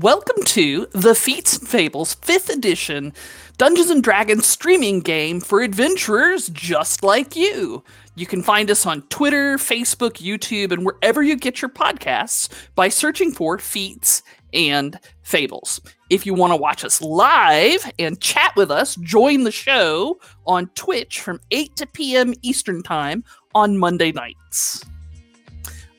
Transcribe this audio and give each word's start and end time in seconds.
Welcome 0.00 0.44
to 0.44 0.88
the 0.92 1.14
Feats 1.14 1.56
and 1.56 1.66
Fables 1.66 2.16
5th 2.16 2.50
edition 2.50 3.14
Dungeons 3.56 3.88
and 3.88 4.04
Dragons 4.04 4.44
streaming 4.44 5.00
game 5.00 5.40
for 5.40 5.62
adventurers 5.62 6.50
just 6.50 7.02
like 7.02 7.34
you. 7.34 7.82
You 8.14 8.26
can 8.26 8.42
find 8.42 8.70
us 8.70 8.84
on 8.84 9.00
Twitter, 9.08 9.56
Facebook, 9.56 10.18
YouTube, 10.22 10.72
and 10.72 10.84
wherever 10.84 11.22
you 11.22 11.34
get 11.34 11.62
your 11.62 11.70
podcasts 11.70 12.50
by 12.74 12.90
searching 12.90 13.32
for 13.32 13.58
Feats 13.58 14.22
and 14.52 15.00
Fables. 15.22 15.80
If 16.10 16.26
you 16.26 16.34
want 16.34 16.52
to 16.52 16.58
watch 16.58 16.84
us 16.84 17.00
live 17.00 17.90
and 17.98 18.20
chat 18.20 18.54
with 18.54 18.70
us, 18.70 18.96
join 18.96 19.44
the 19.44 19.50
show 19.50 20.20
on 20.46 20.68
Twitch 20.74 21.20
from 21.20 21.40
8 21.50 21.74
to 21.76 21.86
p.m. 21.86 22.34
Eastern 22.42 22.82
Time 22.82 23.24
on 23.54 23.78
Monday 23.78 24.12
nights. 24.12 24.84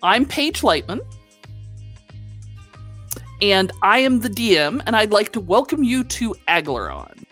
I'm 0.03 0.27
Paige 0.27 0.61
Leitman 0.61 0.99
and 3.41 3.71
I 3.81 3.99
am 3.99 4.19
the 4.19 4.29
DM, 4.29 4.81
and 4.85 4.95
I'd 4.95 5.11
like 5.11 5.31
to 5.33 5.39
welcome 5.39 5.83
you 5.83 6.03
to 6.03 6.35
Aglarond. 6.47 7.23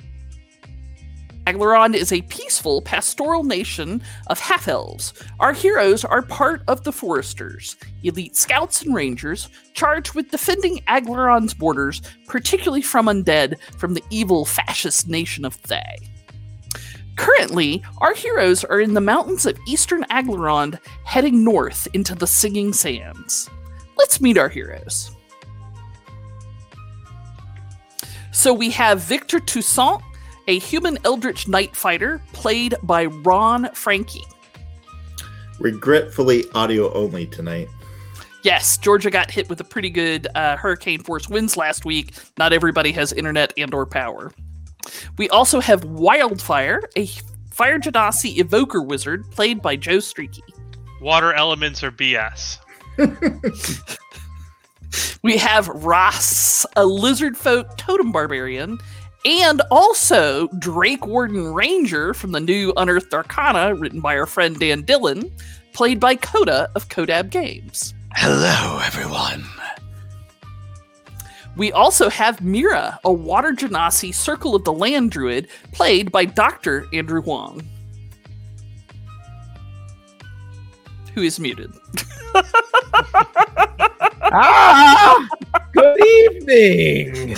Aglarond 1.48 1.94
is 1.94 2.12
a 2.12 2.24
peaceful, 2.24 2.82
pastoral 2.82 3.44
nation 3.44 4.02
of 4.28 4.40
half 4.40 4.68
elves. 4.68 5.14
Our 5.40 5.54
heroes 5.54 6.04
are 6.04 6.24
part 6.24 6.64
of 6.68 6.84
the 6.84 6.92
Foresters, 6.92 7.76
elite 8.02 8.36
scouts 8.36 8.82
and 8.82 8.96
rangers 8.96 9.50
charged 9.74 10.16
with 10.16 10.32
defending 10.32 10.80
Aglarond's 10.88 11.54
borders, 11.54 12.02
particularly 12.28 12.82
from 12.82 13.06
undead 13.06 13.60
from 13.78 13.94
the 13.94 14.04
evil 14.10 14.46
fascist 14.46 15.08
nation 15.08 15.46
of 15.46 15.54
Thay. 15.54 15.98
Currently, 17.16 17.84
our 18.00 18.14
heroes 18.16 18.64
are 18.64 18.82
in 18.82 18.96
the 18.96 19.02
mountains 19.02 19.46
of 19.46 19.58
eastern 19.68 20.04
Aglarond, 20.06 20.80
heading 21.04 21.44
north 21.44 21.88
into 21.94 22.16
the 22.16 22.28
Singing 22.28 22.74
Sands. 22.74 23.50
Let's 23.98 24.20
meet 24.20 24.38
our 24.38 24.50
heroes. 24.50 25.15
So 28.36 28.54
we 28.54 28.70
have 28.72 29.00
Victor 29.00 29.40
Toussaint, 29.40 30.02
a 30.50 30.60
human 30.60 31.00
eldritch 31.06 31.48
knight 31.48 31.74
fighter, 31.74 32.22
played 32.34 32.76
by 32.84 33.06
Ron 33.06 33.70
Frankie. 33.74 34.26
Regretfully, 35.58 36.44
audio 36.54 36.94
only 36.94 37.28
tonight. 37.28 37.70
Yes, 38.44 38.78
Georgia 38.78 39.10
got 39.10 39.32
hit 39.32 39.48
with 39.48 39.62
a 39.62 39.64
pretty 39.64 39.90
good 39.90 40.28
uh, 40.36 40.58
hurricane 40.58 41.02
force 41.02 41.30
winds 41.30 41.56
last 41.56 41.86
week. 41.86 42.12
Not 42.38 42.52
everybody 42.52 42.92
has 42.92 43.14
internet 43.14 43.54
and/or 43.58 43.86
power. 43.86 44.34
We 45.18 45.30
also 45.30 45.62
have 45.62 45.86
Wildfire, 45.86 46.82
a 46.98 47.08
fire 47.52 47.80
genasi 47.80 48.38
evoker 48.38 48.82
wizard, 48.82 49.32
played 49.32 49.62
by 49.62 49.78
Joe 49.78 50.00
Streaky. 50.00 50.44
Water 51.02 51.34
elements 51.34 51.84
are 51.84 51.92
BS. 51.92 52.60
We 55.22 55.38
have 55.38 55.68
Ross, 55.68 56.66
a 56.76 56.86
lizard 56.86 57.38
folk 57.38 57.78
totem 57.78 58.12
barbarian, 58.12 58.80
and 59.26 59.62
also 59.72 60.48
Drakewarden 60.50 61.54
Ranger 61.54 62.14
from 62.14 62.32
the 62.32 62.40
new 62.40 62.74
Unearthed 62.78 63.14
Arcana, 63.14 63.74
written 63.74 64.00
by 64.00 64.18
our 64.18 64.28
friend 64.28 64.60
Dan 64.60 64.84
Dillon, 64.84 65.32
played 65.74 66.00
by 66.00 66.16
Coda 66.16 66.70
of 66.76 66.90
Codab 66.90 67.32
Games. 67.32 67.94
Hello, 68.14 68.80
everyone. 68.84 69.44
We 71.58 71.72
also 71.72 72.10
have 72.10 72.42
Mira, 72.42 73.00
a 73.04 73.12
water 73.12 73.54
genasi 73.54 74.14
Circle 74.14 74.56
of 74.56 74.64
the 74.64 74.74
Land 74.74 75.12
druid, 75.12 75.48
played 75.72 76.12
by 76.12 76.26
Dr. 76.26 76.86
Andrew 76.94 77.22
Huang. 77.22 77.68
Who 81.16 81.22
is 81.22 81.40
muted. 81.40 81.74
ah, 84.22 85.28
good 85.72 86.06
evening. 86.06 87.38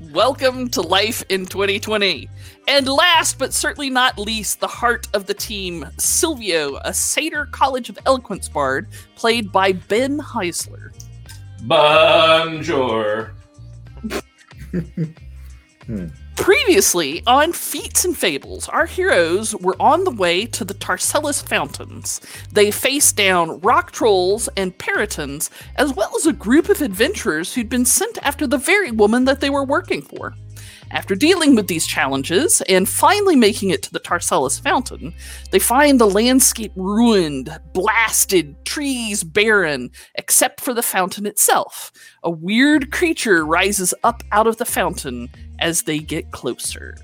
Welcome 0.12 0.68
to 0.70 0.80
Life 0.80 1.24
in 1.28 1.44
2020. 1.44 2.30
And 2.68 2.86
last 2.86 3.40
but 3.40 3.52
certainly 3.52 3.90
not 3.90 4.16
least, 4.16 4.60
the 4.60 4.68
heart 4.68 5.08
of 5.12 5.26
the 5.26 5.34
team, 5.34 5.88
Silvio, 5.96 6.76
a 6.84 6.94
Satyr 6.94 7.46
College 7.46 7.88
of 7.88 7.98
Eloquence 8.06 8.48
bard, 8.48 8.86
played 9.16 9.50
by 9.50 9.72
Ben 9.72 10.18
Heisler. 10.18 10.92
Bonjour. 11.64 13.34
Hmm. 15.86 16.08
Previously 16.38 17.22
on 17.26 17.52
Feats 17.52 18.04
and 18.04 18.16
Fables, 18.16 18.68
our 18.68 18.86
heroes 18.86 19.56
were 19.56 19.76
on 19.80 20.04
the 20.04 20.12
way 20.12 20.46
to 20.46 20.64
the 20.64 20.72
Tarcellus 20.72 21.42
Fountains. 21.42 22.20
They 22.52 22.70
faced 22.70 23.16
down 23.16 23.58
rock 23.60 23.90
trolls 23.90 24.48
and 24.56 24.78
peritons, 24.78 25.50
as 25.76 25.92
well 25.92 26.12
as 26.16 26.26
a 26.26 26.32
group 26.32 26.68
of 26.68 26.80
adventurers 26.80 27.52
who'd 27.52 27.68
been 27.68 27.84
sent 27.84 28.18
after 28.22 28.46
the 28.46 28.56
very 28.56 28.92
woman 28.92 29.24
that 29.24 29.40
they 29.40 29.50
were 29.50 29.64
working 29.64 30.00
for. 30.00 30.34
After 30.90 31.14
dealing 31.14 31.54
with 31.54 31.66
these 31.66 31.86
challenges 31.86 32.62
and 32.62 32.88
finally 32.88 33.36
making 33.36 33.70
it 33.70 33.82
to 33.82 33.92
the 33.92 34.00
Tarcellus 34.00 34.60
Fountain, 34.60 35.12
they 35.50 35.58
find 35.58 36.00
the 36.00 36.08
landscape 36.08 36.72
ruined, 36.76 37.50
blasted, 37.74 38.56
trees 38.64 39.22
barren, 39.22 39.90
except 40.14 40.60
for 40.60 40.72
the 40.72 40.82
fountain 40.82 41.26
itself. 41.26 41.92
A 42.22 42.30
weird 42.30 42.90
creature 42.90 43.44
rises 43.44 43.92
up 44.02 44.22
out 44.32 44.46
of 44.46 44.56
the 44.56 44.64
fountain 44.64 45.28
as 45.58 45.82
they 45.82 45.98
get 45.98 46.30
closer. 46.30 46.96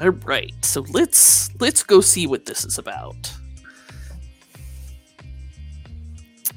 All 0.00 0.10
right, 0.10 0.54
so 0.62 0.82
let's 0.90 1.54
let's 1.60 1.82
go 1.82 2.00
see 2.00 2.26
what 2.26 2.44
this 2.46 2.64
is 2.64 2.78
about. 2.78 3.32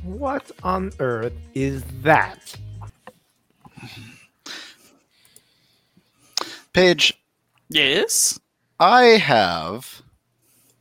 What 0.03 0.51
on 0.63 0.91
earth 0.99 1.33
is 1.53 1.83
that? 2.01 2.55
Paige, 6.73 7.13
Yes. 7.69 8.39
I 8.79 9.03
have 9.03 10.01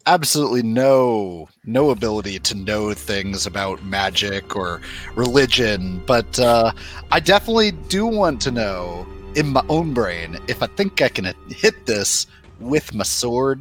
absolutely 0.07 0.63
no 0.63 1.49
no 1.65 1.91
ability 1.91 2.39
to 2.39 2.55
know 2.55 2.95
things 2.95 3.45
about 3.45 3.85
magic 3.85 4.57
or 4.57 4.81
religion, 5.15 6.03
but 6.07 6.39
uh, 6.39 6.73
I 7.13 7.21
definitely 7.21 7.73
do 7.73 8.07
want 8.07 8.41
to 8.43 8.51
know 8.51 9.07
in 9.35 9.49
my 9.49 9.63
own 9.69 9.93
brain 9.93 10.39
if 10.49 10.63
I 10.63 10.67
think 10.67 11.03
I 11.03 11.09
can 11.09 11.35
hit 11.51 11.85
this 11.85 12.27
with 12.59 12.95
my 12.95 13.05
sword. 13.05 13.61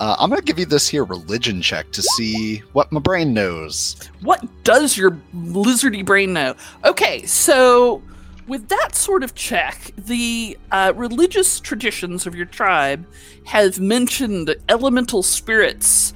Uh, 0.00 0.16
I'm 0.18 0.30
gonna 0.30 0.42
give 0.42 0.58
you 0.58 0.66
this 0.66 0.88
here 0.88 1.04
religion 1.04 1.62
check 1.62 1.90
to 1.92 2.02
see 2.02 2.58
what 2.72 2.90
my 2.90 3.00
brain 3.00 3.32
knows. 3.32 3.96
What 4.22 4.44
does 4.64 4.96
your 4.96 5.12
lizardy 5.34 6.04
brain 6.04 6.32
know? 6.32 6.54
Okay, 6.84 7.24
so 7.26 8.02
with 8.48 8.68
that 8.68 8.94
sort 8.94 9.22
of 9.22 9.34
check, 9.34 9.92
the 9.96 10.58
uh, 10.72 10.92
religious 10.96 11.60
traditions 11.60 12.26
of 12.26 12.34
your 12.34 12.46
tribe 12.46 13.06
have 13.44 13.78
mentioned 13.78 14.56
elemental 14.68 15.22
spirits 15.22 16.14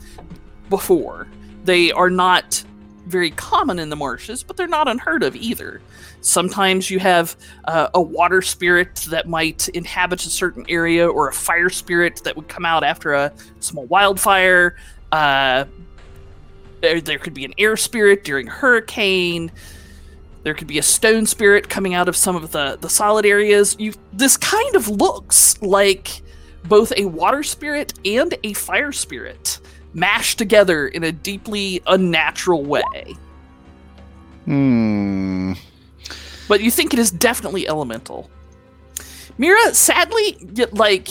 before. 0.71 1.28
They 1.65 1.92
are 1.92 2.10
not 2.10 2.65
very 3.06 3.31
common 3.32 3.78
in 3.78 3.91
the 3.91 3.97
marshes, 3.97 4.42
but 4.42 4.56
they're 4.56 4.66
not 4.66 4.88
unheard 4.88 5.22
of 5.22 5.37
either. 5.37 5.82
Sometimes 6.22 6.91
you 6.91 6.98
have 7.00 7.37
uh, 7.65 7.88
a 7.94 8.00
water 8.00 8.41
spirit 8.41 9.06
that 9.10 9.28
might 9.28 9.69
inhabit 9.71 10.25
a 10.25 10.31
certain 10.31 10.65
area, 10.69 11.06
or 11.06 11.28
a 11.28 11.32
fire 11.32 11.69
spirit 11.69 12.22
that 12.25 12.34
would 12.37 12.48
come 12.48 12.65
out 12.65 12.82
after 12.82 13.12
a 13.12 13.32
small 13.60 13.84
wildfire. 13.87 14.76
Uh, 15.10 15.66
there, 16.81 17.00
there 17.00 17.19
could 17.19 17.34
be 17.34 17.44
an 17.44 17.53
air 17.59 17.76
spirit 17.76 18.25
during 18.25 18.48
a 18.48 18.50
hurricane. 18.50 19.53
There 20.42 20.54
could 20.54 20.66
be 20.66 20.78
a 20.78 20.82
stone 20.82 21.26
spirit 21.26 21.69
coming 21.69 21.94
out 21.94 22.08
of 22.08 22.16
some 22.16 22.34
of 22.34 22.50
the, 22.53 22.76
the 22.80 22.88
solid 22.88 23.25
areas. 23.25 23.76
You 23.78 23.92
this 24.12 24.36
kind 24.36 24.75
of 24.75 24.88
looks 24.88 25.60
like 25.62 26.22
both 26.64 26.92
a 26.97 27.04
water 27.06 27.42
spirit 27.42 27.94
and 28.04 28.34
a 28.42 28.53
fire 28.53 28.92
spirit 28.92 29.60
mashed 29.94 30.38
together 30.38 30.88
in 30.88 31.04
a 31.04 31.12
deeply 31.12 31.82
unnatural 31.86 32.64
way. 32.64 33.16
Hmm. 34.44 35.53
But 36.48 36.60
you 36.60 36.71
think 36.71 36.92
it 36.92 36.98
is 36.98 37.10
definitely 37.10 37.68
elemental. 37.68 38.28
Mira, 39.38 39.74
sadly, 39.74 40.36
y- 40.56 40.66
like 40.72 41.09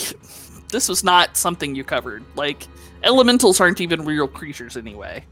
this 0.70 0.90
was 0.90 1.04
not 1.04 1.38
something 1.38 1.74
you 1.74 1.84
covered. 1.84 2.24
Like 2.36 2.68
elementals 3.04 3.62
aren't 3.62 3.82
even 3.82 4.04
real 4.04 4.28
creatures 4.28 4.76
anyway. 4.76 5.24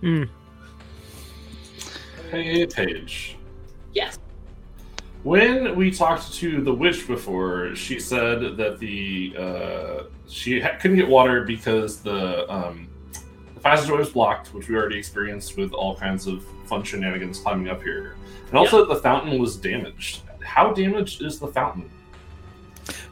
Hmm. 0.00 0.24
Hey, 2.34 2.66
Paige. 2.66 3.36
Yes. 3.92 4.18
When 5.22 5.76
we 5.76 5.92
talked 5.92 6.34
to 6.34 6.60
the 6.62 6.74
witch 6.74 7.06
before, 7.06 7.76
she 7.76 8.00
said 8.00 8.56
that 8.56 8.80
the 8.80 9.34
uh, 9.38 10.02
she 10.26 10.58
ha- 10.60 10.76
couldn't 10.80 10.96
get 10.96 11.08
water 11.08 11.44
because 11.44 12.00
the 12.00 12.52
um, 12.52 12.88
the 13.54 13.60
passageway 13.60 13.98
was 13.98 14.10
blocked, 14.10 14.52
which 14.52 14.68
we 14.68 14.74
already 14.74 14.98
experienced 14.98 15.56
with 15.56 15.72
all 15.72 15.94
kinds 15.94 16.26
of 16.26 16.44
fun 16.66 16.82
shenanigans 16.82 17.38
climbing 17.38 17.68
up 17.68 17.80
here, 17.80 18.16
and 18.48 18.58
also 18.58 18.84
that 18.84 18.92
the 18.92 19.00
fountain 19.00 19.38
was 19.38 19.56
damaged. 19.56 20.22
How 20.42 20.72
damaged 20.72 21.22
is 21.22 21.38
the 21.38 21.46
fountain? 21.46 21.88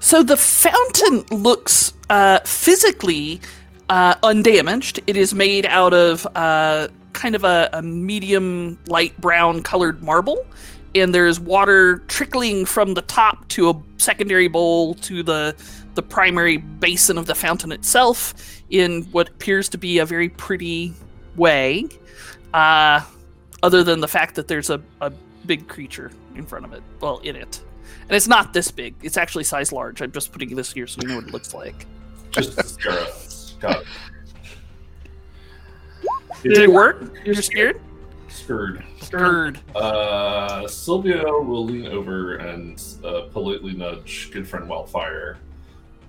So 0.00 0.24
the 0.24 0.36
fountain 0.36 1.24
looks 1.30 1.92
uh, 2.10 2.40
physically 2.40 3.40
uh, 3.88 4.16
undamaged. 4.24 4.98
It 5.06 5.16
is 5.16 5.32
made 5.32 5.64
out 5.64 5.94
of 5.94 6.26
uh, 6.34 6.88
kind 7.12 7.34
of 7.34 7.44
a, 7.44 7.68
a 7.72 7.82
medium 7.82 8.78
light 8.86 9.18
brown 9.20 9.62
colored 9.62 10.02
marble, 10.02 10.46
and 10.94 11.14
there's 11.14 11.40
water 11.40 11.98
trickling 12.08 12.64
from 12.64 12.94
the 12.94 13.02
top 13.02 13.48
to 13.48 13.70
a 13.70 13.82
secondary 13.98 14.48
bowl 14.48 14.94
to 14.94 15.22
the 15.22 15.54
the 15.94 16.02
primary 16.02 16.56
basin 16.56 17.18
of 17.18 17.26
the 17.26 17.34
fountain 17.34 17.70
itself 17.70 18.62
in 18.70 19.02
what 19.12 19.28
appears 19.28 19.68
to 19.68 19.78
be 19.78 19.98
a 19.98 20.06
very 20.06 20.28
pretty 20.28 20.94
way. 21.36 21.86
Uh, 22.54 23.00
other 23.62 23.84
than 23.84 24.00
the 24.00 24.08
fact 24.08 24.34
that 24.34 24.48
there's 24.48 24.70
a, 24.70 24.80
a 25.00 25.12
big 25.46 25.68
creature 25.68 26.10
in 26.34 26.44
front 26.44 26.64
of 26.64 26.72
it, 26.72 26.82
well, 27.00 27.18
in 27.18 27.36
it. 27.36 27.60
And 28.02 28.16
it's 28.16 28.28
not 28.28 28.52
this 28.52 28.70
big. 28.70 28.94
It's 29.02 29.16
actually 29.16 29.44
size 29.44 29.72
large. 29.72 30.02
I'm 30.02 30.12
just 30.12 30.32
putting 30.32 30.56
this 30.56 30.72
here 30.72 30.86
so 30.86 31.00
you 31.02 31.08
know 31.08 31.16
what 31.16 31.24
it 31.24 31.32
looks 31.32 31.54
like. 31.54 31.86
Just 32.30 32.80
Did 36.42 36.58
it 36.58 36.72
work? 36.72 37.14
You're 37.24 37.34
scared? 37.36 37.80
Scared. 38.28 38.84
Scared. 39.00 39.60
Uh, 39.76 40.66
Sylvia 40.66 41.22
will 41.22 41.64
lean 41.64 41.86
over 41.86 42.36
and 42.36 42.82
uh, 43.04 43.22
politely 43.32 43.74
nudge 43.74 44.30
good 44.32 44.48
friend 44.48 44.68
Wildfire. 44.68 45.38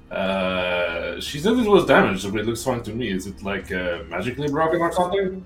Uh, 0.10 1.20
she 1.20 1.40
said 1.40 1.54
it 1.54 1.68
was 1.68 1.86
damaged, 1.86 2.32
but 2.32 2.42
it 2.42 2.46
looks 2.46 2.64
fine 2.64 2.82
to 2.84 2.94
me. 2.94 3.10
Is 3.10 3.28
it 3.28 3.44
like 3.44 3.72
uh, 3.72 4.00
magically 4.08 4.50
broken 4.50 4.80
or 4.80 4.92
something? 4.92 5.46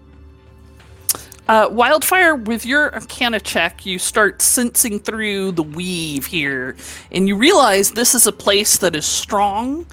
Uh, 1.47 1.69
Wildfire, 1.71 2.35
with 2.35 2.65
your 2.65 2.93
Arcana 2.93 3.39
check, 3.39 3.85
you 3.85 3.97
start 3.97 4.41
sensing 4.41 4.99
through 4.99 5.53
the 5.53 5.63
weave 5.63 6.25
here, 6.25 6.75
and 7.11 7.27
you 7.27 7.37
realize 7.37 7.91
this 7.91 8.13
is 8.13 8.27
a 8.27 8.33
place 8.33 8.77
that 8.77 8.95
is 8.95 9.05
strong 9.05 9.85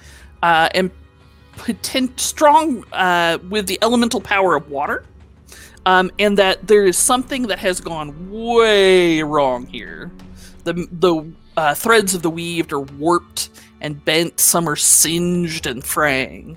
uh, 0.43 0.69
and 0.75 0.91
potent- 1.57 2.21
strong 2.21 2.85
uh, 2.93 3.39
with 3.49 3.67
the 3.67 3.79
elemental 3.83 4.21
power 4.21 4.57
of 4.57 4.71
water, 4.71 5.05
um, 5.87 6.11
and 6.19 6.39
that 6.39 6.67
there 6.67 6.85
is 6.85 6.97
something 6.97 7.43
that 7.49 7.59
has 7.59 7.81
gone 7.81 8.31
way 8.31 9.23
wrong 9.23 9.67
here. 9.67 10.11
The 10.65 10.89
the 10.93 11.33
uh, 11.57 11.75
threads 11.75 12.15
of 12.15 12.23
the 12.23 12.31
weaved 12.31 12.73
are 12.73 12.81
warped 12.81 13.51
and 13.81 14.03
bent. 14.05 14.41
Some 14.41 14.69
are 14.69 14.77
singed 14.77 15.67
and 15.67 15.85
fraying. 15.85 16.57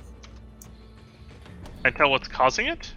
I 1.85 1.89
tell 1.91 2.09
what's 2.09 2.27
causing 2.27 2.67
it. 2.67 2.91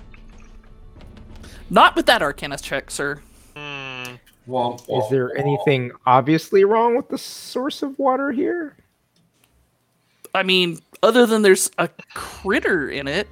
Not 1.69 1.95
with 1.95 2.07
that 2.07 2.23
Arcana 2.23 2.59
check, 2.59 2.91
sir. 2.91 3.21
Hmm. 3.55 4.15
Womp, 4.49 4.81
Is 4.81 4.87
womp, 4.89 5.11
there 5.11 5.29
womp. 5.29 5.39
anything 5.39 5.93
obviously 6.07 6.65
wrong 6.65 6.97
with 6.97 7.09
the 7.09 7.19
source 7.19 7.83
of 7.83 7.97
water 7.99 8.33
here? 8.33 8.77
I 10.35 10.43
mean, 10.43 10.79
other 11.03 11.27
than 11.27 11.43
there's 11.43 11.71
a 11.79 11.89
critter 12.15 12.91
in 12.91 13.09
it, 13.09 13.29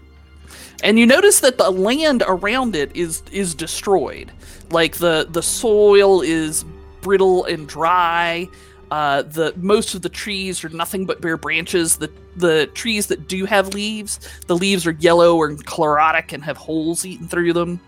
and 0.82 0.98
you 0.98 1.06
notice 1.06 1.40
that 1.40 1.58
the 1.58 1.70
land 1.70 2.22
around 2.26 2.76
it 2.76 2.94
is 2.94 3.22
is 3.32 3.54
destroyed. 3.54 4.32
Like 4.70 4.96
the 4.96 5.26
the 5.30 5.42
soil 5.42 6.20
is 6.20 6.64
brittle 7.00 7.44
and 7.44 7.68
dry. 7.68 8.48
Uh, 8.90 9.20
the 9.22 9.52
most 9.56 9.94
of 9.94 10.00
the 10.00 10.08
trees 10.08 10.64
are 10.64 10.70
nothing 10.70 11.04
but 11.04 11.20
bare 11.20 11.36
branches. 11.36 11.96
The 11.96 12.10
the 12.36 12.66
trees 12.74 13.06
that 13.08 13.28
do 13.28 13.44
have 13.44 13.74
leaves, 13.74 14.20
the 14.46 14.56
leaves 14.56 14.86
are 14.86 14.92
yellow 14.92 15.36
or 15.36 15.50
chlorotic 15.50 16.32
and 16.32 16.42
have 16.44 16.56
holes 16.56 17.04
eaten 17.04 17.28
through 17.28 17.52
them. 17.52 17.80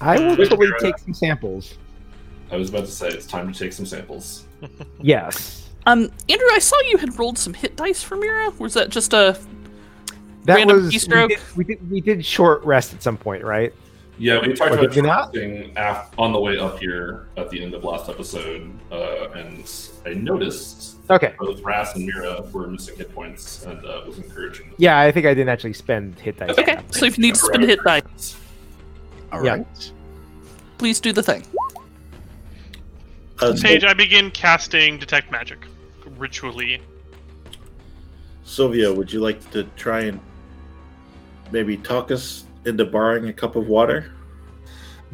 I 0.00 0.18
will 0.18 0.36
Wait, 0.36 0.50
totally 0.50 0.72
uh, 0.72 0.78
take 0.78 0.98
some 0.98 1.14
samples. 1.14 1.78
I 2.50 2.56
was 2.56 2.68
about 2.68 2.84
to 2.84 2.90
say 2.90 3.08
it's 3.08 3.26
time 3.26 3.52
to 3.52 3.58
take 3.58 3.72
some 3.72 3.86
samples. 3.86 4.44
Yes. 5.00 5.63
Um, 5.86 6.10
Andrew, 6.28 6.48
I 6.52 6.58
saw 6.60 6.76
you 6.88 6.96
had 6.98 7.18
rolled 7.18 7.38
some 7.38 7.54
hit 7.54 7.76
dice 7.76 8.02
for 8.02 8.16
Mira. 8.16 8.50
Was 8.58 8.74
that 8.74 8.88
just 8.88 9.12
a 9.12 9.38
That 10.44 10.54
Random 10.56 10.76
was 10.82 10.92
we 10.92 10.98
keystroke? 10.98 11.28
did, 11.28 11.38
we 11.56 11.64
did 11.64 11.90
we 11.90 12.00
did 12.00 12.24
short 12.24 12.64
rest 12.64 12.94
at 12.94 13.02
some 13.02 13.16
point, 13.16 13.44
right? 13.44 13.72
Yeah, 14.16 14.40
we 14.40 14.54
talked 14.54 14.70
Or 14.70 14.78
about 14.78 14.92
did 14.94 15.02
we 15.04 15.72
af- 15.76 16.10
on 16.18 16.32
the 16.32 16.38
way 16.40 16.56
up 16.56 16.78
here 16.78 17.26
at 17.36 17.50
the 17.50 17.60
end 17.62 17.74
of 17.74 17.82
last 17.82 18.08
episode, 18.08 18.70
uh, 18.92 19.28
and 19.34 19.68
I 20.06 20.14
noticed 20.14 20.92
Okay. 21.10 21.34
both 21.38 21.60
Ras 21.62 21.96
and 21.96 22.06
Mira 22.06 22.40
were 22.52 22.68
missing 22.68 22.96
hit 22.96 23.12
points, 23.14 23.64
and 23.64 23.84
uh, 23.84 24.02
was 24.06 24.16
encouraging. 24.18 24.66
them. 24.68 24.74
Yeah, 24.78 25.00
I 25.00 25.10
think 25.10 25.26
I 25.26 25.34
didn't 25.34 25.48
actually 25.50 25.72
spend 25.72 26.18
hit 26.20 26.36
dice. 26.38 26.56
okay? 26.56 26.78
So 26.92 27.06
if 27.06 27.18
you 27.18 27.22
need 27.22 27.34
to 27.34 27.40
spend 27.40 27.64
hit 27.64 27.80
dice, 27.84 28.36
All 29.32 29.44
Yeah. 29.44 29.54
right. 29.56 29.92
please 30.78 31.00
do 31.00 31.12
the 31.12 31.22
thing. 31.22 31.44
Uh, 33.40 33.54
so- 33.56 33.62
Paige, 33.64 33.82
I 33.84 33.94
begin 33.94 34.30
casting 34.30 34.96
detect 34.96 35.30
magic 35.32 35.58
ritually. 36.18 36.80
Sylvia, 38.44 38.92
would 38.92 39.12
you 39.12 39.20
like 39.20 39.50
to 39.52 39.64
try 39.76 40.02
and 40.02 40.20
maybe 41.50 41.76
talk 41.76 42.10
us 42.10 42.44
into 42.64 42.84
borrowing 42.84 43.28
a 43.28 43.32
cup 43.32 43.56
of 43.56 43.68
water? 43.68 44.12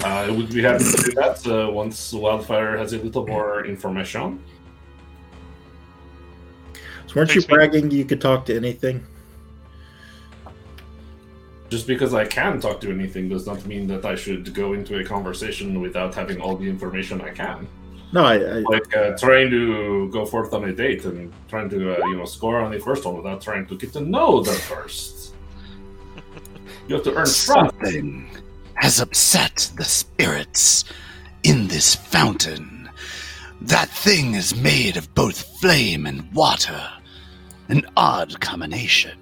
Uh, 0.03 0.33
would 0.35 0.49
be 0.49 0.63
happy 0.63 0.85
to 0.85 1.03
do 1.03 1.13
that 1.13 1.47
uh, 1.47 1.71
once 1.71 2.13
Wildfire 2.13 2.77
has 2.77 2.93
a 2.93 2.99
little 2.99 3.27
more 3.27 3.67
information. 3.67 4.43
So 7.07 7.17
weren't 7.17 7.35
you 7.35 7.43
Thanks, 7.43 7.49
mate. 7.49 7.55
bragging 7.55 7.91
you 7.91 8.05
could 8.05 8.21
talk 8.21 8.47
to 8.47 8.57
anything? 8.57 9.05
Just 11.69 11.87
because 11.87 12.15
I 12.15 12.25
can 12.25 12.61
talk 12.61 12.81
to 12.81 12.91
anything 12.91 13.29
does 13.29 13.47
not 13.47 13.65
mean 13.67 13.87
that 13.89 14.05
I 14.05 14.15
should 14.15 14.55
go 14.55 14.73
into 14.73 14.99
a 14.99 15.05
conversation 15.05 15.81
without 15.81 16.15
having 16.15 16.41
all 16.41 16.57
the 16.57 16.69
information 16.69 17.21
I 17.21 17.31
can. 17.31 17.69
No, 18.13 18.25
I, 18.25 18.35
I 18.35 18.59
Like 18.61 18.97
uh, 18.97 19.17
trying 19.17 19.51
to 19.51 20.09
go 20.11 20.27
forth 20.27 20.53
on 20.53 20.65
a 20.65 20.73
date 20.73 21.05
and 21.05 21.33
trying 21.49 21.69
to, 21.71 21.95
uh, 21.95 22.07
you 22.09 22.17
know, 22.17 22.25
score 22.25 22.59
on 22.61 22.73
the 22.73 22.79
first 22.79 23.05
one 23.05 23.17
without 23.17 23.41
trying 23.41 23.67
to 23.67 23.77
get 23.77 23.93
to 23.93 24.01
know 24.01 24.43
them 24.43 24.57
first. 24.57 25.35
You 26.89 26.97
have 26.97 27.05
to 27.05 27.11
earn 27.11 27.25
trust. 27.25 27.47
Something 27.47 28.29
has 28.75 28.99
upset 28.99 29.71
the 29.77 29.85
spirits 29.85 30.85
in 31.45 31.69
this 31.69 31.95
fountain. 31.95 32.91
That 33.61 33.89
thing 33.91 34.35
is 34.35 34.57
made 34.57 34.97
of 34.97 35.15
both 35.15 35.61
flame 35.61 36.05
and 36.05 36.33
water. 36.33 36.83
An 37.69 37.87
odd 37.97 38.41
combination. 38.41 39.17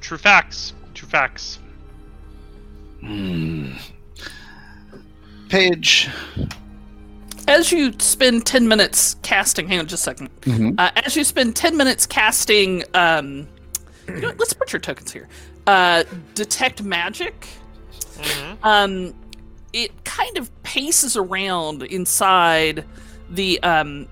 True 0.00 0.18
facts. 0.18 0.72
True 0.94 1.08
facts. 1.08 1.60
Hmm. 3.00 3.74
Paige. 5.54 6.08
As 7.46 7.70
you 7.70 7.92
spend 8.00 8.44
10 8.44 8.66
minutes 8.66 9.14
casting, 9.22 9.68
hang 9.68 9.78
on 9.78 9.86
just 9.86 10.04
a 10.04 10.10
2nd 10.10 10.28
Mhm. 10.40 10.74
Uh, 10.80 10.90
as 10.96 11.14
you 11.14 11.22
spend 11.22 11.54
10 11.54 11.76
minutes 11.76 12.06
casting, 12.06 12.82
um, 12.92 13.46
you 14.08 14.16
know 14.16 14.28
what, 14.30 14.40
let's 14.40 14.52
put 14.52 14.72
your 14.72 14.80
tokens 14.80 15.12
here. 15.12 15.28
Uh, 15.68 16.02
detect 16.34 16.82
magic. 16.82 17.46
Mhm. 18.18 18.56
Um, 18.64 19.14
it 19.72 19.92
kind 20.04 20.36
of 20.38 20.50
paces 20.64 21.16
around 21.16 21.84
inside 21.84 22.84
the 23.30 23.62
um, 23.62 24.08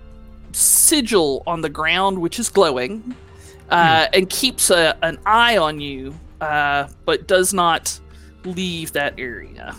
sigil 0.53 1.43
on 1.45 1.61
the 1.63 1.69
ground, 1.69 2.21
which 2.21 2.39
is 2.39 2.51
glowing, 2.51 3.17
uh, 3.69 4.07
and 4.13 4.31
keeps 4.31 4.71
a, 4.71 4.97
an 5.03 5.19
eye 5.27 5.57
on 5.57 5.81
you, 5.81 6.15
uh, 6.41 6.87
but 7.05 7.27
does 7.27 7.53
not 7.53 7.99
leave 8.45 8.93
that 8.93 9.15
area. 9.19 9.75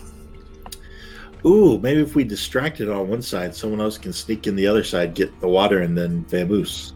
Ooh, 1.46 1.78
maybe 1.78 2.00
if 2.00 2.14
we 2.14 2.24
distract 2.24 2.80
it 2.80 2.88
on 2.88 3.08
one 3.08 3.22
side, 3.22 3.54
someone 3.54 3.80
else 3.80 3.98
can 3.98 4.12
sneak 4.12 4.46
in 4.46 4.56
the 4.56 4.66
other 4.66 4.82
side, 4.84 5.14
get 5.14 5.38
the 5.40 5.48
water, 5.48 5.80
and 5.80 5.96
then 5.96 6.24
vamoose. 6.28 6.92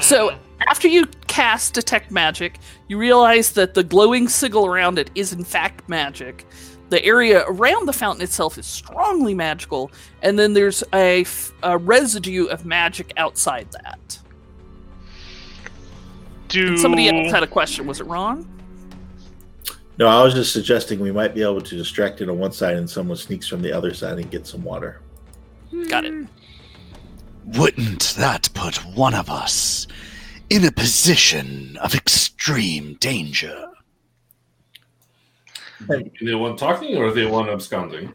So 0.00 0.30
Hmm. 0.30 0.36
after 0.68 0.88
you 0.88 1.06
cast 1.26 1.74
detect 1.74 2.10
magic, 2.10 2.58
you 2.88 2.98
realize 2.98 3.52
that 3.52 3.74
the 3.74 3.82
glowing 3.82 4.28
sigil 4.28 4.66
around 4.66 4.98
it 4.98 5.10
is 5.14 5.32
in 5.32 5.42
fact 5.44 5.88
magic. 5.88 6.46
The 6.90 7.04
area 7.04 7.44
around 7.46 7.86
the 7.86 7.92
fountain 7.92 8.22
itself 8.22 8.58
is 8.58 8.66
strongly 8.66 9.32
magical, 9.32 9.90
and 10.22 10.36
then 10.38 10.52
there's 10.54 10.82
a, 10.92 11.20
f- 11.22 11.52
a 11.62 11.78
residue 11.78 12.46
of 12.46 12.64
magic 12.66 13.12
outside 13.16 13.68
that. 13.72 14.18
do 16.48 16.66
And 16.68 16.80
somebody 16.80 17.08
else 17.08 17.30
had 17.32 17.44
a 17.44 17.46
question. 17.46 17.86
Was 17.86 18.00
it 18.00 18.06
Ron? 18.08 18.44
No, 20.00 20.08
I 20.08 20.22
was 20.22 20.32
just 20.32 20.54
suggesting 20.54 20.98
we 20.98 21.12
might 21.12 21.34
be 21.34 21.42
able 21.42 21.60
to 21.60 21.76
distract 21.76 22.22
it 22.22 22.30
on 22.30 22.38
one 22.38 22.52
side, 22.52 22.76
and 22.76 22.88
someone 22.88 23.18
sneaks 23.18 23.46
from 23.46 23.60
the 23.60 23.70
other 23.70 23.92
side 23.92 24.18
and 24.18 24.30
get 24.30 24.46
some 24.46 24.64
water. 24.64 25.02
Got 25.90 26.06
it. 26.06 26.14
Hmm. 26.14 26.24
Wouldn't 27.44 28.14
that 28.16 28.48
put 28.54 28.76
one 28.96 29.12
of 29.12 29.28
us 29.28 29.86
in 30.48 30.64
a 30.64 30.72
position 30.72 31.76
of 31.82 31.94
extreme 31.94 32.94
danger? 32.94 33.68
Are 35.90 36.02
they 36.22 36.34
want 36.34 36.58
talking 36.58 36.96
or 36.96 37.08
are 37.08 37.12
they 37.12 37.26
want 37.26 37.50
absconding? 37.50 38.14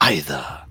Either. 0.00 0.62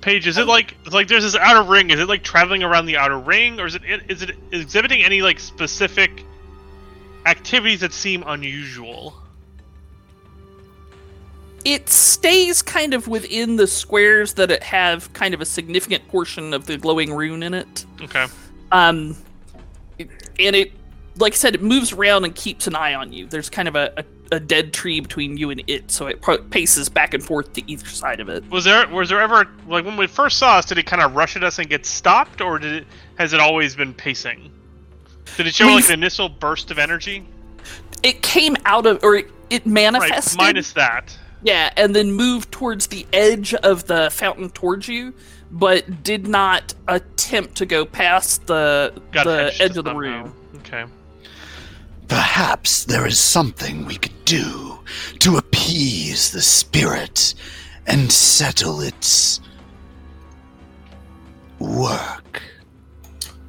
Paige, 0.00 0.26
is 0.26 0.38
it 0.38 0.46
like 0.46 0.74
like 0.90 1.08
there's 1.08 1.24
this 1.24 1.36
outer 1.36 1.68
ring? 1.70 1.90
Is 1.90 2.00
it 2.00 2.08
like 2.08 2.24
traveling 2.24 2.62
around 2.62 2.86
the 2.86 2.96
outer 2.96 3.18
ring, 3.18 3.60
or 3.60 3.66
is 3.66 3.74
it 3.74 3.82
is 4.08 4.22
it 4.22 4.36
exhibiting 4.52 5.02
any 5.02 5.20
like 5.20 5.38
specific 5.38 6.24
activities 7.26 7.80
that 7.80 7.92
seem 7.92 8.24
unusual? 8.26 9.14
It 11.64 11.88
stays 11.88 12.60
kind 12.60 12.92
of 12.92 13.08
within 13.08 13.56
the 13.56 13.66
squares 13.66 14.34
that 14.34 14.50
it 14.50 14.62
have 14.62 15.10
kind 15.14 15.32
of 15.32 15.40
a 15.40 15.46
significant 15.46 16.06
portion 16.08 16.52
of 16.52 16.66
the 16.66 16.76
glowing 16.76 17.12
rune 17.12 17.42
in 17.42 17.54
it. 17.54 17.86
Okay. 18.02 18.26
Um, 18.70 19.16
and 19.98 20.56
it, 20.56 20.72
like 21.16 21.32
I 21.32 21.36
said, 21.36 21.54
it 21.54 21.62
moves 21.62 21.92
around 21.92 22.24
and 22.24 22.34
keeps 22.34 22.66
an 22.66 22.74
eye 22.74 22.94
on 22.94 23.12
you. 23.12 23.26
There's 23.26 23.48
kind 23.48 23.68
of 23.68 23.76
a, 23.76 23.92
a, 23.96 24.36
a 24.36 24.40
dead 24.40 24.74
tree 24.74 25.00
between 25.00 25.38
you 25.38 25.50
and 25.50 25.62
it, 25.66 25.90
so 25.90 26.06
it 26.06 26.20
paces 26.50 26.88
back 26.88 27.14
and 27.14 27.24
forth 27.24 27.52
to 27.54 27.70
either 27.70 27.86
side 27.86 28.20
of 28.20 28.28
it. 28.28 28.48
Was 28.50 28.64
there 28.64 28.86
was 28.88 29.08
there 29.08 29.20
ever 29.20 29.48
like 29.66 29.84
when 29.84 29.96
we 29.96 30.06
first 30.06 30.38
saw 30.38 30.58
us? 30.58 30.66
Did 30.66 30.78
it 30.78 30.86
kind 30.86 31.02
of 31.02 31.14
rush 31.14 31.36
at 31.36 31.44
us 31.44 31.58
and 31.58 31.70
get 31.70 31.86
stopped, 31.86 32.40
or 32.40 32.58
did 32.58 32.72
it 32.72 32.86
has 33.16 33.32
it 33.32 33.40
always 33.40 33.76
been 33.76 33.94
pacing? 33.94 34.50
Did 35.36 35.46
it 35.46 35.54
show 35.54 35.66
like 35.66 35.76
We've- 35.76 35.92
an 35.92 36.00
initial 36.00 36.28
burst 36.28 36.70
of 36.70 36.78
energy? 36.78 37.26
It 38.02 38.22
came 38.22 38.56
out 38.66 38.86
of, 38.86 39.02
or 39.02 39.16
it, 39.16 39.30
it 39.50 39.62
Right, 39.64 39.66
manifested. 39.66 40.36
minus 40.38 40.72
that. 40.72 41.16
Yeah, 41.42 41.70
and 41.76 41.94
then 41.94 42.12
moved 42.12 42.52
towards 42.52 42.86
the 42.88 43.06
edge 43.12 43.52
of 43.54 43.86
the 43.86 44.10
fountain 44.10 44.50
towards 44.50 44.88
you, 44.88 45.12
but 45.50 46.02
did 46.02 46.26
not 46.26 46.74
attempt 46.88 47.56
to 47.56 47.66
go 47.66 47.84
past 47.84 48.46
the 48.46 48.92
Got 49.12 49.24
the 49.24 49.54
edge 49.60 49.76
of 49.76 49.84
the 49.84 49.90
somehow. 49.90 49.98
room. 49.98 50.34
Okay. 50.58 50.84
Perhaps 52.08 52.84
there 52.84 53.06
is 53.06 53.18
something 53.18 53.84
we 53.86 53.96
could 53.96 54.24
do 54.24 54.78
to 55.20 55.36
appease 55.36 56.30
the 56.32 56.42
spirit 56.42 57.34
and 57.86 58.10
settle 58.12 58.80
its 58.80 59.40
work. 61.58 62.42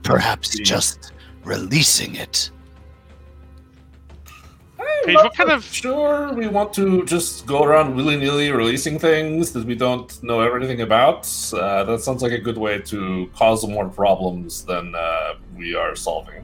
Perhaps 0.04 0.58
just 0.60 1.12
releasing 1.46 2.16
it. 2.16 2.50
Paige, 5.06 5.16
what 5.16 5.36
kind 5.36 5.52
of 5.52 5.64
Sure, 5.64 6.34
we 6.34 6.48
want 6.48 6.74
to 6.74 7.06
just 7.06 7.46
go 7.46 7.64
around 7.64 7.96
willy 7.96 8.18
nilly 8.18 8.52
releasing 8.52 8.98
things 8.98 9.52
that 9.52 9.66
we 9.66 9.76
don't 9.76 10.22
know 10.24 10.42
everything 10.42 10.82
about. 10.82 11.30
Uh, 11.54 11.84
that 11.84 12.02
sounds 12.02 12.24
like 12.24 12.32
a 12.32 12.40
good 12.40 12.58
way 12.58 12.80
to 12.82 13.30
cause 13.36 13.68
more 13.68 13.88
problems 13.88 14.66
than 14.66 14.94
uh, 14.96 15.36
we 15.56 15.76
are 15.76 15.96
solving. 15.96 16.44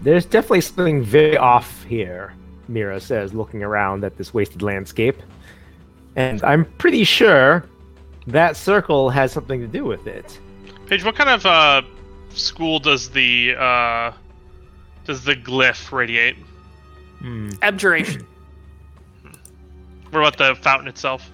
There's 0.00 0.24
definitely 0.24 0.62
something 0.62 1.02
very 1.02 1.36
off 1.36 1.84
here, 1.84 2.34
Mira 2.66 2.98
says, 2.98 3.34
looking 3.34 3.62
around 3.62 4.04
at 4.04 4.16
this 4.16 4.32
wasted 4.32 4.62
landscape. 4.62 5.20
And 6.16 6.42
I'm 6.42 6.64
pretty 6.64 7.04
sure 7.04 7.64
that 8.26 8.56
circle 8.56 9.10
has 9.10 9.32
something 9.32 9.60
to 9.60 9.66
do 9.66 9.84
with 9.84 10.06
it. 10.06 10.40
Paige? 10.86 11.04
What 11.04 11.14
kind 11.14 11.30
of 11.30 11.44
uh, 11.46 11.82
school 12.30 12.78
does 12.78 13.10
the 13.10 13.54
uh, 13.58 14.12
does 15.04 15.24
the 15.24 15.34
glyph 15.34 15.90
radiate? 15.92 16.36
Hmm. 17.18 17.50
Abjuration. 17.62 18.26
What 20.10 20.20
about 20.20 20.38
the 20.38 20.54
fountain 20.60 20.88
itself? 20.88 21.28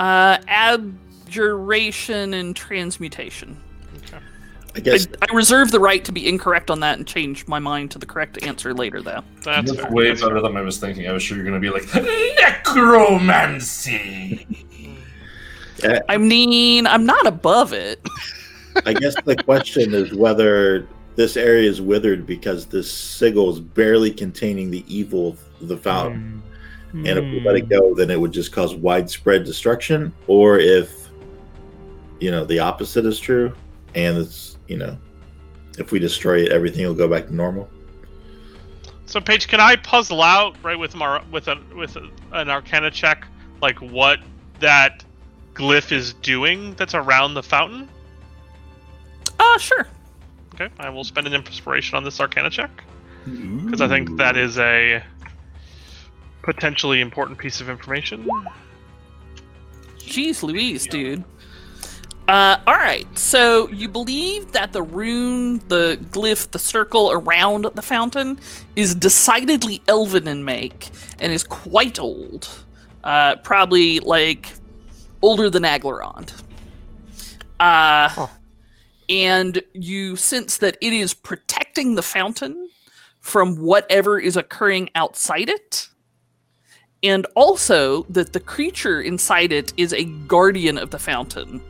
uh, 0.00 0.38
abjuration 0.48 2.34
and 2.34 2.56
transmutation. 2.56 3.56
I 4.12 4.18
I, 4.76 4.80
guess 4.80 5.06
I 5.20 5.34
reserve 5.34 5.72
the 5.72 5.80
right 5.80 6.02
to 6.04 6.12
be 6.12 6.26
incorrect 6.28 6.70
on 6.70 6.80
that 6.80 6.96
and 6.96 7.06
change 7.06 7.46
my 7.48 7.58
mind 7.58 7.90
to 7.90 7.98
the 7.98 8.06
correct 8.06 8.42
answer 8.42 8.72
later, 8.72 9.02
though. 9.02 9.22
That's 9.42 9.70
That's 9.70 9.82
fair. 9.82 9.90
way 9.90 10.08
That's 10.08 10.20
fair. 10.20 10.30
better 10.30 10.40
than 10.40 10.56
I 10.56 10.62
was 10.62 10.78
thinking. 10.78 11.08
I 11.08 11.12
was 11.12 11.22
sure 11.22 11.36
you're 11.36 11.44
going 11.44 11.60
to 11.60 11.60
be 11.60 11.70
like 11.70 11.84
necromancy. 12.40 14.46
I 16.08 16.16
mean, 16.18 16.86
I'm 16.86 17.04
not 17.04 17.26
above 17.26 17.72
it. 17.72 18.00
I 18.86 18.94
guess 18.94 19.14
the 19.24 19.36
question 19.36 19.92
is 19.92 20.14
whether 20.14 20.86
this 21.16 21.36
area 21.36 21.68
is 21.68 21.80
withered 21.80 22.26
because 22.26 22.66
this 22.66 22.90
sigil 22.90 23.50
is 23.50 23.60
barely 23.60 24.10
containing 24.10 24.70
the 24.70 24.84
evil 24.86 25.36
of 25.60 25.68
the 25.68 25.76
fountain. 25.76 26.42
Hmm. 26.92 27.06
And 27.06 27.18
if 27.18 27.24
we 27.24 27.40
let 27.40 27.56
it 27.56 27.68
go, 27.68 27.94
then 27.94 28.10
it 28.10 28.20
would 28.20 28.32
just 28.32 28.52
cause 28.52 28.74
widespread 28.74 29.44
destruction. 29.44 30.12
Or 30.26 30.58
if, 30.58 31.08
you 32.20 32.30
know, 32.30 32.44
the 32.44 32.58
opposite 32.58 33.06
is 33.06 33.18
true, 33.18 33.54
and 33.94 34.18
it's, 34.18 34.58
you 34.66 34.76
know, 34.76 34.96
if 35.78 35.92
we 35.92 35.98
destroy 35.98 36.42
it, 36.42 36.52
everything 36.52 36.86
will 36.86 36.94
go 36.94 37.08
back 37.08 37.26
to 37.26 37.34
normal. 37.34 37.68
So, 39.06 39.20
Paige, 39.20 39.48
can 39.48 39.60
I 39.60 39.76
puzzle 39.76 40.22
out 40.22 40.56
right 40.62 40.78
with 40.78 40.94
my 40.94 41.20
with 41.32 41.48
a 41.48 41.60
with 41.74 41.96
a, 41.96 42.08
an 42.32 42.48
Arcana 42.48 42.90
check, 42.90 43.26
like 43.60 43.78
what 43.80 44.20
that 44.60 45.04
glyph 45.54 45.90
is 45.90 46.14
doing 46.14 46.74
that's 46.74 46.94
around 46.94 47.34
the 47.34 47.42
fountain? 47.42 47.88
Oh, 49.40 49.56
sure. 49.58 49.88
Okay, 50.60 50.72
I 50.78 50.90
will 50.90 51.04
spend 51.04 51.26
an 51.26 51.32
inspiration 51.32 51.96
on 51.96 52.04
this 52.04 52.20
Arcana 52.20 52.50
check 52.50 52.70
because 53.24 53.80
I 53.80 53.88
think 53.88 54.18
that 54.18 54.36
is 54.36 54.58
a 54.58 55.02
potentially 56.42 57.00
important 57.00 57.38
piece 57.38 57.60
of 57.62 57.70
information. 57.70 58.28
Jeez 59.98 60.42
Louise, 60.42 60.86
dude. 60.86 61.24
Uh, 62.28 62.58
all 62.66 62.74
right. 62.74 63.06
So 63.18 63.68
you 63.70 63.88
believe 63.88 64.52
that 64.52 64.72
the 64.72 64.82
rune, 64.82 65.58
the 65.68 65.98
glyph, 66.10 66.50
the 66.50 66.58
circle 66.58 67.10
around 67.10 67.66
the 67.74 67.82
fountain 67.82 68.38
is 68.76 68.94
decidedly 68.94 69.82
elven 69.88 70.28
in 70.28 70.44
make 70.44 70.90
and 71.18 71.32
is 71.32 71.42
quite 71.42 71.98
old. 71.98 72.48
Uh, 73.02 73.36
probably 73.36 74.00
like 74.00 74.52
older 75.22 75.48
than 75.48 75.62
Aglarond. 75.62 76.32
Uh, 77.58 78.10
Oh. 78.16 78.30
And 79.10 79.60
you 79.74 80.16
sense 80.16 80.58
that 80.58 80.78
it 80.80 80.92
is 80.92 81.12
protecting 81.12 81.96
the 81.96 82.02
fountain 82.02 82.70
from 83.20 83.56
whatever 83.56 84.18
is 84.18 84.36
occurring 84.36 84.88
outside 84.94 85.48
it 85.48 85.88
and 87.02 87.26
also 87.34 88.04
that 88.04 88.32
the 88.32 88.40
creature 88.40 89.00
inside 89.00 89.52
it 89.52 89.72
is 89.76 89.92
a 89.92 90.04
guardian 90.04 90.78
of 90.78 90.90
the 90.90 90.98
fountain 90.98 91.60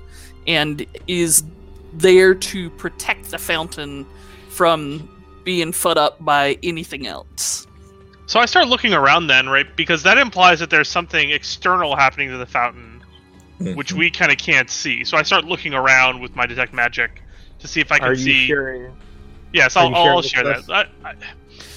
and 0.46 0.84
is 1.06 1.44
there 1.92 2.34
to 2.34 2.70
protect 2.70 3.30
the 3.30 3.38
fountain 3.38 4.06
from 4.48 5.08
being 5.44 5.72
fed 5.72 5.98
up 5.98 6.22
by 6.24 6.58
anything 6.62 7.06
else. 7.06 7.66
So 8.26 8.38
I 8.38 8.46
start 8.46 8.68
looking 8.68 8.92
around 8.92 9.26
then, 9.26 9.48
right? 9.48 9.66
Because 9.76 10.02
that 10.04 10.18
implies 10.18 10.60
that 10.60 10.70
there's 10.70 10.88
something 10.88 11.30
external 11.30 11.96
happening 11.96 12.28
to 12.30 12.36
the 12.36 12.46
fountain, 12.46 13.02
which 13.58 13.88
mm-hmm. 13.88 13.98
we 13.98 14.10
kind 14.10 14.30
of 14.30 14.38
can't 14.38 14.70
see. 14.70 15.04
So 15.04 15.16
I 15.16 15.22
start 15.22 15.44
looking 15.46 15.74
around 15.74 16.20
with 16.20 16.36
my 16.36 16.46
detect 16.46 16.72
magic 16.72 17.22
to 17.60 17.68
see 17.68 17.80
if 17.80 17.92
I 17.92 17.98
can 17.98 18.08
Are 18.08 18.12
you 18.12 18.24
see. 18.24 18.46
sharing? 18.46 18.94
Yes, 19.52 19.76
I'll, 19.76 19.94
I'll, 19.94 20.22
share 20.22 20.44
that. 20.44 20.70
I, 20.70 20.86
I, 21.08 21.14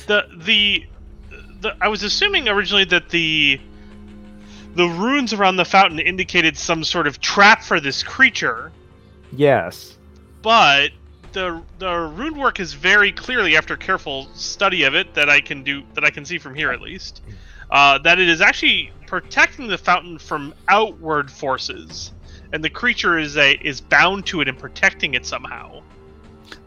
the 0.07 0.25
the 0.37 0.85
the 1.61 1.75
I 1.81 1.87
was 1.87 2.03
assuming 2.03 2.47
originally 2.47 2.85
that 2.85 3.09
the 3.09 3.59
the 4.75 4.85
runes 4.85 5.33
around 5.33 5.55
the 5.55 5.65
fountain 5.65 5.99
indicated 5.99 6.57
some 6.57 6.83
sort 6.83 7.07
of 7.07 7.19
trap 7.19 7.63
for 7.63 7.79
this 7.79 8.03
creature, 8.03 8.71
Yes. 9.31 9.97
but 10.41 10.91
the 11.31 11.61
the 11.79 11.91
rune 12.15 12.37
work 12.37 12.59
is 12.59 12.73
very 12.73 13.11
clearly, 13.11 13.57
after 13.57 13.75
careful 13.75 14.27
study 14.35 14.83
of 14.83 14.93
it, 14.95 15.13
that 15.15 15.29
I 15.29 15.41
can 15.41 15.63
do 15.63 15.83
that 15.95 16.03
I 16.03 16.09
can 16.11 16.25
see 16.25 16.37
from 16.37 16.53
here 16.53 16.71
at 16.71 16.81
least, 16.81 17.21
uh, 17.71 17.97
that 17.99 18.19
it 18.19 18.29
is 18.29 18.39
actually 18.41 18.91
protecting 19.07 19.67
the 19.67 19.77
fountain 19.77 20.19
from 20.19 20.53
outward 20.67 21.31
forces, 21.31 22.11
and 22.53 22.63
the 22.63 22.69
creature 22.69 23.17
is 23.17 23.35
a 23.35 23.53
is 23.61 23.81
bound 23.81 24.25
to 24.27 24.39
it 24.39 24.47
and 24.47 24.57
protecting 24.57 25.15
it 25.15 25.25
somehow. 25.25 25.81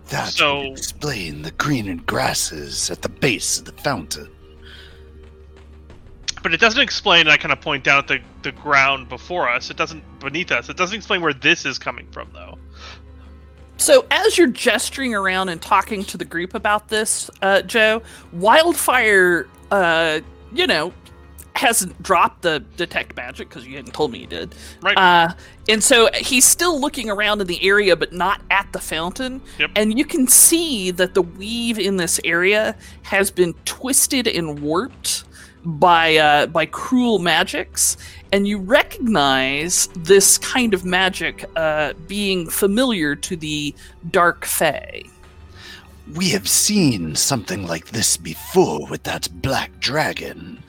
That 0.08 0.28
So- 0.28 0.58
would 0.58 0.72
explain 0.78 1.42
the 1.42 1.52
green 1.52 1.88
and 1.88 2.04
grasses 2.04 2.90
at 2.90 3.00
the 3.02 3.08
base 3.08 3.58
of 3.58 3.64
the 3.64 3.72
fountain. 3.72 4.28
But 6.42 6.52
it 6.54 6.60
doesn't 6.60 6.80
explain, 6.80 7.22
and 7.22 7.30
I 7.30 7.36
kind 7.38 7.50
of 7.50 7.60
point 7.60 7.82
down 7.82 7.98
at 7.98 8.08
the, 8.08 8.20
the 8.42 8.52
ground 8.52 9.08
before 9.08 9.48
us. 9.48 9.68
It 9.68 9.76
doesn't, 9.76 10.04
beneath 10.20 10.52
us. 10.52 10.68
It 10.68 10.76
doesn't 10.76 10.96
explain 10.96 11.20
where 11.20 11.32
this 11.32 11.64
is 11.64 11.76
coming 11.76 12.06
from, 12.12 12.28
though. 12.32 12.56
So, 13.78 14.06
as 14.12 14.38
you're 14.38 14.46
gesturing 14.46 15.12
around 15.12 15.48
and 15.48 15.60
talking 15.60 16.04
to 16.04 16.16
the 16.16 16.24
group 16.24 16.54
about 16.54 16.88
this, 16.88 17.30
uh, 17.42 17.62
Joe, 17.62 18.00
Wildfire, 18.32 19.48
uh, 19.72 20.20
you 20.52 20.68
know, 20.68 20.92
hasn't 21.56 22.02
dropped 22.02 22.42
the 22.42 22.60
detect 22.76 23.16
magic 23.16 23.48
because 23.48 23.66
you 23.66 23.76
hadn't 23.76 23.92
told 23.92 24.12
me 24.12 24.20
he 24.20 24.26
did. 24.26 24.54
Right. 24.82 24.96
Uh, 24.96 25.32
and 25.68 25.82
so 25.82 26.08
he's 26.14 26.44
still 26.44 26.80
looking 26.80 27.10
around 27.10 27.40
in 27.40 27.46
the 27.46 27.62
area, 27.66 27.96
but 27.96 28.12
not 28.12 28.40
at 28.50 28.72
the 28.72 28.78
fountain. 28.78 29.40
Yep. 29.58 29.70
And 29.76 29.98
you 29.98 30.04
can 30.04 30.28
see 30.28 30.90
that 30.92 31.14
the 31.14 31.22
weave 31.22 31.78
in 31.78 31.96
this 31.96 32.20
area 32.24 32.76
has 33.02 33.30
been 33.30 33.54
twisted 33.64 34.28
and 34.28 34.60
warped 34.60 35.24
by 35.64 36.16
uh, 36.16 36.46
by 36.46 36.64
cruel 36.64 37.18
magics, 37.18 37.96
and 38.32 38.46
you 38.46 38.58
recognize 38.58 39.88
this 39.96 40.38
kind 40.38 40.72
of 40.74 40.84
magic 40.84 41.44
uh, 41.56 41.92
being 42.06 42.48
familiar 42.48 43.16
to 43.16 43.36
the 43.36 43.74
Dark 44.10 44.44
Fae. 44.44 45.02
We 46.14 46.30
have 46.30 46.48
seen 46.48 47.16
something 47.16 47.66
like 47.66 47.86
this 47.88 48.16
before 48.16 48.86
with 48.86 49.02
that 49.04 49.28
black 49.42 49.78
dragon. 49.80 50.62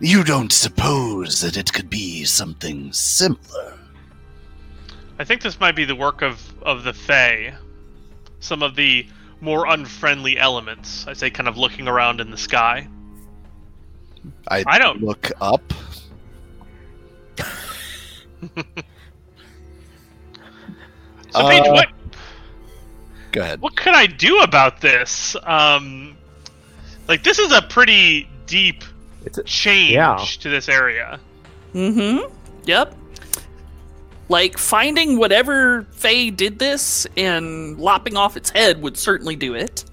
You 0.00 0.22
don't 0.22 0.52
suppose 0.52 1.40
that 1.40 1.56
it 1.56 1.72
could 1.72 1.90
be 1.90 2.24
something 2.24 2.92
similar? 2.92 3.76
I 5.18 5.24
think 5.24 5.42
this 5.42 5.58
might 5.58 5.74
be 5.76 5.84
the 5.84 5.96
work 5.96 6.22
of, 6.22 6.40
of 6.62 6.84
the 6.84 6.92
Fae. 6.92 7.54
Some 8.40 8.62
of 8.62 8.76
the 8.76 9.06
more 9.40 9.66
unfriendly 9.66 10.38
elements. 10.38 11.06
I 11.08 11.12
say, 11.12 11.28
kind 11.30 11.48
of 11.48 11.56
looking 11.58 11.88
around 11.88 12.20
in 12.20 12.30
the 12.30 12.36
sky. 12.38 12.86
I, 14.48 14.62
I 14.66 14.78
don't- 14.78 15.02
look 15.02 15.30
up. 15.40 15.72
So, 21.32 21.48
Paige, 21.48 21.66
Uh, 21.66 21.72
what? 21.72 21.88
Go 23.34 23.40
ahead. 23.40 23.60
what 23.60 23.74
could 23.76 23.94
I 23.94 24.06
do 24.06 24.38
about 24.40 24.80
this? 24.80 25.34
Um, 25.42 26.16
like 27.08 27.24
this 27.24 27.38
is 27.40 27.52
a 27.52 27.62
pretty 27.62 28.28
deep 28.46 28.84
It's 29.24 29.38
a, 29.38 29.42
change 29.42 29.92
Yeah. 29.92 30.16
to 30.40 30.48
this 30.48 30.68
area. 30.68 31.18
Mm-hmm. 31.74 32.32
Yep. 32.64 32.94
Like 34.28 34.56
finding 34.56 35.18
whatever 35.18 35.82
Faye 35.92 36.30
did 36.30 36.58
this 36.60 37.06
and 37.16 37.76
lopping 37.78 38.16
off 38.16 38.36
its 38.36 38.50
head 38.50 38.80
would 38.82 38.96
certainly 38.96 39.34
do 39.36 39.54
it. 39.54 39.84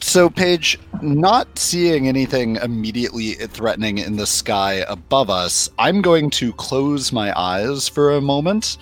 So, 0.00 0.28
Paige, 0.28 0.78
not 1.00 1.56
seeing 1.58 2.08
anything 2.08 2.56
immediately 2.56 3.34
threatening 3.34 3.98
in 3.98 4.16
the 4.16 4.26
sky 4.26 4.84
above 4.88 5.30
us, 5.30 5.70
I'm 5.78 6.02
going 6.02 6.28
to 6.30 6.52
close 6.54 7.12
my 7.12 7.32
eyes 7.38 7.88
for 7.88 8.10
a 8.10 8.20
moment 8.20 8.78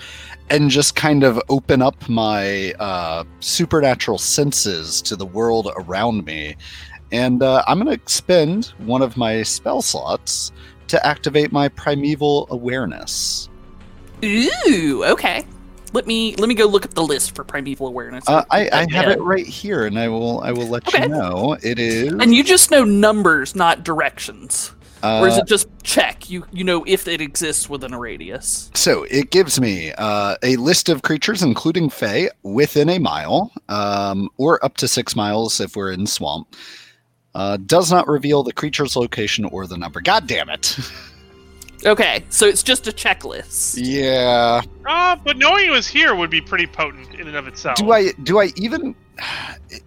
and 0.50 0.68
just 0.68 0.96
kind 0.96 1.22
of 1.22 1.40
open 1.48 1.80
up 1.80 2.08
my 2.08 2.72
uh, 2.80 3.24
supernatural 3.38 4.18
senses 4.18 5.00
to 5.02 5.16
the 5.16 5.26
world 5.26 5.70
around 5.76 6.24
me. 6.24 6.56
And 7.12 7.42
uh, 7.42 7.62
I'm 7.66 7.82
going 7.82 7.98
to 7.98 8.12
spend 8.12 8.66
one 8.78 9.02
of 9.02 9.16
my 9.16 9.42
spell 9.42 9.82
slots 9.82 10.52
to 10.88 11.04
activate 11.06 11.52
my 11.52 11.68
primeval 11.68 12.46
awareness. 12.50 13.48
Ooh, 14.24 15.04
okay. 15.04 15.46
Let 15.92 16.06
me 16.06 16.36
let 16.36 16.48
me 16.48 16.54
go 16.54 16.66
look 16.66 16.84
at 16.84 16.92
the 16.92 17.02
list 17.02 17.34
for 17.34 17.42
primeval 17.42 17.88
awareness. 17.88 18.28
Uh, 18.28 18.44
I, 18.50 18.68
I 18.72 18.86
have 18.92 19.08
it 19.08 19.20
right 19.20 19.46
here, 19.46 19.86
and 19.86 19.98
I 19.98 20.08
will 20.08 20.40
I 20.40 20.52
will 20.52 20.68
let 20.68 20.86
Okay. 20.86 21.02
you 21.02 21.08
know. 21.08 21.56
It 21.64 21.80
is. 21.80 22.12
And 22.12 22.32
you 22.32 22.44
just 22.44 22.70
know 22.70 22.84
numbers, 22.84 23.56
not 23.56 23.82
directions. 23.82 24.72
Or 25.02 25.28
is 25.28 25.36
uh, 25.36 25.40
it 25.40 25.46
just 25.46 25.68
check? 25.82 26.28
You 26.30 26.44
you 26.52 26.64
know 26.64 26.84
if 26.86 27.08
it 27.08 27.20
exists 27.20 27.68
within 27.68 27.92
a 27.92 27.98
radius. 27.98 28.70
So 28.74 29.04
it 29.04 29.30
gives 29.30 29.60
me 29.60 29.92
uh, 29.98 30.36
a 30.42 30.56
list 30.56 30.88
of 30.88 31.02
creatures, 31.02 31.42
including 31.42 31.90
Fae, 31.90 32.28
within 32.42 32.88
a 32.88 32.98
mile, 32.98 33.52
um, 33.68 34.28
or 34.36 34.64
up 34.64 34.76
to 34.78 34.88
six 34.88 35.16
miles 35.16 35.60
if 35.60 35.76
we're 35.76 35.92
in 35.92 36.06
swamp. 36.06 36.54
Uh, 37.34 37.56
does 37.58 37.92
not 37.92 38.08
reveal 38.08 38.42
the 38.42 38.52
creature's 38.52 38.96
location 38.96 39.44
or 39.46 39.66
the 39.66 39.76
number. 39.76 40.00
God 40.00 40.26
damn 40.26 40.48
it! 40.48 40.76
Okay, 41.86 42.24
so 42.28 42.46
it's 42.46 42.62
just 42.62 42.86
a 42.88 42.92
checklist. 42.92 43.78
yeah. 43.80 44.60
Uh, 44.86 45.16
but 45.16 45.38
knowing 45.38 45.66
it 45.66 45.70
was 45.70 45.86
here 45.86 46.14
would 46.14 46.28
be 46.28 46.40
pretty 46.40 46.66
potent 46.66 47.14
in 47.14 47.26
and 47.26 47.36
of 47.36 47.46
itself. 47.46 47.76
Do 47.76 47.92
I? 47.92 48.12
Do 48.22 48.38
I 48.40 48.50
even? 48.56 48.94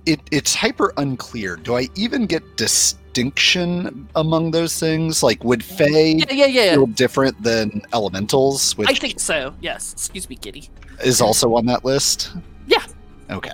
It, 0.05 0.21
it's 0.31 0.53
hyper 0.53 0.93
unclear. 0.97 1.55
Do 1.55 1.75
I 1.75 1.87
even 1.95 2.25
get 2.25 2.57
distinction 3.17 4.07
among 4.15 4.51
those 4.51 4.79
things? 4.79 5.21
Like, 5.23 5.43
would 5.43 5.63
Fey 5.63 6.15
Yeah, 6.15 6.25
yeah, 6.31 6.45
yeah. 6.47 6.73
feel 6.73 6.87
different 6.87 7.41
than 7.43 7.81
elementals, 7.93 8.75
which 8.77 8.89
I 8.89 8.93
think 8.93 9.19
so. 9.19 9.53
Yes. 9.61 9.93
Excuse 9.93 10.29
me, 10.29 10.35
Kitty. 10.35 10.69
is 11.03 11.21
also 11.21 11.55
on 11.55 11.65
that 11.67 11.85
list? 11.85 12.31
Yeah. 12.67 12.83
Okay. 13.29 13.51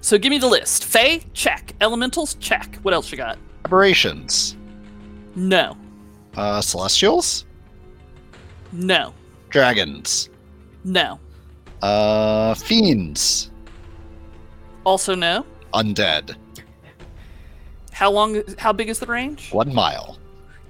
So 0.00 0.18
give 0.18 0.30
me 0.30 0.38
the 0.38 0.46
list. 0.48 0.84
Fey, 0.84 1.22
check. 1.34 1.74
Elementals, 1.80 2.34
check. 2.34 2.76
What 2.82 2.94
else 2.94 3.10
you 3.10 3.18
got? 3.18 3.38
Aberrations. 3.64 4.56
No. 5.34 5.76
Uh, 6.36 6.60
celestials. 6.60 7.44
No. 8.72 9.12
Dragons. 9.50 10.30
No. 10.84 11.18
Uh, 11.82 12.54
fiends. 12.54 13.50
Also 14.84 15.14
no. 15.14 15.44
Undead. 15.74 16.36
How 18.00 18.10
long? 18.10 18.42
How 18.56 18.72
big 18.72 18.88
is 18.88 18.98
the 18.98 19.04
range? 19.04 19.52
One 19.52 19.74
mile. 19.74 20.16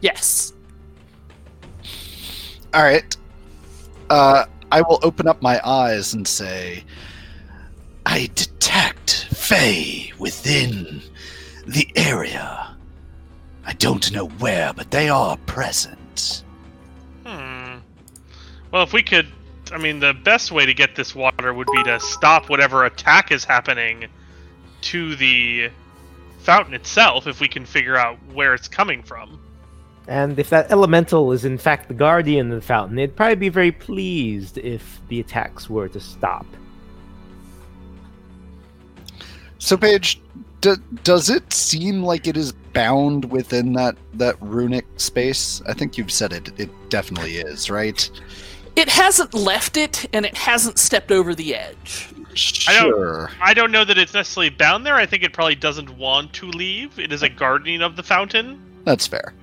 Yes. 0.00 0.52
All 2.75 2.82
right. 2.82 3.16
Uh, 4.10 4.46
I 4.72 4.82
will 4.82 4.99
open 5.04 5.28
up 5.28 5.40
my 5.40 5.60
eyes 5.64 6.12
and 6.12 6.26
say, 6.26 6.82
I 8.04 8.28
detect 8.34 9.28
Fey 9.32 10.12
within 10.18 11.02
the 11.68 11.88
area. 11.94 12.76
I 13.64 13.75
don't 13.75 14.10
know 14.12 14.26
where, 14.26 14.72
but 14.72 14.90
they 14.90 15.08
are 15.08 15.37
present. 15.46 16.42
Hmm. 17.24 17.76
Well, 18.72 18.83
if 18.83 18.92
we 18.92 19.05
could, 19.05 19.28
I 19.70 19.78
mean, 19.78 20.00
the 20.00 20.14
best 20.14 20.50
way 20.50 20.66
to 20.66 20.74
get 20.74 20.96
this 20.96 21.14
water 21.14 21.55
would 21.55 21.68
be 21.72 21.85
to 21.85 22.00
stop 22.00 22.50
whatever 22.50 22.87
attack 22.87 23.31
is 23.31 23.44
happening 23.44 24.09
to 24.81 25.14
the 25.14 25.70
fountain 26.40 26.74
itself. 26.74 27.26
If 27.26 27.40
we 27.40 27.48
can 27.48 27.64
figure 27.64 27.96
out 27.96 28.18
where 28.33 28.55
it's 28.55 28.68
coming 28.68 29.03
from. 29.03 29.38
and 30.09 30.38
if 30.38 30.50
that 30.50 30.70
elemental 30.72 31.31
is 31.33 31.44
in 31.44 31.59
fact 31.59 31.87
the 31.88 31.94
guardian 31.94 32.50
of 32.50 32.61
the 32.61 32.66
fountain, 32.66 32.98
it'd 32.98 33.14
probably 33.16 33.37
be 33.37 33.48
very 33.48 33.70
pleased 33.72 34.59
if 34.59 35.00
the 35.09 35.20
attacks 35.20 35.68
were 35.70 35.88
to 35.88 36.00
stop. 36.00 36.46
So, 39.59 39.76
Paige, 39.76 40.20
d- 40.62 40.74
does 41.05 41.29
it 41.29 41.53
seem 41.53 42.03
like 42.03 42.26
it 42.26 42.37
is 42.37 42.53
bound 42.72 43.31
within 43.31 43.74
that 43.74 43.96
that 44.14 44.37
runic 44.40 44.87
space? 44.96 45.62
I 45.68 45.74
think 45.74 45.98
you've 45.98 46.11
said 46.11 46.33
it. 46.33 46.59
It 46.59 46.70
definitely 46.88 47.37
is, 47.37 47.68
right? 47.70 48.11
It 48.76 48.88
hasn't 48.88 49.35
left 49.35 49.76
it, 49.76 50.07
and 50.14 50.24
it 50.24 50.37
hasn't 50.37 50.79
stepped 50.79 51.12
over 51.12 51.35
the 51.35 51.55
edge. 51.55 52.09
I 52.69 52.75
don't- 52.81 53.31
I 53.40 53.55
don't 53.55 53.73
know 53.73 53.85
that 53.85 53.99
it's 53.99 54.14
necessarily 54.14 54.51
bound 54.51 54.87
there. 54.87 54.95
I 54.95 55.07
think 55.07 55.23
it 55.23 55.33
probably 55.33 55.55
doesn't 55.55 55.90
want 55.99 56.33
to 56.35 56.47
leave. 56.47 56.99
It 56.99 57.12
is 57.12 57.23
a 57.23 57.29
guardian 57.29 57.83
of 57.83 57.97
the 57.97 58.03
fountain. 58.03 58.61
That's 58.85 59.07
fair. 59.07 59.35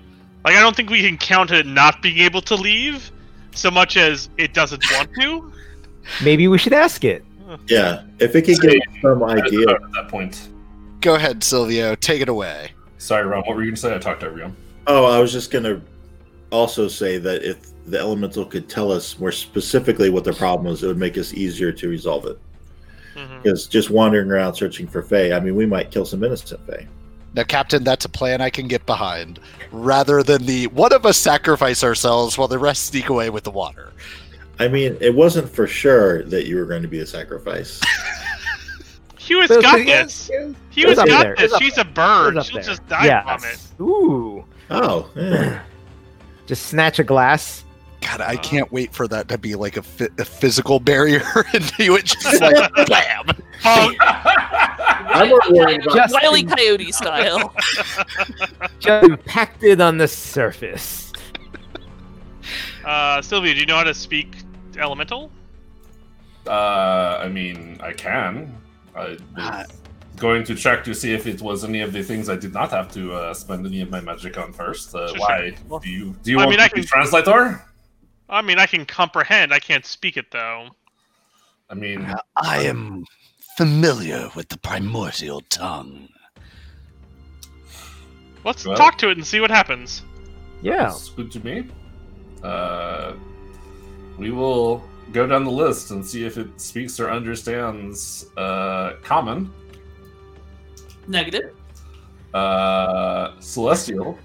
Like, 0.45 0.55
I 0.55 0.61
don't 0.61 0.75
think 0.75 0.89
we 0.89 1.01
can 1.01 1.17
count 1.17 1.51
it 1.51 1.65
not 1.65 2.01
being 2.01 2.19
able 2.19 2.41
to 2.43 2.55
leave 2.55 3.11
so 3.53 3.69
much 3.69 3.97
as 3.97 4.29
it 4.37 4.53
doesn't 4.53 4.83
want 4.93 5.09
to. 5.19 5.51
Maybe 6.23 6.47
we 6.47 6.57
should 6.57 6.73
ask 6.73 7.03
it. 7.03 7.23
Yeah, 7.67 8.03
if 8.19 8.35
it 8.35 8.43
could 8.43 8.59
get 8.59 8.77
some 9.01 9.23
idea. 9.23 9.69
At 9.69 9.91
that 9.93 10.07
point. 10.09 10.49
Go 11.01 11.15
ahead, 11.15 11.43
Silvio. 11.43 11.95
Take 11.95 12.21
it 12.21 12.29
away. 12.29 12.71
Sorry, 12.97 13.25
Ron. 13.25 13.43
What 13.45 13.55
were 13.55 13.63
you 13.63 13.69
going 13.69 13.75
to 13.75 13.81
say? 13.81 13.95
I 13.95 13.97
talked 13.99 14.23
over 14.23 14.37
you. 14.37 14.55
Oh, 14.87 15.05
I 15.05 15.19
was 15.19 15.31
just 15.33 15.51
gonna 15.51 15.81
also 16.49 16.87
say 16.87 17.17
that 17.17 17.43
if 17.43 17.57
the 17.85 17.99
elemental 17.99 18.45
could 18.45 18.69
tell 18.69 18.91
us 18.91 19.19
more 19.19 19.31
specifically 19.33 20.09
what 20.09 20.23
the 20.23 20.31
problem 20.33 20.71
is, 20.73 20.81
it 20.81 20.87
would 20.87 20.97
make 20.97 21.17
us 21.17 21.33
easier 21.33 21.71
to 21.73 21.89
resolve 21.89 22.25
it. 22.25 22.39
Mhm. 23.17 23.69
Just 23.69 23.89
wandering 23.89 24.29
around 24.31 24.53
searching 24.53 24.87
for 24.87 25.01
Fae, 25.01 25.31
I 25.33 25.39
mean, 25.39 25.55
we 25.55 25.65
might 25.65 25.89
kill 25.91 26.05
some 26.05 26.23
innocent 26.23 26.59
Fae. 26.67 26.87
Now, 27.33 27.43
Captain, 27.43 27.83
that's 27.83 28.05
a 28.05 28.09
plan 28.09 28.41
I 28.41 28.49
can 28.49 28.67
get 28.67 28.85
behind, 28.85 29.39
rather 29.71 30.23
than 30.23 30.45
the 30.45 30.67
one 30.67 30.93
of 30.93 31.05
us 31.05 31.17
sacrifice 31.17 31.83
ourselves 31.83 32.37
while 32.37 32.47
the 32.47 32.57
rest 32.59 32.85
sneak 32.87 33.09
away 33.09 33.29
with 33.29 33.43
the 33.43 33.51
water. 33.51 33.91
I 34.59 34.67
mean, 34.67 34.97
it 35.01 35.13
wasn't 35.13 35.49
for 35.49 35.67
sure 35.67 36.23
that 36.25 36.47
you 36.47 36.55
were 36.57 36.65
going 36.65 36.81
to 36.81 36.87
be 36.87 36.99
a 36.99 37.05
sacrifice. 37.05 37.79
Hewitt's 39.17 39.53
So- 39.53 39.61
got 39.61 39.77
so, 39.79 39.83
this. 39.83 40.29
yeah. 40.33 40.49
Hewitt's 40.69 40.99
up 40.99 41.07
got 41.07 41.23
there. 41.23 41.35
this. 41.35 41.57
She's 41.57 41.77
a 41.77 41.83
bird. 41.85 42.43
She'll 42.45 42.55
there. 42.55 42.63
just 42.63 42.87
die 42.87 43.05
yes. 43.05 43.23
from 43.25 43.49
it. 43.49 43.81
Ooh. 43.81 44.45
oh, 44.71 45.09
yeah. 45.15 45.61
Just 46.47 46.67
snatch 46.67 46.97
a 46.97 47.03
glass. 47.03 47.65
God, 48.07 48.21
I 48.21 48.37
can't 48.37 48.71
wait 48.71 48.93
for 48.93 49.07
that 49.09 49.27
to 49.29 49.37
be 49.37 49.55
like 49.55 49.75
a, 49.77 49.81
phy- 49.81 50.07
a 50.17 50.23
physical 50.25 50.79
barrier, 50.79 51.23
and 51.53 51.63
he 51.71 51.89
would 51.89 52.05
just 52.05 52.39
like 52.41 52.55
bam. 52.87 53.25
Oh, 53.65 53.93
I'm 53.99 55.29
more 55.29 55.41
worried 55.49 55.81
about. 55.83 55.95
Just, 55.95 56.13
Wile 56.13 56.37
E. 56.37 56.43
Coyote 56.43 56.91
style. 56.91 57.53
just 58.79 59.03
impacted 59.03 59.81
on 59.81 59.97
the 59.97 60.07
surface. 60.07 61.11
uh, 62.85 63.21
Sylvia, 63.21 63.53
do 63.53 63.59
you 63.59 63.65
know 63.65 63.75
how 63.77 63.83
to 63.83 63.93
speak 63.93 64.35
elemental? 64.77 65.31
Uh, 66.45 67.19
I 67.23 67.27
mean, 67.27 67.77
I 67.83 67.91
can. 67.93 68.55
I 68.95 69.17
was 69.35 69.67
going 70.15 70.43
to 70.45 70.55
check 70.55 70.83
to 70.85 70.93
see 70.93 71.13
if 71.13 71.27
it 71.27 71.41
was 71.41 71.63
any 71.63 71.81
of 71.81 71.91
the 71.93 72.01
things 72.03 72.29
I 72.29 72.35
did 72.37 72.53
not 72.53 72.71
have 72.71 72.91
to 72.93 73.13
uh, 73.13 73.33
spend 73.33 73.65
any 73.65 73.81
of 73.81 73.89
my 73.89 73.99
magic 74.01 74.37
on 74.37 74.53
first. 74.53 74.95
Uh, 74.95 75.07
Sure, 75.09 75.17
why? 75.19 75.55
sure. 75.69 75.79
Do 75.81 75.89
you 75.89 76.15
do 76.23 76.31
you 76.31 76.37
I 76.39 76.45
want 76.45 76.51
mean, 76.51 76.59
to 76.59 76.63
I 76.65 76.67
be 76.69 76.73
can- 76.81 76.85
translator? 76.87 77.63
I 78.29 78.41
mean, 78.41 78.59
I 78.59 78.65
can 78.65 78.85
comprehend. 78.85 79.53
I 79.53 79.59
can't 79.59 79.85
speak 79.85 80.17
it 80.17 80.31
though. 80.31 80.69
I 81.69 81.73
mean, 81.73 82.13
I 82.35 82.63
am 82.63 83.05
familiar 83.57 84.29
with 84.35 84.49
the 84.49 84.57
primordial 84.57 85.41
tongue. 85.49 86.09
Let's 88.43 88.65
Well- 88.65 88.77
talk 88.77 88.97
to 88.99 89.09
it 89.09 89.17
and 89.17 89.25
see 89.25 89.39
what 89.39 89.51
happens. 89.51 90.03
Yeah. 90.61 90.87
It's 90.89 91.09
good 91.09 91.31
to 91.31 91.39
me. 91.39 91.65
Uh, 92.43 93.13
we 94.17 94.31
will 94.31 94.83
go 95.11 95.27
down 95.27 95.43
the 95.43 95.51
list 95.51 95.91
and 95.91 96.05
see 96.05 96.25
if 96.25 96.37
it 96.37 96.59
speaks 96.59 96.99
or 96.99 97.09
understands 97.11 98.25
uh, 98.37 98.93
common, 99.03 99.51
Negative. 101.07 101.55
uh, 102.33 103.31
celestial, 103.39 104.17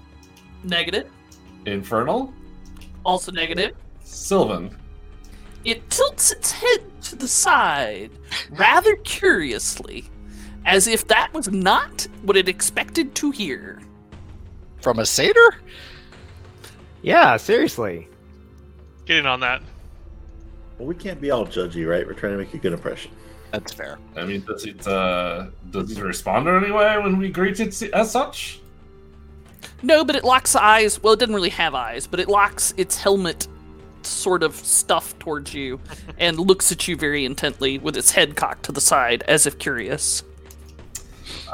Negative. 0.63 1.09
infernal, 1.65 2.33
Also 3.05 3.31
negative. 3.31 3.75
Sylvan. 4.03 4.75
It 5.65 5.89
tilts 5.89 6.31
its 6.31 6.51
head 6.51 6.81
to 7.03 7.15
the 7.15 7.27
side, 7.27 8.11
rather 8.51 8.95
curiously, 8.97 10.09
as 10.65 10.87
if 10.87 11.07
that 11.07 11.33
was 11.33 11.49
not 11.49 12.07
what 12.23 12.35
it 12.35 12.49
expected 12.49 13.15
to 13.15 13.31
hear. 13.31 13.81
From 14.81 14.99
a 14.99 15.05
satyr? 15.05 15.55
Yeah, 17.01 17.37
seriously. 17.37 18.07
Get 19.05 19.17
in 19.17 19.25
on 19.25 19.39
that. 19.41 19.61
Well, 20.77 20.87
we 20.87 20.95
can't 20.95 21.21
be 21.21 21.31
all 21.31 21.45
judgy, 21.45 21.87
right? 21.87 22.05
We're 22.05 22.13
trying 22.13 22.33
to 22.33 22.37
make 22.37 22.53
a 22.53 22.57
good 22.57 22.73
impression. 22.73 23.11
That's 23.51 23.71
fair. 23.71 23.99
I 24.17 24.25
mean, 24.25 24.41
does 24.41 24.65
it 24.65 24.85
uh, 24.87 25.47
does 25.69 25.91
it 25.91 26.01
respond 26.01 26.47
in 26.47 26.63
any 26.63 26.71
way 26.71 26.97
when 26.97 27.19
we 27.19 27.29
greet 27.29 27.59
it 27.59 27.81
as 27.93 28.11
such? 28.11 28.59
No, 29.83 30.03
but 30.03 30.15
it 30.15 30.23
locks 30.23 30.55
eyes. 30.55 31.01
Well, 31.03 31.13
it 31.13 31.19
didn't 31.19 31.35
really 31.35 31.49
have 31.49 31.75
eyes, 31.75 32.07
but 32.07 32.19
it 32.19 32.27
locks 32.27 32.73
its 32.77 32.97
helmet 32.97 33.47
sort 34.05 34.43
of 34.43 34.55
stuff 34.55 35.17
towards 35.19 35.53
you 35.53 35.79
and 36.17 36.39
looks 36.39 36.71
at 36.71 36.87
you 36.87 36.95
very 36.95 37.25
intently 37.25 37.77
with 37.77 37.97
its 37.97 38.11
head 38.11 38.35
cocked 38.35 38.63
to 38.63 38.71
the 38.71 38.81
side 38.81 39.23
as 39.27 39.45
if 39.45 39.57
curious. 39.59 40.23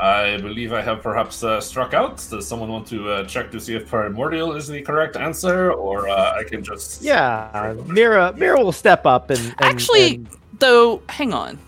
I 0.02 0.38
believe 0.38 0.72
I 0.72 0.82
have 0.82 1.02
perhaps 1.02 1.44
uh, 1.44 1.60
struck 1.60 1.94
out. 1.94 2.26
Does 2.30 2.48
someone 2.48 2.70
want 2.70 2.88
to 2.88 3.10
uh, 3.10 3.24
check 3.26 3.52
to 3.52 3.60
see 3.60 3.76
if 3.76 3.90
primordial 3.90 4.56
is 4.56 4.68
the 4.68 4.82
correct 4.82 5.18
answer, 5.18 5.74
or 5.74 6.08
uh, 6.08 6.40
I 6.40 6.44
can 6.46 6.64
just 6.64 7.02
Yeah, 7.02 7.76
Mira 7.86 8.34
Mira 8.34 8.64
will 8.64 8.72
step 8.72 9.06
up 9.06 9.30
and, 9.30 9.40
and 9.40 9.56
Actually, 9.62 10.16
and- 10.16 10.30
though, 10.60 11.02
hang 11.10 11.34
on. 11.34 11.60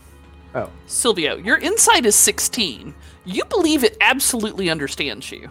Oh. 0.56 0.70
Silvio, 0.86 1.38
your 1.38 1.58
insight 1.58 2.06
is 2.06 2.15
16. 2.15 2.94
You 3.26 3.46
believe 3.46 3.84
it 3.84 3.98
absolutely 4.02 4.70
understands 4.70 5.32
you. 5.32 5.50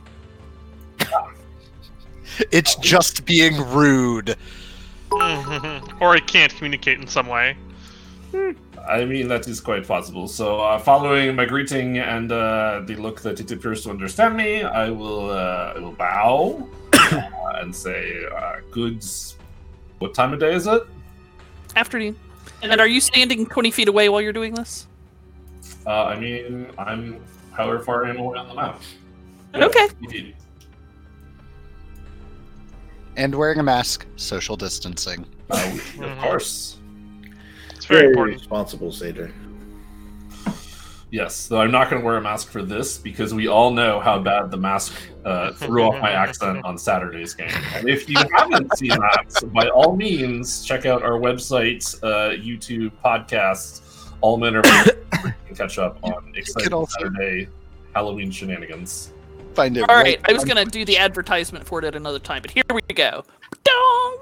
It's 2.50 2.74
just 2.76 3.24
being 3.24 3.56
rude. 3.70 4.36
or 6.00 6.16
it 6.16 6.26
can't 6.26 6.54
communicate 6.54 7.00
in 7.00 7.06
some 7.06 7.26
way. 7.26 7.56
I 8.88 9.04
mean, 9.04 9.28
that 9.28 9.48
is 9.48 9.60
quite 9.60 9.86
possible. 9.86 10.28
So, 10.28 10.60
uh, 10.60 10.78
following 10.78 11.34
my 11.34 11.44
greeting 11.44 11.98
and 11.98 12.30
uh, 12.30 12.82
the 12.86 12.96
look 12.96 13.20
that 13.22 13.40
it 13.40 13.50
appears 13.50 13.82
to 13.82 13.90
understand 13.90 14.36
me, 14.36 14.62
I 14.62 14.88
will, 14.90 15.30
uh, 15.30 15.74
I 15.76 15.78
will 15.78 15.92
bow 15.92 16.68
uh, 16.92 17.22
and 17.56 17.74
say, 17.74 18.24
uh, 18.34 18.56
"Goods." 18.70 19.36
What 19.98 20.14
time 20.14 20.32
of 20.32 20.40
day 20.40 20.54
is 20.54 20.66
it? 20.66 20.82
Afternoon. 21.76 22.16
And 22.62 22.80
are 22.80 22.86
you 22.86 23.00
standing 23.00 23.46
20 23.46 23.70
feet 23.70 23.88
away 23.88 24.08
while 24.08 24.20
you're 24.20 24.32
doing 24.32 24.54
this? 24.54 24.86
Uh, 25.86 26.04
I 26.04 26.18
mean, 26.18 26.68
I'm 26.78 27.22
however 27.52 27.80
far 27.80 28.06
I 28.06 28.10
am 28.10 28.18
away 28.18 28.38
on 28.38 28.48
the 28.48 28.54
map. 28.54 28.80
Okay. 29.54 29.88
Indeed. 30.02 30.36
And 33.20 33.34
wearing 33.34 33.58
a 33.58 33.62
mask, 33.62 34.06
social 34.16 34.56
distancing. 34.56 35.26
Uh, 35.50 35.56
of 35.56 35.60
Mhm. 35.74 36.20
course. 36.22 36.78
It's 37.76 37.84
very 37.84 38.08
important. 38.08 38.38
responsible, 38.38 38.90
satyr. 38.92 39.30
Yes, 41.10 41.46
though 41.48 41.60
I'm 41.60 41.70
not 41.70 41.90
going 41.90 42.00
to 42.00 42.06
wear 42.06 42.16
a 42.16 42.20
mask 42.22 42.50
for 42.50 42.62
this 42.62 42.96
because 42.96 43.34
we 43.34 43.46
all 43.46 43.72
know 43.72 44.00
how 44.00 44.18
bad 44.20 44.50
the 44.50 44.56
mask 44.56 44.94
uh, 45.26 45.52
threw 45.52 45.82
off 45.82 46.00
my 46.00 46.12
accent 46.12 46.64
on 46.64 46.78
Saturday's 46.78 47.34
game. 47.34 47.50
And 47.74 47.90
if 47.90 48.08
you 48.08 48.16
haven't 48.38 48.74
seen 48.78 48.88
that, 48.90 49.42
by 49.52 49.68
all 49.68 49.94
means, 49.96 50.64
check 50.64 50.86
out 50.86 51.02
our 51.02 51.18
website, 51.18 51.82
uh, 52.02 52.30
YouTube, 52.42 52.90
podcast, 53.04 53.82
all 54.22 54.38
men 54.38 54.56
are. 54.56 54.62
you 54.64 55.32
can 55.46 55.56
catch 55.56 55.78
up 55.78 55.98
on 56.02 56.32
exciting 56.36 56.72
also- 56.72 56.96
Saturday 56.98 57.48
Halloween 57.94 58.30
shenanigans. 58.30 59.12
Find 59.60 59.76
it. 59.76 59.88
All 59.90 59.96
right, 59.96 60.18
I 60.24 60.32
was 60.32 60.44
going 60.44 60.56
to 60.56 60.64
do 60.64 60.86
the 60.86 60.96
advertisement 60.96 61.66
for 61.66 61.80
it 61.80 61.84
at 61.84 61.94
another 61.94 62.18
time, 62.18 62.40
but 62.40 62.50
here 62.50 62.64
we 62.72 62.80
go. 62.94 63.24
Dong! 63.62 64.18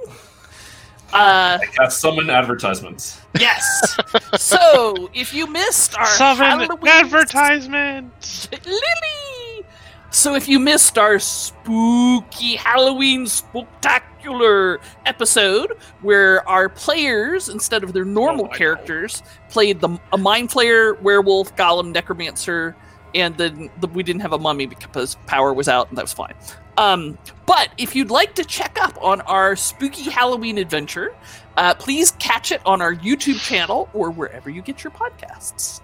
Uh, 1.13 1.59
I 1.63 1.67
cast 1.77 2.01
summon 2.01 2.29
advertisements. 2.29 3.21
yes. 3.39 3.97
so, 4.37 5.09
if 5.15 5.33
you 5.33 5.47
missed 5.47 5.97
our 5.97 6.07
Summon 6.07 6.61
Halloween 6.61 6.89
advertisement. 6.89 8.49
Lily! 8.67 9.65
So 10.11 10.35
if 10.35 10.49
you 10.49 10.59
missed 10.59 10.99
our 10.99 11.19
spooky 11.19 12.57
Halloween 12.57 13.27
spectacular 13.27 14.81
episode 15.07 15.77
where 16.01 16.47
our 16.49 16.69
players, 16.69 17.49
instead 17.49 17.85
of 17.85 17.93
their 17.93 18.07
normal 18.07 18.47
Oh 18.47 18.49
my 18.49 18.57
characters, 18.57 19.23
played 19.51 19.81
the 19.81 20.01
a 20.13 20.19
mind 20.19 20.49
flayer, 20.49 21.01
werewolf, 21.03 21.55
golem, 21.57 21.93
necromancer, 21.93 22.75
and 23.15 23.37
then 23.37 23.71
the, 23.81 23.87
we 23.89 24.03
didn't 24.03 24.23
have 24.23 24.33
a 24.33 24.39
mummy 24.39 24.67
because 24.67 25.17
power 25.27 25.53
was 25.53 25.69
out, 25.69 25.89
and 25.89 25.99
that 25.99 26.03
was 26.03 26.13
fine. 26.13 26.35
Um, 26.77 27.19
but 27.47 27.71
if 27.77 27.97
you'd 27.97 28.11
like 28.11 28.35
to 28.37 28.45
check 28.45 28.79
up 28.81 28.97
on 29.03 29.21
our 29.23 29.57
spooky 29.57 30.11
Halloween 30.11 30.59
adventure, 30.59 31.15
uh, 31.57 31.75
please 31.75 32.13
catch 32.13 32.53
it 32.53 32.61
on 32.65 32.81
our 32.81 32.95
YouTube 32.95 33.41
channel 33.41 33.89
or 33.93 34.11
wherever 34.11 34.49
you 34.49 34.63
get 34.63 34.85
your 34.85 34.93
podcasts. 34.93 35.81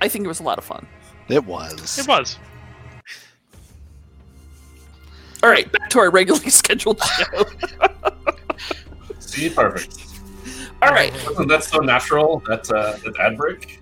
I 0.00 0.08
think 0.08 0.24
it 0.24 0.28
was 0.28 0.40
a 0.40 0.42
lot 0.42 0.58
of 0.58 0.64
fun. 0.64 0.86
It 1.28 1.44
was. 1.44 1.98
It 1.98 2.06
was. 2.06 2.38
All 5.42 5.50
right, 5.50 5.70
back 5.70 5.90
to 5.90 5.98
our 5.98 6.10
regularly 6.10 6.50
scheduled 6.50 7.02
show. 7.02 7.44
See, 9.18 9.50
perfect. 9.50 9.98
All 10.82 10.90
right, 10.90 11.12
Wasn't 11.26 11.48
that 11.48 11.64
so 11.64 11.78
natural? 11.78 12.42
That 12.46 12.70
uh, 12.70 12.96
that 13.04 13.18
ad 13.18 13.38
break. 13.38 13.80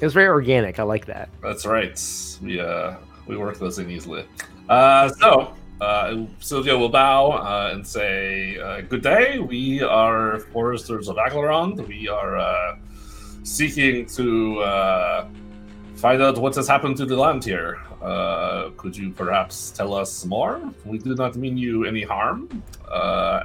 It 0.00 0.04
was 0.04 0.14
very 0.14 0.28
organic. 0.28 0.78
I 0.78 0.82
like 0.84 1.06
that. 1.06 1.28
That's 1.42 1.66
right. 1.66 2.00
We 2.42 2.60
uh 2.60 2.96
we 3.26 3.36
work 3.36 3.58
those 3.58 3.78
in 3.78 3.90
easily. 3.90 4.24
Uh, 4.68 5.08
so 5.08 5.54
uh, 5.80 6.24
Sylvia 6.40 6.76
will 6.76 6.88
bow 6.88 7.30
uh, 7.32 7.70
and 7.72 7.86
say, 7.86 8.58
uh, 8.58 8.80
"Good 8.80 9.02
day. 9.02 9.38
We 9.38 9.82
are 9.82 10.40
foresters 10.52 11.08
of 11.08 11.16
Aglarond. 11.16 11.86
We 11.86 12.08
are 12.08 12.36
uh, 12.36 12.76
seeking 13.44 14.06
to 14.06 14.60
uh, 14.60 15.28
find 15.94 16.20
out 16.22 16.38
what 16.38 16.54
has 16.56 16.66
happened 16.66 16.96
to 16.96 17.06
the 17.06 17.16
land 17.16 17.44
here. 17.44 17.78
Uh, 18.02 18.70
could 18.76 18.96
you 18.96 19.10
perhaps 19.10 19.70
tell 19.70 19.92
us 19.94 20.24
more? 20.24 20.60
We 20.84 20.98
do 20.98 21.14
not 21.14 21.36
mean 21.36 21.56
you 21.56 21.84
any 21.84 22.02
harm, 22.02 22.62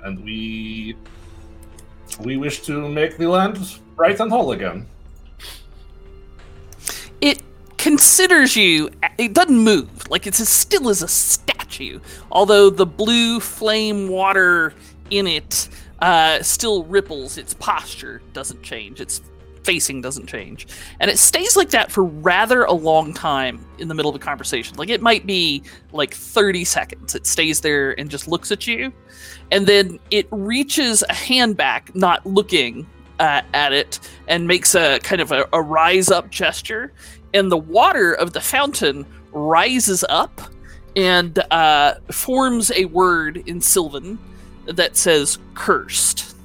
and 0.03 0.23
we 0.23 0.95
we 2.21 2.37
wish 2.37 2.61
to 2.63 2.87
make 2.89 3.17
the 3.17 3.27
land 3.27 3.57
bright 3.95 4.19
and 4.19 4.31
whole 4.31 4.51
again." 4.51 4.87
It 7.23 7.41
considers 7.77 8.55
you. 8.57 8.89
It 9.17 9.33
doesn't 9.33 9.57
move. 9.57 10.09
Like 10.09 10.27
it's 10.27 10.41
as 10.41 10.49
still 10.49 10.89
as 10.89 11.01
a 11.01 11.07
statue. 11.07 11.99
Although 12.31 12.69
the 12.69 12.85
blue 12.85 13.39
flame 13.39 14.09
water 14.09 14.73
in 15.09 15.25
it 15.25 15.69
uh, 15.99 16.43
still 16.43 16.83
ripples. 16.83 17.37
Its 17.37 17.53
posture 17.53 18.21
doesn't 18.33 18.61
change. 18.61 18.99
Its 18.99 19.21
facing 19.63 20.01
doesn't 20.01 20.27
change, 20.27 20.67
and 20.99 21.09
it 21.09 21.17
stays 21.17 21.55
like 21.55 21.69
that 21.69 21.89
for 21.89 22.03
rather 22.03 22.65
a 22.65 22.73
long 22.73 23.13
time 23.13 23.65
in 23.77 23.87
the 23.87 23.93
middle 23.93 24.09
of 24.09 24.15
a 24.15 24.19
conversation. 24.19 24.75
Like 24.75 24.89
it 24.89 25.01
might 25.01 25.25
be 25.25 25.63
like 25.93 26.13
thirty 26.13 26.65
seconds. 26.65 27.15
It 27.15 27.25
stays 27.25 27.61
there 27.61 27.97
and 27.97 28.09
just 28.09 28.27
looks 28.27 28.51
at 28.51 28.67
you, 28.67 28.91
and 29.49 29.65
then 29.65 29.97
it 30.11 30.27
reaches 30.31 31.05
a 31.07 31.13
hand 31.13 31.55
back, 31.55 31.95
not 31.95 32.25
looking 32.25 32.85
uh, 33.23 33.41
at 33.53 33.71
it, 33.73 33.99
and 34.27 34.47
makes 34.47 34.75
a 34.75 34.99
kind 34.99 35.21
of 35.21 35.31
a, 35.31 35.47
a 35.53 35.61
rise 35.61 36.09
up 36.11 36.29
gesture, 36.29 36.91
and 37.33 37.51
the 37.51 37.57
water 37.57 38.13
of 38.13 38.33
the 38.33 38.41
fountain 38.41 39.05
rises 39.31 40.03
up 40.09 40.41
and 40.95 41.39
uh, 41.51 41.95
forms 42.11 42.71
a 42.75 42.85
word 42.85 43.37
in 43.47 43.61
Sylvan 43.61 44.19
that 44.65 44.95
says 44.97 45.39
"cursed." 45.53 46.35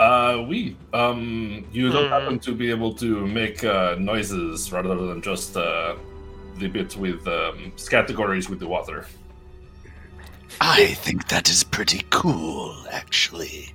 Uh, 0.00 0.44
we. 0.48 0.76
Um, 0.92 1.64
you 1.72 1.90
don't 1.90 2.06
Hmm. 2.06 2.12
happen 2.12 2.38
to 2.40 2.52
be 2.52 2.70
able 2.70 2.92
to 2.94 3.26
make 3.26 3.62
uh, 3.64 3.94
noises 3.98 4.72
rather 4.72 4.96
than 5.08 5.22
just 5.22 5.56
uh, 5.56 5.94
the 6.58 6.68
bit 6.68 6.96
with 6.96 7.26
um, 7.28 7.72
categories 7.88 8.48
with 8.50 8.58
the 8.58 8.66
water. 8.66 9.06
I 10.60 10.94
think 10.94 11.28
that 11.28 11.48
is 11.50 11.64
pretty 11.64 12.04
cool, 12.10 12.76
actually. 12.90 13.74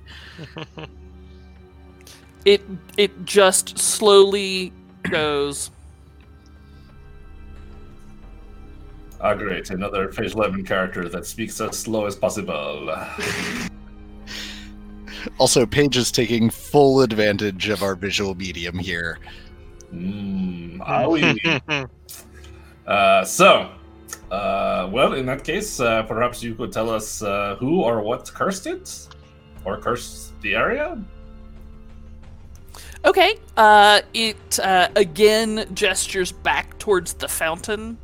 It 2.44 2.62
it 2.96 3.24
just 3.24 3.78
slowly 3.78 4.72
goes. 5.02 5.70
Ah, 9.20 9.34
great! 9.34 9.68
Another 9.68 10.10
Phase 10.10 10.34
Eleven 10.34 10.64
character 10.64 11.06
that 11.10 11.26
speaks 11.26 11.60
as 11.60 11.76
slow 11.76 12.06
as 12.06 12.16
possible. 12.16 12.94
Also, 15.38 15.66
Paige 15.66 15.98
is 15.98 16.10
taking 16.10 16.48
full 16.48 17.02
advantage 17.02 17.68
of 17.68 17.82
our 17.82 17.94
visual 17.94 18.34
medium 18.34 18.78
here. 18.78 19.18
Mm, 19.92 20.80
ah, 20.80 21.06
oui. 21.06 21.38
uh, 22.86 23.22
so, 23.26 23.70
uh, 24.30 24.88
well, 24.92 25.14
in 25.14 25.26
that 25.26 25.44
case, 25.44 25.80
uh, 25.80 26.02
perhaps 26.04 26.42
you 26.42 26.54
could 26.54 26.72
tell 26.72 26.88
us 26.88 27.22
uh, 27.22 27.56
who 27.58 27.82
or 27.82 28.00
what 28.00 28.32
cursed 28.32 28.66
it, 28.66 29.08
or 29.64 29.76
cursed 29.78 30.40
the 30.40 30.54
area. 30.54 31.02
Okay. 33.04 33.38
Uh, 33.56 34.02
it 34.14 34.58
uh, 34.60 34.88
again 34.94 35.66
gestures 35.74 36.32
back 36.32 36.78
towards 36.78 37.14
the 37.14 37.28
fountain, 37.28 37.98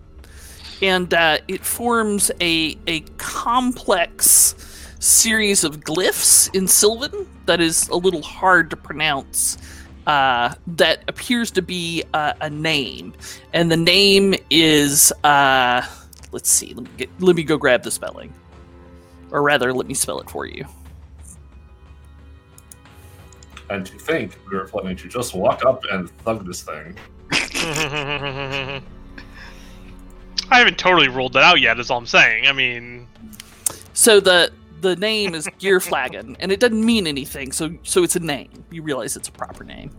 and 0.82 1.12
uh, 1.12 1.38
it 1.48 1.64
forms 1.64 2.30
a 2.40 2.76
a 2.86 3.00
complex 3.18 4.54
series 4.98 5.64
of 5.64 5.80
glyphs 5.80 6.52
in 6.54 6.66
Sylvan 6.66 7.28
that 7.44 7.60
is 7.60 7.88
a 7.88 7.96
little 7.96 8.22
hard 8.22 8.70
to 8.70 8.76
pronounce. 8.76 9.58
Uh, 10.06 10.54
that 10.68 11.02
appears 11.08 11.50
to 11.50 11.60
be 11.60 12.04
uh, 12.14 12.32
a 12.40 12.48
name, 12.48 13.12
and 13.52 13.70
the 13.70 13.76
name 13.76 14.34
is 14.50 15.12
uh, 15.24 15.82
let's 16.36 16.50
see. 16.50 16.74
Let 16.74 16.84
me, 16.84 16.90
get, 16.98 17.08
let 17.18 17.34
me 17.34 17.42
go 17.42 17.56
grab 17.56 17.82
the 17.82 17.90
spelling. 17.90 18.30
Or 19.30 19.40
rather, 19.40 19.72
let 19.72 19.86
me 19.86 19.94
spell 19.94 20.20
it 20.20 20.28
for 20.28 20.44
you. 20.44 20.66
And 23.70 23.86
to 23.86 23.98
think 23.98 24.38
we 24.50 24.58
were 24.58 24.66
planning 24.68 24.96
to 24.98 25.08
just 25.08 25.34
walk 25.34 25.64
up 25.64 25.82
and 25.90 26.10
thug 26.18 26.46
this 26.46 26.62
thing. 26.62 26.94
I 27.32 28.82
haven't 30.50 30.76
totally 30.76 31.08
ruled 31.08 31.32
that 31.32 31.42
out 31.42 31.58
yet. 31.62 31.80
Is 31.80 31.90
all 31.90 31.96
I'm 31.96 32.06
saying. 32.06 32.46
I 32.46 32.52
mean, 32.52 33.08
So 33.94 34.20
the 34.20 34.52
the 34.82 34.94
name 34.94 35.34
is 35.34 35.46
Gearflagon, 35.58 36.36
and 36.38 36.52
it 36.52 36.60
doesn't 36.60 36.84
mean 36.84 37.06
anything. 37.06 37.50
So 37.50 37.74
so 37.82 38.02
it's 38.02 38.14
a 38.14 38.20
name. 38.20 38.62
You 38.70 38.82
realize 38.82 39.16
it's 39.16 39.28
a 39.28 39.32
proper 39.32 39.64
name. 39.64 39.90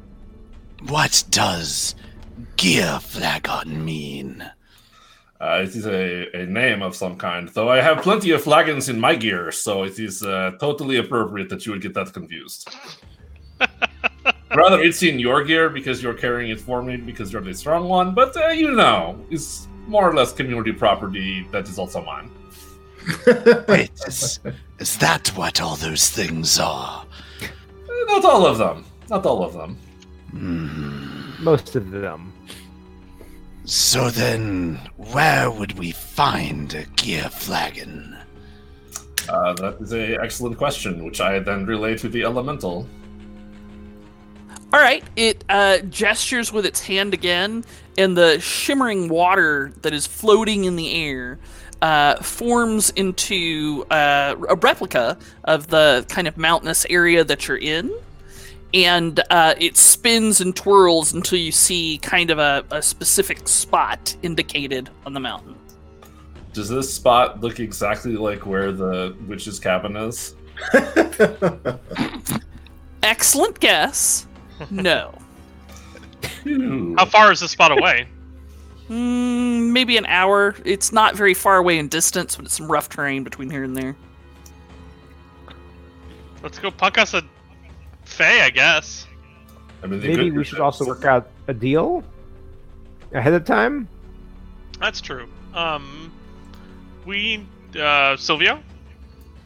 What 0.88 1.24
does 1.32 1.96
gear 2.58 3.00
flagon 3.00 3.84
mean? 3.84 4.52
Uh, 5.40 5.62
it 5.64 5.76
is 5.76 5.86
a, 5.86 6.36
a 6.36 6.46
name 6.48 6.82
of 6.82 6.96
some 6.96 7.16
kind, 7.16 7.50
though 7.50 7.70
I 7.70 7.80
have 7.80 8.02
plenty 8.02 8.32
of 8.32 8.42
flagons 8.42 8.90
in 8.90 9.00
my 9.00 9.14
gear, 9.14 9.52
so 9.52 9.84
it 9.84 10.00
is 10.00 10.24
uh, 10.24 10.52
totally 10.60 10.98
appropriate 10.98 11.50
that 11.50 11.66
you 11.66 11.74
would 11.74 11.82
get 11.82 11.94
that 11.94 12.12
confused. 12.12 12.68
Rather, 14.56 14.82
it's 14.82 15.04
in 15.04 15.20
your 15.20 15.44
gear 15.44 15.70
because 15.70 16.02
you're 16.02 16.16
carrying 16.16 16.50
it 16.50 16.60
for 16.60 16.82
me 16.82 16.98
because 16.98 17.32
you're 17.32 17.44
the 17.44 17.54
strong 17.54 17.88
one, 17.88 18.16
but 18.16 18.36
uh, 18.36 18.48
you 18.48 18.72
know, 18.72 19.24
it's 19.30 19.68
more 19.88 20.10
or 20.10 20.16
less 20.16 20.34
community 20.34 20.72
property 20.72 21.48
that 21.52 21.68
is 21.70 21.78
also 21.78 22.04
mine. 22.04 22.32
Wait, 23.68 23.92
is, 24.08 24.40
is 24.80 24.98
that 24.98 25.28
what 25.38 25.62
all 25.62 25.76
those 25.76 26.10
things 26.10 26.60
are? 26.60 27.06
Uh, 27.42 27.46
Not 28.08 28.26
all 28.26 28.46
of 28.46 28.58
them. 28.58 28.86
Not 29.10 29.26
all 29.26 29.44
of 29.44 29.54
them. 29.54 29.78
Hmm. 30.32 31.44
Most 31.44 31.76
of 31.76 31.92
them. 31.92 32.34
So 33.68 34.10
then, 34.10 34.80
where 34.96 35.52
would 35.52 35.78
we 35.78 35.92
find 35.92 36.74
a 36.74 36.86
gear 36.96 37.30
flagon? 37.30 38.16
Uh, 39.28 39.54
that 39.56 39.76
is 39.82 39.92
an 39.92 40.18
excellent 40.22 40.58
question, 40.58 41.04
which 41.04 41.20
I 41.20 41.40
then 41.40 41.66
relay 41.66 41.98
to 41.98 42.08
the 42.08 42.24
elemental. 42.24 42.88
All 44.72 44.80
right, 44.80 45.04
it 45.18 45.44
uh, 45.50 45.80
gestures 45.80 46.54
with 46.54 46.66
its 46.66 46.80
hand 46.80 47.14
again, 47.14 47.66
and 47.98 48.16
the 48.16 48.40
shimmering 48.40 49.10
water 49.10 49.74
that 49.82 49.94
is 49.94 50.08
floating 50.08 50.64
in 50.64 50.78
the 50.78 50.94
air 50.94 51.38
uh, 51.82 52.16
forms 52.24 52.92
into 52.92 53.86
uh, 53.92 54.36
a 54.48 54.56
replica 54.56 55.18
of 55.44 55.68
the 55.68 56.06
kind 56.08 56.30
of 56.30 56.38
mountainous 56.38 56.86
area 56.90 57.26
that 57.26 57.50
you're 57.50 57.58
in. 57.58 57.92
And 58.78 59.20
uh, 59.32 59.56
it 59.58 59.76
spins 59.76 60.40
and 60.40 60.56
twirls 60.56 61.12
until 61.12 61.40
you 61.40 61.52
see 61.52 61.98
kind 62.04 62.30
of 62.30 62.38
a, 62.38 62.64
a 62.70 62.80
specific 62.80 63.48
spot 63.48 64.16
indicated 64.22 64.92
on 65.04 65.14
the 65.14 65.20
mountain. 65.20 65.56
Does 66.54 66.70
this 66.70 66.94
spot 66.94 67.42
look 67.42 67.60
exactly 67.60 68.16
like 68.16 68.46
where 68.46 68.72
the 68.72 69.16
witch's 69.28 69.60
cabin 69.60 69.96
is? 69.96 70.36
Excellent 73.02 73.60
guess. 73.60 74.28
No. 74.70 75.18
How 76.98 77.06
far 77.06 77.32
is 77.32 77.40
this 77.40 77.50
spot 77.50 77.72
away? 77.72 78.08
Mm, 78.90 79.72
maybe 79.72 79.98
an 79.98 80.06
hour. 80.06 80.56
It's 80.66 80.92
not 80.92 81.16
very 81.16 81.34
far 81.34 81.58
away 81.58 81.80
in 81.80 81.88
distance, 81.88 82.36
but 82.36 82.46
it's 82.46 82.56
some 82.56 82.72
rough 82.72 82.90
terrain 82.90 83.24
between 83.24 83.50
here 83.50 83.64
and 83.64 83.76
there. 83.76 83.96
Let's 86.44 86.60
go 86.60 86.70
punk 86.70 87.00
us 87.00 87.16
a 87.16 87.24
Fey, 88.08 88.42
I 88.42 88.50
guess. 88.50 89.06
I 89.84 89.88
mean, 89.88 90.00
Maybe 90.00 90.32
we 90.32 90.44
should 90.44 90.60
also 90.60 90.86
work 90.86 91.06
out 91.06 91.28
a 91.48 91.54
deal 91.54 92.04
ahead 93.14 93.34
of 93.34 93.46
time. 93.46 93.88
That's 94.80 95.02
true. 95.02 95.28
Um, 95.54 96.12
we 97.06 97.46
uh, 97.80 98.18
Silvio, 98.18 98.62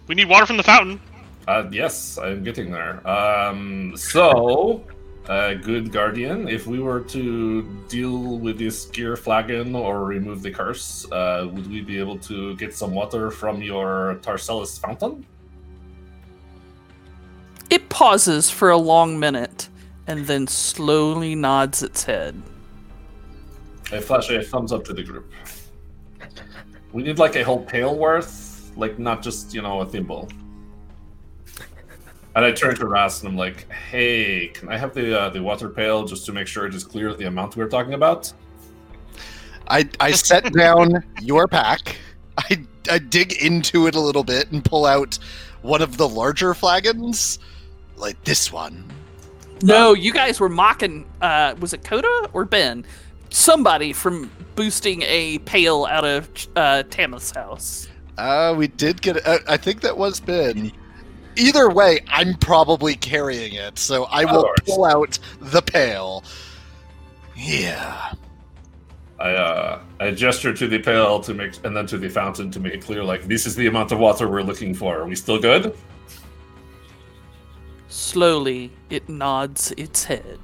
we 0.08 0.16
need 0.16 0.30
water 0.30 0.46
from 0.46 0.58
the 0.58 0.64
fountain. 0.64 1.02
Uh, 1.48 1.68
yes, 1.72 2.18
I'm 2.18 2.44
getting 2.44 2.72
there. 2.72 3.06
Um, 3.08 3.94
so, 3.98 4.84
uh, 5.28 5.56
good 5.56 5.92
guardian, 5.92 6.48
if 6.48 6.68
we 6.68 6.80
were 6.80 7.02
to 7.02 7.64
deal 7.90 8.38
with 8.40 8.58
this 8.58 8.86
gear 8.86 9.18
flagon 9.18 9.76
or 9.76 10.06
remove 10.06 10.44
the 10.44 10.52
curse, 10.52 11.12
uh, 11.12 11.50
would 11.52 11.70
we 11.70 11.82
be 11.82 12.00
able 12.00 12.18
to 12.20 12.56
get 12.56 12.76
some 12.76 12.92
water 12.92 13.32
from 13.32 13.62
your 13.62 14.20
Tarcellus 14.22 14.80
fountain? 14.80 15.26
It 17.72 17.88
pauses 17.88 18.50
for 18.50 18.70
a 18.70 18.78
long 18.78 19.18
minute 19.18 19.70
and 20.06 20.28
then 20.28 20.46
slowly 20.46 21.36
nods 21.36 21.82
its 21.82 22.04
head. 22.04 22.42
I 23.94 24.02
flash 24.02 24.30
a 24.30 24.44
thumbs 24.44 24.74
up 24.74 24.84
to 24.86 24.94
the 24.94 25.04
group. 25.04 25.32
We 26.92 27.04
need 27.04 27.18
like 27.18 27.38
a 27.38 27.44
whole 27.44 27.64
pail 27.64 27.96
worth, 27.98 28.74
like 28.76 29.00
not 29.00 29.24
just 29.24 29.54
you 29.54 29.62
know 29.62 29.80
a 29.80 29.86
thimble. 29.86 30.28
And 32.36 32.44
I 32.44 32.52
turn 32.52 32.76
to 32.76 32.88
Ras 32.88 33.22
and 33.22 33.30
I'm 33.30 33.38
like, 33.38 33.72
"Hey, 33.72 34.48
can 34.48 34.68
I 34.68 34.78
have 34.78 34.94
the 34.94 35.18
uh, 35.18 35.30
the 35.30 35.42
water 35.42 35.70
pail 35.70 36.04
just 36.04 36.26
to 36.26 36.34
make 36.34 36.48
sure 36.48 36.66
it 36.66 36.76
is 36.76 36.84
clear 36.84 37.14
the 37.14 37.26
amount 37.26 37.56
we're 37.56 37.70
talking 37.70 37.94
about?" 37.94 38.34
I, 39.70 39.88
I 40.02 40.12
set 40.12 40.52
down 40.64 41.06
your 41.22 41.48
pack. 41.48 41.96
I, 42.38 42.66
I 42.90 43.00
dig 43.00 43.42
into 43.42 43.88
it 43.88 43.96
a 43.96 44.00
little 44.02 44.26
bit 44.26 44.52
and 44.52 44.64
pull 44.64 44.86
out 44.86 45.18
one 45.62 45.82
of 45.82 45.96
the 45.96 46.08
larger 46.08 46.54
flagons, 46.54 47.40
like 48.02 48.22
this 48.24 48.52
one. 48.52 48.84
No, 49.64 49.94
you 49.94 50.12
guys 50.12 50.40
were 50.40 50.50
mocking. 50.50 51.06
Uh, 51.22 51.56
was 51.60 51.74
it 51.74 51.84
Coda 51.84 52.30
or 52.34 52.46
Ben? 52.46 52.86
Somebody 53.30 53.94
from 53.94 54.32
boosting 54.56 55.04
a 55.04 55.38
pail 55.40 55.86
out 55.86 56.04
of 56.04 56.30
uh, 56.56 56.84
Tama's 56.84 57.32
house. 57.32 57.88
Uh, 58.18 58.54
we 58.58 58.68
did 58.68 59.02
get. 59.02 59.26
Uh, 59.26 59.40
I 59.48 59.58
think 59.58 59.82
that 59.82 59.98
was 59.98 60.20
Ben. 60.20 60.72
Either 61.38 61.70
way, 61.70 62.02
I'm 62.10 62.34
probably 62.36 62.96
carrying 62.96 63.54
it, 63.54 63.80
so 63.80 64.06
I 64.06 64.26
will 64.26 64.44
course. 64.44 64.60
pull 64.66 64.86
out 64.86 65.18
the 65.40 65.62
pail. 65.62 66.24
Yeah. 67.38 68.14
I 69.20 69.34
uh, 69.34 69.82
I 70.00 70.12
gesture 70.12 70.54
to 70.54 70.68
the 70.68 70.80
pail 70.80 71.20
to 71.22 71.34
make, 71.34 71.54
and 71.64 71.78
then 71.78 71.86
to 71.88 71.98
the 71.98 72.10
fountain 72.10 72.50
to 72.52 72.60
make 72.60 72.74
it 72.74 72.82
clear, 72.82 73.04
like 73.04 73.28
this 73.28 73.46
is 73.46 73.56
the 73.56 73.68
amount 73.68 73.92
of 73.92 74.00
water 74.00 74.28
we're 74.28 74.42
looking 74.42 74.74
for. 74.74 75.00
Are 75.00 75.06
we 75.06 75.16
still 75.16 75.40
good? 75.40 75.78
Slowly, 77.92 78.72
it 78.90 79.10
nods 79.10 79.74
its 79.76 80.06
head. 80.06 80.40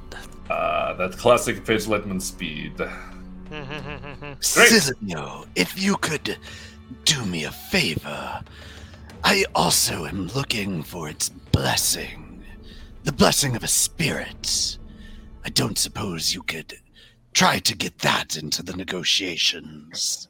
Uh, 0.50 0.94
that 0.96 1.18
classic 1.18 1.64
Paige 1.66 1.86
Leitman 1.86 2.22
speed. 2.22 2.74
Silvio, 4.42 5.46
if 5.56 5.82
you 5.82 5.96
could 5.96 6.38
do 7.06 7.26
me 7.26 7.46
a 7.46 7.52
favor, 7.52 8.44
I 9.24 9.46
also 9.56 10.06
am 10.06 10.28
looking 10.36 10.84
for 10.84 11.08
its 11.08 11.30
blessing. 11.30 12.44
The 13.06 13.14
blessing 13.14 13.56
of 13.56 13.64
a 13.64 13.68
spirit. 13.68 14.78
I 15.46 15.50
don't 15.50 15.78
suppose 15.78 16.34
you 16.34 16.44
could 16.44 16.78
try 17.34 17.60
to 17.60 17.78
get 17.78 18.00
that 18.00 18.36
into 18.36 18.62
the 18.62 18.76
negotiations. 18.76 20.28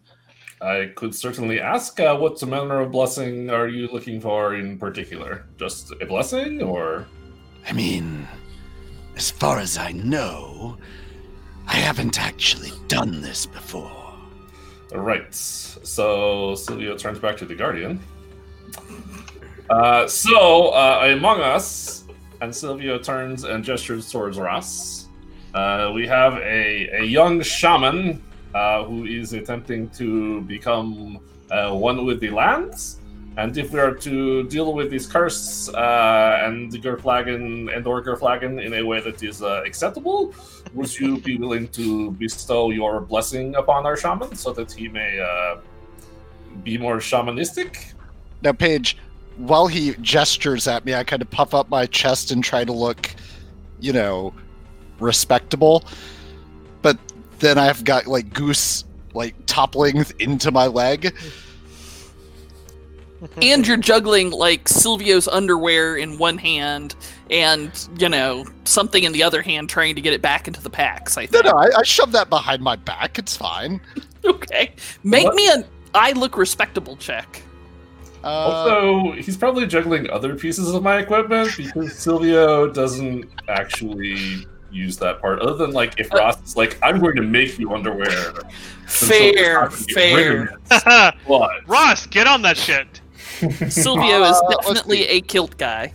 I 0.61 0.91
could 0.95 1.13
certainly 1.13 1.59
ask, 1.59 1.99
uh, 1.99 2.17
what 2.17 2.41
manner 2.47 2.81
of 2.81 2.91
blessing 2.91 3.49
are 3.49 3.67
you 3.67 3.87
looking 3.87 4.19
for 4.19 4.55
in 4.55 4.79
particular? 4.79 5.45
Just 5.57 5.93
a 6.01 6.05
blessing, 6.05 6.63
or 6.63 7.07
I 7.67 7.73
mean, 7.73 8.27
as 9.15 9.29
far 9.29 9.59
as 9.59 9.77
I 9.77 9.91
know, 9.91 10.77
I 11.67 11.75
haven't 11.75 12.19
actually 12.19 12.71
done 12.87 13.21
this 13.21 13.45
before. 13.45 13.91
Right. 14.91 15.33
So 15.33 16.55
Silvio 16.55 16.97
turns 16.97 17.19
back 17.19 17.37
to 17.37 17.45
the 17.45 17.55
Guardian. 17.55 17.99
Uh, 19.69 20.07
so 20.07 20.69
uh, 20.69 21.13
among 21.15 21.41
us, 21.41 22.05
and 22.41 22.55
Silvio 22.55 22.97
turns 22.97 23.43
and 23.43 23.63
gestures 23.63 24.09
towards 24.11 24.39
Ras. 24.39 25.07
Uh, 25.53 25.91
we 25.93 26.07
have 26.07 26.35
a, 26.35 27.01
a 27.01 27.03
young 27.03 27.41
shaman 27.41 28.23
uh, 28.53 28.83
who 28.83 29.05
is 29.05 29.33
attempting 29.33 29.89
to 29.91 30.41
become 30.41 31.19
uh, 31.51 31.71
one 31.71 32.05
with 32.05 32.19
the 32.19 32.29
lands. 32.29 32.99
And 33.37 33.55
if 33.55 33.71
we 33.71 33.79
are 33.79 33.93
to 33.93 34.43
deal 34.43 34.73
with 34.73 34.89
this 34.89 35.05
curse 35.05 35.69
uh, 35.69 36.41
and 36.41 36.71
the 36.71 36.79
Gerflagon 36.79 37.75
and 37.75 37.85
or 37.85 38.03
Gerflagon 38.03 38.65
in 38.65 38.73
a 38.73 38.83
way 38.83 38.99
that 38.99 39.21
is 39.21 39.43
uh, 39.43 39.61
acceptable, 39.63 40.33
would 40.73 40.99
you 40.99 41.19
be 41.19 41.37
willing 41.37 41.67
to 41.69 42.11
bestow 42.13 42.71
your 42.71 42.99
blessing 42.99 43.55
upon 43.55 43.85
our 43.85 43.95
shaman 43.95 44.35
so 44.35 44.53
that 44.53 44.71
he 44.71 44.87
may 44.87 45.19
uh, 45.19 45.57
be 46.63 46.79
more 46.79 46.97
shamanistic? 46.97 47.93
Now, 48.41 48.53
Paige, 48.53 48.97
while 49.37 49.67
he 49.67 49.93
gestures 50.01 50.67
at 50.67 50.83
me, 50.83 50.95
I 50.95 51.03
kind 51.03 51.21
of 51.21 51.29
puff 51.29 51.53
up 51.53 51.69
my 51.69 51.85
chest 51.85 52.31
and 52.31 52.43
try 52.43 52.65
to 52.65 52.73
look, 52.73 53.13
you 53.79 53.93
know, 53.93 54.33
respectable. 54.99 55.83
But 57.37 57.41
then 57.41 57.57
I've 57.59 57.83
got 57.83 58.07
like 58.07 58.33
goose 58.33 58.83
like 59.13 59.35
toppling 59.45 60.05
into 60.19 60.51
my 60.51 60.67
leg. 60.67 61.15
and 63.41 63.67
you're 63.67 63.77
juggling 63.77 64.31
like 64.31 64.67
Silvio's 64.67 65.27
underwear 65.27 65.97
in 65.97 66.17
one 66.17 66.37
hand 66.37 66.95
and, 67.29 67.71
you 67.97 68.09
know, 68.09 68.45
something 68.63 69.03
in 69.03 69.11
the 69.11 69.23
other 69.23 69.41
hand 69.41 69.69
trying 69.69 69.95
to 69.95 70.01
get 70.01 70.13
it 70.13 70.21
back 70.21 70.47
into 70.47 70.61
the 70.61 70.69
packs, 70.69 71.17
I 71.17 71.23
No, 71.23 71.27
think. 71.27 71.45
no, 71.45 71.51
I, 71.51 71.79
I 71.79 71.83
shove 71.83 72.11
that 72.13 72.29
behind 72.29 72.61
my 72.61 72.75
back. 72.75 73.19
It's 73.19 73.35
fine. 73.35 73.81
Okay. 74.25 74.73
Make 75.05 75.23
What? 75.23 75.35
me 75.35 75.47
an 75.49 75.63
I 75.93 76.11
look 76.11 76.37
respectable 76.37 76.97
check. 76.97 77.41
Uh, 78.25 78.27
Also, 78.27 79.11
he's 79.13 79.37
probably 79.37 79.65
juggling 79.65 80.09
other 80.09 80.35
pieces 80.35 80.73
of 80.73 80.83
my 80.83 80.97
equipment 80.97 81.51
because 81.55 81.97
Silvio 81.97 82.67
doesn't 82.67 83.29
actually 83.47 84.45
use 84.71 84.97
that 84.97 85.21
part. 85.21 85.39
Other 85.39 85.55
than 85.55 85.71
like 85.71 85.99
if 85.99 86.11
Ross 86.13 86.41
is 86.43 86.55
like, 86.55 86.77
"I'm 86.83 86.99
going 86.99 87.15
to 87.15 87.21
make 87.21 87.57
you 87.59 87.73
underwear," 87.73 88.07
Fair, 88.87 89.61
not 89.61 89.71
gonna 89.71 89.85
get 89.85 90.15
rid 90.15 90.41
of 90.49 90.49
fair. 90.69 91.09
it. 91.09 91.15
But 91.27 91.67
Ross, 91.67 92.05
get 92.07 92.27
on 92.27 92.41
that 92.43 92.57
shit. 92.57 92.87
Silvio 93.71 94.23
is 94.23 94.37
Uh, 94.37 94.41
let's 94.49 94.65
definitely 94.65 95.07
a 95.07 95.21
kilt 95.21 95.57
guy. 95.57 95.93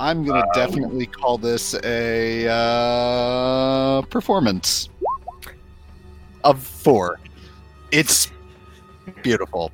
I'm 0.00 0.24
gonna 0.24 0.40
Um, 0.40 0.48
definitely 0.54 1.06
call 1.06 1.38
this 1.38 1.74
a 1.84 2.46
uh, 2.48 4.02
performance 4.02 4.88
of 6.42 6.62
four. 6.62 7.18
It's 7.92 8.30
beautiful. 9.22 9.70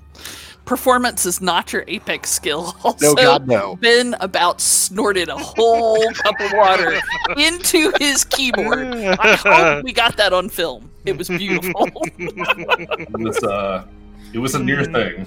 Performance 0.71 1.27
is 1.27 1.41
not 1.41 1.73
your 1.73 1.83
apex 1.89 2.31
skill. 2.31 2.77
Also, 2.85 3.07
No, 3.07 3.15
God, 3.17 3.49
no. 3.49 3.75
Ben 3.81 4.15
about 4.21 4.61
snorted 4.61 5.29
a 5.29 5.37
whole 5.37 6.01
cup 6.15 6.39
of 6.39 6.53
water 6.53 7.01
into 7.37 7.93
his 7.99 8.23
keyboard. 8.25 8.87
I 8.87 9.35
hope 9.35 9.85
we 9.85 9.93
got 9.93 10.17
that 10.19 10.33
on 10.33 10.49
film. 10.49 10.89
It 11.05 11.19
was 11.19 11.27
beautiful. 11.27 11.89
it 12.17 13.11
was 13.19 13.43
uh, 13.43 13.85
it 14.33 14.39
was 14.39 14.55
a 14.55 14.61
near 14.61 14.85
thing. 14.85 15.27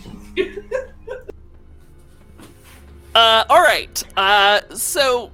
Uh, 3.13 3.43
all 3.49 3.61
right. 3.61 4.01
Uh, 4.15 4.61
so 4.73 5.29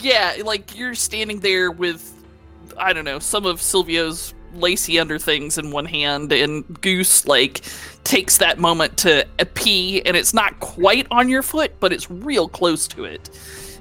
yeah, 0.00 0.38
like 0.44 0.76
you're 0.76 0.96
standing 0.96 1.38
there 1.38 1.70
with, 1.70 2.12
I 2.76 2.92
don't 2.92 3.04
know, 3.04 3.20
some 3.20 3.46
of 3.46 3.62
Silvio's 3.62 4.34
lacy 4.54 4.98
under 4.98 5.18
things 5.20 5.56
in 5.56 5.70
one 5.70 5.84
hand, 5.84 6.32
and 6.32 6.64
Goose 6.80 7.26
like 7.26 7.62
takes 8.06 8.38
that 8.38 8.58
moment 8.58 8.96
to 8.98 9.26
pee, 9.54 10.00
and 10.06 10.16
it's 10.16 10.32
not 10.32 10.58
quite 10.60 11.06
on 11.10 11.28
your 11.28 11.42
foot, 11.42 11.72
but 11.80 11.92
it's 11.92 12.10
real 12.10 12.48
close 12.48 12.86
to 12.88 13.04
it. 13.04 13.28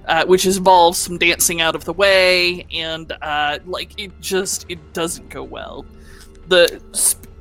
Uh, 0.08 0.24
which 0.26 0.46
involves 0.46 1.00
some 1.00 1.18
dancing 1.18 1.62
out 1.62 1.74
of 1.76 1.84
the 1.86 1.94
way, 1.94 2.64
and 2.72 3.12
uh, 3.24 3.58
like 3.66 4.00
it 4.00 4.12
just 4.22 4.64
it 4.70 4.94
doesn't 4.94 5.30
go 5.30 5.42
well. 5.42 5.84
The 6.48 6.80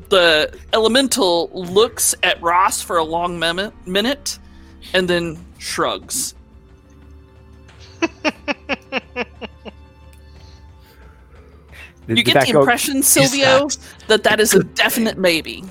the 0.08 0.58
elemental 0.72 1.50
looks 1.52 2.14
at 2.22 2.40
Ross 2.40 2.80
for 2.80 2.96
a 2.96 3.04
long 3.04 3.38
mem- 3.38 3.70
minute, 3.84 4.38
and 4.94 5.08
then 5.08 5.44
shrugs. 5.58 6.34
You 12.06 12.22
get 12.22 12.46
the 12.46 12.58
impression, 12.58 13.02
Silvio, 13.02 13.68
that 13.68 13.78
that 14.08 14.22
that 14.24 14.40
is 14.40 14.52
a 14.54 14.62
definite 14.74 15.16
maybe. 15.16 15.64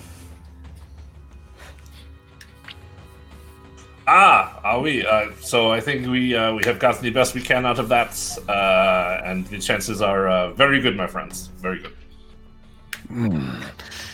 Ah, 4.05 4.59
are 4.63 4.81
we? 4.81 5.05
Uh, 5.05 5.31
so 5.39 5.71
I 5.71 5.79
think 5.79 6.07
we 6.07 6.35
uh, 6.35 6.53
we 6.53 6.63
have 6.65 6.77
gotten 6.79 7.03
the 7.03 7.09
best 7.09 7.33
we 7.33 7.41
can 7.41 7.65
out 7.65 7.79
of 7.79 7.87
that, 7.89 8.11
uh, 8.49 9.21
and 9.23 9.47
the 9.47 9.59
chances 9.59 10.01
are 10.01 10.27
uh, 10.27 10.51
very 10.53 10.81
good, 10.81 10.97
my 10.97 11.07
friends. 11.07 11.49
Very 11.57 11.79
good. 11.79 11.93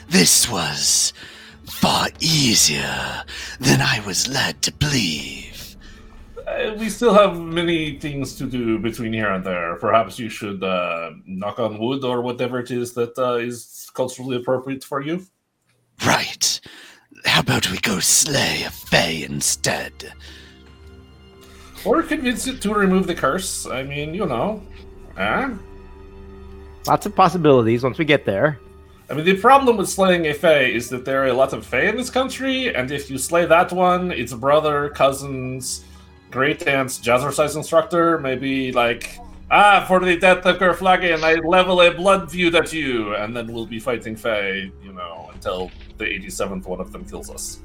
This 0.07 0.49
was 0.49 1.13
far 1.65 2.09
easier 2.19 3.23
than 3.59 3.81
I 3.81 4.03
was 4.05 4.27
led 4.27 4.61
to 4.63 4.73
believe. 4.73 5.75
Uh, 6.47 6.75
we 6.77 6.89
still 6.89 7.13
have 7.13 7.39
many 7.39 7.99
things 7.99 8.35
to 8.35 8.45
do 8.45 8.79
between 8.79 9.13
here 9.13 9.31
and 9.31 9.43
there. 9.43 9.75
Perhaps 9.75 10.19
you 10.19 10.29
should 10.29 10.63
uh, 10.63 11.11
knock 11.25 11.59
on 11.59 11.77
wood 11.77 12.03
or 12.03 12.21
whatever 12.21 12.59
it 12.59 12.71
is 12.71 12.93
that 12.93 13.17
uh, 13.17 13.35
is 13.35 13.89
culturally 13.93 14.37
appropriate 14.37 14.83
for 14.83 15.01
you. 15.01 15.25
Right. 16.05 16.59
How 17.25 17.41
about 17.41 17.69
we 17.71 17.77
go 17.79 17.99
slay 17.99 18.63
a 18.63 18.69
Fae 18.69 19.25
instead? 19.25 20.13
Or 21.85 22.03
convince 22.03 22.47
it 22.47 22.61
to 22.61 22.73
remove 22.73 23.07
the 23.07 23.15
curse. 23.15 23.65
I 23.65 23.83
mean, 23.83 24.13
you 24.13 24.25
know. 24.25 24.61
Huh? 25.15 25.51
Lots 26.87 27.05
of 27.05 27.15
possibilities 27.15 27.83
once 27.83 27.97
we 27.97 28.05
get 28.05 28.25
there. 28.25 28.59
I 29.09 29.15
mean, 29.15 29.25
the 29.25 29.35
problem 29.35 29.77
with 29.77 29.89
slaying 29.89 30.27
a 30.27 30.33
Fae 30.33 30.65
is 30.65 30.87
that 30.89 31.03
there 31.03 31.23
are 31.23 31.27
a 31.27 31.33
lot 31.33 31.53
of 31.53 31.65
Fae 31.65 31.89
in 31.89 31.97
this 31.97 32.09
country, 32.09 32.73
and 32.75 32.91
if 32.91 33.09
you 33.09 33.17
slay 33.17 33.45
that 33.45 33.71
one, 33.71 34.11
its 34.11 34.33
a 34.33 34.37
brother, 34.37 34.89
cousins, 34.89 35.83
great 36.29 36.67
aunt's 36.67 36.99
jazzercise 36.99 37.55
instructor, 37.55 38.19
maybe 38.19 38.71
like, 38.71 39.19
ah, 39.49 39.83
for 39.87 39.99
the 39.99 40.15
death 40.15 40.45
of 40.45 40.57
Kerflagian, 40.57 41.23
I 41.23 41.35
level 41.35 41.81
a 41.81 41.91
blood 41.91 42.29
feud 42.29 42.53
at 42.53 42.71
you, 42.71 43.15
and 43.15 43.35
then 43.35 43.51
we'll 43.51 43.65
be 43.65 43.79
fighting 43.79 44.15
Fae, 44.15 44.71
you 44.83 44.93
know, 44.93 45.31
until 45.33 45.71
the 45.99 46.05
87th 46.05 46.65
one 46.65 46.79
of 46.81 46.91
them 46.91 47.05
kills 47.05 47.29
us. 47.29 47.59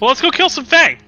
Well, 0.00 0.08
let's 0.08 0.22
go 0.22 0.30
kill 0.30 0.48
some 0.48 0.64
Fang. 0.64 0.98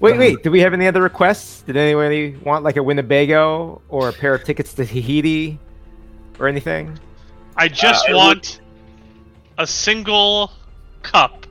Wait, 0.00 0.18
wait. 0.18 0.42
Do 0.42 0.50
we 0.50 0.60
have 0.60 0.74
any 0.74 0.86
other 0.86 1.00
requests? 1.00 1.62
Did 1.62 1.76
anybody 1.76 2.36
want 2.44 2.62
like 2.64 2.76
a 2.76 2.82
Winnebago 2.82 3.80
or 3.88 4.08
a 4.10 4.12
pair 4.12 4.34
of 4.34 4.44
tickets 4.44 4.74
to 4.74 4.84
Tahiti 4.84 5.58
or 6.38 6.48
anything? 6.48 6.98
I 7.56 7.68
just 7.68 8.06
Uh, 8.08 8.12
it 8.12 8.14
want 8.16 8.60
a 9.56 9.66
single 9.66 10.50
cup 11.02 11.46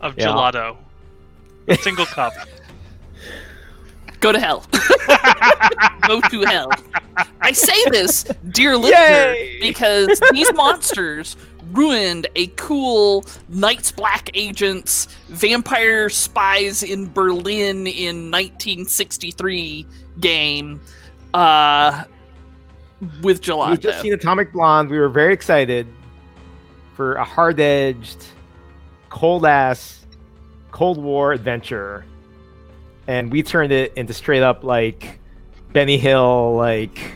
of 0.00 0.18
Yeah. 0.18 0.26
gelato. 0.26 0.76
A 1.68 1.76
single 1.76 2.04
cup. 2.18 2.32
Go 4.20 4.32
to 4.32 4.38
hell. 4.40 4.64
Go 6.08 6.20
to 6.20 6.42
hell. 6.42 6.70
I 7.40 7.52
say 7.52 7.76
this, 7.90 8.24
dear 8.50 8.76
listener, 8.76 8.98
Yay! 9.34 9.58
because 9.60 10.20
these 10.32 10.52
monsters 10.54 11.36
ruined 11.72 12.26
a 12.36 12.46
cool 12.48 13.24
Night's 13.48 13.90
Black 13.90 14.30
Agents 14.34 15.06
vampire 15.28 16.08
spies 16.08 16.82
in 16.82 17.12
Berlin 17.12 17.86
in 17.86 18.30
1963 18.30 19.86
game 20.20 20.80
uh, 21.34 22.04
with 23.22 23.42
gelato. 23.42 23.70
We've 23.70 23.80
just 23.80 24.00
seen 24.02 24.12
Atomic 24.12 24.52
Blonde. 24.52 24.90
We 24.90 24.98
were 24.98 25.08
very 25.08 25.32
excited 25.32 25.86
for 26.94 27.14
a 27.14 27.24
hard 27.24 27.58
edged, 27.58 28.24
cold 29.08 29.46
ass, 29.46 30.06
Cold 30.70 30.98
War 31.02 31.32
adventure. 31.32 32.04
And 33.06 33.32
we 33.32 33.42
turned 33.42 33.72
it 33.72 33.92
into 33.96 34.14
straight 34.14 34.42
up 34.42 34.62
like 34.62 35.18
Benny 35.72 35.98
Hill, 35.98 36.54
like 36.54 37.14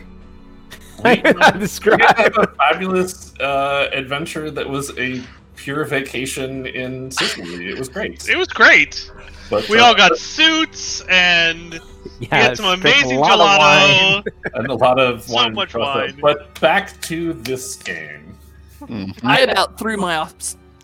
I 1.05 1.15
don't 1.15 1.37
know 1.37 1.43
how 1.43 1.51
to 1.51 1.57
We 1.59 1.63
describe. 1.65 2.01
had 2.17 2.37
a 2.37 2.47
fabulous 2.55 3.33
uh, 3.39 3.89
adventure 3.93 4.49
that 4.51 4.67
was 4.69 4.97
a 4.97 5.21
pure 5.55 5.85
vacation 5.85 6.65
in 6.67 7.09
Sicily. 7.11 7.69
It 7.69 7.77
was 7.79 7.89
great. 7.89 8.27
It 8.29 8.37
was 8.37 8.47
great. 8.47 9.11
But, 9.49 9.67
We 9.69 9.79
uh, 9.79 9.85
all 9.85 9.95
got 9.95 10.17
suits 10.17 11.01
and 11.09 11.79
we 12.19 12.25
had 12.27 12.57
some 12.57 12.79
drank 12.79 12.85
a 12.85 12.99
amazing 12.99 13.19
lot 13.19 13.31
of 13.33 13.39
wine. 13.39 14.23
gelato. 14.23 14.53
and 14.55 14.67
a 14.67 14.73
lot 14.75 14.99
of 14.99 15.23
So 15.23 15.33
wine. 15.35 15.53
much 15.53 15.69
across 15.69 15.95
wine. 15.95 16.09
it. 16.09 16.21
But 16.21 16.59
back 16.59 16.99
to 17.03 17.33
this 17.33 17.75
game. 17.75 18.37
Mhm. 18.81 19.17
I 19.23 19.39
about 19.41 19.79
threw 19.79 19.97
my 19.97 20.27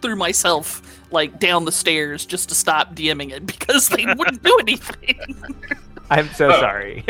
threw 0.02 0.16
myself 0.16 0.82
like 1.12 1.40
down 1.40 1.66
the 1.66 1.72
stairs 1.72 2.26
just 2.26 2.50
to 2.50 2.56
stop 2.56 2.96
DMing 2.96 3.32
it 3.32 3.46
because 3.46 3.88
they 3.90 4.06
wouldn't 4.06 4.42
do 4.44 4.58
anything. 4.62 5.20
I'm 6.10 6.28
so 6.34 6.52
Oh. 6.52 6.60
sorry. 6.60 7.04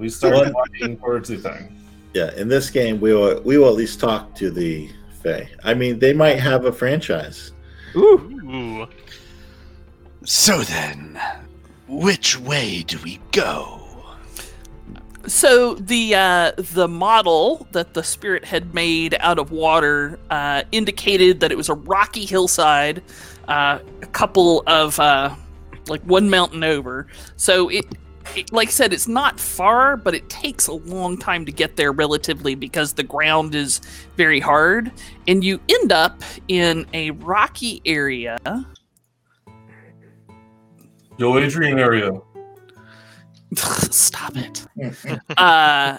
We 0.00 0.08
started 0.08 0.54
walking 0.54 0.96
towards 0.96 1.28
the 1.28 1.36
thing. 1.36 1.76
Yeah, 2.14 2.34
in 2.34 2.48
this 2.48 2.70
game, 2.70 2.98
we 3.00 3.12
will 3.12 3.40
we 3.42 3.58
will 3.58 3.68
at 3.68 3.74
least 3.74 4.00
talk 4.00 4.34
to 4.36 4.50
the 4.50 4.88
Fae. 5.22 5.46
I 5.62 5.74
mean, 5.74 5.98
they 5.98 6.14
might 6.14 6.40
have 6.40 6.64
a 6.64 6.72
franchise. 6.72 7.52
Ooh. 7.94 8.18
Ooh. 8.50 8.86
So 10.24 10.62
then, 10.62 11.20
which 11.86 12.40
way 12.40 12.82
do 12.82 12.98
we 13.04 13.20
go? 13.32 13.76
So 15.26 15.74
the 15.74 16.14
uh, 16.14 16.52
the 16.56 16.88
model 16.88 17.66
that 17.72 17.92
the 17.92 18.02
spirit 18.02 18.46
had 18.46 18.72
made 18.72 19.16
out 19.20 19.38
of 19.38 19.50
water 19.50 20.18
uh, 20.30 20.62
indicated 20.72 21.40
that 21.40 21.52
it 21.52 21.58
was 21.58 21.68
a 21.68 21.74
rocky 21.74 22.24
hillside, 22.24 23.02
uh, 23.48 23.80
a 24.00 24.06
couple 24.06 24.62
of 24.66 24.98
uh, 24.98 25.34
like 25.88 26.02
one 26.04 26.30
mountain 26.30 26.64
over. 26.64 27.06
So 27.36 27.68
it, 27.68 27.84
it, 28.36 28.52
like 28.52 28.68
I 28.68 28.70
said, 28.70 28.92
it's 28.92 29.08
not 29.08 29.40
far, 29.40 29.96
but 29.96 30.14
it 30.14 30.28
takes 30.28 30.66
a 30.66 30.72
long 30.72 31.16
time 31.16 31.44
to 31.46 31.52
get 31.52 31.76
there 31.76 31.92
relatively 31.92 32.54
because 32.54 32.92
the 32.92 33.02
ground 33.02 33.54
is 33.54 33.80
very 34.16 34.40
hard, 34.40 34.92
and 35.26 35.42
you 35.42 35.60
end 35.68 35.92
up 35.92 36.22
in 36.48 36.86
a 36.92 37.10
rocky 37.12 37.82
area. 37.84 38.38
Yo, 41.18 41.38
Adrian 41.38 41.78
area. 41.78 42.12
Stop 43.56 44.36
it. 44.36 44.66
uh, 45.36 45.98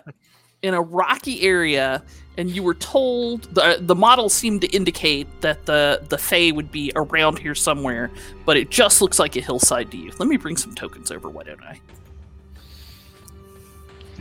in 0.62 0.74
a 0.74 0.82
rocky 0.82 1.42
area, 1.42 2.04
and 2.38 2.50
you 2.50 2.64
were 2.64 2.76
told 2.76 3.44
the 3.56 3.78
the 3.82 3.96
model 3.96 4.30
seemed 4.30 4.62
to 4.62 4.68
indicate 4.68 5.28
that 5.42 5.66
the 5.66 6.02
the 6.10 6.18
Fae 6.18 6.52
would 6.52 6.72
be 6.72 6.92
around 6.96 7.40
here 7.40 7.56
somewhere, 7.56 8.10
but 8.46 8.58
it 8.58 8.70
just 8.70 9.02
looks 9.02 9.20
like 9.20 9.36
a 9.36 9.42
hillside 9.42 9.92
to 9.92 9.98
you. 9.98 10.12
Let 10.18 10.30
me 10.30 10.38
bring 10.38 10.56
some 10.56 10.74
tokens 10.74 11.12
over. 11.12 11.30
Why 11.30 11.44
don't 11.44 11.64
I? 11.64 11.80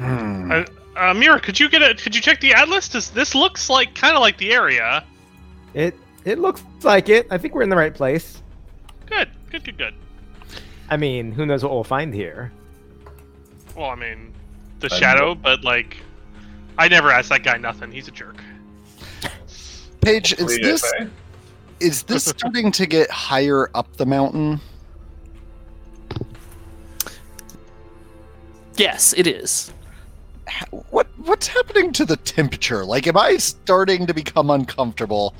Hmm. 0.01 0.51
Uh, 0.51 0.65
uh, 0.97 1.13
Mira, 1.15 1.39
could 1.41 1.61
you 1.61 1.69
get 1.69 1.83
a? 1.83 1.95
Could 1.95 2.15
you 2.15 2.23
check 2.23 2.41
the 2.41 2.55
atlas? 2.55 2.89
Does 2.89 3.11
this 3.11 3.35
looks 3.35 3.69
like 3.69 3.95
kind 3.95 4.15
of 4.17 4.21
like 4.21 4.39
the 4.39 4.53
area? 4.53 5.05
It 5.75 5.95
it 6.25 6.39
looks 6.39 6.63
like 6.83 7.09
it. 7.11 7.27
I 7.31 7.37
think 7.37 7.55
we're 7.55 7.63
in 7.63 7.69
the 7.69 7.77
right 7.77 7.95
place. 7.95 8.43
Good, 9.07 9.29
good, 9.51 9.63
good, 9.65 9.77
good. 9.77 9.95
I 10.89 10.97
mean, 10.97 11.33
who 11.33 11.45
knows 11.45 11.63
what 11.63 11.73
we'll 11.73 11.85
find 11.85 12.15
here? 12.15 12.51
Well, 13.77 13.91
I 13.91 13.95
mean, 13.95 14.33
the 14.81 14.89
I 14.91 14.97
shadow, 14.99 15.35
but 15.35 15.63
like, 15.65 15.99
I 16.79 16.89
never 16.89 17.11
asked 17.11 17.29
that 17.29 17.43
guy 17.43 17.59
nothing. 17.59 17.93
He's 17.93 18.09
a 18.09 18.13
jerk. 18.13 18.43
Paige, 20.01 20.33
is 20.33 20.41
What 20.41 20.49
do 20.49 20.55
you 20.55 20.63
this 20.63 20.81
say? 20.81 21.09
is 21.79 22.03
this 22.05 22.25
starting 22.37 22.73
to 22.73 22.87
get 22.87 23.11
higher 23.11 23.71
up 23.75 23.97
the 23.97 24.07
mountain? 24.07 24.61
Yes, 28.77 29.13
it 29.17 29.27
is. 29.27 29.73
Ha- 30.51 30.67
What 30.91 31.07
what's 31.19 31.47
happening 31.47 31.93
to 31.93 32.05
the 32.05 32.17
temperature? 32.17 32.85
Like, 32.85 33.07
am 33.07 33.17
I 33.17 33.37
starting 33.37 34.07
to 34.07 34.15
become 34.15 34.51
uncomfortable? 34.51 35.35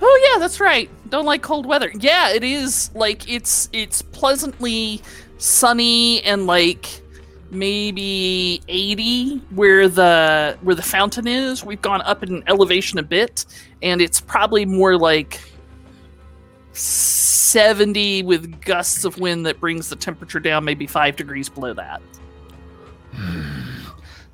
Oh 0.00 0.30
yeah, 0.32 0.38
that's 0.38 0.60
right. 0.60 0.88
Don't 1.08 1.24
like 1.24 1.42
cold 1.42 1.66
weather. 1.66 1.90
Yeah, 1.98 2.30
it 2.30 2.44
is 2.44 2.90
like 2.94 3.28
it's 3.28 3.68
it's 3.72 4.02
pleasantly 4.02 5.02
sunny 5.38 6.22
and 6.22 6.46
like 6.46 7.02
maybe 7.50 8.60
80 8.68 9.38
where 9.50 9.88
the 9.88 10.56
where 10.62 10.74
the 10.76 10.82
fountain 10.82 11.26
is. 11.26 11.64
We've 11.64 11.82
gone 11.82 12.02
up 12.02 12.22
in 12.22 12.44
elevation 12.46 12.98
a 12.98 13.02
bit 13.02 13.44
and 13.82 14.00
it's 14.00 14.20
probably 14.20 14.64
more 14.66 14.96
like 14.96 15.40
70 16.72 18.22
with 18.24 18.60
gusts 18.60 19.04
of 19.04 19.18
wind 19.18 19.46
that 19.46 19.58
brings 19.58 19.88
the 19.88 19.96
temperature 19.96 20.38
down 20.38 20.64
maybe 20.64 20.86
5 20.86 21.16
degrees 21.16 21.48
below 21.48 21.72
that. 21.74 22.00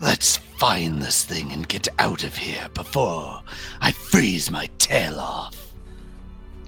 Let's 0.01 0.37
find 0.37 1.01
this 1.01 1.25
thing 1.25 1.53
and 1.53 1.67
get 1.69 1.89
out 1.99 2.25
of 2.25 2.37
here 2.37 2.69
before 2.75 3.43
I 3.81 3.93
freeze 3.93 4.51
my 4.51 4.69
tail 4.79 5.19
off. 5.19 5.73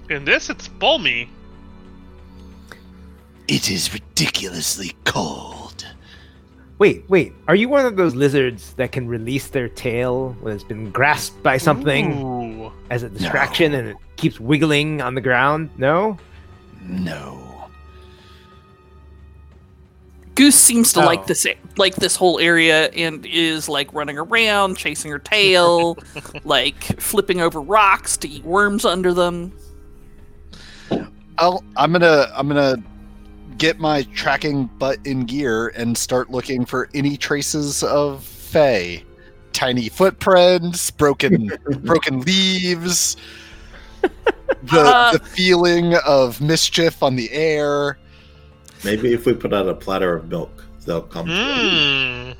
In 0.09 0.25
this, 0.25 0.49
it's 0.49 0.67
balmy. 0.67 1.29
It 3.47 3.69
is 3.69 3.93
ridiculously 3.93 4.95
cold. 5.05 5.85
Wait, 6.79 7.09
wait. 7.09 7.33
Are 7.47 7.55
you 7.55 7.69
one 7.69 7.85
of 7.85 7.95
those 7.95 8.13
lizards 8.13 8.73
that 8.73 8.91
can 8.91 9.07
release 9.07 9.47
their 9.47 9.67
tail 9.67 10.35
when 10.41 10.53
it's 10.53 10.63
been 10.63 10.91
grasped 10.91 11.41
by 11.41 11.57
something 11.57 12.23
Ooh. 12.23 12.71
as 12.89 13.03
a 13.03 13.09
distraction 13.09 13.73
and 13.73 13.89
it 13.89 13.97
keeps 14.15 14.39
wiggling 14.39 15.01
on 15.01 15.15
the 15.15 15.21
ground? 15.21 15.69
No? 15.77 16.17
No. 16.81 17.46
Goose 20.37 20.55
seems 20.55 20.93
to 20.93 21.01
Oh. 21.01 21.05
like 21.05 21.25
this 21.25 21.45
like 21.77 21.95
this 21.95 22.15
whole 22.15 22.39
area 22.39 22.85
and 22.91 23.25
is 23.25 23.67
like 23.67 23.91
running 23.93 24.17
around, 24.17 24.77
chasing 24.77 25.11
her 25.11 25.19
tail, 25.19 25.97
like 26.45 26.81
flipping 27.01 27.41
over 27.41 27.59
rocks 27.59 28.15
to 28.17 28.29
eat 28.29 28.45
worms 28.45 28.85
under 28.85 29.13
them. 29.13 29.51
I'll, 31.39 31.63
I'm 31.75 31.91
gonna 31.91 32.31
I'm 32.35 32.47
gonna 32.47 32.77
get 33.57 33.79
my 33.79 34.03
tracking 34.13 34.65
butt 34.77 34.99
in 35.05 35.25
gear 35.25 35.69
and 35.69 35.97
start 35.97 36.29
looking 36.29 36.65
for 36.65 36.89
any 36.93 37.17
traces 37.17 37.83
of 37.83 38.23
Fae. 38.23 39.03
Tiny 39.53 39.89
footprints, 39.89 40.91
broken 40.91 41.51
broken 41.83 42.21
leaves, 42.21 43.17
the, 44.01 44.79
Uh. 44.79 45.11
the 45.13 45.19
feeling 45.19 45.95
of 46.05 46.39
mischief 46.41 47.01
on 47.01 47.15
the 47.15 47.31
air. 47.31 47.97
Maybe 48.83 49.13
if 49.13 49.25
we 49.25 49.33
put 49.33 49.53
out 49.53 49.67
a 49.67 49.73
platter 49.73 50.15
of 50.15 50.29
milk, 50.29 50.63
they'll 50.85 51.01
come. 51.01 51.27
Mmm. 51.27 52.35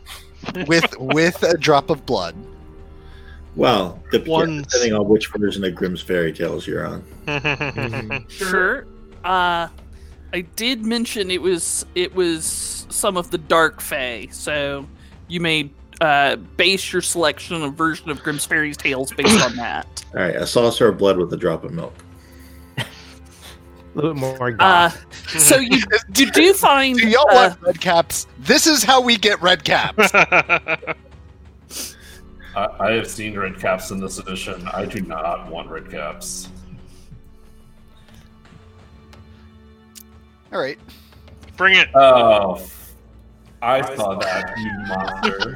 with 0.68 0.96
with 1.00 1.44
a 1.44 1.58
drop 1.58 1.90
of 1.90 2.06
blood. 2.06 2.36
Well, 3.56 4.02
dep- 4.12 4.28
One- 4.28 4.62
depending 4.62 4.94
on 4.94 5.08
which 5.08 5.28
version 5.30 5.64
of 5.64 5.74
Grimm's 5.76 6.02
fairy 6.02 6.32
tales 6.32 6.68
you're 6.68 6.86
on. 6.86 7.04
Sure. 8.30 8.86
Uh 9.24 9.68
I 10.34 10.42
did 10.56 10.86
mention 10.86 11.32
it 11.32 11.42
was 11.42 11.86
it 11.96 12.14
was 12.14 12.86
some 12.90 13.18
of 13.18 13.32
the 13.32 13.38
dark 13.38 13.82
fae, 13.82 14.28
so 14.32 14.86
you 15.28 15.40
may 15.40 15.72
uh, 16.02 16.36
base 16.36 16.92
your 16.94 17.02
selection 17.02 17.62
of 17.64 17.74
version 17.74 18.10
of 18.10 18.22
Grimm's 18.22 18.46
Fairy 18.46 18.74
Tales 18.74 19.12
based 19.12 19.42
on 19.44 19.56
that. 19.56 20.04
All 20.14 20.22
right, 20.22 20.36
a 20.36 20.46
saucer 20.46 20.88
of 20.90 20.98
blood 20.98 21.18
with 21.18 21.34
a 21.34 21.38
drop 21.38 21.64
of 21.64 21.72
milk. 21.72 21.94
A 23.98 24.00
little 24.00 24.14
bit 24.14 24.20
more 24.40 24.56
Uh, 24.60 24.92
so 25.40 25.58
you 25.58 25.82
you 26.16 26.32
do 26.32 26.54
find 26.54 26.98
Do 26.98 27.08
y'all 27.08 27.26
uh, 27.32 27.50
want 27.50 27.62
red 27.62 27.82
caps? 27.82 28.28
This 28.38 28.68
is 28.68 28.84
how 28.84 29.02
we 29.02 29.18
get 29.18 29.42
red 29.42 29.64
caps. 29.64 30.14
I, 30.14 30.96
I 32.56 32.92
have 32.92 33.08
seen 33.08 33.36
red 33.36 33.60
caps 33.60 33.90
in 33.90 34.00
this 34.00 34.20
edition. 34.20 34.68
I 34.72 34.86
do 34.86 35.02
not 35.02 35.50
want 35.50 35.68
red 35.70 35.90
caps. 35.90 36.50
All 40.54 40.60
right. 40.60 40.78
Bring 41.56 41.76
it. 41.76 41.90
Oh, 41.96 42.64
I 43.64 43.96
saw 43.96 44.14
that, 44.20 44.54
you 44.60 44.72
monster. 44.88 45.56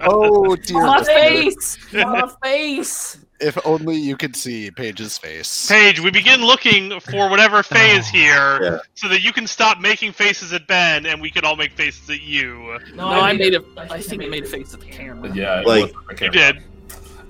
Oh 0.08 0.56
dear. 0.56 0.80
my 0.82 0.98
listener. 0.98 1.14
face, 1.14 1.78
my 1.92 2.32
face. 2.42 3.25
If 3.40 3.58
only 3.66 3.96
you 3.96 4.16
could 4.16 4.34
see 4.34 4.70
Paige's 4.70 5.18
face. 5.18 5.68
Paige, 5.68 6.00
we 6.00 6.10
begin 6.10 6.40
looking 6.40 6.98
for 7.00 7.28
whatever 7.28 7.62
Fae 7.62 7.96
is 7.98 8.08
here, 8.08 8.58
Yeah. 8.62 8.78
so 8.94 9.08
that 9.08 9.20
you 9.22 9.32
can 9.32 9.46
stop 9.46 9.78
making 9.80 10.12
faces 10.12 10.52
at 10.54 10.66
Ben, 10.66 11.04
and 11.04 11.20
we 11.20 11.30
can 11.30 11.44
all 11.44 11.56
make 11.56 11.72
faces 11.72 12.08
at 12.08 12.22
you. 12.22 12.78
No, 12.94 13.06
I 13.08 13.32
made 13.34 13.54
a. 13.54 13.62
I 13.76 14.00
think 14.00 14.22
I 14.22 14.26
made 14.28 14.44
a 14.44 14.46
face 14.46 14.72
at 14.72 14.80
the 14.80 14.86
camera. 14.86 15.30
Yeah, 15.34 15.62
Like- 15.66 15.94
wasn't 16.08 16.20
You 16.22 16.30
did. 16.30 16.62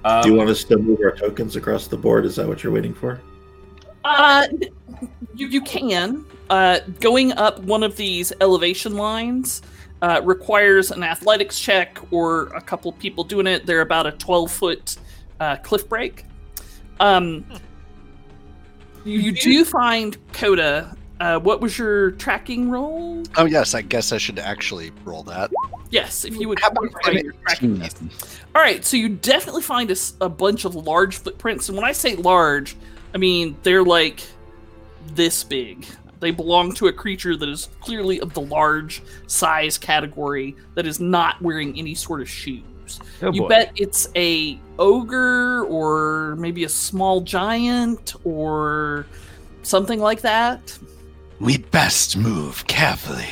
Um, 0.04 0.22
Do 0.22 0.28
you 0.30 0.34
want 0.36 0.48
us 0.50 0.62
to 0.64 0.76
move 0.76 1.00
our 1.02 1.11
tokens 1.11 1.57
across 1.57 1.88
the 1.88 1.96
board? 1.96 2.24
Is 2.24 2.36
that 2.36 2.46
what 2.46 2.62
you're 2.62 2.72
waiting 2.72 2.94
for? 2.94 3.20
Uh, 4.04 4.46
you 5.34 5.48
you 5.48 5.61
can. 5.62 6.24
Uh, 6.48 6.78
going 7.00 7.32
up 7.32 7.59
one 7.64 7.82
of 7.82 7.96
these 7.96 8.32
elevation 8.40 8.96
lines 8.96 9.62
uh, 10.02 10.20
requires 10.22 10.92
an 10.92 11.02
athletics 11.02 11.59
check 11.59 11.98
or 12.12 12.44
a 12.54 12.61
couple 12.61 12.92
people 12.92 13.24
doing 13.24 13.48
it. 13.48 13.66
They're 13.66 13.80
about 13.80 14.07
a 14.07 14.12
twelve 14.12 14.52
foot 14.52 14.96
uh, 15.41 15.57
cliff 15.57 15.89
break. 15.89 16.24
Um, 17.01 17.45
you, 19.05 19.18
you 19.20 19.32
do 19.32 19.64
find 19.64 20.16
Coda. 20.32 20.97
Uh, 21.20 21.39
what 21.39 21.61
was 21.61 21.78
your 21.78 22.11
tracking 22.12 22.70
roll? 22.70 23.22
Oh 23.37 23.47
yes, 23.47 23.74
I 23.74 23.82
guess 23.82 24.12
I 24.12 24.18
should 24.18 24.39
actually 24.39 24.91
roll 25.05 25.22
that. 25.24 25.51
Yes, 25.91 26.24
if 26.24 26.37
you 26.37 26.49
would. 26.49 26.61
How 26.61 26.68
about 26.68 26.93
tracking. 27.01 27.80
All 28.55 28.62
right, 28.62 28.84
so 28.84 28.97
you 28.97 29.09
definitely 29.09 29.62
find 29.62 29.91
a 30.20 30.28
bunch 30.28 30.64
of 30.64 30.74
large 30.74 31.18
footprints, 31.18 31.68
and 31.68 31.76
when 31.76 31.87
I 31.87 31.93
say 31.93 32.16
large, 32.16 32.76
I 33.14 33.18
mean 33.18 33.57
they're 33.62 33.84
like 33.84 34.22
this 35.14 35.45
big. 35.45 35.87
They 36.20 36.30
belong 36.30 36.74
to 36.74 36.89
a 36.89 36.93
creature 36.93 37.37
that 37.37 37.49
is 37.49 37.68
clearly 37.80 38.20
of 38.20 38.32
the 38.34 38.41
large 38.41 39.03
size 39.26 39.78
category 39.78 40.57
that 40.74 40.87
is 40.87 40.99
not 40.99 41.41
wearing 41.41 41.78
any 41.78 41.95
sort 41.95 42.20
of 42.20 42.28
shoes. 42.87 43.01
Oh, 43.22 43.32
you 43.32 43.49
bet 43.49 43.72
it's 43.76 44.09
a 44.16 44.59
ogre 44.78 45.64
or 45.64 46.37
maybe 46.37 46.64
a 46.64 46.68
small 46.68 47.20
giant 47.20 48.14
or 48.24 49.07
something 49.62 50.01
like 50.01 50.20
that. 50.22 50.78
We'd 51.41 51.70
best 51.70 52.16
move 52.16 52.66
carefully. 52.66 53.28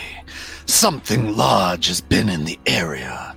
Something 0.66 1.36
large 1.36 1.88
has 1.88 2.00
been 2.00 2.28
in 2.28 2.44
the 2.44 2.58
area. 2.66 3.34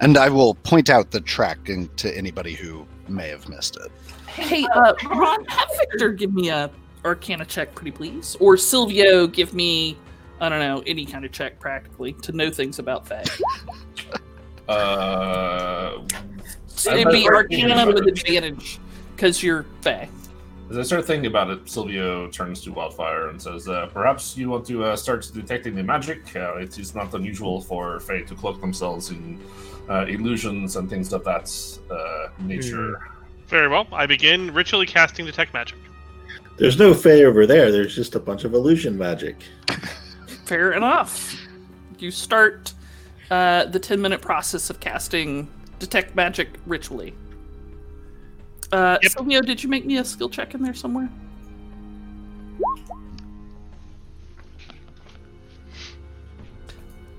And 0.00 0.16
I 0.16 0.28
will 0.28 0.54
point 0.54 0.90
out 0.90 1.10
the 1.10 1.20
tracking 1.20 1.88
to 1.96 2.16
anybody 2.16 2.54
who 2.54 2.86
may 3.08 3.28
have 3.28 3.48
missed 3.48 3.76
it. 3.76 3.90
Hey, 4.26 4.66
uh, 4.74 4.94
Ron, 5.10 5.44
have 5.44 5.68
Victor 5.78 6.12
give 6.12 6.32
me 6.32 6.48
a 6.48 6.70
Arcana 7.04 7.44
check, 7.44 7.74
pretty 7.74 7.90
please, 7.90 8.36
or 8.40 8.56
Silvio 8.56 9.26
give 9.26 9.54
me, 9.54 9.96
I 10.40 10.48
don't 10.48 10.60
know, 10.60 10.82
any 10.86 11.04
kind 11.04 11.24
of 11.24 11.32
check 11.32 11.60
practically 11.60 12.14
to 12.14 12.32
know 12.32 12.50
things 12.50 12.78
about 12.78 13.06
Fae. 13.06 13.24
Uh, 14.68 15.98
It'd 16.86 17.08
be 17.10 17.28
Arcana 17.28 17.74
Arcana 17.74 17.86
with 17.86 17.96
advantage. 17.98 18.20
advantage 18.22 18.78
because 19.14 19.42
you're 19.42 19.64
Fae. 19.82 20.08
as 20.70 20.78
I 20.78 20.82
start 20.82 21.04
thinking 21.04 21.26
about 21.26 21.50
it, 21.50 21.68
Silvio 21.68 22.28
turns 22.28 22.60
to 22.62 22.72
Wildfire 22.72 23.28
and 23.28 23.40
says, 23.40 23.68
uh, 23.68 23.86
"Perhaps 23.92 24.36
you 24.36 24.48
want 24.50 24.66
to 24.66 24.84
uh, 24.84 24.96
start 24.96 25.30
detecting 25.32 25.74
the 25.74 25.82
magic. 25.82 26.34
Uh, 26.34 26.56
it 26.56 26.78
is 26.78 26.94
not 26.94 27.14
unusual 27.14 27.60
for 27.60 28.00
Fae 28.00 28.22
to 28.22 28.34
cloak 28.34 28.60
themselves 28.60 29.10
in 29.10 29.38
uh, 29.88 30.06
illusions 30.08 30.76
and 30.76 30.88
things 30.90 31.12
of 31.12 31.22
that 31.24 31.50
uh, 31.90 32.28
nature." 32.40 32.98
Very 33.48 33.68
well. 33.68 33.86
I 33.92 34.06
begin 34.06 34.52
ritually 34.54 34.86
casting 34.86 35.26
detect 35.26 35.52
magic. 35.52 35.78
There's 36.56 36.78
no 36.78 36.94
Fae 36.94 37.24
over 37.24 37.46
there. 37.46 37.70
There's 37.70 37.94
just 37.94 38.14
a 38.14 38.20
bunch 38.20 38.44
of 38.44 38.54
illusion 38.54 38.96
magic. 38.98 39.36
Fair 40.46 40.72
enough. 40.72 41.36
You 41.98 42.10
start 42.10 42.72
uh, 43.32 43.64
the 43.64 43.78
10 43.78 43.98
minute 44.02 44.20
process 44.20 44.68
of 44.68 44.78
casting 44.78 45.48
Detect 45.78 46.14
Magic 46.14 46.50
ritually. 46.66 47.14
Uh, 48.70 48.98
Yep. 49.02 49.12
Silvio, 49.12 49.40
did 49.40 49.62
you 49.62 49.70
make 49.70 49.86
me 49.86 49.96
a 49.96 50.04
skill 50.04 50.28
check 50.28 50.54
in 50.54 50.62
there 50.62 50.74
somewhere? 50.74 51.08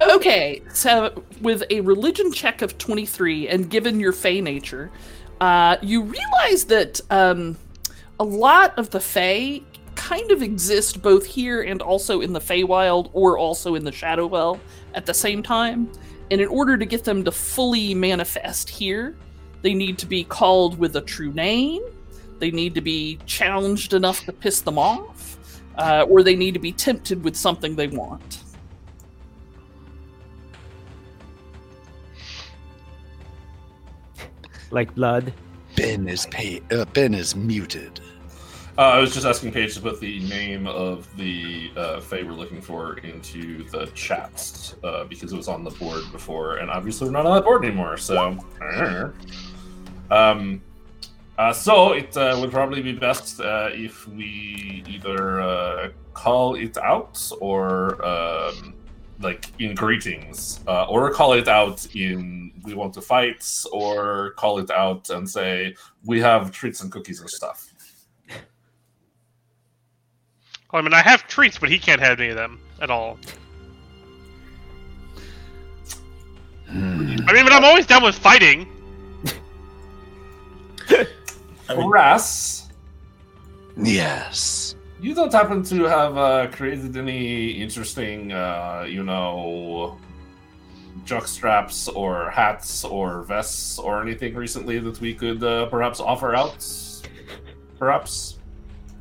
Okay, 0.02 0.62
so 0.72 1.24
with 1.42 1.64
a 1.72 1.82
religion 1.82 2.32
check 2.32 2.62
of 2.62 2.78
23, 2.78 3.48
and 3.48 3.70
given 3.70 4.00
your 4.00 4.12
Fey 4.12 4.40
nature, 4.40 4.92
uh, 5.42 5.78
you 5.82 6.04
realize 6.04 6.66
that 6.66 7.02
um, 7.10 7.58
a 8.20 8.24
lot 8.24 8.78
of 8.78 8.92
the 8.92 9.00
Fae 9.00 9.62
kind 10.04 10.32
of 10.32 10.42
exist 10.42 11.02
both 11.02 11.26
here 11.26 11.62
and 11.62 11.82
also 11.82 12.20
in 12.20 12.34
the 12.34 12.40
Feywild 12.40 13.10
or 13.14 13.38
also 13.38 13.76
in 13.76 13.86
the 13.86 13.92
Shadowfell 13.92 14.60
at 14.96 15.06
the 15.06 15.14
same 15.14 15.42
time. 15.42 15.90
And 16.30 16.42
in 16.42 16.48
order 16.50 16.78
to 16.78 16.86
get 16.86 17.06
them 17.06 17.24
to 17.24 17.32
fully 17.32 17.96
manifest 17.96 18.70
here, 18.70 19.16
they 19.62 19.74
need 19.74 19.98
to 20.00 20.06
be 20.06 20.26
called 20.26 20.78
with 20.78 20.98
a 20.98 21.02
true 21.02 21.32
name. 21.32 21.82
They 22.40 22.52
need 22.52 22.76
to 22.76 22.82
be 22.82 23.18
challenged 23.26 23.94
enough 23.94 24.26
to 24.26 24.34
piss 24.34 24.60
them 24.60 24.78
off, 24.78 25.38
uh, 25.78 26.06
or 26.10 26.22
they 26.22 26.36
need 26.36 26.54
to 26.56 26.60
be 26.60 26.74
tempted 26.74 27.24
with 27.24 27.38
something 27.38 27.78
they 27.78 27.88
want. 27.88 28.44
Like 34.70 34.94
blood. 34.96 35.34
Ben 35.78 36.10
is 36.10 36.26
pay- 36.26 36.62
uh, 36.72 36.84
Ben 36.92 37.14
is 37.14 37.38
muted. 37.38 38.02
Uh, 38.76 38.82
I 38.82 38.98
was 38.98 39.14
just 39.14 39.28
asking 39.28 39.52
Paige 39.52 39.76
to 39.76 39.82
put 39.82 40.00
the 40.00 40.20
name 40.22 40.66
of 40.66 41.08
the 41.16 41.72
uh, 41.78 42.00
Fae 42.00 42.24
we're 42.24 42.32
looking 42.34 42.60
for 42.60 42.98
into 43.00 43.64
the 43.70 43.86
chat 43.94 44.74
uh, 44.84 45.04
because 45.04 45.32
it 45.32 45.36
was 45.38 45.48
on 45.48 45.64
the 45.64 45.70
board 45.70 46.02
before, 46.12 46.56
and 46.58 46.72
obviously 46.72 47.06
we're 47.06 47.12
not 47.12 47.28
on 47.28 47.36
that 47.36 47.44
board 47.44 47.64
anymore. 47.64 47.98
So, 47.98 48.40
um, 50.10 50.60
uh, 51.38 51.54
so 51.54 51.94
it 51.94 52.18
uh, 52.18 52.36
would 52.42 52.52
probably 52.52 52.82
be 52.82 52.94
best 52.94 53.40
uh, 53.40 53.70
if 53.72 54.08
we 54.08 54.84
either 54.88 55.40
uh, 55.42 55.90
call 56.16 56.56
it 56.56 56.76
out 56.78 57.32
or 57.40 58.04
um, 58.04 58.74
like 59.20 59.52
in 59.60 59.76
greetings, 59.76 60.62
uh, 60.68 60.86
or 60.86 61.12
call 61.12 61.34
it 61.34 61.48
out 61.48 61.86
in 61.96 62.52
we 62.64 62.74
want 62.74 62.94
to 62.96 63.02
fight, 63.02 63.48
or 63.72 64.32
call 64.32 64.58
it 64.58 64.72
out 64.72 65.12
and 65.12 65.30
say 65.30 65.76
we 66.06 66.20
have 66.20 66.52
treats 66.52 66.82
and 66.82 66.92
cookies 66.92 67.20
and 67.22 67.30
stuff. 67.30 67.73
Well, 70.74 70.82
I 70.82 70.84
mean, 70.84 70.94
I 70.96 71.02
have 71.04 71.28
treats, 71.28 71.60
but 71.60 71.70
he 71.70 71.78
can't 71.78 72.02
have 72.02 72.20
any 72.20 72.30
of 72.30 72.36
them 72.36 72.60
at 72.82 72.90
all. 72.90 73.20
Hmm. 76.68 77.16
I 77.28 77.34
mean, 77.34 77.44
but 77.46 77.54
I'm 77.54 77.64
always 77.64 77.86
down 77.86 78.02
with 78.02 78.16
fighting. 78.18 78.68
I 80.90 81.06
mean- 81.78 81.88
Ras, 81.88 82.70
Yes. 83.78 84.76
you 85.00 85.14
don't 85.14 85.32
happen 85.32 85.62
to 85.66 85.84
have 85.84 86.18
uh, 86.18 86.48
created 86.52 86.98
any 86.98 87.52
interesting, 87.52 88.32
uh, 88.32 88.84
you 88.90 89.04
know, 89.04 90.00
jock 91.06 91.28
straps 91.28 91.88
or 91.88 92.32
hats 92.32 92.84
or 92.84 93.22
vests 93.24 93.78
or 93.78 94.02
anything 94.02 94.34
recently 94.34 94.80
that 94.80 95.00
we 95.00 95.14
could 95.14 95.44
uh, 95.44 95.68
perhaps 95.68 96.00
offer 96.00 96.34
out? 96.34 96.66
Perhaps. 97.78 98.40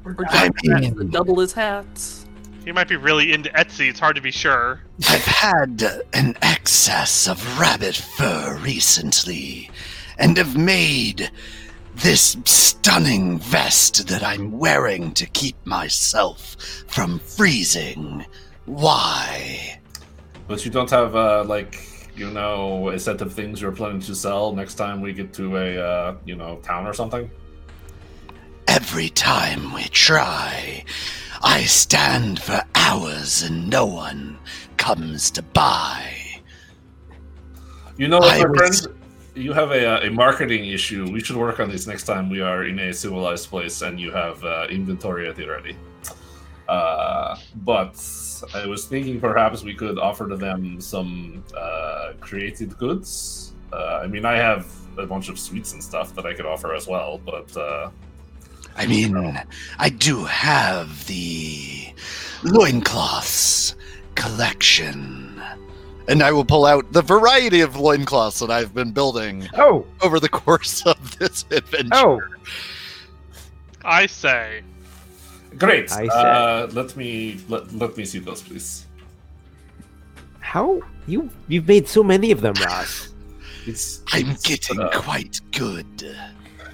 Or 0.05 0.16
I 0.28 0.50
mean- 0.64 1.11
double 1.11 1.38
his 1.40 1.53
hats. 1.53 2.26
He 2.64 2.70
might 2.70 2.88
be 2.88 2.96
really 2.96 3.32
into 3.32 3.50
Etsy. 3.50 3.88
It's 3.90 3.98
hard 3.98 4.14
to 4.14 4.22
be 4.22 4.30
sure. 4.30 4.80
I've 5.09 5.24
had 5.24 5.82
an 6.12 6.36
excess 6.42 7.26
of 7.26 7.59
rabbit 7.59 7.96
fur 7.96 8.57
recently, 8.62 9.68
and 10.18 10.36
have 10.36 10.57
made 10.57 11.30
this 11.96 12.36
stunning 12.44 13.38
vest 13.38 14.07
that 14.09 14.22
I'm 14.22 14.53
wearing 14.53 15.12
to 15.14 15.26
keep 15.26 15.57
myself 15.66 16.57
from 16.86 17.18
freezing. 17.18 18.24
Why? 18.66 19.80
But 20.46 20.64
you 20.64 20.70
don't 20.70 20.90
have, 20.90 21.16
uh, 21.16 21.44
like, 21.44 22.11
you 22.16 22.30
know, 22.30 22.90
a 22.90 22.98
set 22.98 23.20
of 23.22 23.32
things 23.32 23.61
you're 23.61 23.72
planning 23.72 24.00
to 24.03 24.14
sell 24.14 24.53
next 24.53 24.74
time 24.74 25.00
we 25.00 25.12
get 25.12 25.32
to 25.34 25.57
a, 25.57 25.78
uh, 25.78 26.14
you 26.24 26.36
know, 26.36 26.57
town 26.62 26.86
or 26.86 26.92
something? 26.92 27.28
Every 28.74 29.10
time 29.10 29.74
we 29.74 29.82
try, 29.88 30.82
I 31.42 31.64
stand 31.64 32.40
for 32.40 32.62
hours 32.74 33.42
and 33.42 33.68
no 33.68 33.84
one 33.84 34.38
comes 34.78 35.30
to 35.32 35.42
buy. 35.42 36.40
You 37.98 38.08
know 38.08 38.20
what, 38.20 38.40
my 38.40 38.48
was- 38.48 38.80
friend? 38.80 38.98
You 39.34 39.52
have 39.52 39.72
a, 39.72 39.86
uh, 39.86 40.08
a 40.08 40.10
marketing 40.10 40.64
issue. 40.70 41.06
We 41.12 41.20
should 41.20 41.36
work 41.36 41.60
on 41.60 41.68
this 41.68 41.86
next 41.86 42.04
time 42.04 42.30
we 42.30 42.40
are 42.40 42.64
in 42.64 42.78
a 42.78 42.94
civilized 42.94 43.50
place 43.50 43.82
and 43.82 44.00
you 44.00 44.10
have 44.10 44.42
uh, 44.42 44.66
inventory 44.70 45.28
at 45.28 45.36
the 45.36 45.46
ready. 45.46 45.76
Uh, 46.66 47.36
but 47.56 47.94
I 48.54 48.66
was 48.66 48.86
thinking 48.86 49.20
perhaps 49.20 49.62
we 49.62 49.74
could 49.74 49.98
offer 49.98 50.26
to 50.30 50.36
them 50.36 50.80
some 50.80 51.44
uh, 51.54 52.12
created 52.20 52.78
goods. 52.78 53.52
Uh, 53.70 54.00
I 54.02 54.06
mean, 54.06 54.24
I 54.24 54.36
have 54.36 54.66
a 54.96 55.04
bunch 55.04 55.28
of 55.28 55.38
sweets 55.38 55.74
and 55.74 55.84
stuff 55.84 56.14
that 56.14 56.24
I 56.24 56.32
could 56.32 56.46
offer 56.46 56.74
as 56.74 56.86
well, 56.86 57.18
but 57.18 57.54
uh, 57.54 57.90
I 58.76 58.86
mean, 58.86 59.40
I 59.78 59.88
do 59.90 60.24
have 60.24 61.06
the 61.06 61.92
loincloths 62.42 63.74
collection. 64.14 65.40
And 66.08 66.22
I 66.22 66.32
will 66.32 66.44
pull 66.44 66.66
out 66.66 66.90
the 66.92 67.02
variety 67.02 67.60
of 67.60 67.76
loincloths 67.76 68.40
that 68.40 68.50
I've 68.50 68.74
been 68.74 68.90
building 68.92 69.48
Oh, 69.54 69.86
over 70.02 70.18
the 70.18 70.28
course 70.40 70.84
of 70.86 71.18
this 71.18 71.44
adventure. 71.50 71.90
oh. 71.92 72.20
I 73.84 74.06
say. 74.06 74.62
great. 75.58 75.92
I 75.92 76.06
Uh, 76.06 76.68
let 76.72 76.96
me 76.96 77.38
let, 77.48 77.72
let 77.74 77.96
me 77.96 78.04
see 78.04 78.18
those, 78.20 78.42
please. 78.42 78.86
How 80.40 80.80
you 81.06 81.30
you've 81.48 81.66
made 81.68 81.88
so 81.88 82.02
many 82.02 82.30
of 82.30 82.40
them, 82.42 82.54
Ross? 82.64 83.08
It's 83.66 84.02
I'm 84.12 84.30
it's, 84.30 84.42
getting 84.42 84.80
uh, 84.80 84.90
quite 84.92 85.40
good. 85.52 86.16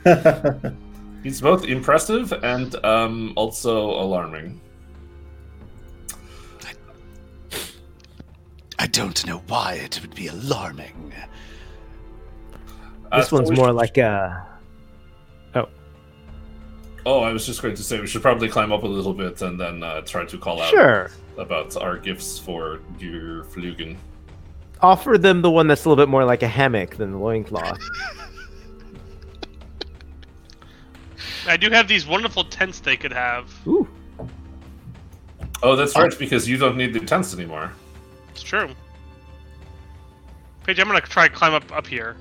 It's 1.24 1.40
both 1.40 1.64
impressive 1.64 2.32
and 2.32 2.74
um, 2.84 3.32
also 3.36 3.90
alarming. 3.90 4.60
I 8.78 8.86
don't 8.86 9.26
know 9.26 9.38
why 9.48 9.74
it 9.74 10.00
would 10.00 10.14
be 10.14 10.28
alarming. 10.28 11.12
Uh, 13.10 13.18
This 13.20 13.32
one's 13.32 13.50
we 13.50 13.56
more 13.56 13.68
should- 13.68 13.74
like 13.76 13.98
a. 13.98 14.46
Oh. 15.54 15.68
Oh, 17.04 17.20
I 17.20 17.32
was 17.32 17.44
just 17.44 17.60
going 17.60 17.74
to 17.74 17.82
say 17.82 18.00
we 18.00 18.06
should 18.06 18.22
probably 18.22 18.48
climb 18.48 18.70
up 18.72 18.84
a 18.84 18.86
little 18.86 19.14
bit 19.14 19.42
and 19.42 19.58
then 19.58 19.82
uh, 19.82 20.02
try 20.02 20.24
to 20.24 20.38
call 20.38 20.60
out 20.62 20.70
Sure. 20.70 21.10
about 21.38 21.76
our 21.76 21.96
gifts 21.98 22.38
for 22.38 22.80
your 23.00 23.44
Flugen. 23.44 23.96
Offer 24.80 25.18
them 25.18 25.42
the 25.42 25.50
one 25.50 25.66
that's 25.66 25.84
a 25.84 25.88
little 25.88 26.00
bit 26.04 26.08
more 26.08 26.24
like 26.24 26.44
a 26.44 26.48
hammock 26.48 26.96
than 26.96 27.10
the 27.10 27.18
loincloth. 27.18 27.80
I 31.48 31.56
do 31.56 31.70
have 31.70 31.88
these 31.88 32.06
wonderful 32.06 32.44
tents 32.44 32.80
they 32.80 32.96
could 32.96 33.12
have. 33.12 33.50
Ooh. 33.66 33.88
Oh, 35.62 35.74
that's 35.74 35.96
right, 35.96 36.16
because 36.18 36.48
you 36.48 36.56
don't 36.56 36.76
need 36.76 36.92
the 36.92 37.00
tents 37.00 37.34
anymore. 37.34 37.72
It's 38.30 38.42
true. 38.42 38.68
Paige, 40.64 40.78
I'm 40.78 40.86
gonna 40.86 41.00
try 41.00 41.26
and 41.26 41.34
climb 41.34 41.54
up 41.54 41.70
up 41.72 41.86
here. 41.86 42.16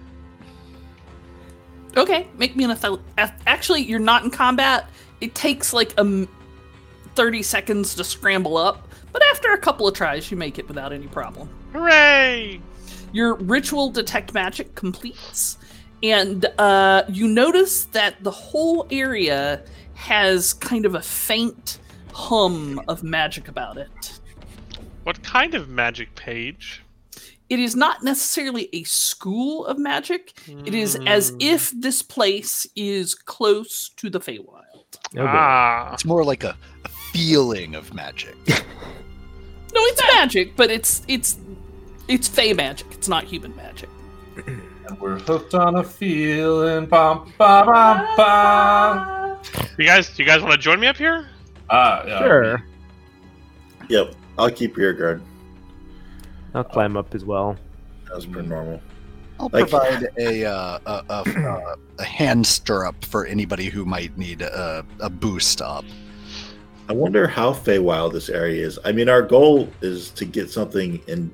Okay, 1.95 2.27
make 2.37 2.55
me 2.55 2.63
an 2.63 2.71
athel- 2.71 3.01
ath- 3.17 3.41
Actually, 3.45 3.81
you're 3.83 3.99
not 3.99 4.23
in 4.23 4.29
combat. 4.31 4.89
It 5.21 5.35
takes 5.35 5.73
like 5.73 5.93
a 5.93 6.01
m- 6.01 6.27
30 7.15 7.41
seconds 7.43 7.95
to 7.95 8.03
scramble 8.03 8.55
up, 8.57 8.87
but 9.11 9.21
after 9.31 9.51
a 9.53 9.57
couple 9.57 9.87
of 9.87 9.93
tries, 9.95 10.29
you 10.31 10.37
make 10.37 10.59
it 10.59 10.67
without 10.67 10.93
any 10.93 11.07
problem. 11.07 11.49
Hooray! 11.73 12.61
Your 13.13 13.35
ritual 13.35 13.89
detect 13.89 14.33
magic 14.33 14.75
completes, 14.75 15.57
and 16.03 16.45
uh, 16.57 17.03
you 17.09 17.27
notice 17.27 17.85
that 17.85 18.23
the 18.23 18.31
whole 18.31 18.87
area 18.91 19.63
has 19.95 20.53
kind 20.53 20.85
of 20.85 20.95
a 20.95 21.01
faint 21.01 21.79
hum 22.13 22.81
of 22.87 23.03
magic 23.03 23.47
about 23.47 23.77
it. 23.77 24.19
What 25.03 25.23
kind 25.23 25.53
of 25.55 25.69
magic, 25.69 26.13
Paige? 26.15 26.83
It 27.49 27.59
is 27.59 27.75
not 27.75 28.03
necessarily 28.03 28.67
a 28.73 28.83
school 28.83 29.65
of 29.65 29.77
magic. 29.79 30.33
It 30.65 30.75
is 30.75 30.97
as 31.07 31.29
Hmm. 31.29 31.37
if 31.39 31.71
this 31.71 32.01
place 32.01 32.67
is 32.75 33.15
close 33.15 33.89
to 33.95 34.09
the 34.09 34.19
Feywild. 34.19 34.63
Boy. 35.13 35.21
ah, 35.25 35.93
It's 35.93 36.03
more 36.03 36.25
like 36.25 36.43
a, 36.43 36.57
a 36.83 36.89
feeling 36.89 37.73
of 37.75 37.93
magic. 37.93 38.35
No, 39.73 39.81
it's 39.83 40.01
magic, 40.15 40.55
but 40.55 40.71
it's 40.71 41.03
it's 41.07 41.37
it's 42.07 42.27
Fey 42.27 42.53
magic. 42.53 42.87
It's 42.91 43.07
not 43.07 43.25
human 43.25 43.55
magic. 43.55 43.89
And 44.87 44.99
we're 45.01 45.19
hooked 45.19 45.53
on 45.53 45.75
a 45.75 45.83
feeling. 45.83 46.85
Bum, 46.85 47.33
ba, 47.37 47.63
bum, 47.65 48.07
ba. 48.15 49.39
you 49.77 49.85
guys, 49.85 50.17
you 50.17 50.25
guys 50.25 50.41
want 50.41 50.53
to 50.53 50.57
join 50.57 50.79
me 50.79 50.87
up 50.87 50.97
here? 50.97 51.27
Ah, 51.69 52.03
yeah. 52.05 52.19
Sure. 52.19 52.63
Yep, 53.89 54.15
I'll 54.37 54.49
keep 54.51 54.77
rear 54.77 54.93
guard. 54.93 55.21
I'll 56.53 56.63
climb 56.63 56.95
up 56.97 57.13
as 57.13 57.25
well. 57.25 57.57
That 58.05 58.15
was 58.15 58.25
pretty 58.25 58.47
normal. 58.47 58.81
I'll 59.39 59.49
Like- 59.51 59.69
provide 59.69 60.07
a, 60.17 60.45
uh, 60.45 60.79
a, 60.85 61.03
a, 61.09 61.13
uh, 61.13 61.75
a 61.99 62.03
hand 62.03 62.47
stirrup 62.47 63.03
for 63.05 63.25
anybody 63.25 63.65
who 63.65 63.85
might 63.85 64.17
need 64.17 64.41
a, 64.41 64.85
a 64.99 65.09
boost 65.09 65.61
up. 65.61 65.85
I 66.89 66.93
wonder 66.93 67.27
how 67.27 67.51
Feywild 67.51 68.13
this 68.13 68.29
area 68.29 68.65
is. 68.65 68.79
I 68.85 68.93
mean, 68.93 69.09
our 69.09 69.21
goal 69.21 69.69
is 69.81 70.09
to 70.11 70.23
get 70.25 70.49
something 70.49 71.01
in 71.07 71.29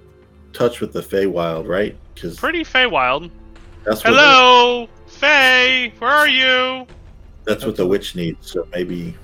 touch 0.52 0.82
with 0.82 0.92
the 0.94 1.02
Feywild, 1.02 1.68
right? 1.68 1.96
Because 2.16 2.38
Pretty 2.38 2.64
Feywild. 2.64 3.30
That's 3.84 4.04
what 4.04 4.14
Hello, 4.14 4.88
Fey. 5.08 5.94
Where 6.00 6.10
are 6.10 6.28
you? 6.28 6.88
That's 7.46 7.66
what 7.66 7.76
the 7.76 7.86
witch 7.86 8.16
needs. 8.16 8.52
So 8.52 8.68
maybe. 8.72 9.16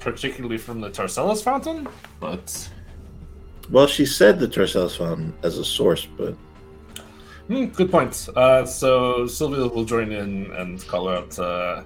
particularly 0.00 0.56
from 0.58 0.80
the 0.80 0.88
Tarcellus 0.88 1.42
fountain, 1.42 1.88
but 2.20 2.68
Well, 3.70 3.86
she 3.86 4.06
said 4.06 4.38
the 4.38 4.46
Tarcellus 4.48 4.96
fountain 4.96 5.34
as 5.42 5.58
a 5.58 5.64
source, 5.64 6.06
but 6.16 6.34
Hmm, 7.48 7.66
good 7.66 7.90
point. 7.92 8.28
Uh, 8.34 8.64
so 8.66 9.26
Silvio 9.28 9.68
will 9.68 9.84
join 9.84 10.10
in 10.10 10.50
and 10.52 10.84
call 10.88 11.08
out, 11.08 11.38
uh, 11.38 11.82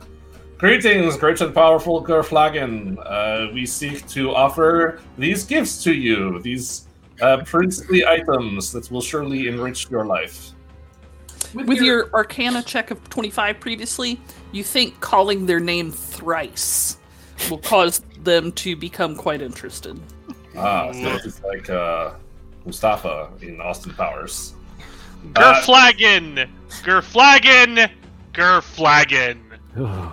"Greetings, 0.57 1.19
great 1.19 1.39
and 1.43 1.55
powerful 1.55 2.03
Gerflagon. 2.03 2.97
Uh, 3.05 3.53
we 3.53 3.67
seek 3.67 4.07
to 4.09 4.35
offer 4.35 5.01
these 5.19 5.45
gifts 5.45 5.83
to 5.85 5.93
you. 5.93 6.41
These 6.41 6.89
uh, 7.21 7.39
princely 7.45 8.07
items 8.07 8.73
that 8.73 8.91
will 8.91 9.03
surely 9.03 9.49
enrich 9.49 9.91
your 9.91 10.07
life." 10.07 10.53
With 11.55 11.81
your 11.81 12.13
Arcana 12.15 12.63
check 12.63 12.91
of 12.91 13.09
25 13.09 13.61
previously, 13.61 14.21
you 14.53 14.63
think 14.63 15.01
calling 15.01 15.47
their 15.47 15.61
name 15.61 15.91
thrice 15.91 16.99
will 17.49 17.59
cause 17.59 18.01
them 18.23 18.53
to 18.53 18.77
become 18.77 19.17
quite 19.17 19.43
interested. 19.43 19.99
Ah, 20.57 20.93
so 20.93 21.19
it's 21.25 21.43
like 21.43 21.71
uh, 21.71 22.13
Mustafa 22.65 23.31
in 23.41 23.61
Austin 23.61 23.95
Powers. 23.95 24.55
Uh, 25.37 25.55
Gerflagon! 25.63 26.49
Gerflagon! 26.83 27.91
Gerflagon! 28.33 29.39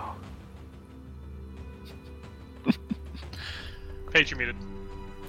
Paige 4.11 4.31
you 4.31 4.37
muted. 4.37 4.55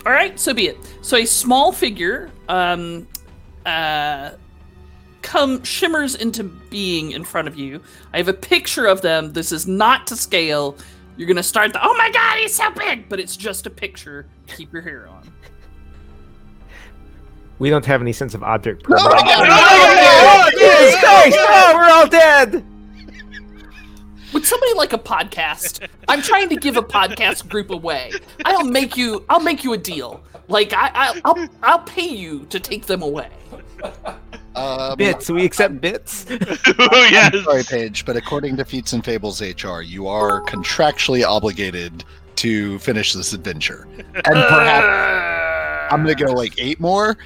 All 0.07 0.13
right, 0.13 0.39
so 0.39 0.55
be 0.55 0.69
it. 0.69 0.79
So 1.03 1.17
a 1.17 1.25
small 1.27 1.73
figure 1.73 2.31
um, 2.49 3.09
uh, 3.67 4.31
come 5.29 5.63
shimmers 5.63 6.15
into 6.15 6.43
being 6.43 7.13
in 7.13 7.23
front 7.23 7.47
of 7.49 7.55
you. 7.55 7.83
I 8.15 8.17
have 8.17 8.29
a 8.29 8.33
picture 8.33 8.87
of 8.87 9.03
them. 9.03 9.35
This 9.35 9.53
is 9.53 9.67
not 9.67 10.07
to 10.07 10.17
scale. 10.17 10.75
You're 11.19 11.29
gonna 11.29 11.43
start 11.43 11.75
the 11.75 11.87
oh 11.87 11.95
my 11.99 12.11
god, 12.11 12.39
he's 12.39 12.55
so 12.55 12.71
big, 12.71 13.11
but 13.11 13.21
it's 13.21 13.37
just 13.37 13.67
a 13.67 13.71
picture. 13.71 14.27
Keep 14.47 14.73
your 14.73 14.81
hair 14.81 15.07
on. 15.07 15.31
We 17.59 17.69
don't 17.69 17.85
have 17.85 18.01
any 18.01 18.13
sense 18.15 18.33
of 18.33 18.43
object 18.43 18.85
Oh 18.89 18.95
my 18.95 19.21
permanence. 19.21 19.49
God. 19.49 20.53
Jesus 20.53 21.01
Christ! 21.01 21.37
Oh, 21.41 21.73
we're 21.75 21.91
all 21.91 22.07
dead! 22.07 22.65
Would 24.33 24.47
somebody 24.47 24.73
like 24.75 24.95
a 24.95 24.99
podcast? 24.99 25.87
I'm 26.09 26.23
trying 26.23 26.49
to 26.49 26.57
give 26.57 26.79
a 26.79 26.83
podcast 26.83 27.49
group 27.51 27.71
away. 27.71 28.13
I'll 28.47 28.65
make 28.65 28.97
you. 28.97 29.27
I'll 29.29 29.41
make 29.41 29.63
you 29.63 29.75
a 29.75 29.79
deal. 29.79 30.23
Like 30.49 30.73
I, 30.73 30.91
I 30.95 31.21
I'll 31.27 31.49
I'll 31.63 31.81
pay 31.81 32.09
you 32.09 32.47
to 32.47 32.59
take 32.59 32.87
them 32.87 33.03
away. 33.03 33.29
Um, 34.59 34.97
Bits. 34.97 35.31
We 35.31 35.45
accept 35.45 35.81
bits. 35.81 36.27
oh, 36.31 37.09
yes! 37.13 37.45
Sorry, 37.45 37.63
Paige, 37.63 38.05
but 38.05 38.17
according 38.17 38.57
to 38.57 38.65
Feats 38.65 38.93
and 38.93 39.05
Fables 39.05 39.41
HR, 39.41 39.83
you 39.83 40.09
are 40.09 40.43
contractually 40.43 41.25
obligated 41.25 42.03
to 42.37 42.79
finish 42.81 43.13
this 43.13 43.33
adventure. 43.33 43.87
And 43.97 44.25
perhaps 44.25 45.89
I'm 45.93 46.03
gonna 46.03 46.17
go 46.17 46.33
like 46.33 46.55
eight 46.59 46.81
more. 46.81 47.17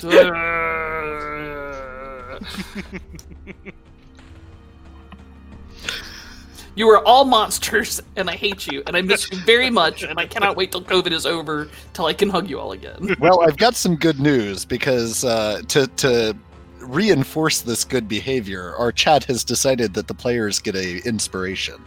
You 6.76 6.90
are 6.90 7.02
all 7.06 7.24
monsters, 7.24 8.02
and 8.16 8.28
I 8.28 8.36
hate 8.36 8.66
you, 8.66 8.82
and 8.86 8.94
I 8.94 9.00
miss 9.00 9.30
you 9.30 9.38
very 9.38 9.70
much, 9.70 10.02
and 10.02 10.20
I 10.20 10.26
cannot 10.26 10.56
wait 10.56 10.72
till 10.72 10.82
COVID 10.82 11.10
is 11.10 11.24
over 11.24 11.68
till 11.94 12.04
I 12.04 12.12
can 12.12 12.28
hug 12.28 12.50
you 12.50 12.60
all 12.60 12.72
again. 12.72 13.16
Well, 13.18 13.40
I've 13.40 13.56
got 13.56 13.74
some 13.74 13.96
good 13.96 14.20
news 14.20 14.66
because 14.66 15.24
uh, 15.24 15.62
to 15.68 15.86
to 15.86 16.36
reinforce 16.80 17.62
this 17.62 17.82
good 17.82 18.06
behavior, 18.08 18.74
our 18.76 18.92
chat 18.92 19.24
has 19.24 19.42
decided 19.42 19.94
that 19.94 20.06
the 20.06 20.14
players 20.14 20.58
get 20.58 20.76
a 20.76 20.98
inspiration. 21.06 21.80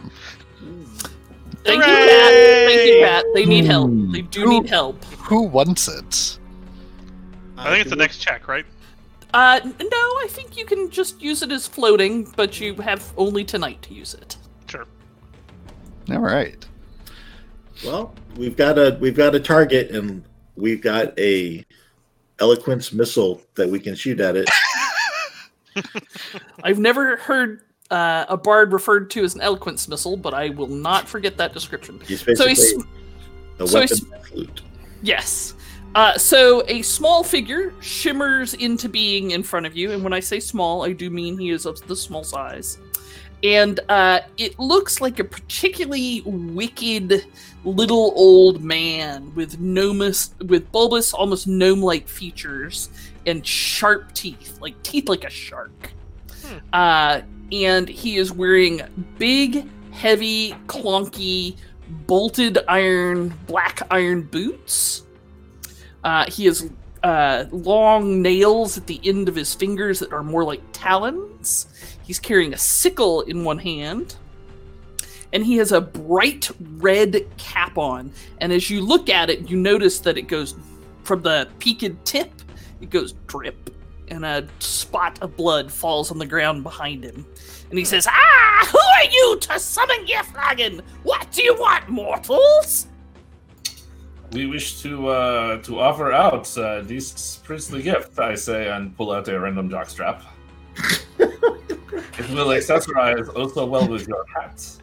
Thank 1.64 1.78
you, 1.78 1.92
Pat. 1.92 2.32
Thank 2.32 2.90
you, 2.90 3.00
Pat. 3.02 3.24
They 3.34 3.46
need 3.46 3.64
help. 3.66 3.90
Hmm. 3.90 4.12
They 4.12 4.22
do 4.22 4.46
need 4.48 4.68
help. 4.68 5.02
Who 5.04 5.42
wants 5.44 5.86
it? 5.86 6.38
I 7.56 7.70
think 7.70 7.82
it's 7.82 7.90
the 7.90 7.96
next 7.96 8.18
check, 8.18 8.48
right? 8.48 8.66
Uh, 9.32 9.60
no, 9.64 9.96
I 9.96 10.26
think 10.28 10.56
you 10.56 10.64
can 10.64 10.90
just 10.90 11.22
use 11.22 11.42
it 11.42 11.52
as 11.52 11.68
floating, 11.68 12.24
but 12.34 12.60
you 12.60 12.74
have 12.76 13.12
only 13.16 13.44
tonight 13.44 13.80
to 13.82 13.94
use 13.94 14.14
it. 14.14 14.36
Sure. 16.10 16.18
All 16.18 16.24
right. 16.34 16.66
well, 17.84 18.14
we've 18.36 18.56
got 18.56 18.78
a 18.78 18.96
we've 19.00 19.16
got 19.16 19.34
a 19.34 19.40
target, 19.40 19.90
and 19.90 20.22
we've 20.56 20.82
got 20.82 21.18
a 21.18 21.64
eloquence 22.38 22.92
missile 22.92 23.42
that 23.54 23.68
we 23.68 23.78
can 23.80 23.94
shoot 23.94 24.20
at 24.20 24.36
it. 24.36 24.48
I've 26.64 26.78
never 26.78 27.16
heard 27.16 27.62
uh, 27.90 28.24
a 28.28 28.36
bard 28.36 28.72
referred 28.72 29.10
to 29.10 29.24
as 29.24 29.34
an 29.34 29.40
eloquence 29.40 29.88
missile, 29.88 30.16
but 30.16 30.34
I 30.34 30.50
will 30.50 30.66
not 30.68 31.08
forget 31.08 31.36
that 31.38 31.52
description. 31.52 32.00
He's 32.06 32.20
So 32.36 32.46
he's 32.46 32.74
a 33.58 33.66
so 33.66 33.80
he's- 33.80 34.00
flute. 34.28 34.62
Yes. 35.02 35.54
Uh, 35.94 36.16
so 36.16 36.62
a 36.68 36.82
small 36.82 37.24
figure 37.24 37.72
shimmers 37.80 38.54
into 38.54 38.88
being 38.88 39.32
in 39.32 39.42
front 39.42 39.66
of 39.66 39.76
you, 39.76 39.90
and 39.90 40.04
when 40.04 40.12
I 40.12 40.20
say 40.20 40.38
small, 40.38 40.84
I 40.84 40.92
do 40.92 41.10
mean 41.10 41.36
he 41.36 41.50
is 41.50 41.66
of 41.66 41.84
the 41.88 41.96
small 41.96 42.22
size. 42.22 42.78
And 43.42 43.80
uh, 43.88 44.20
it 44.36 44.58
looks 44.58 45.00
like 45.00 45.18
a 45.18 45.24
particularly 45.24 46.22
wicked 46.24 47.24
little 47.64 48.12
old 48.14 48.62
man 48.62 49.34
with 49.34 49.58
gnomus, 49.58 50.34
with 50.46 50.70
bulbous, 50.72 51.14
almost 51.14 51.46
gnome-like 51.46 52.06
features 52.06 52.90
and 53.26 53.46
sharp 53.46 54.12
teeth, 54.12 54.58
like 54.60 54.80
teeth 54.82 55.08
like 55.08 55.24
a 55.24 55.30
shark. 55.30 55.92
Uh, 56.72 57.22
and 57.52 57.88
he 57.88 58.16
is 58.16 58.32
wearing 58.32 58.82
big, 59.18 59.66
heavy, 59.92 60.52
clunky, 60.66 61.56
bolted 62.06 62.58
iron, 62.68 63.32
black 63.46 63.82
iron 63.90 64.22
boots. 64.22 65.04
Uh, 66.04 66.30
he 66.30 66.46
has 66.46 66.70
uh, 67.02 67.46
long 67.50 68.22
nails 68.22 68.76
at 68.76 68.86
the 68.86 69.00
end 69.04 69.28
of 69.28 69.34
his 69.34 69.54
fingers 69.54 69.98
that 70.00 70.12
are 70.12 70.22
more 70.22 70.44
like 70.44 70.62
talons. 70.72 71.66
He's 72.10 72.18
carrying 72.18 72.52
a 72.52 72.58
sickle 72.58 73.20
in 73.20 73.44
one 73.44 73.60
hand. 73.60 74.16
And 75.32 75.46
he 75.46 75.58
has 75.58 75.70
a 75.70 75.80
bright 75.80 76.50
red 76.78 77.24
cap 77.36 77.78
on. 77.78 78.10
And 78.38 78.52
as 78.52 78.68
you 78.68 78.80
look 78.80 79.08
at 79.08 79.30
it, 79.30 79.48
you 79.48 79.56
notice 79.56 80.00
that 80.00 80.18
it 80.18 80.22
goes 80.22 80.56
from 81.04 81.22
the 81.22 81.48
peaked 81.60 82.04
tip, 82.04 82.32
it 82.80 82.90
goes 82.90 83.12
drip. 83.28 83.72
And 84.08 84.24
a 84.24 84.48
spot 84.58 85.20
of 85.22 85.36
blood 85.36 85.70
falls 85.70 86.10
on 86.10 86.18
the 86.18 86.26
ground 86.26 86.64
behind 86.64 87.04
him. 87.04 87.24
And 87.68 87.78
he 87.78 87.84
says, 87.84 88.08
Ah, 88.08 88.68
who 88.72 88.78
are 88.78 89.08
you 89.08 89.38
to 89.42 89.60
summon 89.60 90.04
Giflagon? 90.04 90.80
What 91.04 91.30
do 91.30 91.44
you 91.44 91.54
want, 91.60 91.88
mortals? 91.88 92.88
We 94.32 94.46
wish 94.46 94.82
to 94.82 95.10
uh, 95.10 95.62
to 95.62 95.78
offer 95.78 96.10
out 96.10 96.58
uh, 96.58 96.80
this 96.80 97.36
princely 97.36 97.82
gift, 97.82 98.18
I 98.18 98.34
say, 98.34 98.68
and 98.68 98.96
pull 98.96 99.12
out 99.12 99.28
a 99.28 99.38
random 99.38 99.70
jockstrap. 99.70 100.24
it 101.92 102.30
will 102.30 102.46
accessorize 102.48 103.34
also 103.36 103.66
well 103.66 103.86
with 103.88 104.06
your 104.08 104.24
hats. 104.34 104.80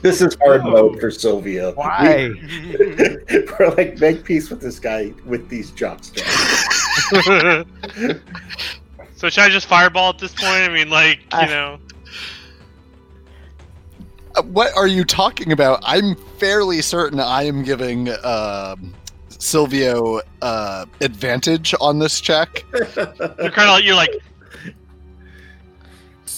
This 0.00 0.22
is 0.22 0.36
hard 0.42 0.60
Oh. 0.64 0.70
mode 0.70 1.00
for 1.00 1.10
Silvio. 1.10 1.72
Why? 1.74 2.28
We, 2.30 3.44
we're 3.58 3.74
like 3.76 3.98
make 3.98 4.24
peace 4.24 4.48
with 4.50 4.60
this 4.60 4.78
guy 4.78 5.12
with 5.26 5.48
these 5.48 5.72
jockstraps. 5.72 7.66
so 9.16 9.28
should 9.28 9.42
I 9.42 9.48
just 9.48 9.66
fireball 9.66 10.10
at 10.10 10.18
this 10.18 10.32
point? 10.34 10.62
I 10.62 10.68
mean, 10.68 10.88
like, 10.90 11.18
you 11.32 11.38
I- 11.38 11.46
know. 11.46 11.78
Uh, 14.36 14.42
What 14.42 14.72
are 14.76 14.86
you 14.86 15.04
talking 15.04 15.52
about? 15.52 15.80
I'm 15.82 16.14
fairly 16.38 16.80
certain 16.82 17.18
I 17.18 17.42
am 17.44 17.62
giving 17.64 18.08
um, 18.24 18.94
Silvio 19.30 20.20
uh, 20.42 20.84
advantage 21.00 21.74
on 21.80 21.98
this 21.98 22.20
check. 22.20 22.64
You're 22.74 23.50
kind 23.50 23.70
of 23.70 23.80
you're 23.82 23.94
like, 23.96 24.10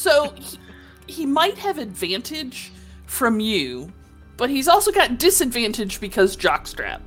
So 0.01 0.33
he, 0.35 0.59
he 1.07 1.27
might 1.27 1.59
have 1.59 1.77
advantage 1.77 2.73
from 3.05 3.39
you, 3.39 3.93
but 4.39 4.49
he's 4.49 4.67
also 4.67 4.91
got 4.91 5.19
disadvantage 5.19 6.01
because 6.01 6.39
jockstrap. 6.39 7.03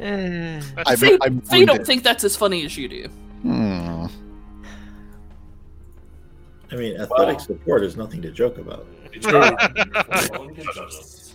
Eh. 0.00 0.60
that's 0.76 0.90
I'm, 0.90 0.98
They, 1.00 1.18
I'm 1.20 1.40
they 1.50 1.64
don't 1.64 1.84
think 1.84 2.04
that's 2.04 2.22
as 2.22 2.36
funny 2.36 2.64
as 2.64 2.76
you 2.76 2.88
do. 2.88 3.08
Hmm. 3.42 4.06
I 6.70 6.76
mean, 6.76 6.96
athletic 7.00 7.38
Wow. 7.38 7.44
support 7.44 7.82
is 7.82 7.96
nothing 7.96 8.22
to 8.22 8.30
joke 8.30 8.58
about. 8.58 8.86
It's 9.12 9.26
very 9.26 9.50
wonderful. 10.38 10.54
Just- 10.88 11.34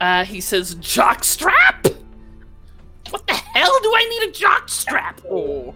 Uh, 0.00 0.24
he 0.24 0.40
says, 0.40 0.74
jockstrap? 0.76 1.94
What 3.10 3.26
the 3.26 3.34
hell 3.34 3.78
do 3.82 3.92
I 3.94 4.08
need 4.08 4.28
a 4.30 4.32
jockstrap 4.32 5.20
for? 5.20 5.74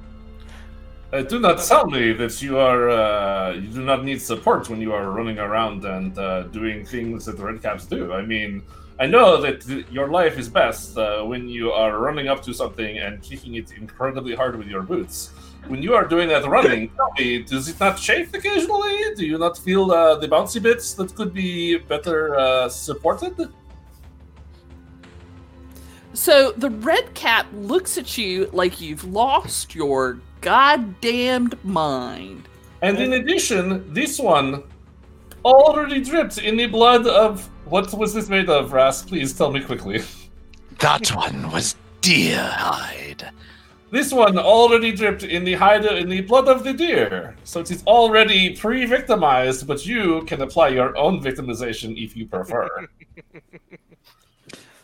Uh, 1.11 1.23
do 1.23 1.41
not 1.41 1.59
tell 1.59 1.87
me 1.87 2.13
that 2.13 2.43
you 2.43 2.59
are 2.59 2.91
uh, 2.91 3.53
you 3.53 3.69
do 3.69 3.83
not 3.83 4.05
need 4.05 4.21
support 4.21 4.69
when 4.69 4.79
you 4.79 4.93
are 4.93 5.11
running 5.11 5.39
around 5.39 5.83
and 5.87 6.19
uh, 6.19 6.43
doing 6.43 6.85
things 6.85 7.25
that 7.25 7.39
the 7.39 7.43
Redcaps 7.43 7.89
do. 7.89 8.13
I 8.13 8.21
mean, 8.21 8.63
I 9.01 9.07
know 9.07 9.41
that 9.41 9.63
th- 9.63 9.87
your 9.91 10.09
life 10.09 10.37
is 10.37 10.51
best 10.51 10.99
uh, 10.99 11.23
when 11.23 11.49
you 11.49 11.73
are 11.73 11.99
running 11.99 12.29
up 12.29 12.43
to 12.43 12.53
something 12.53 12.99
and 12.99 13.23
kicking 13.23 13.55
it 13.55 13.73
incredibly 13.73 14.35
hard 14.35 14.59
with 14.59 14.67
your 14.67 14.83
boots. 14.83 15.31
When 15.67 15.83
you 15.83 15.95
are 15.95 16.07
doing 16.07 16.29
that 16.29 16.47
running, 16.47 16.91
tell 16.97 17.13
me, 17.19 17.43
does 17.43 17.69
it 17.69 17.81
not 17.81 17.97
chafe 17.97 18.35
occasionally? 18.35 19.15
Do 19.17 19.25
you 19.25 19.39
not 19.39 19.57
feel 19.57 19.91
uh, 19.91 20.17
the 20.17 20.29
bouncy 20.29 20.63
bits 20.63 20.93
that 20.95 21.15
could 21.15 21.33
be 21.33 21.79
better 21.79 22.39
uh, 22.39 22.69
supported? 22.69 23.49
So 26.13 26.53
the 26.53 26.71
red 26.71 27.15
cap 27.15 27.47
looks 27.55 27.97
at 27.97 28.19
you 28.19 28.51
like 28.53 28.79
you've 28.79 29.05
lost 29.05 29.75
your 29.75 30.21
goddamned 30.41 31.63
mind. 31.65 32.49
And 32.83 32.99
in 32.99 33.15
addition, 33.15 33.93
this 33.93 34.19
one 34.19 34.63
already 35.45 36.03
dripped 36.03 36.39
in 36.39 36.57
the 36.57 36.67
blood 36.67 37.07
of 37.07 37.49
what 37.65 37.93
was 37.93 38.15
this 38.15 38.29
made 38.29 38.49
of, 38.49 38.73
Ras? 38.73 39.03
Please 39.03 39.33
tell 39.33 39.51
me 39.51 39.61
quickly. 39.61 40.03
That 40.79 41.09
one 41.09 41.51
was 41.51 41.77
deer 42.01 42.43
hide. 42.43 43.31
This 43.91 44.13
one 44.13 44.39
already 44.39 44.93
dripped 44.93 45.23
in 45.23 45.45
the 45.45 45.55
hide 45.55 45.85
in 45.87 46.09
the 46.11 46.21
blood 46.21 46.47
of 46.47 46.63
the 46.63 46.75
deer, 46.75 47.35
so 47.45 47.61
it 47.61 47.71
is 47.71 47.83
already 47.87 48.55
pre-victimized. 48.55 49.67
But 49.67 49.87
you 49.87 50.23
can 50.27 50.43
apply 50.43 50.69
your 50.69 50.97
own 50.97 51.23
victimization 51.23 52.03
if 52.03 52.15
you 52.15 52.27
prefer. 52.27 52.69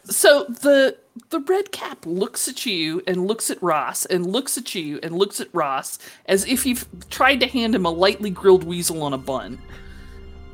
So 0.05 0.45
the 0.45 0.97
the 1.31 1.41
red 1.41 1.73
cap 1.73 2.05
looks 2.07 2.49
at 2.49 2.67
you 2.67 3.03
and 3.07 3.27
looks 3.27 3.51
at 3.51 3.63
Ross 3.63 4.05
and 4.07 4.27
looks 4.27 4.59
at 4.59 4.75
you 4.75 4.99
and 5.03 5.17
looks 5.17 5.41
at 5.41 5.49
Ross 5.53 5.99
as 6.27 6.45
if 6.47 6.67
you've 6.67 6.87
tried 7.09 7.41
to 7.41 7.47
hand 7.47 7.75
him 7.75 7.87
a 7.87 7.91
lightly 7.91 8.31
grilled 8.31 8.65
weasel 8.65 9.03
on 9.03 9.13
a 9.13 9.19
bun. 9.19 9.59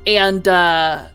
And 0.05 0.47
uh 0.47 1.07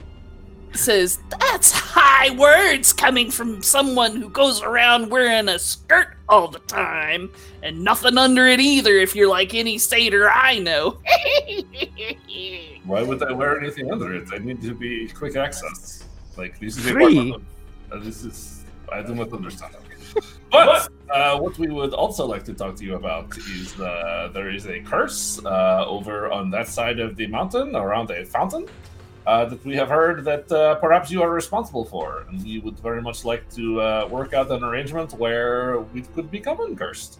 says, 0.76 1.18
That's 1.40 1.72
high 1.72 2.30
words 2.36 2.92
coming 2.92 3.30
from 3.30 3.62
someone 3.62 4.16
who 4.16 4.28
goes 4.28 4.62
around 4.62 5.10
wearing 5.10 5.48
a 5.48 5.58
skirt 5.58 6.16
all 6.28 6.48
the 6.48 6.58
time 6.60 7.30
and 7.62 7.82
nothing 7.82 8.18
under 8.18 8.46
it 8.46 8.60
either 8.60 8.92
if 8.96 9.14
you're 9.14 9.28
like 9.28 9.54
any 9.54 9.78
satyr 9.78 10.30
I 10.30 10.58
know. 10.58 10.98
Why 12.84 13.02
would 13.02 13.22
I 13.22 13.32
wear 13.32 13.60
anything 13.60 13.90
under 13.90 14.14
it? 14.14 14.28
I 14.32 14.38
need 14.38 14.62
to 14.62 14.74
be 14.74 15.08
quick 15.08 15.36
access. 15.36 16.04
Like 16.36 16.58
these 16.58 16.76
is 16.76 16.86
a 16.86 16.92
Free. 16.92 17.34
Weapon. 17.90 18.00
Uh, 18.00 18.04
this 18.04 18.24
is 18.24 18.64
I 18.92 19.02
do 19.02 19.14
not 19.14 19.32
understand. 19.32 19.74
But 20.50 20.88
uh, 21.10 21.38
what 21.38 21.58
we 21.58 21.68
would 21.68 21.92
also 21.92 22.24
like 22.24 22.44
to 22.44 22.54
talk 22.54 22.76
to 22.76 22.84
you 22.84 22.94
about 22.94 23.36
is 23.36 23.78
uh, 23.80 24.30
there 24.32 24.50
is 24.50 24.66
a 24.66 24.80
curse 24.80 25.44
uh, 25.44 25.84
over 25.86 26.30
on 26.30 26.50
that 26.50 26.68
side 26.68 27.00
of 27.00 27.16
the 27.16 27.26
mountain 27.26 27.74
around 27.74 28.10
a 28.10 28.24
fountain 28.24 28.66
uh, 29.26 29.44
that 29.44 29.62
we 29.64 29.74
have 29.74 29.88
heard 29.88 30.24
that 30.24 30.50
uh, 30.52 30.76
perhaps 30.76 31.10
you 31.10 31.20
are 31.22 31.30
responsible 31.30 31.84
for, 31.84 32.24
and 32.28 32.42
we 32.44 32.60
would 32.60 32.78
very 32.78 33.02
much 33.02 33.24
like 33.24 33.50
to 33.54 33.80
uh, 33.80 34.08
work 34.10 34.32
out 34.32 34.50
an 34.50 34.62
arrangement 34.62 35.12
where 35.14 35.80
we 35.92 36.02
could 36.02 36.30
become 36.30 36.60
uncursed. 36.60 37.18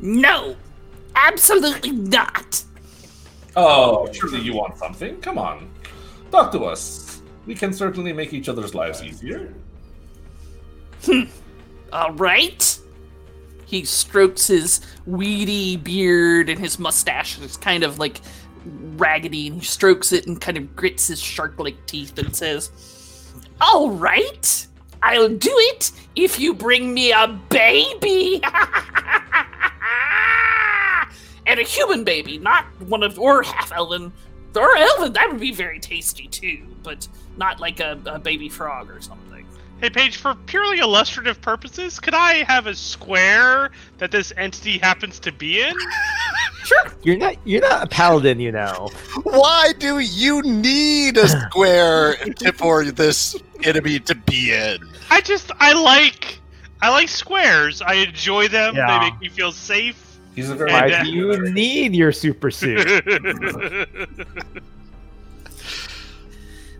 no, 0.00 0.56
absolutely 1.14 1.92
not. 1.92 2.64
Oh, 3.56 4.12
surely 4.12 4.40
you 4.40 4.54
want 4.54 4.76
something? 4.76 5.20
Come 5.20 5.38
on, 5.38 5.70
talk 6.30 6.52
to 6.52 6.64
us. 6.64 7.07
We 7.48 7.54
can 7.54 7.72
certainly 7.72 8.12
make 8.12 8.34
each 8.34 8.50
other's 8.50 8.74
lives 8.74 9.02
easier. 9.02 9.54
All 11.94 12.12
right. 12.12 12.78
He 13.64 13.86
strokes 13.86 14.48
his 14.48 14.82
weedy 15.06 15.78
beard 15.78 16.50
and 16.50 16.60
his 16.60 16.78
mustache 16.78 17.38
is 17.38 17.56
kind 17.56 17.84
of 17.84 17.98
like 17.98 18.20
raggedy, 18.96 19.46
and 19.46 19.60
he 19.60 19.64
strokes 19.64 20.12
it 20.12 20.26
and 20.26 20.38
kind 20.38 20.58
of 20.58 20.76
grits 20.76 21.06
his 21.06 21.20
shark-like 21.20 21.86
teeth 21.86 22.18
and 22.18 22.36
says, 22.36 22.70
"All 23.62 23.88
right, 23.92 24.66
I'll 25.02 25.30
do 25.30 25.54
it 25.70 25.90
if 26.16 26.38
you 26.38 26.52
bring 26.52 26.92
me 26.92 27.12
a 27.12 27.28
baby." 27.48 28.42
And 31.46 31.58
a 31.58 31.62
human 31.62 32.04
baby, 32.04 32.36
not 32.36 32.66
one 32.88 33.02
of, 33.02 33.18
or 33.18 33.42
half 33.42 33.72
elven, 33.72 34.12
or 34.58 34.76
elven, 34.76 35.12
that 35.14 35.28
would 35.30 35.40
be 35.40 35.52
very 35.52 35.78
tasty 35.80 36.26
too, 36.26 36.66
but 36.82 37.08
not 37.36 37.60
like 37.60 37.80
a, 37.80 37.98
a 38.06 38.18
baby 38.18 38.48
frog 38.48 38.90
or 38.90 39.00
something. 39.00 39.46
Hey, 39.80 39.90
Paige, 39.90 40.16
for 40.16 40.34
purely 40.34 40.80
illustrative 40.80 41.40
purposes, 41.40 42.00
could 42.00 42.14
I 42.14 42.42
have 42.42 42.66
a 42.66 42.74
square 42.74 43.70
that 43.98 44.10
this 44.10 44.32
entity 44.36 44.76
happens 44.76 45.20
to 45.20 45.32
be 45.32 45.60
in? 45.62 45.74
Sure. 46.64 46.92
You're 47.02 47.16
not 47.16 47.36
you're 47.46 47.62
not 47.62 47.84
a 47.84 47.86
paladin, 47.86 48.40
you 48.40 48.52
know. 48.52 48.90
Why 49.22 49.72
do 49.78 50.00
you 50.00 50.42
need 50.42 51.16
a 51.16 51.26
square 51.26 52.16
to, 52.16 52.52
for 52.52 52.84
this 52.84 53.34
enemy 53.62 54.00
to 54.00 54.14
be 54.14 54.52
in? 54.52 54.76
I 55.08 55.22
just, 55.22 55.50
I 55.60 55.72
like, 55.72 56.38
I 56.82 56.90
like 56.90 57.08
squares. 57.08 57.80
I 57.80 57.94
enjoy 57.94 58.48
them. 58.48 58.76
Yeah. 58.76 58.98
They 58.98 59.10
make 59.10 59.20
me 59.20 59.28
feel 59.30 59.50
safe. 59.50 60.07
He's 60.38 60.50
a 60.50 60.54
very 60.54 60.70
Why 60.70 61.02
do 61.02 61.10
you 61.10 61.50
need 61.50 61.96
your 61.96 62.12
super 62.12 62.52
suit? 62.52 62.78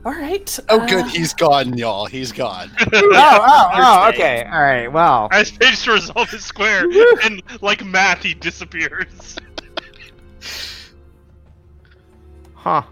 All 0.07 0.13
right. 0.13 0.59
Oh, 0.69 0.79
uh, 0.79 0.87
good, 0.87 1.07
he's 1.07 1.35
gone, 1.35 1.77
y'all. 1.77 2.07
He's 2.07 2.31
gone. 2.31 2.71
oh, 2.81 2.87
oh, 2.95 3.71
oh, 3.75 4.09
okay. 4.11 4.45
All 4.45 4.63
right. 4.63 4.87
Well, 4.87 5.29
As 5.33 5.51
Paige 5.51 5.83
to 5.83 5.91
resolve 5.95 6.31
his 6.31 6.45
square, 6.45 6.85
and 7.25 7.43
like 7.61 7.85
math, 7.85 8.23
he 8.23 8.33
disappears. 8.33 9.35
huh. 12.55 12.83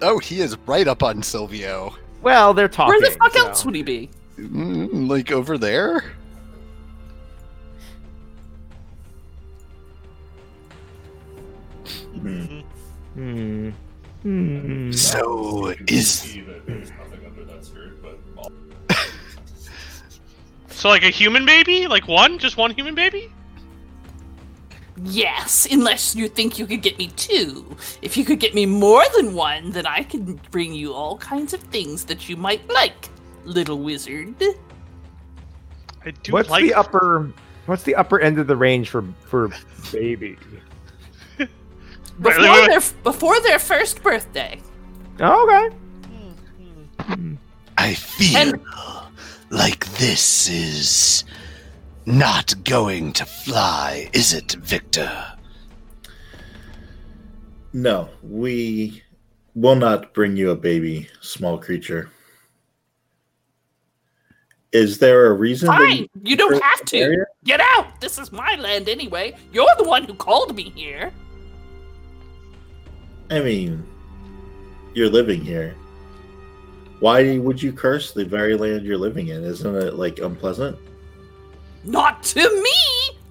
Oh, 0.00 0.18
he 0.18 0.40
is 0.40 0.56
right 0.66 0.88
up 0.88 1.02
on 1.02 1.22
Silvio. 1.22 1.94
Well, 2.22 2.54
they're 2.54 2.68
talking. 2.68 3.02
Where 3.02 3.10
the 3.10 3.16
fuck 3.18 3.34
so- 3.34 3.48
else 3.48 3.66
would 3.66 3.74
he 3.74 3.82
be? 3.82 4.08
Mm, 4.38 5.10
like 5.10 5.30
over 5.30 5.58
there? 5.58 6.04
Nothing 16.90 17.26
under 17.26 17.44
that 17.44 17.64
skirt, 17.64 18.02
but 18.02 18.18
So, 20.68 20.88
like 20.90 21.04
a 21.04 21.10
human 21.10 21.46
baby, 21.46 21.86
like 21.86 22.06
one, 22.06 22.38
just 22.38 22.56
one 22.56 22.70
human 22.70 22.94
baby. 22.94 23.32
Yes, 25.04 25.66
unless 25.70 26.14
you 26.14 26.28
think 26.28 26.58
you 26.58 26.66
could 26.66 26.82
get 26.82 26.98
me 26.98 27.08
two. 27.16 27.76
If 28.02 28.16
you 28.16 28.24
could 28.24 28.40
get 28.40 28.54
me 28.54 28.66
more 28.66 29.02
than 29.16 29.34
one, 29.34 29.70
then 29.70 29.86
I 29.86 30.02
can 30.02 30.40
bring 30.50 30.72
you 30.72 30.94
all 30.94 31.18
kinds 31.18 31.52
of 31.52 31.60
things 31.60 32.04
that 32.06 32.28
you 32.28 32.36
might 32.36 32.66
like, 32.68 33.08
little 33.44 33.78
wizard. 33.78 34.34
I 36.04 36.10
do 36.22 36.32
What's 36.32 36.48
like 36.48 36.64
the 36.64 36.74
upper? 36.74 37.32
What's 37.66 37.82
the 37.82 37.94
upper 37.94 38.20
end 38.20 38.38
of 38.38 38.46
the 38.46 38.56
range 38.56 38.88
for 38.88 39.02
for 39.24 39.50
baby? 39.92 40.36
Before 42.20 42.40
wait, 42.42 42.50
wait. 42.50 42.68
their 42.70 42.80
before 43.02 43.40
their 43.40 43.58
first 43.58 44.02
birthday. 44.02 44.60
Oh, 45.20 45.68
okay. 45.68 47.36
I 47.78 47.94
feel 47.94 48.36
And- 48.36 48.60
like 49.50 49.86
this 49.98 50.48
is 50.48 51.24
not 52.06 52.54
going 52.64 53.12
to 53.14 53.24
fly, 53.26 54.08
is 54.12 54.32
it, 54.32 54.52
Victor? 54.52 55.10
No, 57.72 58.08
we 58.22 59.02
will 59.54 59.76
not 59.76 60.14
bring 60.14 60.36
you 60.36 60.50
a 60.50 60.56
baby, 60.56 61.08
small 61.20 61.58
creature. 61.58 62.10
Is 64.72 64.98
there 64.98 65.26
a 65.26 65.32
reason? 65.32 65.68
that 65.68 65.78
Fine, 65.78 66.08
you 66.22 66.36
don't 66.36 66.62
have 66.62 66.84
to. 66.86 66.98
area? 66.98 67.24
Get 67.44 67.60
out. 67.60 68.00
This 68.00 68.18
is 68.18 68.32
my 68.32 68.56
land 68.56 68.88
anyway. 68.88 69.34
You're 69.52 69.68
the 69.78 69.84
one 69.84 70.04
who 70.04 70.14
called 70.14 70.54
me 70.56 70.72
here. 70.74 71.12
I 73.30 73.40
mean, 73.40 73.86
you're 74.94 75.10
living 75.10 75.40
here. 75.44 75.74
Why 77.00 77.38
would 77.38 77.62
you 77.62 77.72
curse 77.72 78.12
the 78.12 78.24
very 78.24 78.56
land 78.56 78.84
you're 78.86 78.96
living 78.98 79.28
in? 79.28 79.44
Isn't 79.44 79.74
it 79.76 79.94
like 79.94 80.18
unpleasant? 80.18 80.78
Not 81.84 82.22
to 82.24 82.62
me. 82.62 82.70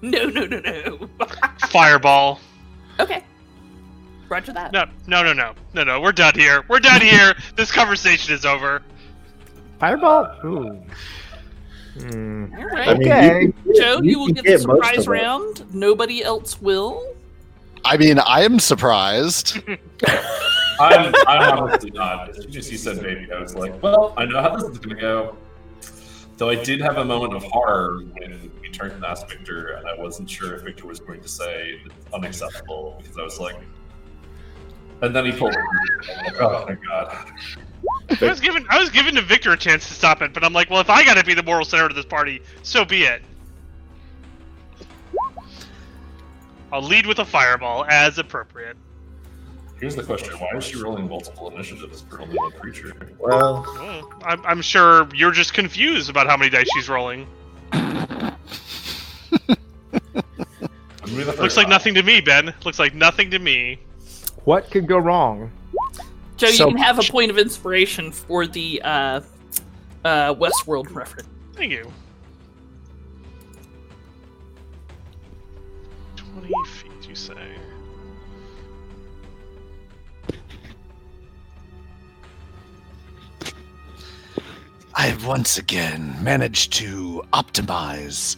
No, 0.02 0.26
no, 0.26 0.44
no, 0.46 0.60
no. 0.60 1.08
fireball? 1.68 2.40
okay. 3.00 3.24
Roger 4.28 4.52
that. 4.52 4.72
No, 4.72 4.84
no, 5.06 5.22
no, 5.22 5.32
no, 5.32 5.54
no, 5.74 5.84
no. 5.84 6.00
We're 6.00 6.12
done 6.12 6.34
here. 6.34 6.64
We're 6.68 6.80
done 6.80 7.00
here. 7.00 7.34
this 7.56 7.70
conversation 7.70 8.34
is 8.34 8.44
over. 8.44 8.82
Fireball. 9.78 10.34
Ooh. 10.44 10.82
Hmm. 12.00 12.54
All 12.58 12.64
right. 12.66 12.88
I 12.88 12.94
mean, 12.94 13.08
Okay. 13.08 13.42
you 13.42 13.52
can- 13.52 13.74
Joe, 13.74 14.00
you, 14.02 14.18
will 14.18 14.28
get 14.28 14.44
the 14.44 14.58
surprise 14.58 15.06
round. 15.08 15.72
Nobody 15.72 16.22
else 16.22 16.60
will. 16.60 17.15
I 17.86 17.96
mean, 17.96 18.18
I 18.18 18.42
am 18.42 18.58
surprised. 18.58 19.62
I'm, 20.80 21.14
I'm 21.28 21.58
honestly 21.58 21.92
not. 21.92 22.30
As 22.30 22.42
soon 22.42 22.56
as 22.56 22.68
he 22.68 22.76
said 22.76 23.00
baby, 23.00 23.30
I 23.32 23.38
was 23.38 23.54
like, 23.54 23.80
well, 23.80 24.12
I 24.16 24.24
know 24.24 24.42
how 24.42 24.56
this 24.56 24.64
is 24.64 24.78
going 24.78 24.96
to 24.96 25.00
go. 25.00 25.36
Though 26.36 26.50
I 26.50 26.56
did 26.56 26.80
have 26.80 26.98
a 26.98 27.04
moment 27.04 27.34
of 27.34 27.44
horror 27.44 28.00
when 28.18 28.50
we 28.60 28.70
turned 28.70 28.92
and 28.92 29.04
asked 29.04 29.30
Victor, 29.30 29.74
and 29.74 29.86
I 29.86 29.94
wasn't 29.94 30.28
sure 30.28 30.56
if 30.56 30.62
Victor 30.62 30.88
was 30.88 30.98
going 30.98 31.20
to 31.20 31.28
say 31.28 31.80
it's 31.84 31.94
unacceptable 32.12 33.00
because 33.00 33.16
I 33.18 33.22
was 33.22 33.38
like, 33.38 33.56
and 35.02 35.14
then 35.14 35.24
he 35.24 35.32
pulled. 35.32 35.54
it. 35.54 35.60
Like, 36.24 36.40
oh 36.40 36.66
my 36.68 36.76
god. 36.88 37.30
I 38.20 38.28
was 38.28 38.40
given 38.40 38.66
I 38.68 38.80
was 38.80 38.90
given 38.90 39.14
to 39.14 39.22
Victor 39.22 39.52
a 39.52 39.56
chance 39.56 39.86
to 39.86 39.94
stop 39.94 40.22
it, 40.22 40.34
but 40.34 40.42
I'm 40.42 40.52
like, 40.52 40.70
well, 40.70 40.80
if 40.80 40.90
I 40.90 41.04
gotta 41.04 41.22
be 41.22 41.34
the 41.34 41.42
moral 41.42 41.64
center 41.64 41.86
of 41.86 41.94
this 41.94 42.04
party, 42.04 42.42
so 42.64 42.84
be 42.84 43.04
it. 43.04 43.22
I'll 46.72 46.82
lead 46.82 47.06
with 47.06 47.18
a 47.20 47.24
fireball 47.24 47.84
as 47.88 48.18
appropriate. 48.18 48.76
Here's 49.78 49.94
the 49.94 50.02
question: 50.02 50.34
Why 50.34 50.56
is 50.56 50.64
she 50.64 50.80
rolling 50.82 51.08
multiple 51.08 51.50
initiatives 51.50 52.02
for 52.08 52.20
only 52.22 52.36
one 52.36 52.50
creature? 52.52 52.92
Well, 53.18 53.64
Oh, 53.68 54.10
I'm, 54.24 54.44
I'm 54.46 54.62
sure 54.62 55.06
you're 55.14 55.32
just 55.32 55.52
confused 55.54 56.08
about 56.10 56.26
how 56.26 56.36
many 56.36 56.50
dice 56.50 56.66
she's 56.74 56.88
rolling. 56.88 57.26
Wouldn't 57.72 58.36
be 61.18 61.22
the 61.22 61.36
Looks 61.40 61.56
like 61.56 61.68
nothing 61.68 61.94
to 61.94 62.02
me, 62.02 62.20
Ben. 62.20 62.52
Looks 62.64 62.78
like 62.78 62.94
nothing 62.94 63.30
to 63.30 63.38
me. 63.38 63.78
What 64.44 64.70
could 64.70 64.86
go 64.88 64.98
wrong? 64.98 65.50
Joe, 66.36 66.48
So- 66.48 66.68
you 66.68 66.74
can 66.74 66.82
have 66.82 66.98
a 66.98 67.02
point 67.02 67.30
of 67.30 67.38
inspiration 67.38 68.12
for 68.12 68.46
the 68.46 68.80
uh, 68.82 69.20
uh, 70.04 70.34
Westworld 70.34 70.94
reference. 70.94 71.28
Thank 71.54 71.72
you. 71.72 71.90
20 76.40 76.52
feet, 76.66 77.08
you 77.08 77.14
say? 77.14 77.34
I 84.94 85.02
have 85.06 85.26
once 85.26 85.56
again 85.56 86.16
managed 86.22 86.74
to 86.74 87.22
optimize 87.32 88.36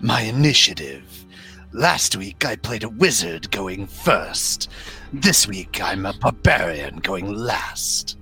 my 0.00 0.22
initiative. 0.22 1.24
Last 1.72 2.16
week 2.16 2.44
I 2.44 2.56
played 2.56 2.82
a 2.82 2.88
wizard 2.88 3.50
going 3.52 3.86
first. 3.86 4.68
This 5.12 5.46
week 5.46 5.80
I'm 5.80 6.04
a 6.04 6.14
barbarian 6.14 6.96
going 6.98 7.32
last. 7.32 8.16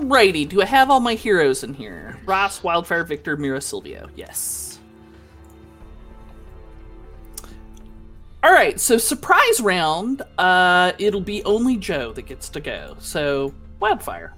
Righty, 0.00 0.46
do 0.46 0.62
I 0.62 0.66
have 0.66 0.90
all 0.90 1.00
my 1.00 1.14
heroes 1.14 1.62
in 1.62 1.74
here? 1.74 2.18
Ross, 2.24 2.62
Wildfire, 2.62 3.04
Victor, 3.04 3.36
Mira, 3.36 3.60
Silvio. 3.60 4.08
Yes. 4.16 4.78
All 8.42 8.52
right, 8.52 8.80
so 8.80 8.96
surprise 8.96 9.60
round. 9.60 10.22
Uh, 10.38 10.92
it'll 10.98 11.20
be 11.20 11.44
only 11.44 11.76
Joe 11.76 12.12
that 12.14 12.22
gets 12.22 12.48
to 12.50 12.60
go. 12.60 12.96
So 12.98 13.52
Wildfire. 13.78 14.32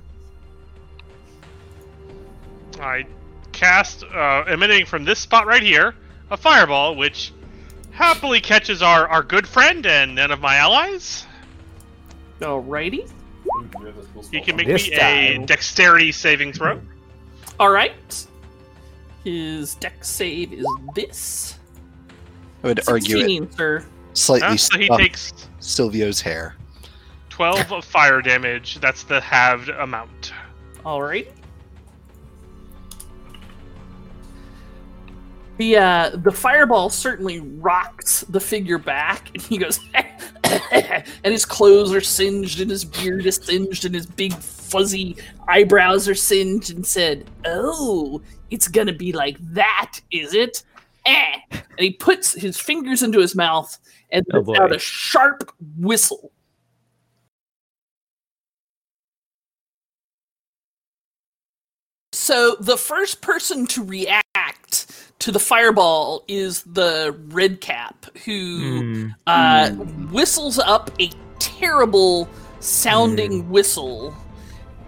I 2.81 3.07
cast, 3.53 4.03
uh, 4.03 4.45
emanating 4.49 4.87
from 4.87 5.05
this 5.05 5.21
spot 5.21 5.47
right 5.47 5.63
here, 5.63 5.95
a 6.31 6.37
fireball, 6.37 6.97
which 6.97 7.33
happily 7.93 8.41
catches 8.41 8.83
our, 8.83 9.07
our 9.07 9.23
good 9.23 9.47
friend 9.47 9.87
and 9.87 10.17
none 10.17 10.33
of 10.33 10.41
my 10.41 10.57
allies. 10.57 11.25
Alrighty. 12.41 13.09
Ooh, 13.47 13.65
do 13.65 13.79
we 13.79 13.87
have 13.87 13.97
this 13.97 14.07
cool 14.15 14.23
He 14.31 14.41
can 14.41 14.57
make 14.57 14.67
This 14.67 14.89
me 14.89 14.97
a 14.97 15.39
dexterity 15.39 16.13
saving 16.13 16.53
throw. 16.53 16.81
All 17.59 17.71
right. 17.71 18.27
His 19.25 19.75
Dex 19.77 20.09
save 20.09 20.53
is 20.53 20.67
this. 20.95 21.59
I 22.65 22.69
would 22.69 22.89
argue 22.89 23.17
it 23.17 23.21
16, 23.21 23.53
sir. 23.53 23.87
slightly 24.15 24.49
Uh, 24.49 24.57
so 24.57 24.79
he 24.79 24.89
takes 24.89 25.33
Silvio's 25.61 26.21
hair. 26.21 26.57
12 27.31 27.73
of 27.73 27.85
fire 27.85 28.21
damage. 28.21 28.79
That's 28.81 29.05
the 29.05 29.21
halved 29.21 29.69
amount. 29.69 30.33
All 30.85 31.03
right. 31.03 31.31
The 35.59 35.77
uh, 35.77 36.11
the 36.15 36.33
fireball 36.33 36.89
certainly 36.91 37.41
rocks 37.41 38.23
the 38.29 38.41
figure 38.41 38.79
back, 38.79 39.31
and 39.35 39.43
he 39.43 39.59
goes, 39.59 39.81
and 40.45 41.05
his 41.25 41.45
clothes 41.45 41.95
are 41.95 42.01
singed, 42.01 42.61
and 42.61 42.71
his 42.71 42.85
beard 42.85 43.27
is 43.27 43.37
singed, 43.37 43.85
and 43.85 43.95
his 43.95 44.07
big 44.07 44.33
fuzzy 44.35 45.17
eyebrows 45.49 46.09
are 46.09 46.15
singed, 46.15 46.75
and 46.75 46.87
said, 46.87 47.27
"Oh, 47.45 48.23
it's 48.51 48.67
gonna 48.69 48.95
be 48.95 49.13
like 49.13 49.37
that, 49.53 50.01
is 50.11 50.35
it?" 50.35 50.65
Eh. 51.05 51.35
And 51.51 51.61
he 51.79 51.93
puts 51.93 52.33
his 52.33 52.59
fingers 52.59 53.03
into 53.03 53.19
his 53.21 53.35
mouth 53.35 53.77
and 54.11 54.25
Oh, 54.33 54.57
out 54.57 54.75
a 54.75 54.79
sharp 54.79 55.53
whistle. 55.79 56.33
So 62.13 62.57
the 62.61 62.77
first 62.77 63.21
person 63.21 63.67
to 63.69 63.83
react 63.83 64.62
to 65.23 65.33
the 65.33 65.39
fireball 65.41 66.25
is 66.29 66.63
the 66.63 67.17
red 67.29 67.61
cap, 67.61 68.07
who 68.25 68.81
Hmm. 68.81 69.09
uh, 69.27 69.71
whistles 70.11 70.59
up 70.59 70.91
a 71.01 71.11
terrible 71.39 72.29
sounding 72.61 73.49
whistle, 73.51 74.15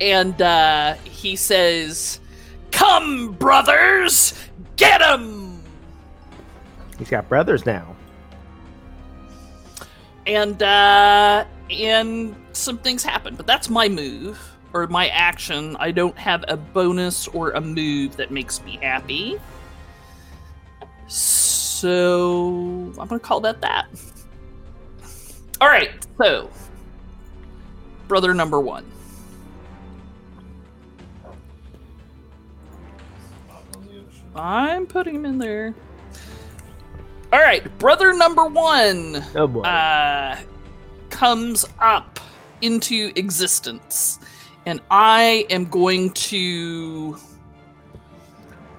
and 0.01 0.41
uh, 0.43 0.95
he 1.05 1.37
says, 1.37 2.21
"Come, 2.71 3.33
brothers, 3.33 4.35
get 4.77 5.01
him 5.03 5.55
he's 6.99 7.11
got 7.11 7.29
brothers 7.29 7.67
now. 7.67 7.95
And 10.27 10.63
uh, 10.63 11.45
and 11.71 12.35
some 12.53 12.79
things 12.79 13.03
happen, 13.03 13.35
but 13.35 13.47
that's 13.47 13.69
my 13.69 13.89
move 13.89 14.41
or 14.73 14.87
my 14.87 15.09
action. 15.09 15.77
I 15.79 15.91
don't 15.91 16.17
have 16.17 16.45
a 16.49 16.57
bonus 16.57 17.29
or 17.29 17.51
a 17.51 17.61
move 17.61 18.17
that 18.17 18.31
makes 18.31 18.63
me 18.63 18.79
happy. 18.83 19.39
So 21.07 22.93
I'm 22.99 23.09
gonna 23.09 23.19
call 23.19 23.41
that 23.41 23.61
that. 23.61 23.87
All 25.61 25.69
right, 25.69 25.91
so 26.19 26.51
brother 28.09 28.35
number 28.35 28.61
one. 28.61 28.85
I'm 34.37 34.87
putting 34.87 35.15
him 35.15 35.27
in 35.27 35.39
there. 35.39 35.75
All 37.33 37.41
right, 37.41 37.67
brother 37.79 38.13
number 38.13 38.47
one 38.47 39.25
Oh 39.35 39.61
uh, 39.63 40.39
comes 41.11 41.65
up 41.81 42.21
into 42.63 43.13
existence, 43.17 44.19
and 44.67 44.81
I 44.91 45.47
am 45.51 45.67
going 45.67 46.11
to 46.13 47.17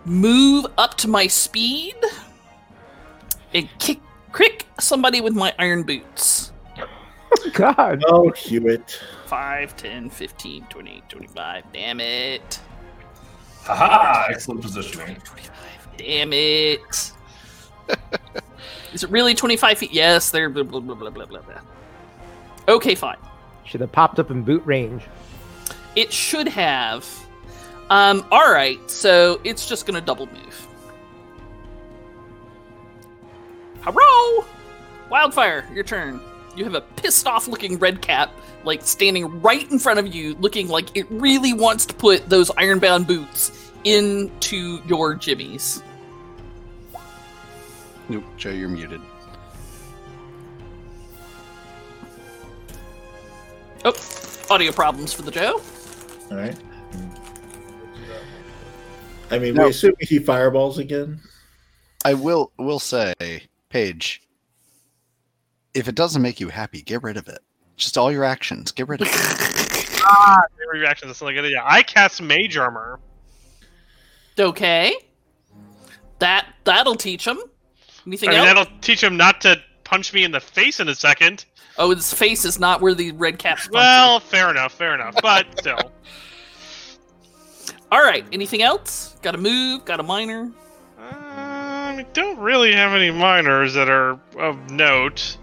move 0.05 0.65
up 0.77 0.95
to 0.97 1.07
my 1.07 1.27
speed 1.27 1.95
and 3.53 3.67
kick 3.79 3.99
crick 4.31 4.65
somebody 4.79 5.21
with 5.21 5.33
my 5.33 5.53
iron 5.59 5.83
boots. 5.83 6.51
God. 7.53 8.03
oh, 8.07 8.31
Hewitt. 8.31 8.99
5, 9.27 9.75
10, 9.75 10.09
15, 10.09 10.65
20, 10.69 11.03
25. 11.07 11.63
Damn 11.73 11.99
it. 11.99 12.59
Haha! 13.63 14.27
Excellent 14.29 14.61
positioning. 14.61 15.15
25. 15.15 15.53
Damn 15.97 16.33
it. 16.33 17.11
Is 18.93 19.03
it 19.03 19.09
really 19.09 19.33
25 19.33 19.77
feet? 19.77 19.93
Yes, 19.93 20.31
they're 20.31 20.49
blah, 20.49 20.63
blah, 20.63 20.79
blah, 20.79 20.95
blah, 20.95 21.09
blah, 21.09 21.25
blah, 21.25 21.41
blah. 21.41 21.61
Okay, 22.67 22.95
fine. 22.95 23.17
Should 23.63 23.81
have 23.81 23.91
popped 23.91 24.19
up 24.19 24.31
in 24.31 24.43
boot 24.43 24.63
range. 24.65 25.03
It 25.95 26.11
should 26.11 26.47
have. 26.47 27.07
Um, 27.89 28.25
alright, 28.31 28.89
so 28.89 29.39
it's 29.43 29.67
just 29.67 29.85
gonna 29.85 30.01
double 30.01 30.27
move. 30.27 30.67
Hello! 33.81 34.45
Wildfire, 35.09 35.69
your 35.73 35.83
turn. 35.83 36.19
You 36.55 36.63
have 36.63 36.73
a 36.73 36.81
pissed 36.81 37.27
off 37.27 37.47
looking 37.47 37.77
red 37.77 38.01
cap, 38.01 38.31
like 38.63 38.81
standing 38.81 39.41
right 39.41 39.69
in 39.71 39.77
front 39.77 39.99
of 39.99 40.13
you, 40.13 40.35
looking 40.35 40.67
like 40.67 40.95
it 40.97 41.05
really 41.11 41.53
wants 41.53 41.85
to 41.85 41.93
put 41.93 42.27
those 42.27 42.49
ironbound 42.57 43.05
boots 43.05 43.71
into 43.83 44.81
your 44.87 45.13
jimmies. 45.13 45.83
Nope, 48.09 48.23
Joe, 48.37 48.49
you're 48.51 48.69
muted. 48.69 49.01
Oh, 53.83 53.93
audio 54.49 54.71
problems 54.71 55.13
for 55.13 55.21
the 55.21 55.31
Joe. 55.31 55.61
All 56.31 56.37
right. 56.37 56.55
I 59.31 59.39
mean, 59.39 59.55
No. 59.55 59.63
we 59.63 59.69
assume 59.69 59.93
he 59.99 60.19
fireballs 60.19 60.77
again. 60.77 61.19
I 62.03 62.13
will 62.13 62.51
will 62.57 62.79
say, 62.79 63.13
Paige, 63.69 64.21
if 65.73 65.87
it 65.87 65.95
doesn't 65.95 66.21
make 66.21 66.39
you 66.39 66.49
happy, 66.49 66.81
get 66.81 67.01
rid 67.03 67.17
of 67.17 67.27
it. 67.27 67.39
Just 67.77 67.97
all 67.97 68.11
your 68.11 68.23
actions, 68.23 68.71
get 68.71 68.87
rid 68.87 69.01
of 69.01 69.07
it. 69.09 69.81
Ah, 70.07 70.37
every 70.61 70.81
reaction 70.81 71.09
is 71.09 71.19
like, 71.19 71.35
yeah, 71.35 71.63
I 71.63 71.81
cast 71.81 72.21
Mage 72.21 72.55
Armor. 72.57 72.99
Okay. 74.37 74.93
That 76.19 76.45
that'll 76.63 76.93
teach 76.93 77.25
him. 77.25 77.39
Anything 78.05 78.29
I 78.29 78.33
mean, 78.33 78.41
else? 78.41 78.47
that'll 78.49 78.79
teach 78.81 79.01
him 79.01 79.17
not 79.17 79.41
to 79.41 79.59
punch 79.83 80.13
me 80.13 80.23
in 80.23 80.29
the 80.31 80.39
face 80.39 80.79
in 80.79 80.89
a 80.89 80.93
second. 80.95 81.45
Oh, 81.79 81.89
his 81.89 82.13
face 82.13 82.45
is 82.45 82.59
not 82.59 82.81
where 82.81 82.93
the 82.93 83.13
red 83.13 83.39
cap's 83.39 83.67
Well, 83.71 84.19
fair 84.19 84.51
enough, 84.51 84.73
fair 84.73 84.93
enough. 84.93 85.15
But 85.23 85.57
still. 85.57 85.79
All 87.91 88.01
right. 88.01 88.25
Anything 88.31 88.61
else? 88.61 89.15
Got 89.21 89.35
a 89.35 89.37
move? 89.37 89.85
Got 89.85 89.99
a 89.99 90.03
minor? 90.03 90.41
Um, 90.41 90.53
I 90.99 92.05
don't 92.13 92.37
really 92.39 92.73
have 92.73 92.93
any 92.93 93.11
minors 93.11 93.73
that 93.73 93.89
are 93.89 94.19
of 94.37 94.69
note. 94.71 95.37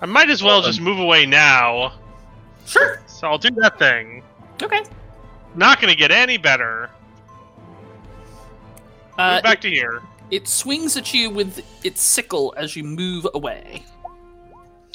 I 0.00 0.06
might 0.06 0.30
as 0.30 0.42
well 0.42 0.62
just 0.62 0.80
move 0.80 0.98
away 0.98 1.26
now. 1.26 1.92
Sure. 2.66 3.02
So 3.06 3.26
I'll 3.28 3.38
do 3.38 3.50
that 3.56 3.78
thing. 3.78 4.22
Okay. 4.62 4.82
Not 5.54 5.80
gonna 5.80 5.94
get 5.94 6.10
any 6.10 6.38
better. 6.38 6.88
Uh, 9.18 9.42
back 9.42 9.60
to 9.60 9.68
here. 9.68 10.00
it 10.30 10.48
swings 10.48 10.96
at 10.96 11.12
you 11.12 11.28
with 11.28 11.62
its 11.84 12.00
sickle 12.00 12.54
as 12.56 12.74
you 12.76 12.84
move 12.84 13.26
away. 13.34 13.84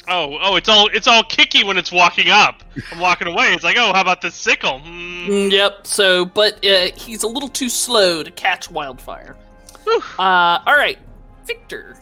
Oh, 0.08 0.38
oh, 0.40 0.54
it's 0.56 0.68
all 0.68 0.88
it's 0.94 1.06
all 1.08 1.24
kicky 1.24 1.64
when 1.64 1.76
it's 1.76 1.90
walking 1.90 2.28
up. 2.30 2.62
I'm 2.92 3.00
walking 3.00 3.26
away. 3.26 3.52
It's 3.52 3.64
like, 3.64 3.76
oh, 3.78 3.92
how 3.92 4.00
about 4.00 4.20
this 4.20 4.34
sickle? 4.34 4.78
Hmm. 4.80 5.26
Mm, 5.28 5.50
Yep. 5.50 5.86
So, 5.86 6.24
but 6.24 6.64
uh, 6.64 6.88
he's 6.96 7.24
a 7.24 7.28
little 7.28 7.48
too 7.48 7.68
slow 7.68 8.22
to 8.22 8.30
catch 8.30 8.70
wildfire. 8.70 9.36
Whew. 9.84 10.00
Uh, 10.18 10.60
all 10.66 10.76
right, 10.76 10.98
Victor. 11.44 11.96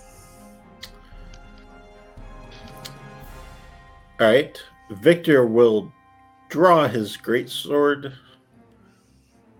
All 4.21 4.27
right. 4.29 4.63
Victor 4.91 5.47
will 5.47 5.93
draw 6.51 6.87
his 6.87 7.17
great 7.17 7.49
sword, 7.49 8.13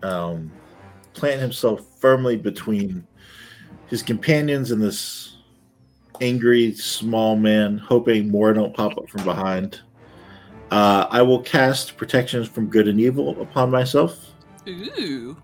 um, 0.03 0.53
plant 1.15 1.41
himself 1.41 1.81
firmly 1.99 2.37
between 2.37 3.07
his 3.89 4.03
companions 4.03 4.71
and 4.71 4.81
this 4.83 5.34
angry 6.21 6.75
small 6.75 7.37
man, 7.37 7.79
hoping 7.79 8.31
more 8.31 8.53
don't 8.53 8.75
pop 8.75 8.97
up 8.99 9.09
from 9.09 9.25
behind. 9.25 9.81
Uh, 10.71 11.07
I 11.11 11.23
will 11.23 11.41
cast 11.41 11.97
protections 11.97 12.49
from 12.49 12.67
good 12.67 12.89
and 12.89 13.01
evil 13.01 13.41
upon 13.41 13.71
myself, 13.71 14.33
Ooh. 14.69 15.37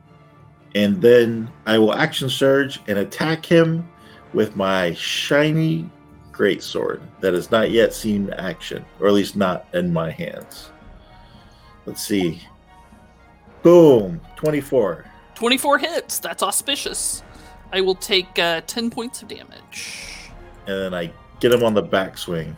and 0.75 1.01
then 1.01 1.51
I 1.67 1.79
will 1.79 1.95
action 1.95 2.29
surge 2.29 2.81
and 2.89 2.99
attack 2.99 3.45
him 3.45 3.89
with 4.33 4.57
my 4.57 4.95
shiny 4.95 5.89
great 6.33 6.63
sword 6.63 7.03
that 7.21 7.35
has 7.35 7.51
not 7.51 7.71
yet 7.71 7.93
seen 7.93 8.31
action, 8.31 8.85
or 8.99 9.09
at 9.09 9.13
least 9.13 9.37
not 9.37 9.67
in 9.75 9.93
my 9.93 10.11
hands. 10.11 10.71
Let's 11.87 12.03
see. 12.03 12.43
Boom! 13.63 14.21
24. 14.37 15.05
24 15.35 15.79
hits. 15.79 16.19
That's 16.19 16.43
auspicious. 16.43 17.23
I 17.73 17.81
will 17.81 17.95
take 17.95 18.39
uh, 18.39 18.63
10 18.67 18.91
points 18.91 19.23
of 19.23 19.29
damage. 19.29 20.20
And 20.71 20.81
then 20.81 20.95
I 20.95 21.13
get 21.41 21.53
him 21.53 21.65
on 21.65 21.75
the 21.75 21.83
backswing. 21.83 22.55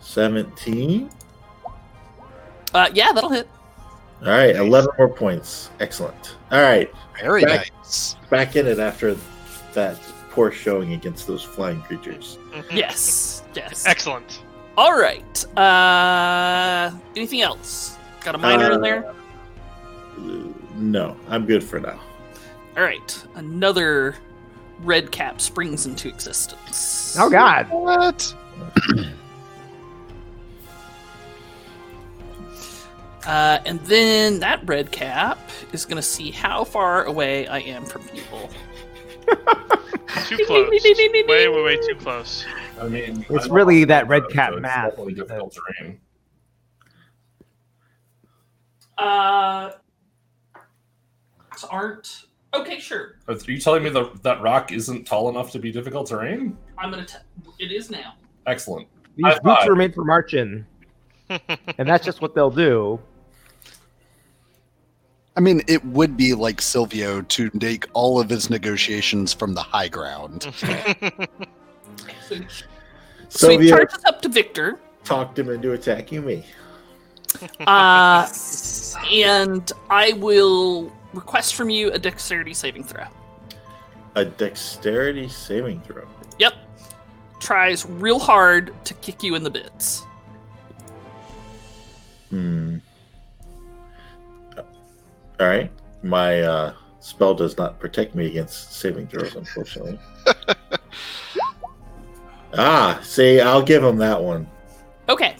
17. 0.00 1.08
Uh, 2.74 2.90
yeah, 2.92 3.12
that'll 3.12 3.30
hit. 3.30 3.48
All 4.22 4.28
right, 4.28 4.56
11 4.56 4.90
more 4.98 5.08
points. 5.08 5.70
Excellent. 5.78 6.36
All 6.50 6.60
right, 6.60 6.92
Very 7.20 7.44
Back- 7.44 7.70
nice. 7.76 8.16
back 8.30 8.56
in 8.56 8.66
it 8.66 8.78
after 8.80 9.16
that 9.74 9.96
poor 10.30 10.50
showing 10.50 10.92
against 10.94 11.26
those 11.28 11.42
flying 11.44 11.80
creatures. 11.82 12.38
Yes. 12.72 13.42
Yes. 13.54 13.86
Excellent. 13.86 14.42
All 14.76 14.98
right. 14.98 15.44
Uh, 15.56 16.90
anything 17.14 17.42
else? 17.42 17.96
Got 18.24 18.34
a 18.34 18.38
minor 18.38 18.72
in 18.72 18.78
Uh, 18.78 18.78
there? 18.78 19.06
Uh, 19.06 19.12
No, 20.76 21.16
I'm 21.28 21.46
good 21.46 21.62
for 21.62 21.78
now. 21.78 22.00
All 22.76 22.82
right. 22.82 23.24
Another 23.34 24.16
red 24.82 25.10
cap 25.12 25.40
springs 25.40 25.86
into 25.86 26.08
existence. 26.08 27.16
Oh 27.18 27.30
God! 27.30 27.66
What? 27.70 28.34
Uh, 33.26 33.60
and 33.66 33.78
then 33.82 34.40
that 34.40 34.60
red 34.68 34.90
cap 34.90 35.38
is 35.72 35.84
going 35.84 35.96
to 35.96 36.02
see 36.02 36.32
how 36.32 36.64
far 36.64 37.04
away 37.04 37.46
I 37.46 37.60
am 37.60 37.84
from 37.84 38.02
people. 38.08 38.50
Too 40.26 40.44
close. 40.44 40.68
way, 40.68 41.48
way, 41.48 41.62
way 41.62 41.76
too 41.76 41.94
close. 41.94 42.44
I 42.80 42.88
mean, 42.88 43.24
It's 43.30 43.46
I'm 43.46 43.52
really 43.52 43.80
not 43.80 43.88
that 43.88 44.08
red 44.08 44.28
cap 44.28 44.50
so 44.50 44.56
it's 44.56 44.62
math 44.62 44.90
definitely 44.90 45.14
difficult 45.14 45.56
terrain. 45.78 46.00
Uh, 48.98 49.70
aren't 51.70 52.26
okay. 52.54 52.78
Sure, 52.78 53.16
Are 53.28 53.36
you 53.46 53.58
telling 53.58 53.82
me 53.82 53.90
that 53.90 54.22
that 54.22 54.40
rock 54.42 54.72
isn't 54.72 55.06
tall 55.06 55.28
enough 55.28 55.50
to 55.52 55.58
be 55.58 55.70
difficult 55.72 56.08
terrain? 56.08 56.56
I'm 56.78 56.90
gonna. 56.90 57.04
T- 57.06 57.16
it 57.58 57.72
is 57.72 57.90
now. 57.90 58.14
Excellent. 58.46 58.88
These 59.16 59.26
High 59.26 59.38
boots 59.40 59.60
five. 59.60 59.68
were 59.68 59.76
made 59.76 59.94
for 59.94 60.04
marching, 60.04 60.64
and 61.28 61.88
that's 61.88 62.04
just 62.04 62.20
what 62.20 62.34
they'll 62.34 62.50
do. 62.50 62.98
I 65.36 65.40
mean, 65.40 65.62
it 65.66 65.82
would 65.86 66.16
be 66.16 66.34
like 66.34 66.60
Silvio 66.60 67.22
to 67.22 67.48
take 67.50 67.86
all 67.94 68.20
of 68.20 68.28
his 68.28 68.50
negotiations 68.50 69.32
from 69.32 69.54
the 69.54 69.62
high 69.62 69.88
ground. 69.88 70.42
So, 70.54 70.66
so 72.28 72.34
he 72.36 72.46
Silvio 73.28 73.76
charges 73.76 74.04
up 74.04 74.20
to 74.22 74.28
Victor, 74.28 74.78
talked 75.04 75.38
him 75.38 75.48
into 75.48 75.72
attacking 75.72 76.26
me. 76.26 76.44
uh, 77.66 78.28
and 79.10 79.72
I 79.88 80.12
will 80.14 80.92
request 81.12 81.54
from 81.54 81.70
you 81.70 81.92
a 81.92 81.98
dexterity 81.98 82.54
saving 82.54 82.84
throw. 82.84 83.04
A 84.14 84.24
dexterity 84.24 85.28
saving 85.28 85.80
throw. 85.82 86.06
Yep. 86.38 86.54
Tries 87.40 87.86
real 87.86 88.18
hard 88.18 88.72
to 88.84 88.94
kick 88.94 89.22
you 89.22 89.34
in 89.34 89.42
the 89.42 89.50
bits. 89.50 90.04
Hmm. 92.30 92.78
All 94.56 95.48
right. 95.48 95.70
My 96.02 96.42
uh, 96.42 96.74
spell 97.00 97.34
does 97.34 97.56
not 97.56 97.78
protect 97.78 98.14
me 98.14 98.26
against 98.26 98.74
saving 98.74 99.08
throws, 99.08 99.34
unfortunately. 99.34 99.98
ah, 102.54 103.00
see, 103.02 103.40
I'll 103.40 103.62
give 103.62 103.82
him 103.82 103.96
that 103.98 104.22
one. 104.22 104.46
Okay. 105.08 105.36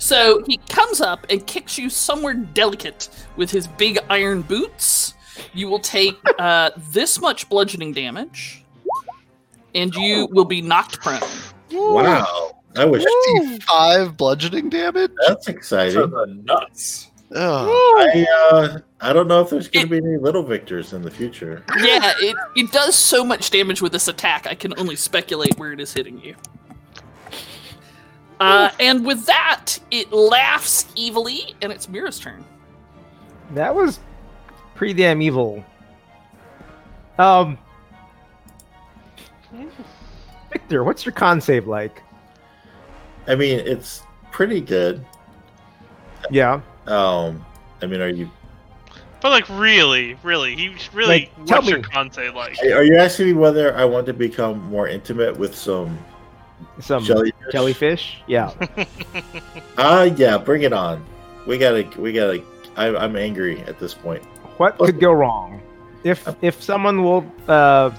So 0.00 0.42
he 0.46 0.56
comes 0.68 1.00
up 1.00 1.26
and 1.28 1.46
kicks 1.46 1.78
you 1.78 1.90
somewhere 1.90 2.34
delicate 2.34 3.10
with 3.36 3.50
his 3.50 3.66
big 3.68 3.98
iron 4.08 4.40
boots. 4.42 5.14
You 5.52 5.68
will 5.68 5.78
take 5.78 6.18
uh, 6.38 6.70
this 6.90 7.20
much 7.20 7.48
bludgeoning 7.48 7.92
damage, 7.92 8.64
and 9.74 9.94
you 9.94 10.26
will 10.32 10.46
be 10.46 10.62
knocked 10.62 11.00
prone. 11.00 11.20
Wow. 11.70 12.56
I 12.76 12.84
wish 12.86 13.04
Five 13.66 14.16
bludgeoning 14.16 14.70
damage. 14.70 15.10
that's 15.26 15.46
For 15.46 15.52
exciting. 15.52 16.10
the 16.10 16.42
nuts. 16.44 17.10
Ugh. 17.32 17.68
I 17.68 18.26
uh, 18.52 18.78
I 19.00 19.12
don't 19.12 19.28
know 19.28 19.40
if 19.40 19.50
there's 19.50 19.68
going 19.68 19.86
to 19.86 19.90
be 19.90 19.96
any 19.98 20.16
little 20.16 20.42
victors 20.42 20.92
in 20.94 21.02
the 21.02 21.10
future. 21.10 21.62
Yeah, 21.78 22.12
it, 22.18 22.36
it 22.56 22.72
does 22.72 22.96
so 22.96 23.24
much 23.24 23.50
damage 23.50 23.80
with 23.82 23.92
this 23.92 24.08
attack, 24.08 24.46
I 24.46 24.54
can 24.54 24.72
only 24.78 24.96
speculate 24.96 25.58
where 25.58 25.72
it 25.72 25.80
is 25.80 25.92
hitting 25.92 26.20
you. 26.22 26.34
Uh, 28.40 28.70
and 28.80 29.04
with 29.04 29.26
that, 29.26 29.76
it 29.90 30.12
laughs 30.12 30.86
evilly, 30.98 31.54
and 31.60 31.70
it's 31.70 31.88
Mira's 31.88 32.18
turn. 32.18 32.42
That 33.52 33.74
was 33.74 34.00
pretty 34.74 34.94
damn 34.94 35.20
evil. 35.20 35.62
Um, 37.18 37.58
Victor, 40.50 40.84
what's 40.84 41.04
your 41.04 41.12
con 41.12 41.40
save 41.40 41.66
like? 41.66 42.02
I 43.26 43.34
mean, 43.34 43.60
it's 43.60 44.02
pretty 44.32 44.60
good. 44.60 45.04
Yeah, 46.30 46.60
Um, 46.86 47.44
I 47.82 47.86
mean, 47.86 48.00
are 48.00 48.08
you 48.08 48.30
but 49.20 49.30
like, 49.30 49.48
really, 49.50 50.16
really, 50.22 50.56
he 50.56 50.74
really. 50.94 51.08
Like, 51.36 51.46
tell 51.46 51.58
what's 51.58 51.68
your 51.68 51.78
me. 51.78 51.84
con 51.84 52.10
say 52.10 52.30
like? 52.30 52.56
are 52.62 52.82
you 52.82 52.96
asking 52.96 53.26
me 53.26 53.32
whether 53.34 53.76
I 53.76 53.84
want 53.84 54.06
to 54.06 54.14
become 54.14 54.62
more 54.70 54.88
intimate 54.88 55.36
with 55.36 55.54
some 55.54 55.98
some 56.80 57.04
jellyfish? 57.04 57.52
jellyfish. 57.52 58.22
Yeah, 58.26 58.50
Ah, 59.78 60.02
yeah, 60.16 60.38
bring 60.38 60.62
it 60.62 60.72
on. 60.72 61.04
We 61.46 61.58
gotta, 61.58 61.88
we 61.98 62.12
gotta. 62.12 62.42
I, 62.76 62.94
I'm 62.94 63.16
angry 63.16 63.60
at 63.62 63.78
this 63.78 63.94
point. 63.94 64.22
what 64.58 64.78
could 64.78 65.00
go 65.00 65.12
wrong? 65.12 65.60
If 66.04 66.26
if 66.42 66.62
someone 66.62 67.02
will, 67.02 67.24
uh, 67.48 67.90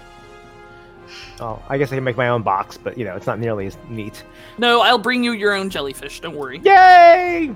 oh, 1.39 1.61
I 1.69 1.77
guess 1.77 1.91
I 1.91 1.95
can 1.95 2.03
make 2.03 2.17
my 2.17 2.29
own 2.29 2.41
box, 2.41 2.77
but 2.77 2.97
you 2.97 3.05
know, 3.05 3.15
it's 3.15 3.27
not 3.27 3.39
nearly 3.39 3.67
as 3.67 3.77
neat. 3.89 4.23
No, 4.57 4.81
I'll 4.81 4.97
bring 4.97 5.23
you 5.23 5.33
your 5.33 5.53
own 5.53 5.69
jellyfish, 5.69 6.19
don't 6.19 6.35
worry. 6.35 6.59
Yay! 6.63 7.53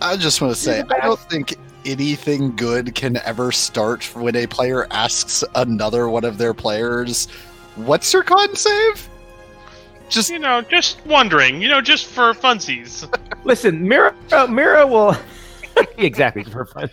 I 0.00 0.16
just 0.16 0.40
want 0.40 0.54
to 0.54 0.60
say, 0.60 0.80
I 0.80 1.00
don't 1.00 1.18
think 1.18 1.54
anything 1.84 2.54
good 2.56 2.94
can 2.94 3.16
ever 3.18 3.50
start 3.52 4.04
when 4.14 4.36
a 4.36 4.46
player 4.46 4.86
asks 4.90 5.42
another 5.54 6.08
one 6.08 6.24
of 6.24 6.38
their 6.38 6.54
players, 6.54 7.26
"What's 7.76 8.12
your 8.12 8.22
con 8.22 8.54
save?" 8.54 9.08
Just 10.12 10.30
You 10.30 10.38
know, 10.38 10.60
just 10.60 11.04
wondering. 11.06 11.62
You 11.62 11.68
know, 11.68 11.80
just 11.80 12.04
for 12.06 12.34
funsies. 12.34 13.08
Listen, 13.44 13.88
Mira, 13.88 14.14
uh, 14.30 14.46
Mira 14.46 14.86
will 14.86 15.16
exactly 15.96 16.44
for 16.44 16.66
fun. 16.66 16.90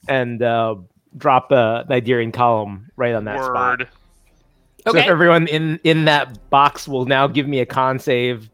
and 0.08 0.42
uh, 0.42 0.76
drop 1.16 1.52
a 1.52 1.84
Nigerian 1.90 2.32
column 2.32 2.90
right 2.96 3.14
on 3.14 3.24
that 3.26 3.44
spot. 3.44 3.80
Word. 3.80 3.88
So 4.84 4.90
Okay. 4.92 5.06
everyone 5.06 5.46
in 5.48 5.78
in 5.84 6.06
that 6.06 6.48
box 6.48 6.88
will 6.88 7.04
now 7.04 7.26
give 7.26 7.46
me 7.46 7.58
a 7.60 7.66
con 7.66 7.98
save. 7.98 8.48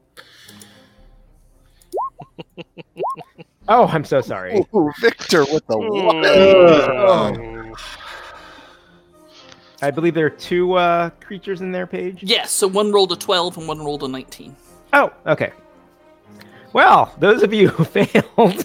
oh, 3.68 3.87
I'm 3.87 4.05
so 4.05 4.20
sorry. 4.22 4.66
Ooh, 4.74 4.91
Victor 5.01 5.45
with 5.45 5.64
the 5.68 5.78
one. 5.78 7.61
Ooh. 9.83 9.87
I 9.87 9.91
believe 9.91 10.14
there 10.14 10.26
are 10.26 10.30
two 10.30 10.74
uh, 10.74 11.11
creatures 11.20 11.61
in 11.61 11.72
their 11.72 11.87
page. 11.87 12.22
Yes, 12.22 12.51
so 12.53 12.66
one 12.68 12.93
rolled 12.93 13.12
a 13.12 13.16
12 13.16 13.59
and 13.59 13.68
one 13.68 13.78
rolled 13.78 14.03
a 14.05 14.09
19. 14.09 14.55
Oh, 14.93 15.12
okay. 15.26 15.53
Well, 16.72 17.14
those 17.18 17.43
of 17.43 17.53
you 17.53 17.68
who 17.74 17.85
failed, 17.85 18.64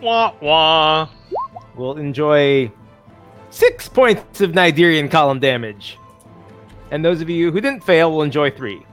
Wah 0.00 0.32
wah. 0.40 1.08
will 1.76 1.98
enjoy 1.98 2.72
six 3.50 3.86
points 3.86 4.40
of 4.40 4.54
Nigerian 4.54 5.10
column 5.10 5.38
damage. 5.40 5.98
And 6.90 7.04
those 7.04 7.20
of 7.20 7.28
you 7.28 7.52
who 7.52 7.60
didn't 7.60 7.84
fail 7.84 8.10
will 8.10 8.22
enjoy 8.22 8.50
three. 8.50 8.84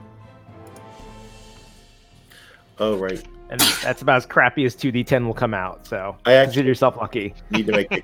Oh 2.78 2.96
right. 2.96 3.24
And 3.50 3.60
that's 3.60 4.02
about 4.02 4.16
as 4.18 4.26
crappy 4.26 4.64
as 4.66 4.76
2d10 4.76 5.24
will 5.26 5.32
come 5.34 5.54
out. 5.54 5.86
So 5.86 6.16
I 6.26 6.34
actually 6.34 6.44
consider 6.46 6.68
yourself 6.68 6.96
lucky. 6.96 7.34
need 7.50 7.66
to 7.66 7.72
make 7.72 7.90
a 7.92 8.02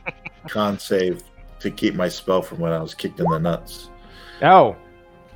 con 0.49 0.78
save 0.78 1.22
to 1.61 1.70
keep 1.70 1.95
my 1.95 2.09
spell 2.09 2.40
from 2.42 2.59
when 2.61 2.72
I 2.72 2.80
was 2.80 2.95
kicked 2.95 3.20
in 3.20 3.26
the 3.30 3.38
nuts, 3.38 3.90
Oh, 4.42 4.76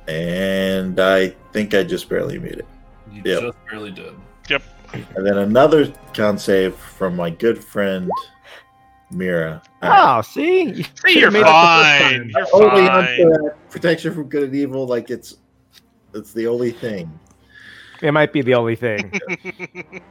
and 0.07 0.99
I 0.99 1.29
think 1.53 1.73
I 1.73 1.83
just 1.83 2.09
barely 2.09 2.39
made 2.39 2.53
it. 2.53 2.65
You 3.11 3.21
Yep. 3.25 3.41
just 3.41 3.57
barely 3.69 3.91
did. 3.91 4.13
Yep. 4.49 4.63
And 4.93 5.25
then 5.25 5.37
another 5.37 5.91
con 6.13 6.37
save 6.37 6.75
from 6.75 7.15
my 7.15 7.29
good 7.29 7.63
friend 7.63 8.09
Mira. 9.11 9.61
oh, 9.81 10.21
see? 10.21 10.63
You 10.63 10.83
Hey, 11.05 11.13
should've 11.13 11.15
you're 11.15 11.31
made 11.31 11.39
it 11.41 11.45
the 11.45 11.51
first 11.51 11.99
fine. 12.01 12.31
You're 12.35 12.63
only 12.71 12.87
fine. 12.87 13.51
protection 13.69 14.13
from 14.13 14.29
good 14.29 14.43
and 14.43 14.55
evil. 14.55 14.85
Like 14.87 15.09
it's 15.09 15.37
it's 16.13 16.33
the 16.33 16.47
only 16.47 16.71
thing. 16.71 17.19
It 18.01 18.11
might 18.11 18.31
be 18.33 18.41
the 18.41 18.53
only 18.55 18.75
thing. 18.75 19.11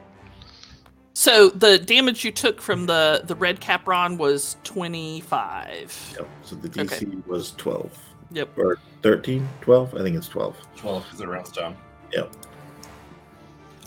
So 1.18 1.48
the 1.50 1.80
damage 1.80 2.24
you 2.24 2.30
took 2.30 2.60
from 2.60 2.86
the, 2.86 3.22
the 3.24 3.34
red 3.34 3.58
Capron 3.58 4.18
was 4.18 4.56
25. 4.62 6.14
Yep. 6.16 6.28
So 6.44 6.54
the 6.54 6.68
DC 6.68 7.26
was 7.26 7.54
12 7.56 7.98
Yep. 8.30 8.56
or 8.56 8.78
13, 9.02 9.48
12. 9.60 9.94
I 9.96 10.02
think 10.04 10.16
it's 10.16 10.28
12. 10.28 10.56
12 10.76 11.06
is 11.14 11.20
it 11.20 11.26
rounds 11.26 11.50
down. 11.50 11.76
Yep. 12.12 12.32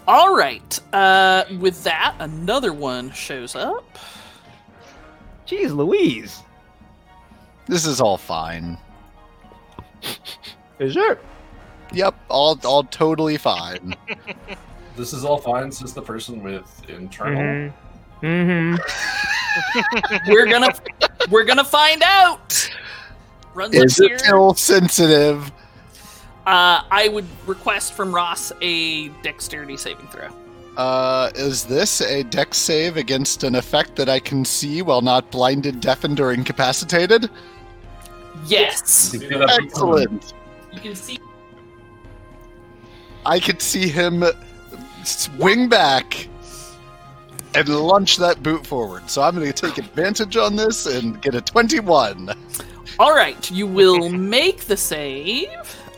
All 0.09 0.35
right. 0.35 0.77
Uh, 0.91 1.45
with 1.57 1.81
that, 1.85 2.17
another 2.19 2.73
one 2.73 3.11
shows 3.13 3.55
up. 3.55 3.97
Jeez 5.47 5.73
Louise. 5.73 6.41
This 7.65 7.85
is 7.85 8.01
all 8.01 8.17
fine. 8.17 8.77
Is 10.79 10.97
it? 10.97 11.17
Yep, 11.93 12.15
all 12.29 12.59
all 12.63 12.83
totally 12.83 13.37
fine. 13.37 13.95
This 14.97 15.13
is 15.13 15.23
all 15.23 15.37
fine 15.37 15.71
since 15.71 15.93
the 15.93 16.01
person 16.01 16.43
with 16.43 16.69
internal. 16.89 17.71
Mm-hmm. 18.21 18.25
Mm-hmm. 18.25 18.75
We're 20.31 20.45
gonna 20.47 20.73
we're 21.29 21.45
gonna 21.45 21.63
find 21.63 22.03
out. 22.03 22.69
Runs 23.53 23.73
Is 23.73 23.99
up 23.99 24.05
it 24.05 24.09
here. 24.09 24.19
still 24.19 24.53
sensitive? 24.53 25.49
Uh, 26.45 26.83
I 26.91 27.07
would 27.11 27.25
request 27.47 27.93
from 27.93 28.13
Ross 28.13 28.51
a 28.61 29.07
dexterity 29.23 29.77
saving 29.77 30.07
throw. 30.07 30.27
Uh, 30.75 31.31
is 31.35 31.63
this 31.63 32.01
a 32.01 32.23
dex 32.23 32.57
save 32.57 32.97
against 32.97 33.45
an 33.45 33.55
effect 33.55 33.95
that 33.95 34.09
I 34.09 34.19
can 34.19 34.43
see 34.43 34.81
while 34.81 35.01
not 35.01 35.31
blinded, 35.31 35.79
deafened, 35.79 36.19
or 36.19 36.33
incapacitated? 36.33 37.29
Yes, 38.45 39.11
You 39.13 39.19
can 39.21 39.29
see 39.29 39.37
that 39.37 39.57
big 39.57 39.65
Excellent. 39.67 40.33
you 40.73 40.79
can 40.81 40.95
see. 40.95 41.17
I 43.25 43.39
could 43.39 43.61
see 43.61 43.87
him 43.87 44.23
swing 45.03 45.69
back 45.69 46.27
and 47.53 47.69
launch 47.69 48.17
that 48.17 48.41
boot 48.41 48.65
forward. 48.65 49.09
So 49.09 49.21
I'm 49.21 49.35
going 49.35 49.51
to 49.51 49.53
take 49.53 49.77
advantage 49.77 50.37
on 50.37 50.55
this 50.55 50.85
and 50.85 51.21
get 51.21 51.35
a 51.35 51.41
21. 51.41 52.33
All 52.99 53.15
right, 53.15 53.51
you 53.51 53.67
will 53.67 54.09
make 54.09 54.65
the 54.65 54.77
save, 54.77 55.49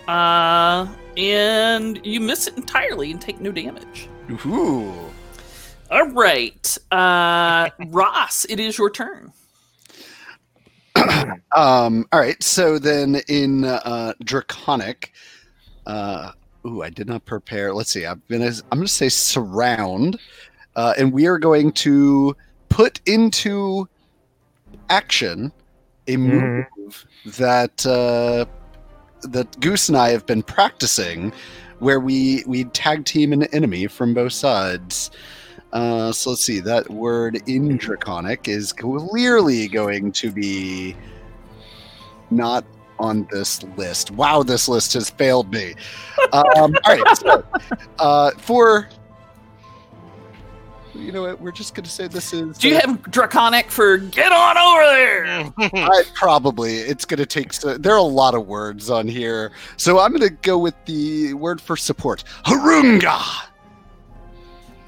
uh, 0.07 0.88
and 1.17 2.05
you 2.05 2.19
miss 2.19 2.47
it 2.47 2.55
entirely 2.55 3.11
and 3.11 3.19
take 3.19 3.41
no 3.41 3.51
damage. 3.51 4.07
Ooh. 4.45 4.93
All 5.91 6.09
right, 6.09 6.78
uh, 6.91 7.69
Ross, 7.88 8.45
it 8.45 8.59
is 8.59 8.78
your 8.78 8.89
turn. 8.89 9.34
Um, 11.55 12.05
all 12.11 12.19
right. 12.19 12.41
So 12.41 12.80
then 12.80 13.21
in 13.28 13.65
uh, 13.65 14.13
Draconic, 14.24 15.11
uh, 15.86 16.32
ooh, 16.66 16.82
I 16.82 16.89
did 16.89 17.07
not 17.07 17.26
prepare. 17.26 17.74
Let's 17.74 17.91
see. 17.91 18.05
I'm 18.05 18.22
gonna 18.30 18.51
I'm 18.72 18.80
gonna 18.80 18.88
say 18.88 19.09
surround, 19.09 20.20
uh, 20.76 20.93
and 20.97 21.11
we 21.11 21.28
are 21.28 21.38
going 21.38 21.72
to 21.74 22.36
put 22.70 23.01
into 23.05 23.88
action 24.89 25.51
a 26.07 26.18
move 26.18 27.05
that 27.26 27.86
uh, 27.86 28.45
that 29.30 29.59
Goose 29.59 29.89
and 29.89 29.97
I 29.97 30.09
have 30.09 30.26
been 30.26 30.43
practicing, 30.43 31.32
where 31.80 31.99
we 31.99 32.43
we 32.47 32.66
tag 32.66 33.05
team 33.05 33.34
an 33.34 33.43
enemy 33.45 33.88
from 33.88 34.14
both 34.14 34.34
sides. 34.34 35.11
Uh, 35.72 36.11
so 36.11 36.32
let's 36.32 36.43
see. 36.43 36.59
That 36.59 36.89
word 36.91 37.41
in 37.47 37.78
Draconic 37.78 38.47
is 38.47 38.72
clearly 38.72 39.68
going 39.68 40.11
to 40.11 40.32
be 40.32 40.95
not 42.30 42.64
on 43.00 43.28
this 43.32 43.64
list. 43.78 44.12
Wow, 44.12 44.44
this 44.44 44.68
list 44.68 44.94
has 44.94 45.10
failed 45.10 45.52
me. 45.52 45.74
Um, 46.32 46.44
all 46.56 46.74
right, 46.86 47.18
so 47.18 47.44
uh, 48.00 48.32
for 48.32 48.89
you 50.96 51.12
know 51.12 51.24
what, 51.24 51.41
we're 51.41 51.52
just 51.52 51.74
going 51.74 51.84
to 51.84 51.89
say 51.89 52.08
this 52.08 52.34
is. 52.34 52.58
Do 52.58 52.70
you 52.70 52.76
have 52.76 53.02
Draconic 53.04 53.72
for 53.72 53.98
get 53.98 54.32
on 54.32 54.58
over 54.58 54.86
there? 54.86 55.54
I, 55.58 56.04
probably 56.14 56.78
it's 56.78 57.06
going 57.06 57.18
to 57.18 57.26
take. 57.26 57.54
So, 57.54 57.78
there 57.78 57.94
are 57.94 57.98
a 57.98 58.02
lot 58.02 58.36
of 58.36 58.48
words 58.48 58.89
on 58.89 59.08
here, 59.08 59.52
so 59.78 60.00
I'm 60.00 60.12
going 60.12 60.22
to 60.22 60.36
go 60.41 60.58
with 60.58 60.76
the 60.86 61.34
word 61.34 61.60
for 61.60 61.76
support. 61.76 62.24
Harunga. 62.46 63.50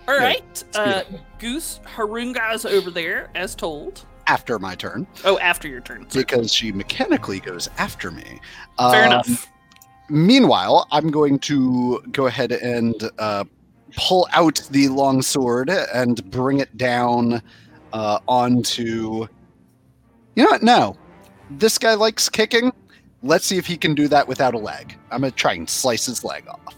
All 0.07 0.17
right, 0.17 0.63
uh, 0.75 1.01
Goose 1.39 1.79
Harunga's 1.83 2.65
over 2.65 2.91
there 2.91 3.29
as 3.33 3.55
told. 3.55 4.05
After 4.27 4.57
my 4.59 4.73
turn, 4.75 5.05
Oh, 5.23 5.37
after 5.39 5.67
your 5.67 5.81
turn. 5.81 6.09
sorry. 6.09 6.23
because 6.25 6.51
she 6.53 6.71
mechanically 6.71 7.39
goes 7.39 7.69
after 7.77 8.09
me. 8.11 8.39
Fair 8.79 9.05
Um, 9.05 9.11
enough. 9.11 9.47
Meanwhile, 10.09 10.87
I'm 10.91 11.09
going 11.11 11.37
to 11.39 12.01
go 12.11 12.25
ahead 12.27 12.51
and 12.51 12.95
uh, 13.19 13.43
pull 13.95 14.27
out 14.33 14.61
the 14.71 14.87
long 14.89 15.21
sword 15.21 15.69
and 15.69 16.23
bring 16.31 16.59
it 16.59 16.75
down 16.77 17.41
uh, 17.93 18.19
onto. 18.27 19.27
You 20.35 20.43
know 20.43 20.49
what? 20.49 20.63
No. 20.63 20.97
This 21.51 21.77
guy 21.77 21.93
likes 21.93 22.27
kicking. 22.29 22.71
Let's 23.23 23.45
see 23.45 23.57
if 23.57 23.65
he 23.67 23.77
can 23.77 23.95
do 23.95 24.07
that 24.09 24.27
without 24.27 24.53
a 24.53 24.57
leg. 24.59 24.97
I'm 25.11 25.21
going 25.21 25.31
to 25.31 25.37
try 25.37 25.53
and 25.53 25.69
slice 25.69 26.05
his 26.07 26.23
leg 26.23 26.47
off. 26.47 26.75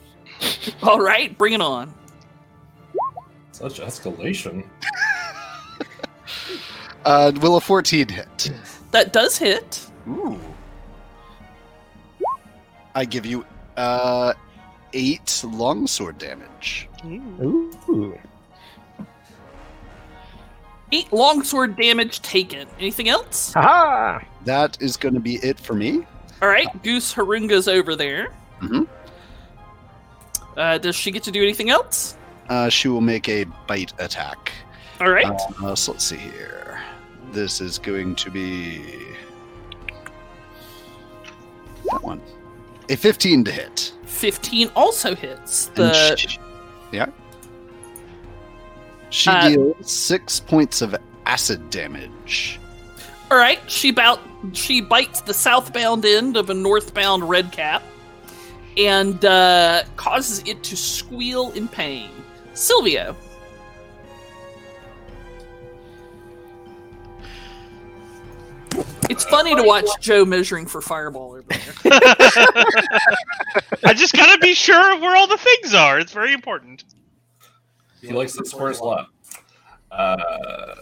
All 0.83 0.99
right, 0.99 1.35
bring 1.37 1.53
it 1.53 1.61
on. 1.61 1.93
Such 3.51 3.79
escalation. 3.79 4.65
Uh, 7.07 7.31
will 7.41 7.55
a 7.55 7.61
14 7.61 8.09
hit? 8.09 8.51
That 8.91 9.13
does 9.13 9.37
hit. 9.37 9.87
Ooh. 10.09 10.37
I 12.95 13.05
give 13.05 13.25
you 13.25 13.45
uh, 13.77 14.33
eight 14.91 15.41
longsword 15.47 16.17
damage. 16.17 16.89
Ooh. 17.05 18.19
Eight 20.91 21.11
longsword 21.13 21.77
damage 21.77 22.21
taken. 22.21 22.67
Anything 22.77 23.07
else? 23.07 23.53
Haha! 23.53 24.19
That 24.43 24.77
is 24.81 24.97
going 24.97 25.13
to 25.13 25.21
be 25.21 25.35
it 25.35 25.59
for 25.59 25.75
me. 25.75 26.05
All 26.41 26.49
right, 26.49 26.67
Goose 26.83 27.13
Harunga's 27.13 27.69
over 27.69 27.95
there. 27.95 28.33
Mhm. 28.61 28.85
Uh, 30.57 30.77
does 30.77 30.95
she 30.95 31.11
get 31.11 31.23
to 31.23 31.31
do 31.31 31.41
anything 31.41 31.69
else? 31.69 32.17
Uh, 32.49 32.67
she 32.67 32.89
will 32.89 33.01
make 33.01 33.29
a 33.29 33.45
bite 33.67 33.93
attack. 33.99 34.51
All 34.99 35.09
right. 35.11 35.25
Uh, 35.63 35.75
so 35.75 35.91
let's 35.93 36.03
see 36.03 36.17
here. 36.17 36.66
This 37.37 37.61
is 37.61 37.77
going 37.77 38.15
to 38.15 38.31
be 38.31 38.81
that 41.91 42.01
one. 42.01 42.19
A 42.89 42.95
15 42.95 43.43
to 43.43 43.51
hit. 43.51 43.93
15 44.05 44.71
also 44.75 45.13
hits. 45.13 45.67
The 45.67 46.15
she- 46.15 46.39
yeah. 46.91 47.05
She 49.11 49.29
Uh, 49.29 49.49
deals 49.49 49.91
six 49.91 50.39
points 50.39 50.81
of 50.81 50.95
acid 51.27 51.69
damage. 51.69 52.59
All 53.29 53.37
right, 53.37 53.59
she 53.69 53.91
bout 53.91 54.19
she 54.53 54.81
bites 54.81 55.21
the 55.21 55.33
southbound 55.35 56.05
end 56.05 56.37
of 56.37 56.49
a 56.49 56.55
northbound 56.55 57.29
red 57.29 57.51
cap 57.51 57.83
and 58.77 59.23
uh, 59.23 59.83
causes 59.95 60.41
it 60.47 60.63
to 60.63 60.75
squeal 60.75 61.51
in 61.51 61.67
pain. 61.67 62.09
Silvio. 62.55 63.15
It's 69.09 69.23
funny 69.25 69.55
to 69.55 69.63
watch 69.63 69.85
Joe 69.99 70.25
measuring 70.25 70.65
for 70.67 70.81
fireball 70.81 71.31
over 71.31 71.43
there. 71.43 71.59
I 73.85 73.93
just 73.95 74.13
gotta 74.13 74.37
be 74.39 74.53
sure 74.53 74.95
of 74.95 75.01
where 75.01 75.15
all 75.15 75.27
the 75.27 75.37
things 75.37 75.73
are. 75.73 75.99
It's 75.99 76.11
very 76.11 76.33
important. 76.33 76.83
He 78.01 78.11
likes 78.11 78.33
the 78.33 78.45
squares 78.45 78.79
a 78.79 78.83
lot. 78.83 79.07
Uh, 79.91 80.75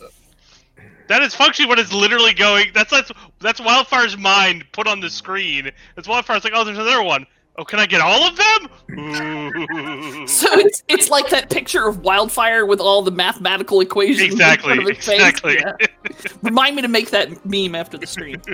That 1.07 1.21
is 1.21 1.35
functionally 1.35 1.69
what 1.69 1.79
is 1.79 1.93
literally 1.93 2.33
going. 2.33 2.71
That's 2.73 2.91
that's 2.91 3.11
that's 3.39 3.59
Wildfire's 3.61 4.17
mind 4.17 4.65
put 4.71 4.87
on 4.87 4.99
the 4.99 5.09
screen. 5.09 5.71
It's 5.97 6.07
Wildfire's 6.07 6.43
like, 6.43 6.53
oh, 6.55 6.63
there's 6.63 6.77
another 6.77 7.03
one. 7.03 7.25
Oh, 7.57 7.63
can 7.63 7.79
I 7.79 7.85
get 7.85 8.01
all 8.01 8.23
of 8.23 8.35
them? 8.35 8.69
So 10.27 10.47
it's 10.53 10.83
it's 10.87 11.09
like 11.09 11.29
that 11.29 11.49
picture 11.49 11.87
of 11.87 11.99
wildfire 11.99 12.65
with 12.65 12.79
all 12.79 13.01
the 13.01 13.11
mathematical 13.11 13.79
equations. 13.81 14.21
in 14.21 14.31
exactly, 14.31 14.75
front 14.75 14.81
of 14.83 14.87
its 14.89 15.05
face. 15.05 15.15
exactly. 15.15 15.55
Yeah. 15.59 15.73
Remind 16.41 16.75
me 16.75 16.81
to 16.81 16.87
make 16.87 17.11
that 17.11 17.45
meme 17.45 17.75
after 17.75 17.97
the 17.97 18.07
stream. 18.07 18.41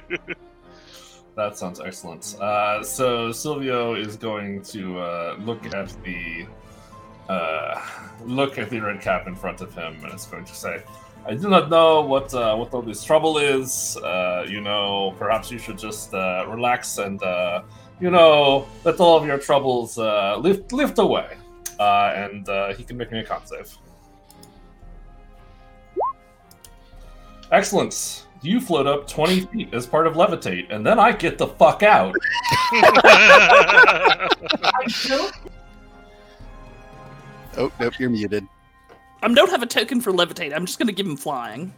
That 1.35 1.57
sounds 1.57 1.79
excellent. 1.79 2.35
Uh, 2.41 2.83
so 2.83 3.31
Silvio 3.31 3.95
is 3.95 4.17
going 4.17 4.61
to 4.63 4.99
uh, 4.99 5.35
look 5.39 5.65
at 5.73 5.95
the 6.03 6.45
uh, 7.29 7.81
look 8.25 8.57
at 8.59 8.69
the 8.69 8.81
red 8.81 8.99
cap 8.99 9.27
in 9.27 9.35
front 9.35 9.61
of 9.61 9.73
him, 9.73 10.03
and 10.03 10.13
is 10.13 10.25
going 10.25 10.43
to 10.43 10.53
say, 10.53 10.83
"I 11.25 11.33
do 11.35 11.47
not 11.49 11.69
know 11.69 12.01
what 12.01 12.33
uh, 12.33 12.53
what 12.57 12.73
all 12.73 12.81
this 12.81 13.03
trouble 13.05 13.37
is. 13.37 13.95
Uh, 13.97 14.45
you 14.47 14.59
know, 14.59 15.15
perhaps 15.17 15.49
you 15.49 15.57
should 15.57 15.77
just 15.77 16.13
uh, 16.13 16.45
relax 16.49 16.97
and 16.97 17.23
uh, 17.23 17.61
you 18.01 18.11
know 18.11 18.67
let 18.83 18.99
all 18.99 19.17
of 19.17 19.25
your 19.25 19.37
troubles 19.37 19.97
uh, 19.97 20.37
lift 20.37 20.73
lift 20.73 20.99
away." 20.99 21.37
Uh, 21.79 22.13
and 22.15 22.47
uh, 22.49 22.73
he 22.73 22.83
can 22.83 22.97
make 22.97 23.11
me 23.11 23.19
a 23.19 23.23
con 23.23 23.45
save. 23.45 23.77
Excellent. 27.51 28.27
You 28.43 28.59
float 28.59 28.87
up 28.87 29.07
20 29.07 29.41
feet 29.47 29.73
as 29.73 29.85
part 29.85 30.07
of 30.07 30.13
levitate, 30.13 30.71
and 30.73 30.85
then 30.85 30.97
I 30.97 31.11
get 31.11 31.37
the 31.37 31.47
fuck 31.47 31.83
out. 31.83 32.15
Oh, 37.57 37.69
nope, 37.79 37.99
you're 37.99 38.09
muted. 38.09 38.47
I 39.21 39.27
don't 39.27 39.49
have 39.49 39.61
a 39.61 39.67
token 39.67 39.99
for 39.99 40.11
levitate. 40.13 40.55
I'm 40.55 40.65
just 40.65 40.79
going 40.79 40.87
to 40.87 40.93
give 40.93 41.05
him 41.05 41.17
flying. 41.17 41.73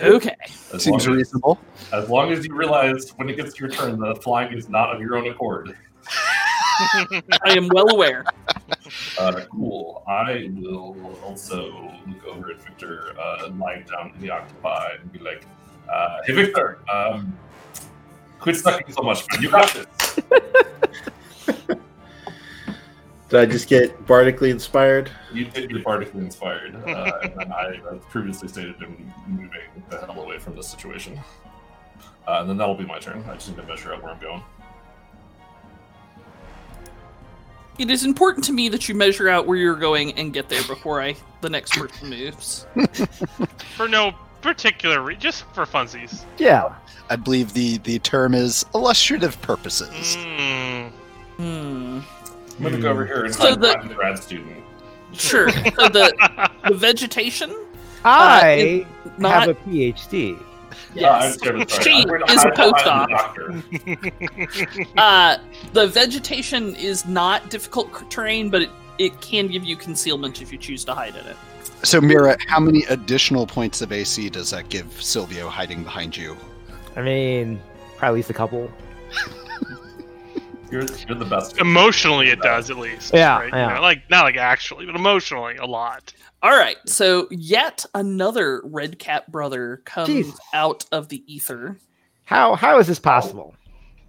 Okay. 0.00 0.34
As 0.72 0.82
Seems 0.82 0.86
long 0.86 1.00
as, 1.00 1.06
reasonable. 1.06 1.58
as 1.92 2.08
long 2.08 2.32
as 2.32 2.44
you 2.44 2.54
realize 2.54 3.10
when 3.10 3.28
it 3.28 3.36
gets 3.36 3.54
to 3.54 3.60
your 3.60 3.70
turn, 3.70 3.98
the 3.98 4.14
flying 4.16 4.56
is 4.56 4.68
not 4.68 4.94
of 4.94 5.00
your 5.00 5.16
own 5.16 5.28
accord. 5.28 5.76
I 7.44 7.56
am 7.56 7.68
well 7.68 7.88
aware. 7.90 8.24
Uh, 9.18 9.44
cool. 9.50 10.02
I 10.08 10.50
will 10.54 11.18
also 11.22 11.92
look 12.06 12.24
over 12.26 12.50
at 12.50 12.60
Victor 12.62 13.14
uh, 13.18 13.50
lying 13.56 13.84
down 13.84 14.12
in 14.14 14.20
the 14.20 14.30
octopi 14.30 14.94
and 15.00 15.12
be 15.12 15.20
like, 15.20 15.46
uh, 15.92 16.18
"Hey, 16.26 16.34
Victor, 16.34 16.80
um, 16.92 17.36
quit 18.40 18.56
sucking 18.56 18.92
so 18.92 19.02
much, 19.02 19.24
man. 19.30 19.42
You 19.42 19.50
got 19.50 19.72
this." 19.72 20.18
Did 23.28 23.40
I 23.40 23.46
just 23.46 23.68
get 23.68 24.06
bardically 24.06 24.50
inspired? 24.50 25.10
You 25.32 25.46
did 25.46 25.70
get 25.70 25.82
bardically 25.82 26.20
inspired, 26.20 26.76
uh, 26.86 27.12
and 27.40 27.52
I 27.52 27.80
as 27.92 28.04
previously 28.10 28.48
stated 28.48 28.76
I'm 28.82 29.12
moving 29.26 29.50
the 29.88 29.98
hell 29.98 30.20
away 30.20 30.38
from 30.38 30.56
this 30.56 30.68
situation. 30.68 31.18
Uh, 32.26 32.40
and 32.40 32.48
then 32.48 32.56
that'll 32.56 32.74
be 32.74 32.86
my 32.86 32.98
turn. 32.98 33.24
I 33.28 33.34
just 33.34 33.48
need 33.48 33.56
to 33.56 33.62
measure 33.64 33.94
out 33.94 34.02
where 34.02 34.12
I'm 34.12 34.20
going. 34.20 34.42
It 37.78 37.90
is 37.90 38.04
important 38.04 38.44
to 38.44 38.52
me 38.52 38.68
that 38.68 38.88
you 38.88 38.94
measure 38.94 39.28
out 39.28 39.46
where 39.46 39.56
you're 39.56 39.74
going 39.74 40.12
and 40.12 40.32
get 40.32 40.48
there 40.48 40.62
before 40.64 41.02
I 41.02 41.16
the 41.40 41.50
next 41.50 41.72
person 41.72 42.08
moves. 42.08 42.66
for 43.76 43.88
no 43.88 44.14
particular 44.42 45.02
reason, 45.02 45.20
just 45.20 45.44
for 45.54 45.66
funsies. 45.66 46.24
Yeah. 46.38 46.72
I 47.10 47.16
believe 47.16 47.52
the 47.52 47.78
the 47.78 47.98
term 47.98 48.32
is 48.32 48.64
illustrative 48.74 49.40
purposes. 49.42 50.16
Mm. 50.16 50.90
Hmm. 51.36 52.00
I'm 52.56 52.62
gonna 52.64 52.78
go 52.80 52.90
over 52.90 53.04
here 53.06 53.24
and 53.24 53.34
So 53.34 53.42
hide 53.50 53.54
the- 53.60 53.72
behind 53.72 53.90
the 53.90 53.94
grad 53.94 54.22
student. 54.22 54.62
Sure. 55.12 55.48
So 55.76 55.88
the 55.88 56.50
the 56.68 56.74
vegetation, 56.74 57.54
I 58.04 58.86
not 59.18 59.32
have 59.44 59.48
a 59.48 59.54
PhD. 59.54 60.38
Yeah, 60.94 61.10
I'm 61.10 61.22
yes. 61.22 61.36
terribly 61.38 61.66
sorry. 61.68 61.84
She 61.84 62.02
I'm 62.02 62.08
going 62.08 62.26
to 62.26 62.32
is 62.32 62.44
a 62.44 62.48
hide 62.48 62.54
behind 62.56 63.10
postdoc. 63.10 63.84
the 63.84 63.96
doctor. 63.96 64.94
Uh, 65.00 65.38
the 65.72 65.86
vegetation 65.88 66.74
is 66.76 67.06
not 67.06 67.48
difficult 67.50 67.96
c- 67.96 68.04
terrain, 68.10 68.48
but 68.50 68.62
it, 68.62 68.70
it 68.98 69.20
can 69.20 69.46
give 69.48 69.64
you 69.64 69.76
concealment 69.76 70.40
if 70.42 70.52
you 70.52 70.58
choose 70.58 70.84
to 70.84 70.94
hide 70.94 71.14
in 71.16 71.26
it. 71.26 71.36
So, 71.84 72.00
Mira, 72.00 72.36
how 72.48 72.60
many 72.60 72.84
additional 72.84 73.46
points 73.46 73.82
of 73.82 73.92
AC 73.92 74.30
does 74.30 74.50
that 74.50 74.68
give 74.68 75.00
Silvio 75.02 75.48
hiding 75.48 75.82
behind 75.84 76.16
you? 76.16 76.36
I 76.96 77.02
mean, 77.02 77.60
probably 77.96 78.08
at 78.08 78.14
least 78.14 78.30
a 78.30 78.34
couple. 78.34 78.70
You're, 80.74 80.86
you're 81.06 81.16
the 81.16 81.24
best. 81.24 81.58
Emotionally, 81.58 82.30
it 82.30 82.40
does 82.40 82.68
at 82.68 82.76
least. 82.76 83.14
Yeah, 83.14 83.38
right? 83.38 83.44
You 83.46 83.76
know, 83.76 83.80
like 83.80 84.10
not 84.10 84.24
like 84.24 84.36
actually, 84.36 84.86
but 84.86 84.96
emotionally, 84.96 85.54
a 85.54 85.66
lot. 85.66 86.12
All 86.42 86.50
right, 86.50 86.76
so 86.84 87.28
yet 87.30 87.86
another 87.94 88.60
red 88.64 88.98
cap 88.98 89.28
brother 89.28 89.82
comes 89.84 90.08
Jeez. 90.08 90.36
out 90.52 90.84
of 90.90 91.10
the 91.10 91.22
ether. 91.32 91.78
How 92.24 92.56
how 92.56 92.80
is 92.80 92.88
this 92.88 92.98
possible? 92.98 93.54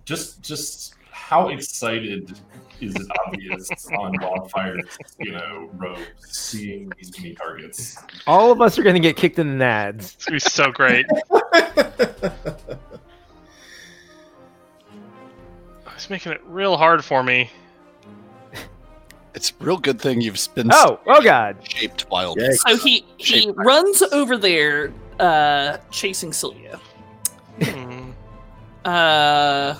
Just, 0.05 0.41
just 0.41 0.95
how 1.11 1.49
excited 1.49 2.35
is 2.81 2.95
it 2.95 3.07
obvious 3.27 3.69
on 3.99 4.13
Wildfire's, 4.19 4.97
you 5.19 5.33
know, 5.33 5.69
robe 5.73 5.99
seeing 6.17 6.91
these 6.97 7.15
mini 7.15 7.35
targets? 7.35 7.99
All 8.25 8.51
of 8.51 8.59
us 8.59 8.79
are 8.79 8.83
going 8.83 8.95
to 8.95 8.99
get 8.99 9.17
kicked 9.17 9.37
in 9.37 9.59
the 9.59 9.63
nads. 9.63 10.15
It's 10.15 10.25
gonna 10.25 10.35
be 10.35 10.39
so 10.39 10.71
great. 10.71 11.05
It's 16.05 16.09
making 16.11 16.33
it 16.33 16.41
real 16.45 16.77
hard 16.77 17.03
for 17.03 17.23
me. 17.23 17.49
It's 19.33 19.49
a 19.49 19.63
real 19.63 19.77
good 19.77 19.99
thing 19.99 20.21
you've 20.21 20.37
been 20.53 20.69
Oh, 20.71 20.99
oh 21.07 21.19
God! 21.23 21.57
shaped 21.67 22.07
wild. 22.11 22.37
Yikes. 22.37 22.57
So 22.57 22.77
he 22.77 23.03
he 23.17 23.41
Shape 23.41 23.57
runs 23.57 24.03
over 24.03 24.37
there, 24.37 24.93
uh, 25.19 25.77
chasing 25.89 26.31
Celia. 26.31 26.79
Hmm. 27.59 28.11
Uh, 28.85 29.79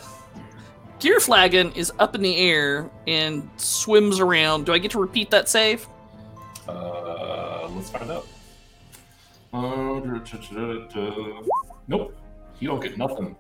Gear 0.98 1.20
Flagon 1.20 1.72
is 1.74 1.94
up 2.00 2.16
in 2.16 2.24
the 2.24 2.36
air 2.38 2.90
and 3.06 3.48
swims 3.58 4.20
around. 4.20 4.66
Do 4.66 4.74
I 4.74 4.80
get 4.80 4.90
to 4.92 5.00
repeat 5.00 5.30
that 5.30 5.48
save? 5.48 5.88
Uh, 6.68 7.70
let's 7.70 7.92
find 7.92 8.10
out. 8.10 8.28
Uh, 9.54 10.02
Nope, 11.88 12.18
you 12.60 12.68
don't 12.68 12.82
get 12.82 12.98
nothing. 12.98 13.36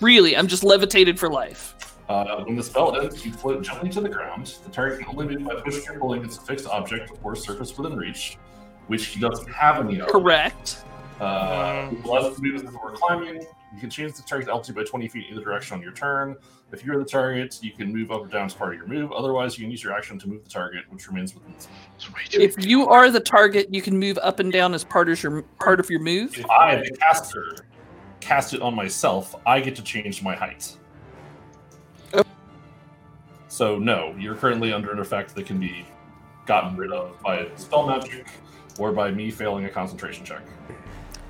Really, 0.00 0.36
I'm 0.36 0.46
just 0.46 0.64
levitated 0.64 1.18
for 1.18 1.28
life. 1.28 1.74
Uh, 2.08 2.42
when 2.44 2.56
the 2.56 2.62
spell 2.62 2.98
ends, 3.00 3.24
you 3.24 3.32
float 3.32 3.62
gently 3.62 3.88
to 3.90 4.00
the 4.00 4.08
ground. 4.08 4.54
The 4.64 4.70
target 4.70 5.00
can 5.00 5.08
only 5.16 5.36
move 5.36 5.46
by 5.46 5.60
pushing 5.60 5.88
or 5.88 5.98
pulling 6.00 6.24
its 6.24 6.36
fixed 6.38 6.66
object 6.66 7.12
or 7.22 7.36
surface 7.36 7.76
within 7.76 7.96
reach, 7.96 8.36
which 8.88 9.06
he 9.06 9.20
doesn't 9.20 9.48
have 9.52 9.80
in 9.80 9.86
the 9.86 10.00
other. 10.02 10.10
Correct. 10.10 10.84
Uh, 11.20 11.90
allows 12.04 12.34
to 12.36 12.42
move 12.42 12.64
before 12.64 12.92
climbing. 12.92 13.42
You 13.72 13.78
can 13.78 13.90
change 13.90 14.14
the 14.14 14.22
target's 14.22 14.48
altitude 14.50 14.74
by 14.74 14.82
20 14.84 15.06
feet 15.06 15.26
in 15.28 15.34
either 15.34 15.44
direction 15.44 15.76
on 15.76 15.82
your 15.82 15.92
turn. 15.92 16.34
If 16.72 16.84
you're 16.84 16.98
the 16.98 17.04
target, 17.08 17.58
you 17.62 17.70
can 17.72 17.92
move 17.92 18.10
up 18.10 18.22
or 18.22 18.26
down 18.26 18.46
as 18.46 18.54
part 18.54 18.72
of 18.72 18.78
your 18.78 18.88
move. 18.88 19.12
Otherwise, 19.12 19.58
you 19.58 19.64
can 19.64 19.70
use 19.70 19.82
your 19.84 19.92
action 19.92 20.18
to 20.20 20.28
move 20.28 20.42
the 20.42 20.50
target, 20.50 20.84
which 20.88 21.06
remains 21.06 21.34
within. 21.34 21.52
its- 21.52 21.68
It's 21.96 22.12
way 22.12 22.20
too 22.28 22.40
If 22.40 22.64
you 22.64 22.88
are 22.88 23.10
the 23.10 23.20
target, 23.20 23.72
you 23.72 23.82
can 23.82 23.96
move 23.98 24.18
up 24.22 24.40
and 24.40 24.50
down 24.50 24.74
as 24.74 24.82
part 24.82 25.08
of 25.08 25.22
your 25.22 25.42
part 25.60 25.78
of 25.78 25.90
your 25.90 26.00
move. 26.00 26.36
If 26.38 26.48
I, 26.50 26.76
the 26.76 26.90
caster, 26.96 27.56
cast 28.20 28.54
it 28.54 28.62
on 28.62 28.74
myself, 28.74 29.34
I 29.46 29.60
get 29.60 29.76
to 29.76 29.82
change 29.82 30.22
my 30.22 30.34
height. 30.34 30.76
Oh. 32.14 32.22
So 33.48 33.78
no, 33.78 34.14
you're 34.18 34.34
currently 34.34 34.72
under 34.72 34.92
an 34.92 34.98
effect 34.98 35.34
that 35.34 35.46
can 35.46 35.58
be 35.58 35.86
gotten 36.46 36.76
rid 36.76 36.92
of 36.92 37.20
by 37.22 37.48
spell 37.56 37.86
magic 37.86 38.26
or 38.78 38.92
by 38.92 39.10
me 39.10 39.30
failing 39.30 39.64
a 39.64 39.68
concentration 39.68 40.24
check. 40.24 40.42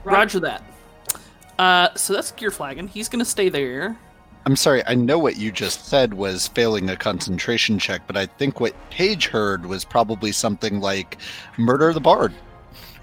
Roger 0.04 0.40
that. 0.40 0.62
Uh, 1.58 1.94
so 1.94 2.14
that's 2.14 2.32
Gear 2.32 2.50
Flagon. 2.50 2.88
He's 2.88 3.08
gonna 3.08 3.24
stay 3.24 3.48
there. 3.48 3.98
I'm 4.46 4.56
sorry, 4.56 4.82
I 4.86 4.94
know 4.94 5.18
what 5.18 5.36
you 5.36 5.52
just 5.52 5.86
said 5.86 6.14
was 6.14 6.48
failing 6.48 6.88
a 6.88 6.96
concentration 6.96 7.78
check, 7.78 8.00
but 8.06 8.16
I 8.16 8.24
think 8.24 8.58
what 8.58 8.74
Paige 8.88 9.26
heard 9.26 9.66
was 9.66 9.84
probably 9.84 10.32
something 10.32 10.80
like 10.80 11.18
murder 11.58 11.92
the 11.92 12.00
bard. 12.00 12.32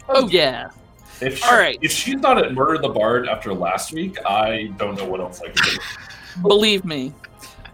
Oh 0.09 0.27
yeah. 0.27 0.69
If 1.19 1.39
she, 1.39 1.43
All 1.45 1.57
right. 1.57 1.77
if 1.81 1.91
she's 1.91 2.15
not 2.17 2.37
at 2.37 2.53
Murder 2.53 2.77
the 2.79 2.89
Bard 2.89 3.27
after 3.27 3.53
last 3.53 3.91
week, 3.91 4.17
I 4.25 4.71
don't 4.77 4.97
know 4.97 5.05
what 5.05 5.19
else 5.19 5.41
I 5.41 5.49
can 5.49 5.55
do. 5.75 5.81
Believe 6.41 6.85
me. 6.85 7.13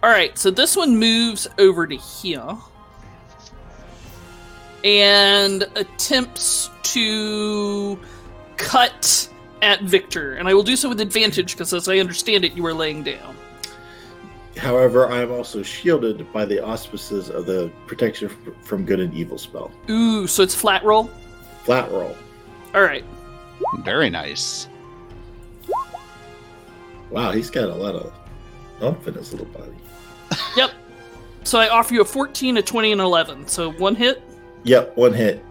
All 0.01 0.09
right, 0.09 0.37
so 0.37 0.51
this 0.51 0.75
one 0.75 0.97
moves 0.97 1.47
over 1.59 1.87
to 1.87 1.95
here 1.95 2.57
and 4.83 5.63
attempts 5.75 6.69
to 6.83 7.97
cut 8.57 9.29
at 9.61 9.81
Victor, 9.83 10.35
and 10.35 10.47
I 10.47 10.53
will 10.53 10.63
do 10.63 10.75
so 10.75 10.89
with 10.89 10.99
advantage 10.99 11.53
because, 11.53 11.73
as 11.73 11.87
I 11.87 11.97
understand 11.99 12.43
it, 12.43 12.53
you 12.53 12.65
are 12.65 12.73
laying 12.73 13.03
down. 13.03 13.35
However, 14.57 15.09
I 15.09 15.21
am 15.21 15.31
also 15.31 15.63
shielded 15.63 16.31
by 16.31 16.45
the 16.45 16.63
auspices 16.63 17.29
of 17.29 17.45
the 17.45 17.71
protection 17.87 18.29
from 18.61 18.85
good 18.85 18.99
and 18.99 19.13
evil 19.13 19.37
spell. 19.37 19.71
Ooh, 19.89 20.27
so 20.27 20.43
it's 20.43 20.53
flat 20.53 20.83
roll. 20.83 21.09
Flat 21.63 21.89
roll. 21.91 22.15
All 22.75 22.83
right, 22.83 23.03
Very 23.79 24.09
nice. 24.09 24.67
Wow, 27.09 27.31
he's 27.31 27.49
got 27.49 27.65
a 27.69 27.75
lot 27.75 27.95
of 27.95 28.11
oomph 28.81 29.07
in 29.07 29.13
his 29.13 29.31
little 29.31 29.47
body. 29.47 29.71
yep. 30.57 30.71
So 31.43 31.59
I 31.59 31.69
offer 31.69 31.93
you 31.93 32.01
a 32.01 32.05
14, 32.05 32.57
a 32.57 32.61
20, 32.61 32.91
and 32.93 33.01
an 33.01 33.05
11. 33.05 33.47
So 33.47 33.71
one 33.73 33.95
hit, 33.95 34.21
Yep, 34.63 34.95
one 34.95 35.13
hit. 35.13 35.43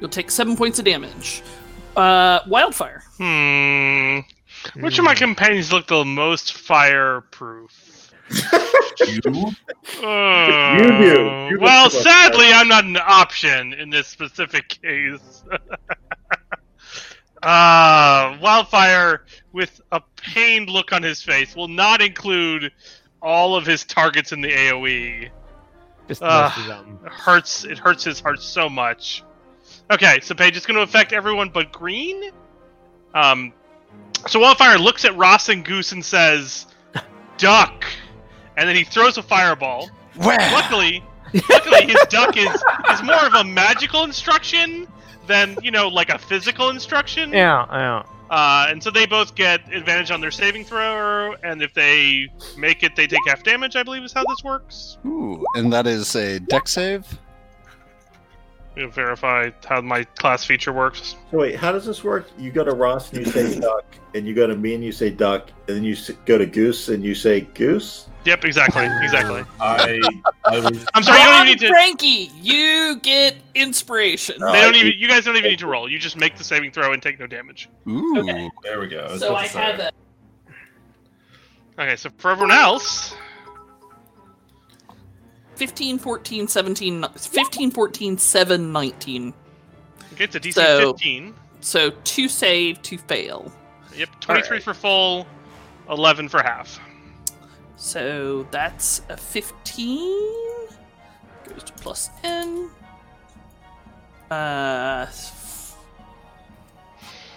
you'll 0.00 0.10
take 0.10 0.30
seven 0.30 0.56
points 0.56 0.78
of 0.78 0.84
damage. 0.84 1.42
Uh, 1.96 2.40
wildfire. 2.46 3.02
Hmm. 3.18 4.18
Which 4.80 4.98
of 4.98 5.04
my 5.04 5.14
companions 5.14 5.72
look 5.72 5.86
the 5.86 6.04
most 6.04 6.52
fireproof? 6.54 8.12
You? 9.00 9.20
Uh, 10.04 10.76
You 10.76 10.88
do. 10.98 11.48
You 11.50 11.58
well, 11.58 11.84
look 11.84 11.92
the 11.92 11.98
most 11.98 12.02
sadly, 12.02 12.46
I'm 12.52 12.68
not 12.68 12.84
an 12.84 12.98
option 12.98 13.72
in 13.72 13.88
this 13.88 14.08
specific 14.08 14.68
case. 14.68 15.42
uh, 17.42 18.36
Wildfire, 18.40 19.24
with 19.52 19.80
a 19.92 20.00
pained 20.16 20.68
look 20.68 20.92
on 20.92 21.02
his 21.02 21.22
face, 21.22 21.56
will 21.56 21.68
not 21.68 22.02
include 22.02 22.72
all 23.22 23.54
of 23.56 23.66
his 23.66 23.84
targets 23.84 24.32
in 24.32 24.40
the 24.40 24.50
AOE. 24.50 25.30
Just 26.08 26.22
most 26.22 26.58
of 26.58 26.66
them. 26.66 26.98
It 27.04 27.12
hurts. 27.12 27.64
It 27.64 27.78
hurts 27.78 28.04
his 28.04 28.20
heart 28.20 28.42
so 28.42 28.68
much. 28.68 29.22
Okay, 29.90 30.20
so 30.20 30.34
Paige, 30.34 30.56
is 30.56 30.66
going 30.66 30.76
to 30.76 30.82
affect 30.82 31.12
everyone 31.12 31.50
but 31.50 31.72
Green. 31.72 32.30
Um, 33.14 33.52
so 34.26 34.40
Wildfire 34.40 34.78
looks 34.78 35.04
at 35.04 35.16
Ross 35.16 35.48
and 35.48 35.64
Goose 35.64 35.92
and 35.92 36.04
says, 36.04 36.66
"Duck," 37.38 37.84
and 38.56 38.68
then 38.68 38.76
he 38.76 38.84
throws 38.84 39.18
a 39.18 39.22
fireball. 39.22 39.88
Where? 40.16 40.38
Luckily, 40.52 41.02
luckily 41.48 41.86
his 41.86 42.00
duck 42.08 42.36
is 42.36 42.62
is 42.92 43.02
more 43.02 43.26
of 43.26 43.34
a 43.34 43.44
magical 43.44 44.04
instruction 44.04 44.86
than 45.30 45.56
you 45.62 45.70
know 45.70 45.88
like 45.88 46.10
a 46.10 46.18
physical 46.18 46.68
instruction. 46.68 47.32
Yeah, 47.32 47.64
yeah. 47.70 48.02
Uh, 48.28 48.66
and 48.68 48.82
so 48.82 48.90
they 48.90 49.06
both 49.06 49.34
get 49.34 49.60
advantage 49.72 50.10
on 50.10 50.20
their 50.20 50.30
saving 50.30 50.64
throw, 50.64 51.34
and 51.42 51.62
if 51.62 51.72
they 51.74 52.28
make 52.56 52.82
it, 52.82 52.94
they 52.94 53.06
take 53.06 53.20
half 53.26 53.42
damage. 53.42 53.76
I 53.76 53.82
believe 53.82 54.04
is 54.04 54.12
how 54.12 54.24
this 54.24 54.44
works. 54.44 54.98
Ooh, 55.06 55.44
and 55.54 55.72
that 55.72 55.86
is 55.86 56.14
a 56.14 56.38
dex 56.40 56.72
save. 56.72 57.06
I'm 58.76 58.82
gonna 58.82 58.92
verify 58.92 59.50
how 59.66 59.80
my 59.80 60.04
class 60.04 60.44
feature 60.44 60.72
works. 60.72 61.16
So 61.30 61.38
wait, 61.38 61.56
how 61.56 61.72
does 61.72 61.86
this 61.86 62.04
work? 62.04 62.30
You 62.38 62.52
go 62.52 62.62
to 62.62 62.72
Ross 62.72 63.12
and 63.12 63.26
you 63.26 63.32
say 63.32 63.58
duck, 63.60 63.84
and 64.14 64.26
you 64.26 64.34
go 64.34 64.46
to 64.46 64.56
me 64.56 64.74
and 64.74 64.84
you 64.84 64.92
say 64.92 65.10
duck, 65.10 65.50
and 65.66 65.76
then 65.76 65.84
you 65.84 65.96
go 66.24 66.38
to 66.38 66.46
Goose 66.46 66.88
and 66.88 67.02
you 67.04 67.14
say 67.14 67.40
goose. 67.40 68.06
Yep, 68.24 68.44
exactly, 68.44 68.84
exactly. 69.02 69.42
I, 69.60 69.98
I 70.44 70.60
was 70.60 70.86
I'm 70.94 71.02
sorry, 71.02 71.18
you 71.18 71.24
don't 71.24 71.34
Wrong, 71.34 71.46
even 71.46 71.46
need 71.46 71.60
to. 71.60 71.68
Frankie, 71.68 72.30
you 72.40 73.00
get 73.02 73.29
inspiration. 73.54 74.36
No. 74.38 74.52
They 74.52 74.60
don't 74.60 74.74
I- 74.74 74.78
even. 74.78 74.92
You 74.98 75.08
guys 75.08 75.24
don't 75.24 75.36
even 75.36 75.50
need 75.50 75.58
to 75.60 75.66
roll. 75.66 75.88
You 75.90 75.98
just 75.98 76.16
make 76.16 76.36
the 76.36 76.44
saving 76.44 76.70
throw 76.72 76.92
and 76.92 77.02
take 77.02 77.18
no 77.18 77.26
damage. 77.26 77.68
Ooh. 77.88 78.18
Okay. 78.18 78.50
there. 78.62 78.80
We 78.80 78.88
go. 78.88 79.06
was 79.10 79.20
so 79.20 79.34
I 79.34 79.46
to 79.46 79.52
say. 79.52 79.58
have 79.60 79.80
a 79.80 79.90
Okay, 81.78 81.96
so 81.96 82.10
for 82.18 82.32
everyone 82.32 82.54
else, 82.54 83.14
15, 85.56 85.98
14, 85.98 86.48
17, 86.48 87.04
15, 87.16 87.70
14, 87.70 88.18
7, 88.18 88.72
19. 88.72 89.34
okay, 90.12 90.24
it's 90.24 90.34
a 90.36 90.40
DC 90.40 90.52
So- 90.54 90.92
15. 90.92 91.34
So 91.62 91.90
two 92.04 92.28
save, 92.28 92.80
two 92.82 92.96
fail. 92.98 93.52
Yep, 93.96 94.08
23 94.20 94.46
Alright. 94.48 94.62
for 94.62 94.72
full, 94.74 95.26
11 95.90 96.28
for 96.28 96.42
half. 96.42 96.80
So 97.76 98.46
that's 98.50 99.02
a 99.08 99.16
15. 99.16 100.68
Goes 101.48 101.64
to 101.64 101.72
plus 101.74 102.10
N. 102.24 102.70
Uh. 104.30 105.06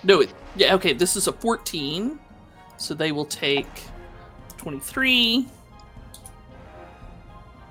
No, 0.03 0.21
it, 0.21 0.33
yeah, 0.55 0.75
okay, 0.75 0.93
this 0.93 1.15
is 1.15 1.27
a 1.27 1.33
14. 1.33 2.19
So 2.77 2.93
they 2.93 3.11
will 3.11 3.25
take 3.25 3.67
23. 4.57 5.47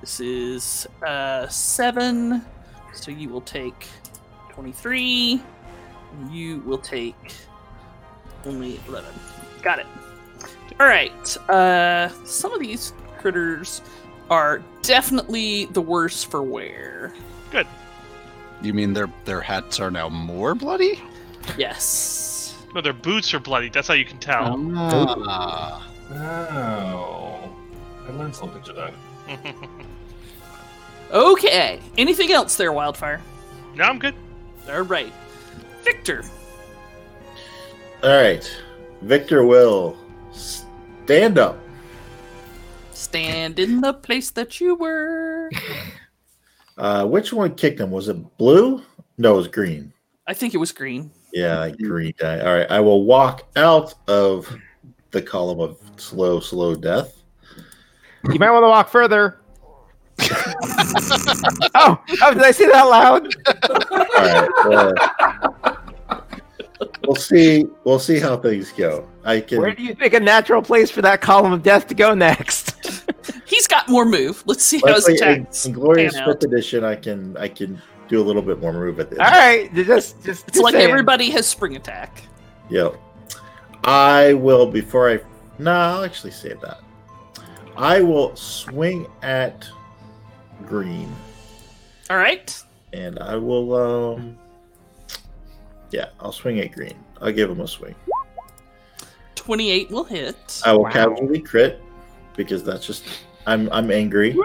This 0.00 0.20
is 0.20 0.86
uh, 1.06 1.46
7. 1.48 2.42
So 2.94 3.10
you 3.10 3.28
will 3.28 3.42
take 3.42 3.86
23. 4.50 5.42
And 6.12 6.34
you 6.34 6.60
will 6.60 6.78
take 6.78 7.34
only 8.44 8.80
11. 8.88 9.12
Got 9.62 9.80
it. 9.80 9.86
All 10.80 10.86
right. 10.86 11.36
Uh, 11.48 12.08
some 12.24 12.52
of 12.52 12.60
these 12.60 12.92
critters 13.18 13.82
are 14.30 14.62
definitely 14.82 15.66
the 15.66 15.82
worse 15.82 16.24
for 16.24 16.42
wear. 16.42 17.12
You 18.62 18.72
mean 18.74 18.92
their 18.92 19.10
their 19.24 19.40
hats 19.40 19.80
are 19.80 19.90
now 19.90 20.08
more 20.08 20.54
bloody? 20.54 21.00
Yes. 21.58 22.56
No, 22.74 22.80
their 22.80 22.92
boots 22.92 23.34
are 23.34 23.40
bloody. 23.40 23.68
That's 23.68 23.88
how 23.88 23.94
you 23.94 24.04
can 24.04 24.18
tell. 24.18 24.56
Ah. 24.76 25.88
Oh, 26.14 27.50
I 28.06 28.12
learned 28.12 28.34
something 28.34 28.62
today. 28.62 28.92
Okay. 31.12 31.78
Anything 31.98 32.32
else 32.32 32.56
there, 32.56 32.72
Wildfire? 32.72 33.20
no, 33.74 33.84
I'm 33.84 33.98
good. 33.98 34.14
All 34.70 34.80
right. 34.80 35.12
Victor. 35.82 36.24
All 38.02 38.10
right, 38.10 38.62
Victor 39.02 39.44
will 39.44 39.96
stand 40.32 41.38
up. 41.38 41.58
Stand 42.92 43.58
in 43.58 43.80
the 43.82 43.92
place 43.92 44.30
that 44.30 44.60
you 44.60 44.74
were. 44.74 45.50
Uh, 46.78 47.06
which 47.06 47.32
one 47.32 47.54
kicked 47.54 47.80
him? 47.80 47.90
Was 47.90 48.08
it 48.08 48.38
blue? 48.38 48.82
No, 49.18 49.34
it 49.34 49.36
was 49.36 49.48
green. 49.48 49.92
I 50.26 50.34
think 50.34 50.54
it 50.54 50.58
was 50.58 50.72
green. 50.72 51.10
Yeah, 51.32 51.70
green 51.70 52.14
guy. 52.18 52.40
All 52.40 52.54
right, 52.54 52.70
I 52.70 52.80
will 52.80 53.04
walk 53.04 53.46
out 53.56 53.94
of 54.08 54.54
the 55.10 55.22
column 55.22 55.60
of 55.60 55.78
slow, 55.96 56.40
slow 56.40 56.74
death. 56.74 57.22
You 58.30 58.38
might 58.38 58.50
want 58.50 58.64
to 58.64 58.68
walk 58.68 58.88
further. 58.88 59.38
oh, 61.74 62.00
oh, 62.22 62.34
did 62.34 62.42
I 62.42 62.50
say 62.52 62.66
that 62.66 62.82
loud? 62.82 63.34
All 63.70 64.68
right, 64.70 64.94
uh, 65.64 65.74
we'll 67.06 67.16
see. 67.16 67.66
We'll 67.84 67.98
see 67.98 68.20
how 68.20 68.36
things 68.36 68.70
go. 68.72 69.08
I 69.24 69.40
can. 69.40 69.60
Where 69.60 69.74
do 69.74 69.82
you 69.82 69.94
think 69.94 70.14
a 70.14 70.20
natural 70.20 70.62
place 70.62 70.90
for 70.90 71.02
that 71.02 71.20
column 71.20 71.52
of 71.52 71.62
death 71.62 71.88
to 71.88 71.94
go 71.94 72.14
next? 72.14 72.71
He's 73.52 73.66
got 73.66 73.86
more 73.86 74.06
move. 74.06 74.42
Let's 74.46 74.64
see 74.64 74.80
how 74.80 74.94
his 74.94 75.06
Let's 75.06 75.20
say 75.20 75.26
in, 75.34 75.40
attacks 75.42 75.66
in 75.66 75.72
Glorious 75.74 76.14
pan. 76.14 76.26
Fifth 76.26 76.44
Edition, 76.44 76.84
I 76.84 76.96
can 76.96 77.36
I 77.36 77.48
can 77.48 77.80
do 78.08 78.18
a 78.18 78.24
little 78.24 78.40
bit 78.40 78.60
more 78.60 78.72
move 78.72 78.98
at 78.98 79.10
the 79.10 79.22
All 79.22 79.30
right, 79.30 79.72
just 79.74 80.24
just 80.24 80.48
It's 80.48 80.58
like 80.58 80.74
everybody 80.74 81.28
has 81.30 81.46
spring 81.46 81.76
attack. 81.76 82.22
Yep. 82.70 82.94
I 83.84 84.32
will 84.32 84.66
before 84.66 85.10
I. 85.10 85.20
No, 85.58 85.70
I'll 85.70 86.02
actually 86.04 86.30
save 86.30 86.62
that. 86.62 86.80
I 87.76 88.00
will 88.00 88.34
swing 88.36 89.06
at 89.22 89.68
green, 90.66 91.14
All 92.08 92.16
right. 92.16 92.58
and 92.94 93.18
I 93.18 93.36
will. 93.36 93.74
um 93.74 94.38
Yeah, 95.90 96.06
I'll 96.20 96.32
swing 96.32 96.58
at 96.60 96.72
green. 96.72 96.96
I'll 97.20 97.32
give 97.32 97.50
him 97.50 97.60
a 97.60 97.68
swing. 97.68 97.94
28 99.34 99.90
will 99.90 100.04
hit. 100.04 100.62
I 100.64 100.72
will 100.72 100.84
Wow. 100.84 100.90
casually 100.90 101.40
crit 101.40 101.82
because 102.34 102.64
that's 102.64 102.86
just. 102.86 103.04
I'm 103.46 103.68
I'm 103.72 103.90
angry. 103.90 104.32
Woo! 104.32 104.42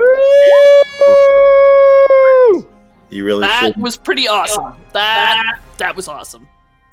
You 3.10 3.24
really 3.26 3.42
That 3.42 3.74
should. 3.74 3.82
was 3.82 3.96
pretty 3.98 4.28
awesome. 4.28 4.74
That 4.94 5.60
that 5.78 5.96
was 5.96 6.08
awesome. 6.08 6.48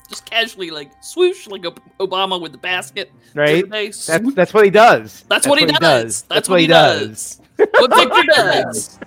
Just 0.07 0.25
casually, 0.25 0.69
like 0.69 0.91
swoosh, 1.03 1.47
like 1.47 1.63
Obama 1.99 2.39
with 2.39 2.51
the 2.51 2.57
basket. 2.59 3.11
Right? 3.33 3.67
They 3.69 3.87
That's 3.87 4.33
that's 4.35 4.53
what 4.53 4.63
he 4.65 4.71
does. 4.71 5.23
That's 5.27 5.47
what 5.47 5.59
he 5.59 5.65
does. 5.65 6.21
That's 6.23 6.47
what 6.47 6.61
he 6.61 6.67
does. 6.67 7.41
what 7.55 7.95
Victor 7.95 8.23
does. 8.27 8.99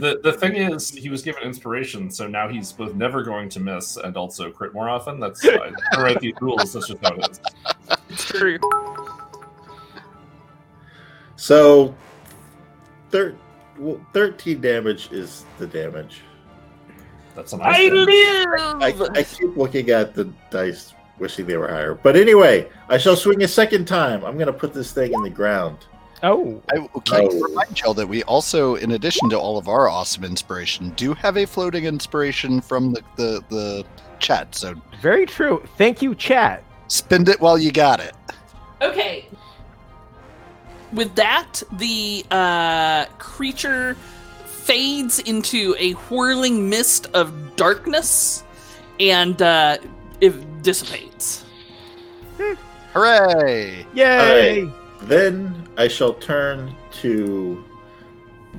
The 0.00 0.18
the 0.22 0.32
thing 0.32 0.56
is, 0.56 0.90
he 0.90 1.08
was 1.08 1.22
given 1.22 1.44
inspiration, 1.44 2.10
so 2.10 2.26
now 2.26 2.48
he's 2.48 2.72
both 2.72 2.94
never 2.94 3.22
going 3.22 3.48
to 3.50 3.60
miss 3.60 3.96
and 3.96 4.16
also 4.16 4.50
crit 4.50 4.74
more 4.74 4.88
often. 4.88 5.20
That's 5.20 5.44
I 5.46 5.72
I 5.92 6.02
write 6.02 6.18
these 6.20 6.34
rules. 6.40 6.72
That's 6.72 6.88
just 6.88 7.04
how 7.04 7.14
it 7.14 7.30
is. 7.30 7.40
It's 8.08 8.24
true. 8.24 8.58
So, 11.36 11.94
thir- 13.10 13.36
well, 13.78 14.00
13 14.12 14.60
damage 14.60 15.10
is 15.12 15.44
the 15.58 15.66
damage. 15.66 16.20
That's 17.34 17.52
a 17.52 17.56
nice 17.58 17.76
I 17.76 17.88
thing. 17.88 17.94
live. 17.94 18.82
I, 18.82 19.18
I 19.18 19.22
keep 19.22 19.56
looking 19.56 19.90
at 19.90 20.14
the 20.14 20.24
dice, 20.50 20.92
wishing 21.18 21.46
they 21.46 21.56
were 21.56 21.68
higher. 21.68 21.94
But 21.94 22.16
anyway, 22.16 22.68
I 22.88 22.98
shall 22.98 23.16
swing 23.16 23.42
a 23.42 23.48
second 23.48 23.86
time. 23.86 24.24
I'm 24.24 24.34
going 24.34 24.46
to 24.48 24.52
put 24.52 24.74
this 24.74 24.92
thing 24.92 25.12
in 25.12 25.22
the 25.22 25.30
ground. 25.30 25.78
Oh, 26.22 26.60
I 26.70 26.76
can 26.76 27.28
Oh. 27.32 27.40
remind 27.40 27.80
y'all 27.80 27.94
that 27.94 28.06
we 28.06 28.22
also, 28.24 28.74
in 28.74 28.90
addition 28.90 29.30
to 29.30 29.38
all 29.38 29.56
of 29.56 29.68
our 29.68 29.88
awesome 29.88 30.24
inspiration, 30.24 30.90
do 30.90 31.14
have 31.14 31.38
a 31.38 31.46
floating 31.46 31.84
inspiration 31.84 32.60
from 32.60 32.92
the, 32.92 33.02
the, 33.16 33.42
the 33.48 33.84
chat. 34.18 34.54
So 34.54 34.74
very 35.00 35.24
true. 35.24 35.62
Thank 35.78 36.02
you, 36.02 36.14
chat. 36.14 36.62
spend 36.88 37.28
it 37.30 37.40
while 37.40 37.56
you 37.56 37.72
got 37.72 38.00
it. 38.00 38.12
Okay. 38.82 39.28
With 40.92 41.14
that, 41.14 41.62
the 41.72 42.24
uh, 42.30 43.06
creature 43.18 43.96
fades 44.44 45.18
into 45.20 45.74
a 45.78 45.92
whirling 45.92 46.68
mist 46.68 47.06
of 47.14 47.56
darkness 47.56 48.44
and 48.98 49.40
uh, 49.40 49.78
it 50.20 50.62
dissipates. 50.62 51.44
Hooray! 52.92 53.86
Yay! 53.94 54.70
Then 55.02 55.68
I 55.76 55.88
shall 55.88 56.14
turn 56.14 56.74
to 56.92 57.64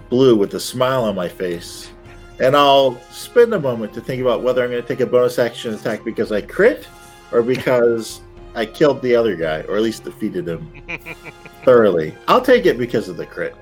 Blue 0.09 0.35
with 0.35 0.53
a 0.53 0.59
smile 0.59 1.03
on 1.03 1.15
my 1.15 1.27
face. 1.27 1.91
And 2.39 2.55
I'll 2.55 2.99
spend 3.11 3.53
a 3.53 3.59
moment 3.59 3.93
to 3.93 4.01
think 4.01 4.21
about 4.21 4.41
whether 4.41 4.63
I'm 4.63 4.71
going 4.71 4.81
to 4.81 4.87
take 4.87 5.01
a 5.01 5.05
bonus 5.05 5.37
action 5.37 5.73
attack 5.73 6.03
because 6.03 6.31
I 6.31 6.41
crit 6.41 6.87
or 7.31 7.43
because 7.43 8.21
I 8.55 8.65
killed 8.65 9.01
the 9.01 9.15
other 9.15 9.35
guy, 9.35 9.61
or 9.61 9.77
at 9.77 9.83
least 9.83 10.03
defeated 10.03 10.47
him 10.47 10.69
thoroughly. 11.63 12.15
I'll 12.27 12.41
take 12.41 12.65
it 12.65 12.77
because 12.77 13.09
of 13.09 13.17
the 13.17 13.25
crit. 13.25 13.55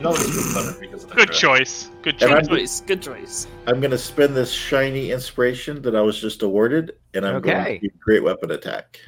No, 0.00 0.12
this 0.12 0.26
because 0.78 1.04
of 1.04 1.10
the 1.10 1.16
Good 1.16 1.28
crit. 1.28 1.38
choice. 1.38 1.90
Good 2.02 2.18
choice. 2.18 2.30
Good 2.30 2.48
choice. 2.48 2.80
Good 2.82 3.02
choice. 3.02 3.46
I'm 3.66 3.80
going 3.80 3.90
to 3.92 3.98
spend 3.98 4.36
this 4.36 4.50
shiny 4.52 5.10
inspiration 5.10 5.80
that 5.82 5.96
I 5.96 6.02
was 6.02 6.20
just 6.20 6.42
awarded, 6.42 6.92
and 7.14 7.26
I'm 7.26 7.36
Okay. 7.36 7.50
going 7.52 7.64
to 7.80 7.88
do 7.88 7.90
great 8.04 8.22
weapon 8.22 8.50
attack. 8.50 9.00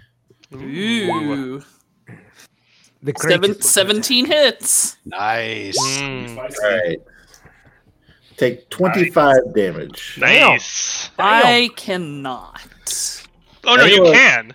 Ooh. 0.55 1.63
The 3.03 3.13
Seven, 3.19 3.41
greatest- 3.53 3.71
17 3.71 4.25
hits. 4.27 4.97
Nice. 5.05 5.79
Mm, 5.79 6.37
All 6.39 6.49
right. 6.71 6.99
Take 8.39 8.69
25 8.71 9.37
damage. 9.55 10.17
nice. 10.19 11.11
I 11.19 11.71
cannot. 11.77 12.61
Oh 13.65 13.77
no, 13.77 13.85
you 13.85 13.97
Anyway. 13.97 14.13
can. 14.13 14.55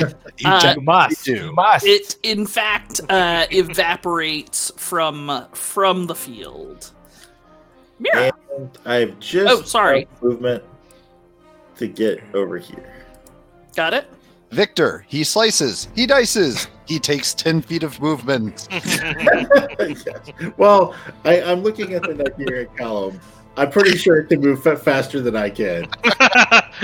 You 0.00 0.48
Uh, 0.48 0.74
You 0.76 0.82
must. 0.82 1.24
do. 1.24 1.34
You 1.34 1.52
must. 1.52 1.86
It, 1.86 2.16
in 2.22 2.46
fact, 2.46 3.00
uh, 3.08 3.46
evaporates 3.50 4.72
from 4.76 5.46
from 5.52 6.06
the 6.06 6.14
field. 6.14 6.90
Mira. 7.98 8.32
And 8.56 8.70
I've 8.84 9.18
just 9.20 9.50
Oh, 9.52 9.62
sorry. 9.62 10.08
movement 10.20 10.62
to 11.76 11.86
get 11.86 12.22
over 12.34 12.58
here. 12.58 13.04
Got 13.76 13.94
it? 13.94 14.06
Victor, 14.50 15.04
he 15.08 15.24
slices, 15.24 15.88
he 15.94 16.06
dices, 16.06 16.66
he 16.86 16.98
takes 16.98 17.32
10 17.32 17.62
feet 17.62 17.82
of 17.82 17.98
movement. 18.02 18.68
yes. 18.72 20.04
Well, 20.58 20.94
I, 21.24 21.40
I'm 21.42 21.62
looking 21.62 21.94
at 21.94 22.02
the 22.02 22.12
Nigerian 22.14 22.68
column. 22.76 23.18
I'm 23.56 23.70
pretty 23.70 23.96
sure 23.98 24.16
it 24.16 24.28
can 24.28 24.40
move 24.40 24.62
fa- 24.62 24.76
faster 24.76 25.20
than 25.20 25.36
I 25.36 25.50
can. 25.50 25.86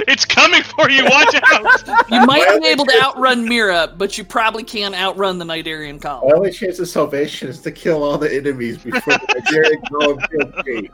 it's 0.07 0.25
coming 0.27 0.63
for 0.63 0.91
you. 0.91 1.05
Watch 1.05 1.35
out. 1.45 1.83
You 2.11 2.25
might 2.27 2.41
Well, 2.41 2.61
be 2.61 2.67
able 2.69 2.85
to 2.87 3.01
outrun 3.03 3.49
Mira, 3.49 3.93
but 3.97 4.17
you 4.19 4.25
probably 4.25 4.63
can't 4.65 4.95
outrun 4.95 5.39
the 5.39 5.45
Nigerian 5.45 5.97
My 5.97 6.01
column. 6.03 6.33
only 6.35 6.51
chance 6.53 6.79
of 6.79 6.89
salvation 6.89 7.49
is 7.49 7.61
to 7.63 7.71
kill 7.73 8.03
all 8.03 8.19
the 8.19 8.35
enemies 8.35 8.79
before 8.79 9.01
the 9.15 9.43
Nigerian 9.45 9.83
column 9.83 10.19
kills 10.31 10.67
me. 10.67 10.91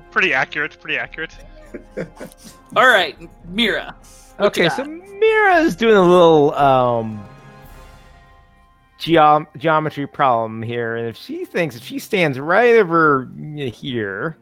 Pretty 0.10 0.32
accurate. 0.32 0.80
Pretty 0.80 0.96
accurate. 0.98 1.36
All 2.76 2.86
right, 2.86 3.16
Mira. 3.48 3.94
Okay, 4.40 4.68
so 4.68 4.84
Mira 4.84 5.56
is 5.58 5.76
doing 5.76 5.96
a 5.96 6.02
little 6.02 6.54
um 6.54 7.24
geom- 9.04 9.46
geometry 9.58 10.06
problem 10.06 10.62
here, 10.62 10.96
and 10.96 11.06
if 11.06 11.16
she 11.16 11.44
thinks 11.44 11.76
if 11.76 11.84
she 11.84 11.98
stands 11.98 12.38
right 12.38 12.74
over 12.76 13.28
here, 13.56 14.36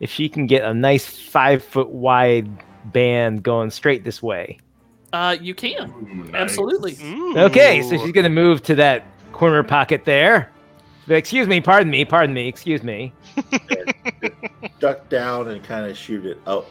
if 0.00 0.10
she 0.10 0.28
can 0.28 0.46
get 0.46 0.64
a 0.64 0.72
nice 0.72 1.06
five 1.06 1.62
foot 1.62 1.90
wide 1.90 2.48
band 2.86 3.42
going 3.42 3.70
straight 3.70 4.04
this 4.04 4.22
way. 4.22 4.58
Uh, 5.12 5.36
you 5.40 5.54
can 5.54 5.90
Ooh, 5.90 6.24
nice. 6.24 6.34
absolutely. 6.34 6.96
Ooh. 7.02 7.38
Okay, 7.38 7.82
so 7.82 7.96
she's 7.98 8.12
gonna 8.12 8.28
move 8.28 8.62
to 8.64 8.74
that 8.76 9.04
corner 9.32 9.62
pocket 9.62 10.04
there. 10.04 10.50
Excuse 11.08 11.46
me, 11.46 11.60
pardon 11.60 11.90
me, 11.90 12.04
pardon 12.04 12.34
me, 12.34 12.48
excuse 12.48 12.82
me. 12.82 13.12
Duck 14.80 15.08
down 15.08 15.48
and 15.48 15.62
kind 15.62 15.88
of 15.88 15.96
shoot 15.96 16.26
it 16.26 16.38
up. 16.46 16.66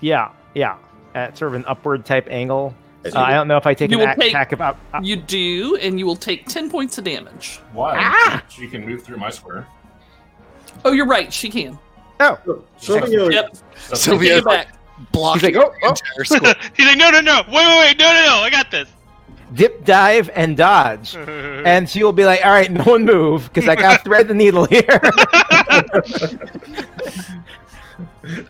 Yeah, 0.00 0.30
yeah, 0.54 0.76
at 1.14 1.38
sort 1.38 1.52
of 1.52 1.54
an 1.54 1.64
upward 1.66 2.04
type 2.04 2.26
angle. 2.30 2.74
As 3.04 3.14
Uh, 3.14 3.20
I 3.20 3.32
don't 3.32 3.48
know 3.48 3.56
if 3.56 3.66
I 3.66 3.74
take 3.74 3.90
You 3.90 3.96
an 3.98 4.00
will 4.00 4.08
act- 4.08 4.20
take- 4.20 4.30
attack 4.30 4.52
about. 4.52 4.78
Uh, 4.92 5.00
You 5.02 5.16
do, 5.16 5.76
and 5.76 5.98
you 5.98 6.06
will 6.06 6.16
take 6.16 6.46
ten 6.46 6.70
points 6.70 6.98
of 6.98 7.04
damage. 7.04 7.60
Why? 7.72 7.96
Ah! 7.98 8.42
She 8.48 8.66
can 8.68 8.84
move 8.86 9.02
through 9.02 9.16
my 9.18 9.30
square. 9.30 9.66
Oh, 10.84 10.92
you're 10.92 11.06
right. 11.06 11.32
She 11.32 11.48
can. 11.50 11.78
Oh, 12.20 12.38
That's- 12.88 13.10
Yep. 13.10 13.56
So 13.92 14.12
Take 14.12 14.20
we 14.20 14.30
it 14.30 14.34
have 14.36 14.44
back. 14.44 14.78
blocking 15.12 15.54
like, 15.54 15.64
oh, 15.64 15.72
oh. 15.82 15.88
entire 15.88 16.24
square. 16.24 16.54
He's 16.76 16.86
like, 16.86 16.98
no, 16.98 17.10
no, 17.10 17.20
no. 17.20 17.42
Wait, 17.48 17.54
wait, 17.54 17.78
wait. 17.78 17.98
No, 17.98 18.12
no, 18.12 18.26
no. 18.26 18.36
I 18.42 18.50
got 18.50 18.70
this. 18.70 18.88
dip, 19.54 19.84
dive, 19.84 20.30
and 20.34 20.56
dodge. 20.56 21.16
And 21.64 21.88
she 21.88 22.02
will 22.04 22.12
be 22.12 22.24
like, 22.24 22.44
all 22.44 22.52
right, 22.52 22.70
no 22.70 22.84
one 22.84 23.04
move, 23.04 23.50
because 23.52 23.68
I 23.68 23.74
got 23.76 23.98
to 23.98 24.04
thread 24.04 24.28
the 24.28 24.34
needle 24.34 24.64
here. 24.66 25.00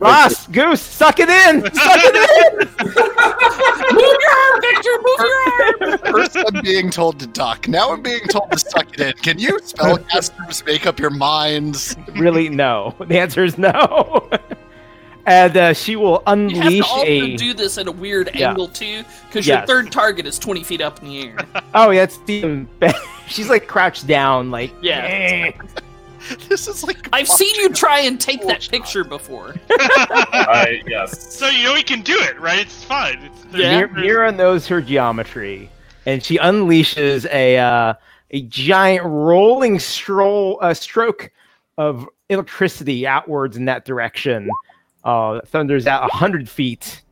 Ross, 0.00 0.46
Goose, 0.48 0.80
suck 0.80 1.20
it 1.20 1.28
in! 1.28 1.62
Suck 1.62 2.00
it 2.02 2.70
move 3.92 4.16
your 4.20 4.32
arm, 4.32 4.60
Victor. 4.60 4.90
Move 5.02 5.20
your 5.20 5.42
arm. 5.52 5.98
First 6.12 6.36
I'm 6.36 6.62
being 6.62 6.90
told 6.90 7.18
to 7.20 7.26
duck. 7.26 7.68
Now 7.68 7.92
I'm 7.92 8.02
being 8.02 8.26
told 8.28 8.50
to 8.52 8.58
suck 8.58 8.92
it 8.94 9.00
in. 9.00 9.12
Can 9.22 9.38
you 9.38 9.58
spellcasters 9.60 10.64
make 10.66 10.86
up 10.86 10.98
your 10.98 11.10
minds? 11.10 11.96
really, 12.16 12.48
no. 12.48 12.94
The 12.98 13.18
answer 13.20 13.44
is 13.44 13.58
no. 13.58 14.28
and 15.26 15.56
uh, 15.56 15.72
she 15.72 15.94
will 15.96 16.14
You 16.14 16.16
have 16.16 16.24
to 16.24 16.32
unleash 16.32 16.84
also 16.84 17.06
a. 17.06 17.36
do 17.36 17.54
this 17.54 17.78
at 17.78 17.86
a 17.86 17.92
weird 17.92 18.30
Yeah. 18.34 18.50
angle 18.50 18.68
too, 18.68 19.04
because 19.28 19.46
your 19.46 19.60
third 19.66 19.92
target 19.92 20.26
is 20.26 20.38
twenty 20.38 20.64
feet 20.64 20.80
up 20.80 21.00
in 21.02 21.08
the 21.08 21.22
air. 21.28 21.36
Oh, 21.74 21.90
yeah, 21.90 22.02
it's 22.04 22.18
even 22.26 22.64
better. 22.80 22.98
She's 23.28 23.48
like 23.48 23.68
crouched 23.68 24.06
down, 24.08 24.50
like. 24.50 24.72
Yeah. 24.82 25.52
This 26.48 26.68
is 26.68 26.82
like 26.84 27.08
I've 27.12 27.28
seen 27.28 27.54
you 27.56 27.70
try 27.70 28.00
and 28.00 28.20
take 28.20 28.46
that 28.46 28.68
picture 28.68 29.04
before. 29.04 29.54
I 29.70 30.82
yes. 30.86 31.34
so 31.34 31.48
you 31.48 31.64
know 31.64 31.74
he 31.74 31.82
can 31.82 32.02
do 32.02 32.16
it, 32.18 32.38
right? 32.40 32.58
It's 32.60 32.84
fine. 32.84 33.18
It's, 33.22 33.44
Yeah. 33.56 33.80
Mir- 33.80 33.88
Mira 33.88 34.32
knows 34.32 34.66
her 34.66 34.80
geometry, 34.80 35.70
and 36.06 36.22
she 36.22 36.38
unleashes 36.38 37.26
a 37.32 37.58
uh, 37.58 37.94
a 38.30 38.42
giant 38.42 39.04
rolling 39.04 39.78
stroll 39.78 40.58
uh, 40.60 40.74
stroke 40.74 41.30
of 41.78 42.08
electricity 42.28 43.06
outwards 43.06 43.56
in 43.56 43.64
that 43.64 43.84
direction. 43.84 44.48
Uh, 45.04 45.40
thunders 45.46 45.86
out 45.86 46.04
a 46.04 46.14
hundred 46.14 46.48
feet, 46.48 47.02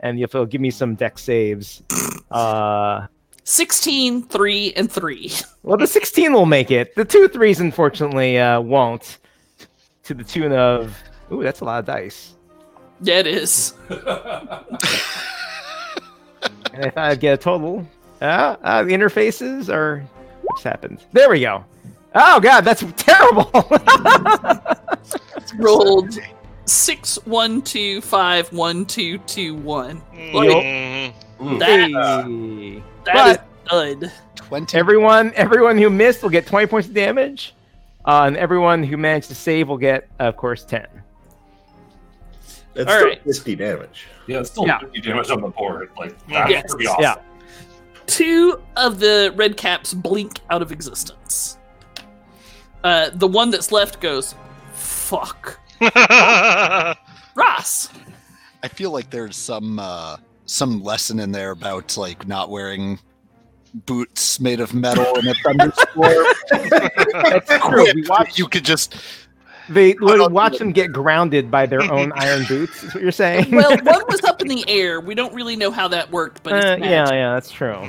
and 0.00 0.18
if 0.18 0.34
you'll 0.34 0.46
give 0.46 0.60
me 0.60 0.70
some 0.70 0.94
dex 0.96 1.22
saves. 1.22 1.82
Uh, 2.30 3.06
16, 3.50 4.22
3, 4.22 4.72
and 4.74 4.90
3. 4.90 5.32
well, 5.64 5.76
the 5.76 5.86
sixteen 5.86 6.32
will 6.32 6.46
make 6.46 6.70
it. 6.70 6.94
The 6.94 7.04
two 7.04 7.28
threes, 7.28 7.60
unfortunately, 7.60 8.38
uh, 8.38 8.60
won't. 8.60 9.18
To 10.04 10.14
the 10.14 10.24
tune 10.24 10.52
of 10.52 10.96
ooh, 11.32 11.42
that's 11.42 11.60
a 11.60 11.64
lot 11.64 11.80
of 11.80 11.86
dice. 11.86 12.34
Yeah, 13.02 13.18
it 13.18 13.26
is. 13.26 13.74
And 16.72 16.84
I 16.84 16.90
thought 16.90 17.10
I'd 17.10 17.20
get 17.20 17.34
a 17.34 17.36
total. 17.36 17.84
Uh, 18.22 18.56
uh, 18.62 18.84
the 18.84 18.92
interfaces 18.92 19.68
are. 19.68 20.06
What's 20.42 20.62
happened? 20.62 21.04
There 21.12 21.28
we 21.28 21.40
go. 21.40 21.64
Oh 22.14 22.38
god, 22.38 22.60
that's 22.60 22.84
terrible. 22.96 23.50
Rolled 25.58 26.16
6, 26.64 27.26
1, 27.26 27.62
2, 27.62 28.00
5, 28.00 28.52
1, 28.52 28.86
2, 28.86 29.18
2, 29.18 29.54
1. 29.56 30.02
Mm. 30.14 31.12
Ooh, 31.42 31.58
That- 31.58 31.90
Hey. 31.90 32.82
That 33.14 33.26
is 33.30 33.36
But- 33.36 33.70
good. 33.70 34.12
20 34.36 34.76
everyone, 34.78 35.32
everyone 35.36 35.78
who 35.78 35.90
missed 35.90 36.22
will 36.22 36.30
get 36.30 36.46
twenty 36.46 36.66
points 36.66 36.88
of 36.88 36.94
damage, 36.94 37.54
uh, 38.04 38.24
and 38.26 38.36
everyone 38.36 38.82
who 38.82 38.96
managed 38.96 39.28
to 39.28 39.34
save 39.34 39.68
will 39.68 39.76
get, 39.78 40.08
of 40.18 40.36
course, 40.36 40.64
ten. 40.64 40.86
That's 42.74 42.88
All 42.90 42.96
still 42.96 43.08
right. 43.08 43.22
50 43.24 43.56
damage. 43.56 44.06
yeah, 44.26 44.38
it's 44.40 44.50
still 44.50 44.66
Yeah. 44.66 44.78
50 44.78 45.00
damage 45.00 45.30
on 45.30 45.40
the 45.40 45.48
board. 45.48 45.90
Like 45.96 46.16
that's 46.28 46.50
Yes. 46.50 46.64
pretty 46.70 46.86
awesome. 46.86 47.02
Yeah. 47.02 47.14
Two 48.06 48.60
of 48.76 48.98
the 49.00 49.32
red 49.36 49.56
caps 49.56 49.92
blink 49.94 50.40
out 50.50 50.62
of 50.62 50.72
existence. 50.72 51.58
Uh, 52.82 53.10
the 53.12 53.26
one 53.28 53.50
that's 53.50 53.70
left 53.72 54.00
goes, 54.00 54.34
fuck. 54.72 55.58
Ross. 57.34 57.88
I 58.62 58.68
feel 58.68 58.90
like 58.90 59.10
there's 59.10 59.36
some 59.36 59.78
uh, 59.78 60.16
some 60.50 60.82
lesson 60.82 61.20
in 61.20 61.30
there 61.32 61.52
about 61.52 61.96
like 61.96 62.26
not 62.26 62.50
wearing 62.50 62.98
boots 63.86 64.40
made 64.40 64.58
of 64.58 64.74
metal 64.74 65.06
in 65.16 65.28
a 65.28 65.34
thunderstorm. 65.34 66.26
That's 67.12 67.66
true. 67.66 67.86
We 67.94 68.04
watch, 68.08 68.36
you 68.36 68.48
could 68.48 68.64
just 68.64 68.96
they 69.68 69.94
would 70.00 70.32
watch 70.32 70.58
them 70.58 70.72
get 70.72 70.92
grounded 70.92 71.50
by 71.50 71.66
their 71.66 71.82
own 71.82 72.12
iron 72.16 72.44
boots. 72.48 72.82
Is 72.82 72.94
what 72.94 73.02
you're 73.02 73.12
saying? 73.12 73.52
Well, 73.52 73.70
one 73.82 74.02
was 74.08 74.24
up 74.24 74.42
in 74.42 74.48
the 74.48 74.68
air. 74.68 75.00
We 75.00 75.14
don't 75.14 75.32
really 75.32 75.54
know 75.54 75.70
how 75.70 75.86
that 75.88 76.10
worked, 76.10 76.42
but 76.42 76.54
it's 76.54 76.66
Uh, 76.66 76.76
yeah, 76.80 77.12
yeah, 77.12 77.34
that's 77.34 77.52
true. 77.52 77.88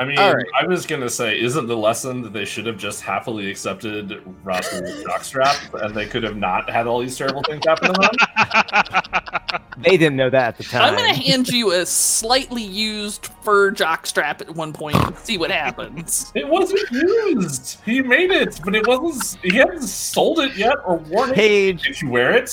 I 0.00 0.04
mean, 0.04 0.18
All 0.18 0.34
right. 0.34 0.46
I 0.60 0.66
was 0.66 0.86
gonna 0.86 1.10
say, 1.10 1.40
isn't 1.40 1.66
the 1.66 1.76
lesson 1.76 2.22
that 2.22 2.32
they 2.32 2.44
should 2.44 2.66
have 2.66 2.76
just 2.78 3.02
happily 3.02 3.50
accepted 3.50 4.22
Ross's 4.44 5.04
jockstrap, 5.04 5.82
and 5.82 5.94
they 5.94 6.06
could 6.06 6.22
have 6.22 6.36
not 6.36 6.70
had 6.70 6.86
all 6.86 7.00
these 7.00 7.16
terrible 7.18 7.42
things 7.42 7.64
happen 7.66 7.92
to 7.92 8.00
them? 8.00 9.60
They 9.80 9.96
didn't 9.96 10.16
know 10.16 10.28
that 10.30 10.48
at 10.48 10.58
the 10.58 10.64
time. 10.64 10.82
I'm 10.82 10.96
going 10.96 11.14
to 11.14 11.20
hand 11.20 11.48
you 11.48 11.70
a 11.72 11.86
slightly 11.86 12.62
used 12.64 13.26
fur 13.42 13.70
jockstrap 13.70 14.40
at 14.40 14.50
one 14.50 14.72
point 14.72 14.96
and 14.96 15.16
see 15.18 15.38
what 15.38 15.52
happens. 15.52 16.32
It 16.34 16.48
wasn't 16.48 16.90
used. 16.90 17.80
He 17.84 18.02
made 18.02 18.30
it, 18.32 18.60
but 18.64 18.74
it 18.74 18.86
wasn't. 18.86 19.40
He 19.44 19.56
hadn't 19.56 19.82
sold 19.82 20.40
it 20.40 20.56
yet 20.56 20.74
or 20.84 20.96
worn 20.96 21.30
it. 21.30 21.36
Paige, 21.36 21.82
Did 21.84 22.00
you 22.02 22.10
wear 22.10 22.32
it? 22.32 22.50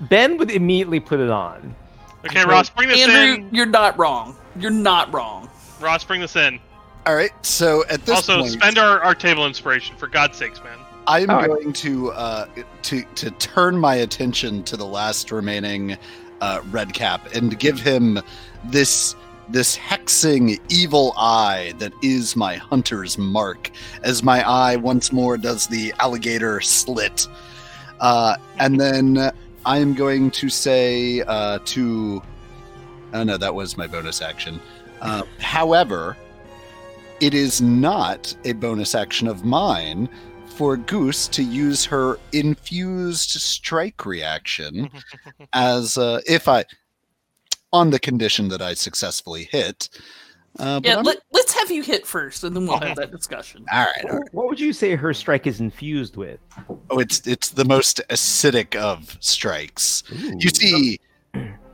Ben 0.00 0.38
would 0.38 0.50
immediately 0.50 1.00
put 1.00 1.20
it 1.20 1.30
on. 1.30 1.76
okay, 2.24 2.44
Ross, 2.44 2.70
bring 2.70 2.88
this 2.88 3.06
Andrew, 3.06 3.44
in. 3.44 3.54
you're 3.54 3.66
not 3.66 3.98
wrong. 3.98 4.34
You're 4.58 4.70
not 4.70 5.12
wrong. 5.12 5.50
Ross, 5.80 6.02
bring 6.02 6.22
this 6.22 6.34
in. 6.34 6.58
All 7.06 7.14
right. 7.14 7.30
So 7.44 7.84
at 7.84 8.04
this 8.04 8.26
point. 8.26 8.30
also, 8.30 8.38
point, 8.40 8.52
spend 8.52 8.78
our, 8.78 9.00
our 9.00 9.14
table 9.14 9.46
inspiration 9.46 9.96
for 9.96 10.06
God's 10.08 10.38
sakes, 10.38 10.62
man. 10.62 10.78
I'm 11.06 11.30
All 11.30 11.36
right. 11.36 11.48
going 11.48 11.72
to 11.72 12.12
uh, 12.12 12.46
to 12.82 13.02
to 13.02 13.30
turn 13.32 13.78
my 13.78 13.96
attention 13.96 14.62
to 14.64 14.76
the 14.76 14.86
last 14.86 15.30
remaining 15.30 15.96
uh, 16.40 16.62
red 16.70 16.94
cap 16.94 17.34
and 17.34 17.58
give 17.58 17.78
him 17.78 18.20
this 18.64 19.14
this 19.48 19.76
hexing 19.76 20.58
evil 20.70 21.12
eye 21.18 21.74
that 21.78 21.92
is 22.02 22.36
my 22.36 22.56
hunter's 22.56 23.18
mark, 23.18 23.70
as 24.02 24.22
my 24.22 24.48
eye 24.48 24.76
once 24.76 25.12
more 25.12 25.36
does 25.36 25.66
the 25.66 25.92
alligator 25.98 26.60
slit. 26.62 27.28
Uh, 28.00 28.36
and 28.58 28.80
then 28.80 29.30
I 29.66 29.78
am 29.78 29.94
going 29.94 30.30
to 30.32 30.48
say 30.48 31.20
uh, 31.22 31.58
to. 31.66 32.22
Oh 33.12 33.22
no, 33.22 33.36
that 33.36 33.54
was 33.54 33.76
my 33.76 33.86
bonus 33.86 34.22
action. 34.22 34.60
Uh, 35.00 35.22
however, 35.38 36.16
it 37.24 37.32
is 37.32 37.62
not 37.62 38.36
a 38.44 38.52
bonus 38.52 38.94
action 38.94 39.26
of 39.26 39.46
mine 39.46 40.10
for 40.44 40.76
Goose 40.76 41.26
to 41.28 41.42
use 41.42 41.82
her 41.86 42.18
infused 42.32 43.30
strike 43.30 44.04
reaction 44.04 44.90
as 45.54 45.96
uh, 45.96 46.20
if 46.28 46.48
I, 46.48 46.66
on 47.72 47.88
the 47.88 47.98
condition 47.98 48.48
that 48.48 48.60
I 48.60 48.74
successfully 48.74 49.44
hit. 49.50 49.88
Uh, 50.58 50.82
Yeah, 50.84 50.96
I'm- 50.96 51.04
let, 51.04 51.16
let's 51.32 51.54
have 51.54 51.70
you 51.70 51.82
hit 51.82 52.06
first, 52.06 52.44
and 52.44 52.54
then 52.54 52.66
we'll 52.66 52.78
have 52.78 52.96
that 52.98 53.10
discussion. 53.10 53.64
all 53.72 53.86
right, 53.86 54.04
all 54.04 54.18
right. 54.18 54.28
What 54.34 54.48
would 54.48 54.60
you 54.60 54.74
say 54.74 54.94
her 54.94 55.14
strike 55.14 55.46
is 55.46 55.60
infused 55.60 56.16
with? 56.16 56.40
Oh, 56.90 56.98
it's 56.98 57.26
it's 57.26 57.48
the 57.48 57.64
most 57.64 58.02
acidic 58.10 58.76
of 58.76 59.16
strikes. 59.20 60.02
You 60.12 60.50
see, 60.50 61.00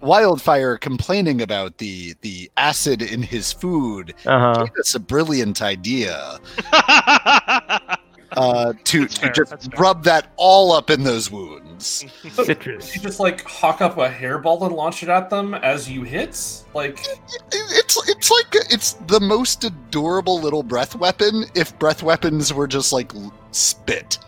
Wildfire 0.01 0.77
complaining 0.79 1.43
about 1.43 1.79
the 1.79 2.15
the 2.23 2.51
acid 2.57 3.03
in 3.03 3.23
his 3.23 3.53
food 3.53 4.15
Uh 4.27 4.55
huh. 4.55 4.65
gave 4.65 4.77
us 4.79 4.95
a 4.95 5.01
brilliant 5.01 5.61
idea 5.63 6.39
uh, 8.33 8.73
to 8.85 9.01
That's 9.01 9.15
to 9.15 9.21
fair, 9.21 9.33
just 9.33 9.51
that's 9.51 9.67
fair. 9.67 9.79
rub 9.81 10.05
that 10.05 10.29
all 10.37 10.73
up 10.73 10.89
in 10.91 11.03
those 11.05 11.31
wounds. 11.31 12.05
Citrus. 12.33 12.95
You 12.95 13.03
just 13.03 13.21
like 13.21 13.43
hawk 13.45 13.81
up 13.81 13.99
a 13.99 14.09
hairball 14.09 14.63
and 14.67 14.75
launch 14.75 15.03
it 15.03 15.09
at 15.09 15.31
them 15.31 15.55
as 15.55 15.91
you 15.91 16.03
hit. 16.03 16.65
Like 16.75 17.05
It's 17.53 18.09
it's 18.09 18.31
like 18.31 18.55
it's 18.71 18.93
the 19.07 19.21
most 19.21 19.65
adorable 19.65 20.41
little 20.41 20.63
breath 20.63 20.95
weapon. 20.97 21.45
If 21.55 21.79
breath 21.79 22.03
weapons 22.03 22.55
were 22.55 22.67
just 22.67 22.93
like 22.93 23.13
spit. 23.53 24.19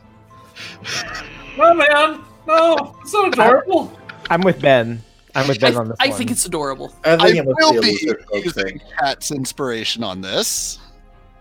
no, 1.57 1.73
man, 1.74 2.20
no, 2.47 2.97
it's 3.03 3.12
not 3.12 3.32
adorable. 3.32 3.93
I'm 4.31 4.40
with 4.43 4.61
Ben. 4.61 5.03
I'm 5.35 5.49
with 5.49 5.61
Ben 5.61 5.77
I, 5.77 5.81
on 5.81 5.89
this 5.89 5.97
I 6.01 6.09
one. 6.09 6.19
think 6.19 6.31
it's 6.31 6.45
adorable. 6.47 6.95
I 7.05 7.15
I 7.15 7.17
think 7.19 7.37
it 7.39 7.47
will 7.47 7.73
be 7.81 8.11
a 8.11 8.15
be 8.15 8.39
using 8.45 8.53
thing. 8.53 8.81
Cat's 8.99 9.31
inspiration 9.31 10.03
on 10.05 10.21
this. 10.21 10.79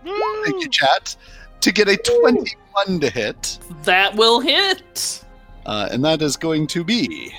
Woo! 0.04 0.14
Thank 0.44 0.62
you, 0.64 0.70
chat. 0.70 1.14
To 1.60 1.70
get 1.72 1.88
a 1.88 1.96
21 1.96 3.00
to 3.00 3.10
hit, 3.10 3.58
That 3.84 4.16
will 4.16 4.40
hit. 4.40 5.22
uh, 5.66 5.88
and 5.92 6.04
that 6.04 6.20
is 6.22 6.36
going 6.36 6.66
to 6.68 6.82
be 6.82 7.32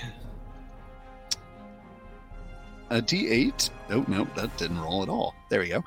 a 2.89 3.01
d8. 3.01 3.69
Oh, 3.89 4.05
no, 4.07 4.25
that 4.35 4.55
didn't 4.57 4.79
roll 4.79 5.03
at 5.03 5.09
all. 5.09 5.33
There 5.49 5.59
we 5.59 5.69
go. 5.69 5.83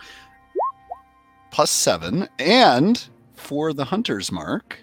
Plus 1.50 1.70
seven. 1.70 2.28
And 2.38 3.02
for 3.34 3.72
the 3.72 3.84
hunter's 3.84 4.30
mark, 4.30 4.78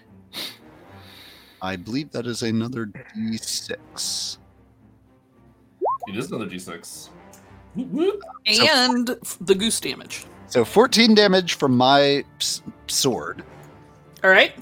I 1.62 1.76
believe 1.76 2.10
that 2.12 2.26
is 2.26 2.42
another 2.42 2.86
d6. 3.16 4.38
It 6.08 6.16
is 6.16 6.30
another 6.30 6.46
d6. 6.50 7.08
And 7.76 9.10
f- 9.10 9.38
the 9.40 9.54
goose 9.54 9.80
damage. 9.80 10.24
So 10.48 10.64
14 10.64 11.14
damage 11.14 11.54
from 11.54 11.76
my 11.76 12.24
s- 12.40 12.62
sword. 12.86 13.42
All 14.22 14.30
right. 14.30 14.52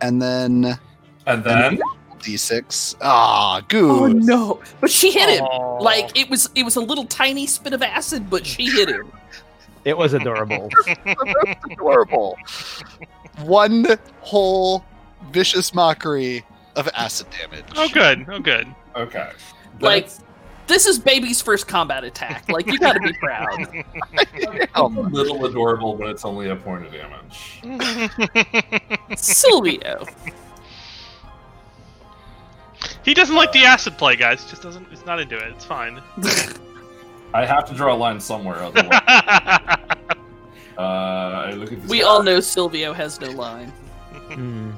And 0.00 0.20
then 0.22 0.78
And 1.26 1.44
then 1.44 1.80
d6. 2.20 2.96
Ah, 3.00 3.60
goose. 3.68 3.90
Oh 4.00 4.06
no! 4.06 4.60
But 4.80 4.90
she 4.90 5.10
hit 5.10 5.28
him. 5.28 5.44
Aw. 5.44 5.78
Like 5.82 6.16
it 6.18 6.30
was. 6.30 6.48
It 6.54 6.62
was 6.64 6.76
a 6.76 6.80
little 6.80 7.04
tiny 7.06 7.46
spit 7.46 7.72
of 7.72 7.82
acid, 7.82 8.30
but 8.30 8.46
she 8.46 8.66
hit 8.66 8.88
him. 8.88 9.10
It 9.84 9.98
was 9.98 10.12
adorable. 10.14 10.70
adorable. 11.72 12.36
One 13.40 13.84
whole 14.20 14.84
vicious 15.32 15.74
mockery 15.74 16.44
of 16.76 16.88
acid 16.94 17.26
damage. 17.36 17.64
Oh, 17.74 17.88
good. 17.88 18.24
Oh, 18.30 18.38
good. 18.38 18.72
okay, 18.94 19.30
Like- 19.80 20.04
That's 20.04 20.20
This 20.66 20.86
is 20.86 20.98
baby's 20.98 21.42
first 21.42 21.66
combat 21.68 22.04
attack. 22.04 22.48
Like 22.48 22.66
you 22.66 22.78
got 22.78 22.92
to 22.94 23.00
be 23.00 23.12
proud. 23.20 23.84
a 24.74 24.84
little 24.86 25.44
adorable, 25.44 25.94
but 25.94 26.08
it's 26.08 26.24
only 26.24 26.50
a 26.50 26.56
point 26.56 26.86
of 26.86 26.92
damage. 26.92 27.60
Silvio. 29.18 30.06
he 33.04 33.12
doesn't 33.14 33.34
like 33.36 33.52
the 33.52 33.64
acid 33.64 33.98
play, 33.98 34.16
guys. 34.16 34.44
Just 34.48 34.62
doesn't. 34.62 34.88
He's 34.88 35.04
not 35.04 35.20
into 35.20 35.36
it. 35.36 35.52
It's 35.52 35.64
fine. 35.64 36.00
I 37.34 37.44
have 37.46 37.64
to 37.66 37.74
draw 37.74 37.94
a 37.94 37.96
line 37.96 38.20
somewhere, 38.20 38.56
otherwise. 38.56 39.00
uh, 40.78 40.80
I 40.80 41.52
look 41.52 41.72
at 41.72 41.80
this 41.82 41.90
we 41.90 42.00
guy. 42.00 42.04
all 42.06 42.22
know 42.22 42.40
Silvio 42.40 42.92
has 42.92 43.20
no 43.20 43.30
line. 43.30 43.68
Hmm. 44.32 44.70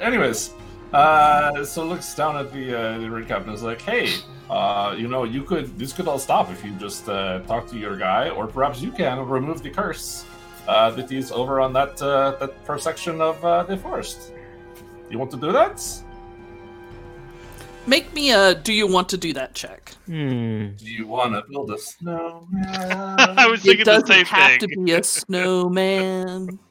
Anyways, 0.00 0.50
uh, 0.96 1.64
so 1.64 1.84
looks 1.84 2.14
down 2.14 2.36
at 2.36 2.52
the 2.52 2.64
uh, 2.78 2.98
the 2.98 3.10
red 3.10 3.26
captain 3.28 3.48
and 3.50 3.56
is 3.56 3.62
like, 3.62 3.80
"Hey, 3.82 4.06
uh, 4.50 4.94
you 4.96 5.08
know, 5.08 5.24
you 5.24 5.42
could 5.42 5.66
this 5.78 5.92
could 5.92 6.08
all 6.08 6.18
stop 6.18 6.50
if 6.50 6.64
you 6.64 6.70
just 6.86 7.08
uh, 7.08 7.40
talk 7.40 7.66
to 7.68 7.76
your 7.76 7.96
guy, 7.96 8.30
or 8.30 8.46
perhaps 8.46 8.80
you 8.80 8.90
can 8.92 9.18
remove 9.26 9.62
the 9.62 9.70
curse 9.70 10.24
uh, 10.68 10.90
that 10.92 11.10
is 11.12 11.30
over 11.32 11.60
on 11.60 11.72
that 11.72 12.00
uh, 12.02 12.36
that 12.40 12.52
first 12.66 12.84
section 12.84 13.20
of 13.20 13.44
uh, 13.44 13.62
the 13.64 13.76
forest. 13.76 14.32
You 15.10 15.18
want 15.18 15.30
to 15.32 15.36
do 15.36 15.52
that? 15.52 15.76
Make 17.86 18.12
me 18.14 18.32
a. 18.32 18.54
Do 18.54 18.72
you 18.72 18.86
want 18.88 19.08
to 19.10 19.16
do 19.16 19.32
that 19.34 19.54
check? 19.54 19.90
Hmm. 20.06 20.74
Do 20.76 20.90
you 20.90 21.06
want 21.06 21.34
to 21.34 21.42
build 21.48 21.70
a 21.70 21.78
snowman? 21.78 22.66
I 23.38 23.46
was 23.46 23.60
It 23.60 23.78
thinking 23.78 23.84
the 23.84 23.92
doesn't 23.92 24.08
same 24.08 24.26
have 24.26 24.50
thing. 24.50 24.60
to 24.60 24.68
be 24.84 24.92
a 24.92 25.02
snowman. 25.04 26.58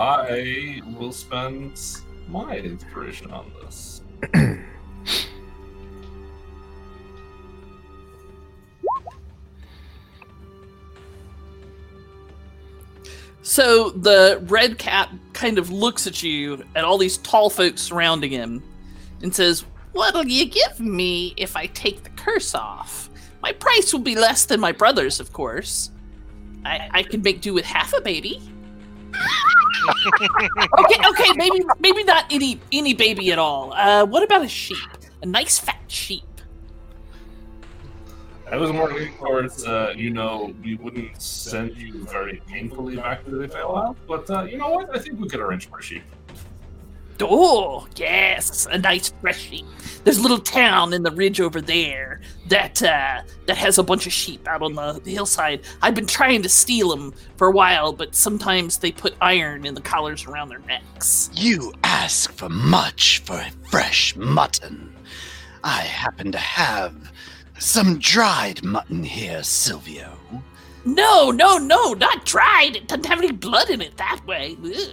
I 0.00 0.80
will 0.98 1.12
spend 1.12 1.78
my 2.26 2.56
inspiration 2.56 3.30
on 3.30 3.52
this. 3.60 4.00
So 13.42 13.90
the 13.90 14.40
red 14.46 14.78
cap 14.78 15.10
kind 15.32 15.58
of 15.58 15.72
looks 15.72 16.06
at 16.06 16.22
you 16.22 16.64
at 16.76 16.84
all 16.84 16.96
these 16.98 17.18
tall 17.18 17.50
folks 17.50 17.82
surrounding 17.82 18.30
him 18.30 18.62
and 19.22 19.34
says, 19.34 19.64
What'll 19.90 20.24
you 20.24 20.46
give 20.46 20.78
me 20.78 21.34
if 21.36 21.56
I 21.56 21.66
take 21.66 22.04
the 22.04 22.10
curse 22.10 22.54
off? 22.54 23.10
My 23.42 23.50
price 23.50 23.92
will 23.92 24.02
be 24.02 24.14
less 24.14 24.44
than 24.44 24.60
my 24.60 24.70
brother's, 24.70 25.18
of 25.18 25.32
course. 25.32 25.90
I, 26.64 26.88
I 26.92 27.02
can 27.02 27.22
make 27.22 27.40
do 27.40 27.52
with 27.52 27.64
half 27.64 27.92
a 27.92 28.00
baby. 28.00 28.40
Okay, 30.78 30.98
okay, 31.08 31.32
maybe 31.36 31.64
maybe 31.78 32.04
not 32.04 32.24
any 32.30 32.60
any 32.72 32.94
baby 32.94 33.32
at 33.32 33.38
all. 33.38 33.72
Uh, 33.72 34.04
what 34.04 34.22
about 34.22 34.42
a 34.42 34.48
sheep? 34.48 34.76
A 35.22 35.26
nice 35.26 35.58
fat 35.58 35.80
sheep. 35.88 36.22
I 38.50 38.56
was 38.56 38.72
more 38.72 38.92
leaning 38.92 39.14
towards, 39.16 39.64
uh, 39.64 39.94
you 39.96 40.10
know, 40.10 40.52
we 40.64 40.74
wouldn't 40.74 41.22
send 41.22 41.76
you 41.76 42.04
very 42.06 42.42
painfully 42.48 42.96
back 42.96 43.24
to 43.26 43.30
the 43.30 43.46
Feywild, 43.46 43.94
but 44.08 44.28
uh, 44.28 44.42
you 44.42 44.58
know 44.58 44.70
what? 44.70 44.90
I 44.92 44.98
think 44.98 45.20
we 45.20 45.28
could 45.28 45.38
arrange 45.38 45.68
for 45.68 45.78
a 45.78 45.82
sheep. 45.82 46.02
Oh, 47.22 47.86
yes, 47.96 48.66
a 48.70 48.78
nice 48.78 49.12
fresh 49.20 49.40
sheep. 49.40 49.66
There's 50.04 50.18
a 50.18 50.22
little 50.22 50.38
town 50.38 50.92
in 50.92 51.02
the 51.02 51.10
ridge 51.10 51.40
over 51.40 51.60
there 51.60 52.20
that 52.48 52.82
uh, 52.82 53.22
that 53.46 53.56
has 53.56 53.78
a 53.78 53.82
bunch 53.82 54.06
of 54.06 54.12
sheep 54.12 54.48
out 54.48 54.62
on 54.62 54.74
the, 54.74 55.00
the 55.04 55.12
hillside. 55.12 55.62
I've 55.82 55.94
been 55.94 56.06
trying 56.06 56.42
to 56.42 56.48
steal 56.48 56.88
them 56.88 57.12
for 57.36 57.48
a 57.48 57.50
while, 57.50 57.92
but 57.92 58.14
sometimes 58.14 58.78
they 58.78 58.92
put 58.92 59.14
iron 59.20 59.66
in 59.66 59.74
the 59.74 59.80
collars 59.80 60.26
around 60.26 60.48
their 60.48 60.60
necks. 60.60 61.30
You 61.34 61.72
ask 61.84 62.32
for 62.32 62.48
much 62.48 63.18
for 63.20 63.44
fresh 63.70 64.16
mutton. 64.16 64.94
I 65.62 65.82
happen 65.82 66.32
to 66.32 66.38
have 66.38 67.12
some 67.58 67.98
dried 67.98 68.64
mutton 68.64 69.04
here, 69.04 69.42
Silvio. 69.42 70.18
No, 70.86 71.30
no, 71.30 71.58
no, 71.58 71.92
not 71.92 72.24
dried. 72.24 72.76
It 72.76 72.88
doesn't 72.88 73.04
have 73.04 73.18
any 73.18 73.32
blood 73.32 73.68
in 73.68 73.82
it 73.82 73.98
that 73.98 74.20
way. 74.26 74.56
Ugh. 74.64 74.92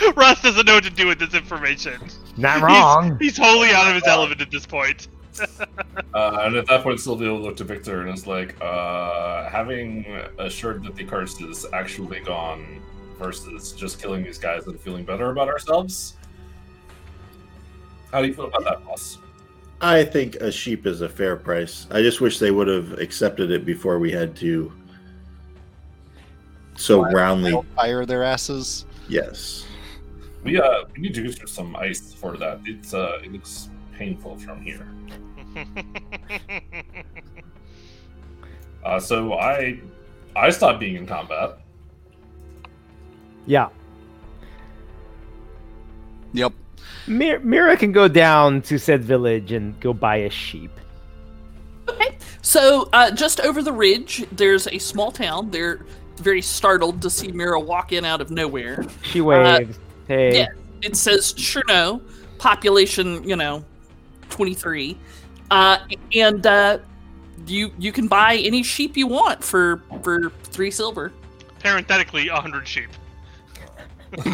Ross 0.16 0.42
doesn't 0.42 0.66
know 0.66 0.74
what 0.74 0.84
to 0.84 0.90
do 0.90 1.06
with 1.06 1.18
this 1.18 1.34
information. 1.34 2.00
Not 2.36 2.58
He's- 2.58 2.62
wrong. 2.62 3.18
He's, 3.20 3.36
wholly 3.36 3.70
out 3.70 3.88
of 3.88 3.94
his 3.94 4.06
element 4.06 4.40
at 4.40 4.50
this 4.50 4.66
point. 4.66 5.08
Uh, 6.12 6.40
and 6.42 6.56
at 6.56 6.66
that 6.66 6.82
point, 6.82 6.98
Silvio 6.98 7.36
looked 7.38 7.58
to 7.58 7.64
Victor 7.64 8.00
and 8.02 8.10
is 8.12 8.26
like, 8.26 8.60
uh, 8.60 9.48
having 9.48 10.04
assured 10.38 10.82
that 10.84 10.96
the 10.96 11.04
curse 11.04 11.40
is 11.40 11.64
actually 11.72 12.18
gone 12.20 12.82
versus 13.16 13.72
just 13.72 14.02
killing 14.02 14.24
these 14.24 14.38
guys 14.38 14.66
and 14.66 14.78
feeling 14.80 15.04
better 15.04 15.30
about 15.30 15.46
ourselves. 15.48 16.16
How 18.12 18.20
do 18.20 18.26
you 18.28 18.34
feel 18.34 18.46
about 18.46 18.64
that, 18.64 18.84
boss? 18.84 19.18
I 19.80 20.04
think 20.04 20.34
a 20.36 20.50
sheep 20.50 20.84
is 20.84 21.00
a 21.00 21.08
fair 21.08 21.36
price. 21.36 21.86
I 21.92 22.02
just 22.02 22.20
wish 22.20 22.38
they 22.40 22.50
would 22.50 22.68
have 22.68 22.98
accepted 22.98 23.50
it 23.52 23.64
before 23.64 23.98
we 24.00 24.10
had 24.10 24.34
to 24.38 24.72
so 26.76 27.00
Why- 27.02 27.12
roundly. 27.12 27.54
Fire 27.76 28.04
their 28.04 28.24
asses. 28.24 28.84
Yes. 29.08 29.64
We 30.42 30.58
uh 30.60 30.84
we 30.94 31.02
need 31.02 31.14
to 31.14 31.22
get 31.22 31.38
you 31.40 31.46
some 31.46 31.76
ice 31.76 32.12
for 32.12 32.36
that. 32.36 32.60
It's 32.64 32.94
uh 32.94 33.20
it 33.22 33.32
looks 33.32 33.68
painful 33.96 34.38
from 34.38 34.62
here. 34.62 34.86
Uh, 38.84 38.98
so 38.98 39.34
I 39.34 39.78
I 40.34 40.50
stopped 40.50 40.80
being 40.80 40.96
in 40.96 41.06
combat. 41.06 41.58
Yeah. 43.46 43.68
Yep. 46.32 46.52
Mir- 47.06 47.40
Mira 47.40 47.76
can 47.76 47.92
go 47.92 48.08
down 48.08 48.62
to 48.62 48.78
said 48.78 49.02
village 49.02 49.52
and 49.52 49.78
go 49.80 49.92
buy 49.92 50.16
a 50.16 50.30
sheep. 50.30 50.70
Okay. 51.88 52.16
So, 52.42 52.88
uh, 52.92 53.10
just 53.10 53.40
over 53.40 53.62
the 53.62 53.72
ridge, 53.72 54.24
there's 54.32 54.66
a 54.68 54.78
small 54.78 55.10
town. 55.10 55.50
They're 55.50 55.84
very 56.16 56.40
startled 56.40 57.02
to 57.02 57.10
see 57.10 57.32
Mira 57.32 57.58
walk 57.60 57.92
in 57.92 58.04
out 58.04 58.20
of 58.20 58.30
nowhere. 58.30 58.84
She 59.02 59.20
waves. 59.20 59.78
Hey. 60.10 60.36
yeah. 60.38 60.48
It 60.82 60.96
says 60.96 61.32
Cherno, 61.34 62.00
population, 62.38 63.22
you 63.28 63.36
know, 63.36 63.64
23. 64.30 64.96
Uh, 65.50 65.78
and 66.14 66.46
uh, 66.46 66.78
you 67.46 67.70
you 67.78 67.92
can 67.92 68.06
buy 68.08 68.36
any 68.36 68.62
sheep 68.62 68.96
you 68.96 69.06
want 69.06 69.42
for 69.44 69.82
for 70.02 70.30
three 70.44 70.70
silver. 70.70 71.12
Parenthetically, 71.60 72.28
a 72.28 72.36
hundred 72.40 72.66
sheep. 72.66 72.88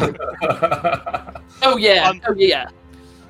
Oh 1.63 1.75
yeah, 1.77 2.09
Um, 2.09 2.21
oh 2.27 2.33
yeah. 2.37 2.69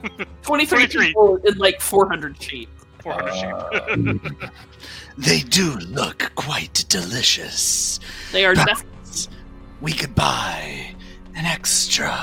23, 0.43 0.65
23. 0.87 1.07
people 1.07 1.39
and 1.45 1.57
like 1.57 1.81
400 1.81 2.41
sheep. 2.41 2.69
Four 3.01 3.13
hundred 3.13 3.33
sheep. 3.35 4.31
Uh, 4.41 4.47
They 5.17 5.39
do 5.39 5.71
look 5.77 6.31
quite 6.35 6.85
delicious. 6.89 7.99
They 8.31 8.45
are 8.45 8.53
But- 8.53 8.67
definitely 8.67 9.33
We 9.81 9.93
could 9.93 10.13
buy 10.13 10.93
an 11.37 11.45
extra. 11.45 12.13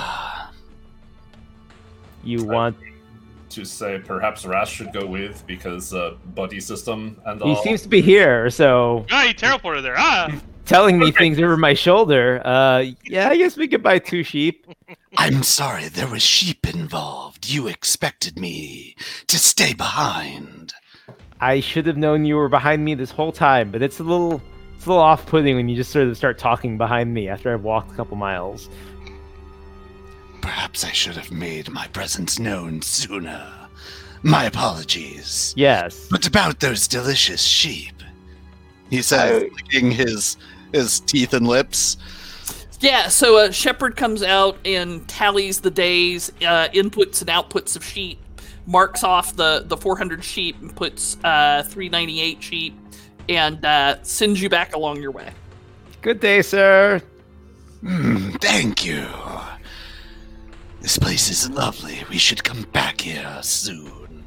You 2.22 2.44
want. 2.44 2.76
to 3.50 3.64
say 3.64 4.00
perhaps 4.04 4.44
Ross 4.44 4.68
should 4.68 4.92
go 4.92 5.06
with 5.06 5.46
because 5.46 5.94
uh, 5.94 6.14
buddy 6.34 6.58
system 6.60 7.20
and 7.26 7.40
He 7.40 7.50
all. 7.50 7.62
seems 7.62 7.82
to 7.82 7.88
be 7.88 8.00
here, 8.00 8.50
so 8.50 9.06
Ah, 9.10 9.24
he 9.28 9.34
teleported 9.34 9.82
there. 9.82 9.94
Ah, 9.96 10.28
telling 10.64 10.98
me 10.98 11.12
things 11.12 11.38
over 11.38 11.56
my 11.56 11.74
shoulder. 11.74 12.40
Uh, 12.44 12.86
yeah, 13.04 13.28
I 13.28 13.36
guess 13.36 13.56
we 13.56 13.68
could 13.68 13.82
buy 13.82 13.98
two 13.98 14.22
sheep. 14.24 14.66
I'm 15.18 15.42
sorry, 15.44 15.88
there 15.88 16.08
was 16.08 16.22
sheep 16.22 16.66
involved. 16.66 17.48
You 17.48 17.68
expected 17.68 18.38
me 18.38 18.96
to 19.28 19.38
stay 19.38 19.72
behind. 19.74 20.72
I 21.40 21.60
should 21.60 21.86
have 21.86 21.96
known 21.98 22.24
you 22.24 22.36
were 22.36 22.48
behind 22.48 22.84
me 22.84 22.94
this 22.94 23.10
whole 23.10 23.30
time, 23.32 23.70
but 23.70 23.82
it's 23.82 24.00
a 24.00 24.02
little, 24.02 24.40
it's 24.74 24.86
a 24.86 24.88
little 24.88 25.02
off-putting 25.04 25.54
when 25.56 25.68
you 25.68 25.76
just 25.76 25.92
sort 25.92 26.08
of 26.08 26.16
start 26.16 26.38
talking 26.38 26.78
behind 26.78 27.12
me 27.12 27.28
after 27.28 27.52
I've 27.52 27.62
walked 27.62 27.92
a 27.92 27.94
couple 27.94 28.16
miles. 28.16 28.68
Perhaps 30.44 30.84
I 30.84 30.92
should 30.92 31.16
have 31.16 31.32
made 31.32 31.70
my 31.70 31.86
presence 31.86 32.38
known 32.38 32.82
sooner. 32.82 33.50
My 34.22 34.44
apologies. 34.44 35.54
Yes. 35.56 36.06
But 36.10 36.26
about 36.26 36.60
those 36.60 36.86
delicious 36.86 37.40
sheep. 37.42 37.94
He 38.90 39.00
says, 39.00 39.42
I- 39.42 39.46
licking 39.46 39.90
his 39.90 40.36
his 40.74 41.00
teeth 41.00 41.32
and 41.32 41.48
lips. 41.48 41.96
Yeah, 42.80 43.08
so 43.08 43.38
a 43.38 43.52
shepherd 43.54 43.96
comes 43.96 44.22
out 44.22 44.58
and 44.66 45.08
tallies 45.08 45.62
the 45.62 45.70
days, 45.70 46.30
uh, 46.42 46.68
inputs 46.74 47.22
and 47.22 47.30
outputs 47.30 47.74
of 47.74 47.82
sheep, 47.82 48.18
marks 48.66 49.02
off 49.02 49.34
the, 49.36 49.64
the 49.66 49.78
400 49.78 50.22
sheep, 50.22 50.60
and 50.60 50.76
puts 50.76 51.16
uh, 51.24 51.62
398 51.62 52.42
sheep, 52.42 52.78
and 53.30 53.64
uh, 53.64 54.02
sends 54.02 54.42
you 54.42 54.50
back 54.50 54.74
along 54.74 55.00
your 55.00 55.10
way. 55.12 55.30
Good 56.02 56.20
day, 56.20 56.42
sir. 56.42 57.00
Hmm, 57.80 58.32
thank 58.42 58.84
you. 58.84 59.06
This 60.84 60.98
place 60.98 61.30
is 61.30 61.48
lovely. 61.48 62.04
We 62.10 62.18
should 62.18 62.44
come 62.44 62.60
back 62.74 63.00
here 63.00 63.38
soon. 63.40 64.22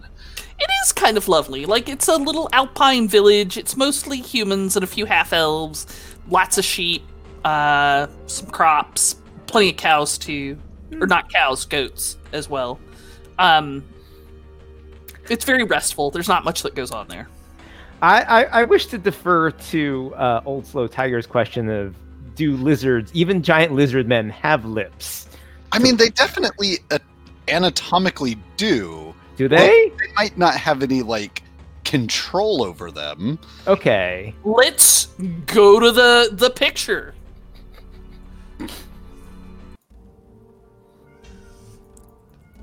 It 0.57 0.69
is 0.84 0.91
kind 0.91 1.15
of 1.15 1.27
lovely. 1.27 1.67
Like, 1.67 1.88
it's 1.88 2.07
a 2.07 2.15
little 2.15 2.49
alpine 2.51 3.07
village. 3.07 3.57
It's 3.57 3.77
mostly 3.77 4.17
humans 4.17 4.75
and 4.75 4.84
a 4.84 4.88
few 4.88 5.05
half 5.05 5.34
elves, 5.34 5.85
lots 6.27 6.57
of 6.57 6.65
sheep, 6.65 7.03
uh, 7.45 8.07
some 8.25 8.47
crops, 8.47 9.17
plenty 9.45 9.69
of 9.69 9.77
cows, 9.77 10.17
too. 10.17 10.57
Or 10.99 11.05
not 11.05 11.31
cows, 11.31 11.63
goats 11.63 12.17
as 12.34 12.49
well. 12.49 12.79
Um, 13.38 13.85
it's 15.29 15.45
very 15.45 15.63
restful. 15.63 16.09
There's 16.09 16.27
not 16.27 16.43
much 16.43 16.63
that 16.63 16.73
goes 16.73 16.89
on 16.89 17.07
there. 17.07 17.29
I, 18.01 18.23
I, 18.23 18.43
I 18.45 18.63
wish 18.63 18.88
to 18.88 18.97
defer 18.97 19.51
to 19.51 20.11
uh, 20.15 20.41
Old 20.43 20.65
Slow 20.65 20.88
Tiger's 20.88 21.27
question 21.27 21.69
of 21.69 21.95
do 22.34 22.57
lizards, 22.57 23.11
even 23.13 23.43
giant 23.43 23.73
lizard 23.73 24.07
men, 24.07 24.31
have 24.31 24.65
lips? 24.65 25.27
I 25.77 25.79
mean, 25.79 25.95
they 25.95 26.09
definitely 26.09 26.79
uh, 26.89 26.97
anatomically 27.47 28.35
do. 28.57 29.13
Do 29.35 29.47
they? 29.47 29.57
They 29.57 29.91
might 30.15 30.35
not 30.35 30.55
have 30.55 30.81
any 30.81 31.03
like 31.03 31.43
control 31.85 32.63
over 32.63 32.89
them. 32.89 33.37
Okay. 33.67 34.33
Let's 34.43 35.05
go 35.45 35.79
to 35.79 35.91
the 35.91 36.29
the 36.31 36.49
picture. 36.49 37.13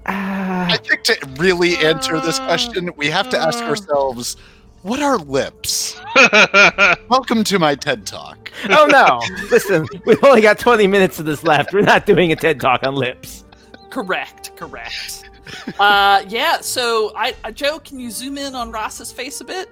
Ah, 0.07 0.67
I 0.69 0.77
think 0.77 1.05
to 1.05 1.17
really 1.39 1.77
answer 1.77 2.21
this 2.21 2.41
question, 2.41 2.91
we 2.97 3.07
have 3.07 3.31
to 3.31 3.39
ask 3.39 3.63
ourselves, 3.63 4.37
what 4.85 5.01
are 5.01 5.17
lips? 5.17 5.99
Welcome 7.09 7.43
to 7.45 7.59
my 7.59 7.75
TED 7.75 8.07
Talk. 8.07 8.53
oh 8.69 8.87
no! 8.87 9.19
Listen, 9.51 9.89
we've 10.05 10.23
only 10.23 10.43
got 10.43 10.59
20 10.59 10.87
minutes 10.87 11.19
of 11.19 11.25
this 11.25 11.43
left. 11.43 11.73
We're 11.73 11.81
not 11.81 12.05
doing 12.05 12.33
a 12.33 12.37
TED 12.37 12.61
Talk 12.61 12.83
on 12.87 12.95
lips. 12.95 13.45
Correct, 13.89 14.55
correct. 14.57 15.31
uh, 15.79 16.23
yeah. 16.29 16.61
So, 16.61 17.13
I, 17.17 17.35
uh, 17.45 17.51
Joe, 17.51 17.79
can 17.79 17.99
you 17.99 18.11
zoom 18.11 18.37
in 18.37 18.55
on 18.55 18.71
Ross's 18.71 19.11
face 19.11 19.41
a 19.41 19.45
bit? 19.45 19.71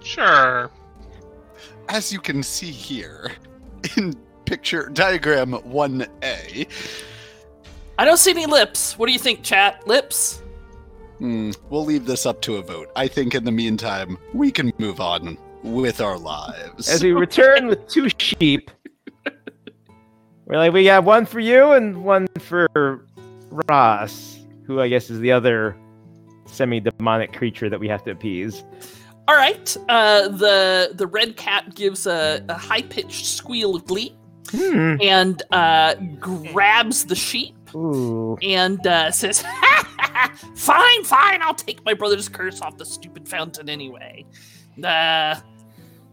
sure. 0.00 0.70
As 1.88 2.12
you 2.12 2.20
can 2.20 2.42
see 2.42 2.70
here 2.70 3.32
in 3.96 4.14
picture 4.44 4.88
diagram 4.90 5.52
1A, 5.52 6.68
I 7.98 8.04
don't 8.04 8.16
see 8.18 8.30
any 8.30 8.46
lips. 8.46 8.96
What 8.96 9.06
do 9.06 9.12
you 9.12 9.18
think, 9.18 9.42
chat? 9.42 9.86
Lips? 9.88 10.43
Hmm, 11.18 11.50
we'll 11.70 11.84
leave 11.84 12.06
this 12.06 12.26
up 12.26 12.40
to 12.42 12.56
a 12.56 12.62
vote. 12.62 12.90
I 12.96 13.08
think 13.08 13.34
in 13.34 13.44
the 13.44 13.52
meantime, 13.52 14.18
we 14.32 14.50
can 14.50 14.72
move 14.78 15.00
on 15.00 15.38
with 15.62 16.00
our 16.00 16.18
lives. 16.18 16.88
As 16.88 17.02
we 17.02 17.12
return 17.12 17.66
with 17.66 17.86
two 17.88 18.08
sheep, 18.18 18.70
we're 20.46 20.58
like, 20.58 20.72
we 20.72 20.84
got 20.84 21.04
one 21.04 21.26
for 21.26 21.40
you 21.40 21.72
and 21.72 22.04
one 22.04 22.26
for 22.38 23.06
Ross, 23.68 24.38
who 24.66 24.80
I 24.80 24.88
guess 24.88 25.10
is 25.10 25.20
the 25.20 25.32
other 25.32 25.76
semi-demonic 26.46 27.32
creature 27.32 27.70
that 27.70 27.80
we 27.80 27.88
have 27.88 28.04
to 28.04 28.10
appease. 28.10 28.62
All 29.26 29.36
right. 29.36 29.74
Uh, 29.88 30.28
the 30.28 30.92
the 30.94 31.06
red 31.06 31.36
cat 31.36 31.74
gives 31.74 32.06
a, 32.06 32.44
a 32.48 32.54
high 32.54 32.82
pitched 32.82 33.24
squeal 33.26 33.74
of 33.76 33.86
glee 33.86 34.16
Hmm. 34.50 34.96
and 35.00 35.42
uh, 35.50 35.94
grabs 36.20 37.06
the 37.06 37.16
sheep 37.16 37.56
Ooh. 37.74 38.36
and 38.42 38.84
uh, 38.86 39.10
says, 39.10 39.42
"Fine, 40.54 41.04
fine. 41.04 41.42
I'll 41.42 41.54
take 41.54 41.84
my 41.84 41.94
brother's 41.94 42.28
curse 42.28 42.60
off 42.60 42.76
the 42.76 42.86
stupid 42.86 43.28
fountain 43.28 43.68
anyway." 43.68 44.24
Uh, 44.82 45.36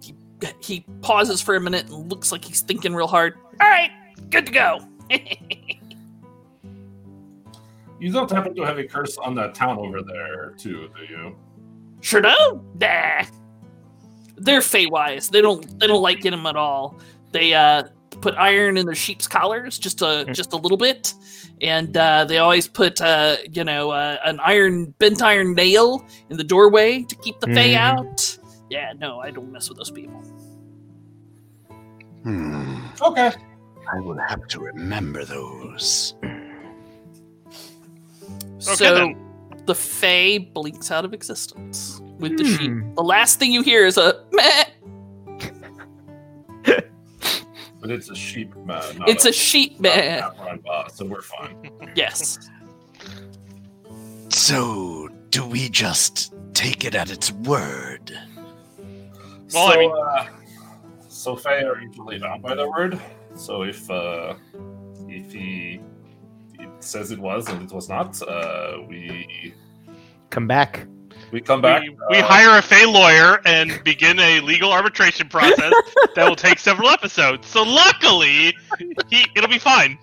he, 0.01 0.15
he 0.61 0.85
pauses 1.01 1.41
for 1.41 1.55
a 1.55 1.59
minute 1.59 1.89
and 1.89 2.09
looks 2.09 2.31
like 2.31 2.45
he's 2.45 2.61
thinking 2.61 2.93
real 2.93 3.07
hard. 3.07 3.35
All 3.59 3.69
right, 3.69 3.91
good 4.29 4.45
to 4.45 4.51
go. 4.51 4.79
You 8.01 8.11
don't 8.11 8.31
happen 8.31 8.55
to 8.55 8.63
have 8.63 8.79
a 8.79 8.83
curse 8.83 9.15
on 9.19 9.35
that 9.35 9.53
town 9.53 9.77
over 9.77 10.01
there, 10.01 10.55
too, 10.57 10.89
do 10.97 11.03
you? 11.03 11.35
Sure 12.01 12.19
do. 12.19 12.65
Nah. 12.79 13.25
They're 14.37 14.59
Feywise. 14.59 15.29
They 15.29 15.39
don't 15.39 15.79
they 15.79 15.85
don't 15.85 16.01
like 16.01 16.25
him 16.25 16.47
at 16.47 16.55
all. 16.55 16.99
They 17.31 17.53
uh 17.53 17.83
put 18.21 18.33
iron 18.37 18.77
in 18.77 18.87
their 18.87 18.95
sheep's 18.95 19.27
collars 19.27 19.77
just 19.77 20.01
a 20.01 20.25
just 20.33 20.51
a 20.53 20.55
little 20.55 20.79
bit, 20.79 21.13
and 21.61 21.95
uh, 21.95 22.25
they 22.25 22.39
always 22.39 22.67
put 22.67 22.99
uh 23.01 23.37
you 23.51 23.63
know 23.63 23.91
uh, 23.91 24.17
an 24.25 24.39
iron 24.43 24.93
bent 24.99 25.21
iron 25.21 25.53
nail 25.53 26.03
in 26.29 26.37
the 26.37 26.43
doorway 26.43 27.03
to 27.03 27.15
keep 27.15 27.39
the 27.39 27.47
Fey 27.47 27.73
Mhm. 27.73 27.77
out. 27.77 28.37
Yeah, 28.69 28.93
no, 28.97 29.19
I 29.19 29.31
don't 29.31 29.51
mess 29.51 29.69
with 29.69 29.77
those 29.77 29.91
people. 29.91 30.21
Hmm. 32.23 32.87
Okay. 33.01 33.31
I 33.93 33.99
will 33.99 34.17
have 34.17 34.47
to 34.49 34.59
remember 34.59 35.25
those. 35.25 36.15
so 38.59 38.75
then. 38.95 39.15
the 39.65 39.75
Fey 39.75 40.37
blinks 40.37 40.91
out 40.91 41.03
of 41.05 41.13
existence 41.13 41.99
with 42.19 42.37
the 42.37 42.45
sheep. 42.45 42.71
Hmm. 42.71 42.93
The 42.95 43.03
last 43.03 43.39
thing 43.39 43.51
you 43.51 43.61
hear 43.63 43.85
is 43.85 43.97
a 43.97 44.23
meh. 44.31 44.63
But 47.91 47.99
it's 47.99 48.09
a 48.09 48.15
sheep 48.15 48.55
man. 48.55 49.03
It's 49.05 49.25
a 49.25 49.33
sheep 49.33 49.81
not 49.81 49.97
meh. 49.97 50.21
cat 50.21 50.91
so 50.93 51.05
we're 51.05 51.21
fine. 51.21 51.69
Yes. 51.95 52.39
So, 54.29 55.09
do 55.29 55.45
we 55.45 55.67
just 55.67 56.33
take 56.53 56.85
it 56.85 56.95
at 56.95 57.11
its 57.11 57.33
word? 57.33 58.17
Well, 59.53 59.67
I 59.67 59.73
so, 59.73 59.79
mean- 59.79 59.91
uh, 59.91 60.25
so 61.09 61.35
Fae 61.35 61.63
are 61.63 61.81
usually 61.81 62.17
bound 62.17 62.41
by 62.41 62.55
their 62.55 62.69
word. 62.69 62.97
So 63.35 63.63
if 63.63 63.91
uh, 63.91 64.35
if 65.09 65.33
he, 65.33 65.81
he 66.57 66.67
says 66.79 67.11
it 67.11 67.19
was 67.19 67.49
and 67.49 67.61
it 67.61 67.73
was 67.73 67.89
not, 67.89 68.21
uh, 68.21 68.77
we 68.87 69.53
Come 70.29 70.47
back. 70.47 70.87
We 71.31 71.41
come 71.41 71.61
back. 71.61 71.81
we, 71.81 71.89
we 72.09 72.17
uh, 72.17 72.25
hire 72.25 72.57
a 72.57 72.61
Fey 72.61 72.85
lawyer 72.85 73.39
and 73.45 73.81
begin 73.83 74.19
a 74.19 74.39
legal 74.41 74.71
arbitration 74.71 75.29
process 75.29 75.73
that 76.15 76.27
will 76.27 76.35
take 76.35 76.59
several 76.59 76.89
episodes. 76.89 77.47
So 77.47 77.63
luckily, 77.63 78.55
he 79.09 79.25
it'll 79.35 79.49
be 79.49 79.59
fine. 79.59 79.97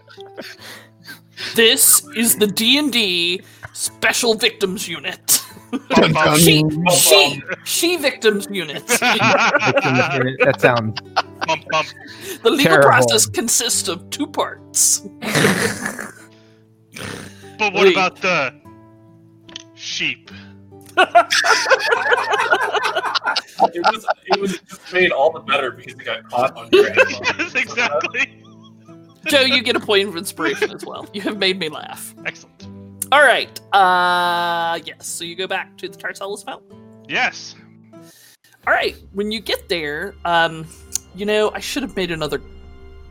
This 1.54 2.06
is 2.16 2.36
the 2.36 2.46
D 2.46 2.78
and 2.78 2.92
D 2.92 3.42
Special 3.72 4.34
Victims 4.34 4.88
Unit. 4.88 5.42
Bum, 5.70 6.12
bum. 6.12 6.38
she, 6.38 6.64
she, 6.96 7.42
she 7.64 7.96
victims 7.98 8.48
unit. 8.50 8.86
that 8.86 10.56
sounds 10.58 10.98
Bump, 11.46 11.64
bump. 11.70 11.88
The 12.42 12.50
legal 12.50 12.64
Terrible. 12.72 12.88
process 12.88 13.26
consists 13.26 13.86
of 13.88 14.08
two 14.10 14.26
parts. 14.26 15.00
But 17.58 17.72
what 17.74 17.84
Wait. 17.84 17.92
about 17.92 18.16
the 18.22 18.54
sheep? 19.74 20.30
It 23.74 23.82
was 23.92 24.06
it 24.26 24.40
was 24.40 24.58
just 24.60 24.92
made 24.92 25.12
all 25.12 25.32
the 25.32 25.40
better 25.40 25.70
because 25.70 25.94
he 25.94 26.04
got 26.04 26.28
caught 26.28 26.56
on 26.56 26.68
your 26.72 26.88
yes, 26.94 27.54
exactly. 27.54 28.42
Joe, 29.26 29.40
you 29.42 29.62
get 29.62 29.76
a 29.76 29.80
point 29.80 30.08
of 30.08 30.16
inspiration 30.16 30.70
as 30.70 30.84
well. 30.84 31.06
You 31.12 31.20
have 31.22 31.38
made 31.38 31.58
me 31.58 31.68
laugh. 31.68 32.14
Excellent. 32.24 32.66
All 33.12 33.22
right. 33.22 33.60
Uh, 33.74 34.78
yes. 34.84 35.06
So 35.06 35.24
you 35.24 35.34
go 35.34 35.46
back 35.46 35.76
to 35.78 35.88
the 35.88 35.96
Tartellus 35.96 36.44
Fountain. 36.44 37.04
Yes. 37.08 37.54
All 38.66 38.72
right. 38.72 38.96
When 39.12 39.30
you 39.32 39.40
get 39.40 39.68
there, 39.68 40.14
um, 40.24 40.66
you 41.14 41.26
know, 41.26 41.50
I 41.52 41.60
should 41.60 41.82
have 41.82 41.96
made 41.96 42.10
another 42.10 42.40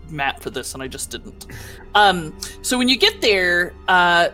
map 0.09 0.41
for 0.41 0.49
this, 0.49 0.73
and 0.73 0.81
I 0.81 0.87
just 0.87 1.11
didn't. 1.11 1.47
Um, 1.95 2.37
so 2.61 2.77
when 2.77 2.89
you 2.89 2.97
get 2.97 3.21
there, 3.21 3.73
uh, 3.87 4.29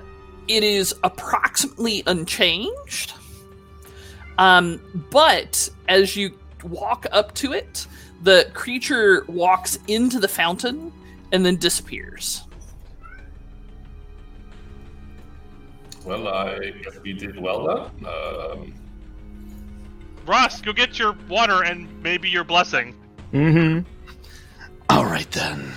it 0.48 0.64
is 0.64 0.94
approximately 1.04 2.04
unchanged. 2.08 3.14
Um, 4.38 4.82
but 5.12 5.70
as 5.88 6.16
you 6.16 6.38
walk 6.64 7.06
up 7.12 7.34
to 7.36 7.54
it, 7.54 7.88
the 8.24 8.50
creature 8.54 9.26
walks 9.28 9.78
into 9.88 10.20
the 10.20 10.28
fountain 10.28 10.92
and 11.32 11.46
then 11.46 11.58
disappears. 11.58 12.44
Well, 16.06 16.28
I 16.28 16.72
guess 16.84 17.00
we 17.02 17.14
did 17.14 17.40
well 17.40 17.92
then. 18.02 18.06
Um, 18.06 18.74
Ross, 20.26 20.62
go 20.62 20.74
get 20.74 21.00
your 21.00 21.16
water 21.30 21.64
and 21.64 22.02
maybe 22.02 22.30
your 22.30 22.44
blessing. 22.44 22.96
Mm-hmm. 23.34 23.88
All 24.90 25.06
right 25.06 25.30
then. 25.32 25.72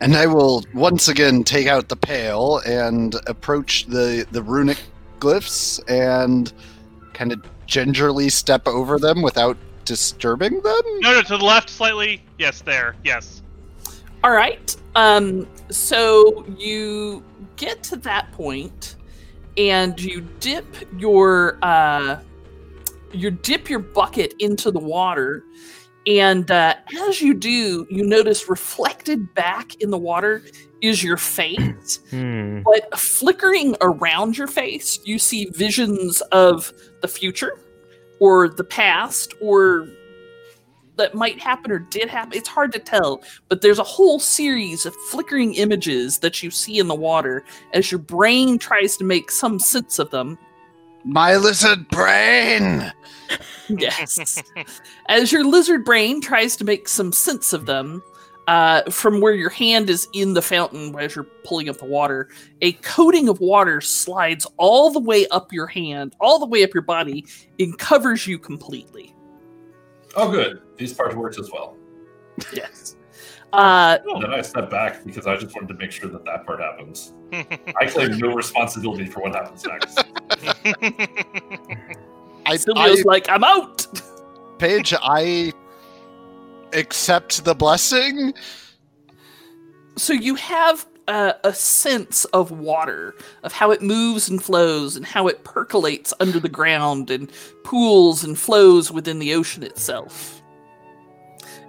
And 0.00 0.16
I 0.16 0.26
will 0.26 0.64
once 0.74 1.08
again 1.08 1.44
take 1.44 1.68
out 1.68 1.88
the 1.88 1.96
pail 1.96 2.60
and 2.66 3.14
approach 3.26 3.86
the 3.86 4.26
the 4.32 4.42
runic 4.42 4.78
glyphs 5.20 5.80
and 5.88 6.52
kind 7.12 7.32
of 7.32 7.44
gingerly 7.72 8.28
step 8.28 8.68
over 8.68 8.98
them 8.98 9.22
without 9.22 9.56
disturbing 9.86 10.60
them. 10.60 10.82
No, 11.00 11.14
no, 11.14 11.22
to 11.22 11.38
the 11.38 11.44
left 11.44 11.70
slightly. 11.70 12.22
Yes, 12.38 12.60
there. 12.60 12.94
Yes. 13.02 13.40
All 14.22 14.32
right. 14.32 14.76
Um, 14.94 15.48
so 15.70 16.44
you 16.58 17.24
get 17.56 17.82
to 17.84 17.96
that 17.96 18.30
point, 18.32 18.96
and 19.56 19.98
you 19.98 20.20
dip 20.38 20.66
your 20.98 21.58
uh, 21.62 22.20
you 23.10 23.30
dip 23.30 23.70
your 23.70 23.78
bucket 23.78 24.34
into 24.38 24.70
the 24.70 24.78
water, 24.78 25.42
and 26.06 26.50
uh, 26.50 26.74
as 27.08 27.22
you 27.22 27.32
do, 27.32 27.86
you 27.90 28.04
notice 28.04 28.50
reflected 28.50 29.32
back 29.32 29.76
in 29.76 29.90
the 29.90 29.98
water 29.98 30.42
is 30.82 31.02
your 31.02 31.16
face. 31.16 32.00
Hmm. 32.10 32.60
But 32.62 32.98
flickering 32.98 33.74
around 33.80 34.36
your 34.36 34.46
face, 34.46 35.00
you 35.04 35.18
see 35.18 35.46
visions 35.46 36.20
of 36.32 36.72
the 37.00 37.08
future 37.08 37.58
or 38.20 38.50
the 38.50 38.64
past 38.64 39.32
or 39.40 39.88
that 40.96 41.14
might 41.14 41.40
happen 41.40 41.72
or 41.72 41.78
did 41.78 42.08
happen. 42.08 42.36
It's 42.36 42.48
hard 42.48 42.72
to 42.72 42.78
tell, 42.78 43.22
but 43.48 43.62
there's 43.62 43.78
a 43.78 43.84
whole 43.84 44.20
series 44.20 44.84
of 44.84 44.94
flickering 45.10 45.54
images 45.54 46.18
that 46.18 46.42
you 46.42 46.50
see 46.50 46.78
in 46.78 46.88
the 46.88 46.94
water 46.94 47.44
as 47.72 47.90
your 47.90 47.98
brain 47.98 48.58
tries 48.58 48.96
to 48.98 49.04
make 49.04 49.30
some 49.30 49.58
sense 49.58 49.98
of 49.98 50.10
them. 50.10 50.38
My 51.04 51.36
lizard 51.36 51.88
brain. 51.88 52.92
Yes. 53.68 54.42
as 55.08 55.32
your 55.32 55.44
lizard 55.44 55.84
brain 55.84 56.20
tries 56.20 56.56
to 56.56 56.64
make 56.64 56.88
some 56.88 57.12
sense 57.12 57.52
of 57.52 57.66
them, 57.66 58.02
uh, 58.48 58.82
from 58.90 59.20
where 59.20 59.34
your 59.34 59.50
hand 59.50 59.88
is 59.88 60.08
in 60.12 60.34
the 60.34 60.42
fountain 60.42 60.94
as 60.98 61.14
you're 61.14 61.24
pulling 61.44 61.68
up 61.68 61.78
the 61.78 61.84
water, 61.84 62.28
a 62.60 62.72
coating 62.72 63.28
of 63.28 63.40
water 63.40 63.80
slides 63.80 64.46
all 64.56 64.90
the 64.90 64.98
way 65.00 65.26
up 65.28 65.52
your 65.52 65.66
hand, 65.66 66.14
all 66.20 66.38
the 66.38 66.46
way 66.46 66.64
up 66.64 66.74
your 66.74 66.82
body, 66.82 67.24
and 67.58 67.78
covers 67.78 68.26
you 68.26 68.38
completely. 68.38 69.14
oh, 70.16 70.30
good. 70.30 70.60
These 70.76 70.94
parts 70.94 71.14
worked 71.14 71.38
as 71.38 71.50
well. 71.52 71.76
Yes. 72.52 72.96
Uh, 73.52 73.98
And 74.14 74.22
then 74.22 74.32
I 74.32 74.40
step 74.40 74.70
back 74.70 75.04
because 75.04 75.26
I 75.26 75.36
just 75.36 75.54
wanted 75.54 75.68
to 75.68 75.74
make 75.74 75.92
sure 75.92 76.08
that 76.08 76.24
that 76.24 76.46
part 76.46 76.60
happens. 76.60 77.12
I 77.32 77.86
claim 77.86 78.16
no 78.18 78.34
responsibility 78.34 79.06
for 79.06 79.20
what 79.22 79.34
happens 79.34 79.64
next. 79.64 79.98
I, 82.46 82.56
Silvio's 82.56 83.00
I 83.00 83.02
like, 83.04 83.28
I'm 83.28 83.44
out. 83.44 83.86
Paige, 84.58 84.94
I 85.02 85.52
accept 86.74 87.44
the 87.44 87.54
blessing. 87.54 88.34
So 89.96 90.12
you 90.12 90.34
have 90.36 90.86
uh, 91.08 91.34
a 91.44 91.52
sense 91.52 92.24
of 92.26 92.50
water, 92.50 93.14
of 93.42 93.52
how 93.52 93.70
it 93.70 93.82
moves 93.82 94.28
and 94.28 94.42
flows, 94.42 94.96
and 94.96 95.04
how 95.04 95.28
it 95.28 95.44
percolates 95.44 96.14
under 96.20 96.40
the 96.40 96.48
ground 96.48 97.10
and 97.10 97.30
pools 97.64 98.24
and 98.24 98.38
flows 98.38 98.90
within 98.90 99.18
the 99.18 99.34
ocean 99.34 99.62
itself. 99.62 100.42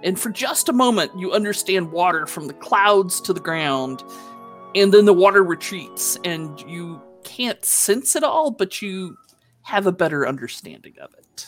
And 0.02 0.18
for 0.18 0.30
just 0.30 0.68
a 0.68 0.72
moment, 0.72 1.18
you 1.18 1.32
understand 1.32 1.90
water 1.92 2.26
from 2.26 2.46
the 2.46 2.54
clouds 2.54 3.20
to 3.22 3.32
the 3.32 3.40
ground, 3.40 4.02
and 4.74 4.92
then 4.92 5.06
the 5.06 5.14
water 5.14 5.42
retreats, 5.42 6.18
and 6.24 6.60
you 6.62 7.00
can't 7.24 7.64
sense 7.64 8.14
it 8.14 8.22
all, 8.22 8.50
but 8.50 8.82
you 8.82 9.16
have 9.62 9.86
a 9.86 9.92
better 9.92 10.28
understanding 10.28 10.94
of 11.00 11.14
it. 11.14 11.46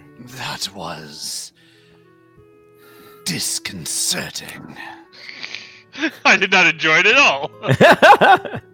That 0.20 0.68
was 0.74 1.49
disconcerting. 3.24 4.76
I 6.24 6.36
did 6.36 6.50
not 6.52 6.66
enjoy 6.66 6.98
it 7.00 7.06
at 7.06 7.16
all. 7.16 8.60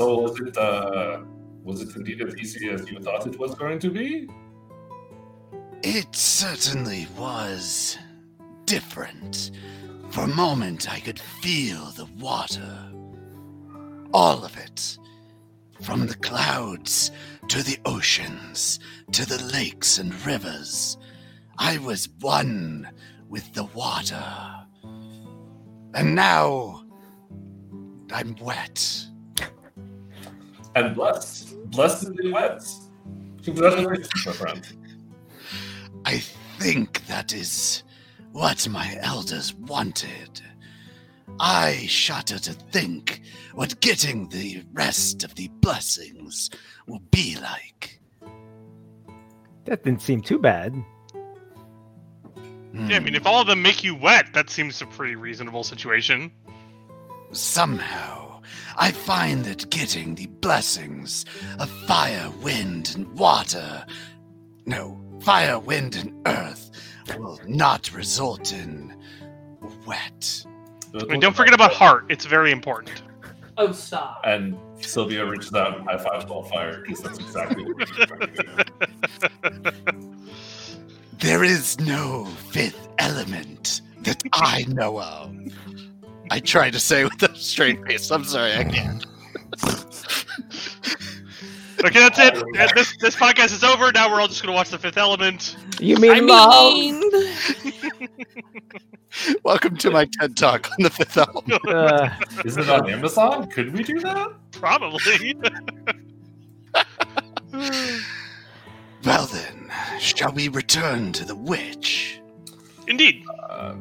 So 0.00 0.18
was 0.20 0.40
it 0.40 0.56
uh, 0.56 1.20
was 1.62 1.82
it 1.82 1.94
indeed 1.94 2.22
as 2.22 2.34
easy 2.36 2.70
as 2.70 2.88
you 2.90 3.00
thought 3.00 3.26
it 3.26 3.38
was 3.38 3.54
going 3.54 3.78
to 3.80 3.90
be? 3.90 4.30
It 5.82 6.16
certainly 6.16 7.06
was 7.18 7.98
different. 8.64 9.50
For 10.08 10.22
a 10.22 10.28
moment, 10.28 10.90
I 10.90 11.00
could 11.00 11.18
feel 11.18 11.84
the 11.90 12.06
water. 12.18 12.90
All 14.14 14.42
of 14.42 14.56
it. 14.56 14.96
From 15.82 16.06
the 16.06 16.16
clouds 16.16 17.10
to 17.48 17.62
the 17.62 17.78
oceans 17.84 18.80
to 19.12 19.26
the 19.26 19.42
lakes 19.52 19.98
and 19.98 20.14
rivers. 20.24 20.96
I 21.58 21.76
was 21.76 22.08
one 22.20 22.88
with 23.30 23.54
the 23.54 23.64
water. 23.64 24.22
And 25.94 26.14
now 26.14 26.84
I'm 28.12 28.36
wet. 28.40 29.06
And 30.74 30.94
blessed, 30.94 31.70
blessed 31.70 32.08
in 32.08 32.16
the 32.16 32.32
wet. 32.32 32.62
Congratulations, 33.42 34.26
my 34.26 34.32
friend. 34.32 34.76
I 36.04 36.18
think 36.58 37.06
that 37.06 37.32
is 37.32 37.84
what 38.32 38.68
my 38.68 38.98
elders 39.00 39.54
wanted. 39.54 40.42
I 41.38 41.86
shudder 41.86 42.38
to 42.38 42.52
think 42.52 43.22
what 43.54 43.80
getting 43.80 44.28
the 44.28 44.64
rest 44.72 45.24
of 45.24 45.34
the 45.36 45.48
blessings 45.60 46.50
will 46.86 47.02
be 47.10 47.38
like. 47.40 48.00
that 49.64 49.84
didn't 49.84 50.02
seem 50.02 50.20
too 50.20 50.38
bad. 50.38 50.74
Hmm. 52.72 52.90
Yeah, 52.90 52.96
I 52.96 53.00
mean, 53.00 53.14
if 53.14 53.26
all 53.26 53.40
of 53.40 53.46
them 53.46 53.62
make 53.62 53.82
you 53.82 53.94
wet, 53.94 54.32
that 54.34 54.50
seems 54.50 54.80
a 54.80 54.86
pretty 54.86 55.16
reasonable 55.16 55.64
situation. 55.64 56.30
Somehow, 57.32 58.40
I 58.76 58.92
find 58.92 59.44
that 59.44 59.70
getting 59.70 60.14
the 60.14 60.26
blessings 60.26 61.24
of 61.58 61.68
fire, 61.86 62.30
wind, 62.42 62.92
and 62.94 63.08
water 63.18 63.84
no, 64.66 65.00
fire, 65.20 65.58
wind, 65.58 65.96
and 65.96 66.14
earth 66.26 66.70
will 67.18 67.40
not 67.46 67.92
result 67.92 68.52
in 68.52 68.94
wet. 69.86 70.46
I 70.94 71.04
mean, 71.04 71.20
don't 71.20 71.34
forget 71.34 71.54
about 71.54 71.72
heart; 71.72 72.06
it's 72.08 72.24
very 72.24 72.52
important. 72.52 73.02
Oh, 73.56 73.72
stop. 73.72 74.20
And 74.24 74.56
Sylvia 74.80 75.26
reaches 75.26 75.52
out 75.54 75.78
and 75.78 75.88
high 75.88 75.98
fives 75.98 76.24
Wildfire 76.26 76.82
because 76.82 77.02
that's 77.02 77.18
exactly 77.18 77.64
what 77.64 77.88
she's 77.88 78.06
trying 78.06 78.34
to 78.34 79.72
do. 79.92 80.06
There 81.20 81.44
is 81.44 81.78
no 81.80 82.24
fifth 82.24 82.88
element 82.98 83.82
that 84.02 84.22
I 84.32 84.64
I 84.68 84.72
know 84.72 85.00
of. 85.00 85.34
I 86.30 86.40
tried 86.40 86.72
to 86.72 86.80
say 86.80 87.04
with 87.04 87.22
a 87.22 87.34
straight 87.36 87.84
face. 87.86 88.10
I'm 88.10 88.24
sorry, 88.24 88.54
I 88.54 88.64
can't. 88.64 89.06
Okay, 91.82 91.98
that's 91.98 92.18
it. 92.18 92.34
This 92.74 92.94
this 92.98 93.16
podcast 93.16 93.54
is 93.54 93.64
over. 93.64 93.90
Now 93.90 94.10
we're 94.12 94.20
all 94.20 94.28
just 94.28 94.42
gonna 94.42 94.52
watch 94.54 94.68
The 94.68 94.76
Fifth 94.76 94.98
Element. 94.98 95.56
You 95.80 95.96
mean 95.96 96.10
I 96.12 96.18
love? 96.18 96.74
mean, 96.74 97.00
Welcome 99.44 99.78
to 99.78 99.90
my 99.90 100.04
TED 100.04 100.36
Talk 100.36 100.70
on 100.72 100.82
the 100.82 100.90
fifth 100.90 101.16
element. 101.16 101.58
Uh, 101.66 102.10
Is 102.44 102.58
it 102.58 102.68
on 102.68 102.90
Amazon? 102.90 103.48
Could 103.48 103.72
we 103.72 103.82
do 103.82 103.98
that? 104.00 104.28
Probably. 104.52 105.34
Well 109.04 109.26
then, 109.26 109.70
shall 109.98 110.32
we 110.32 110.48
return 110.48 111.12
to 111.12 111.24
the 111.24 111.34
witch? 111.34 112.20
Indeed. 112.86 113.24
Uh, 113.48 113.74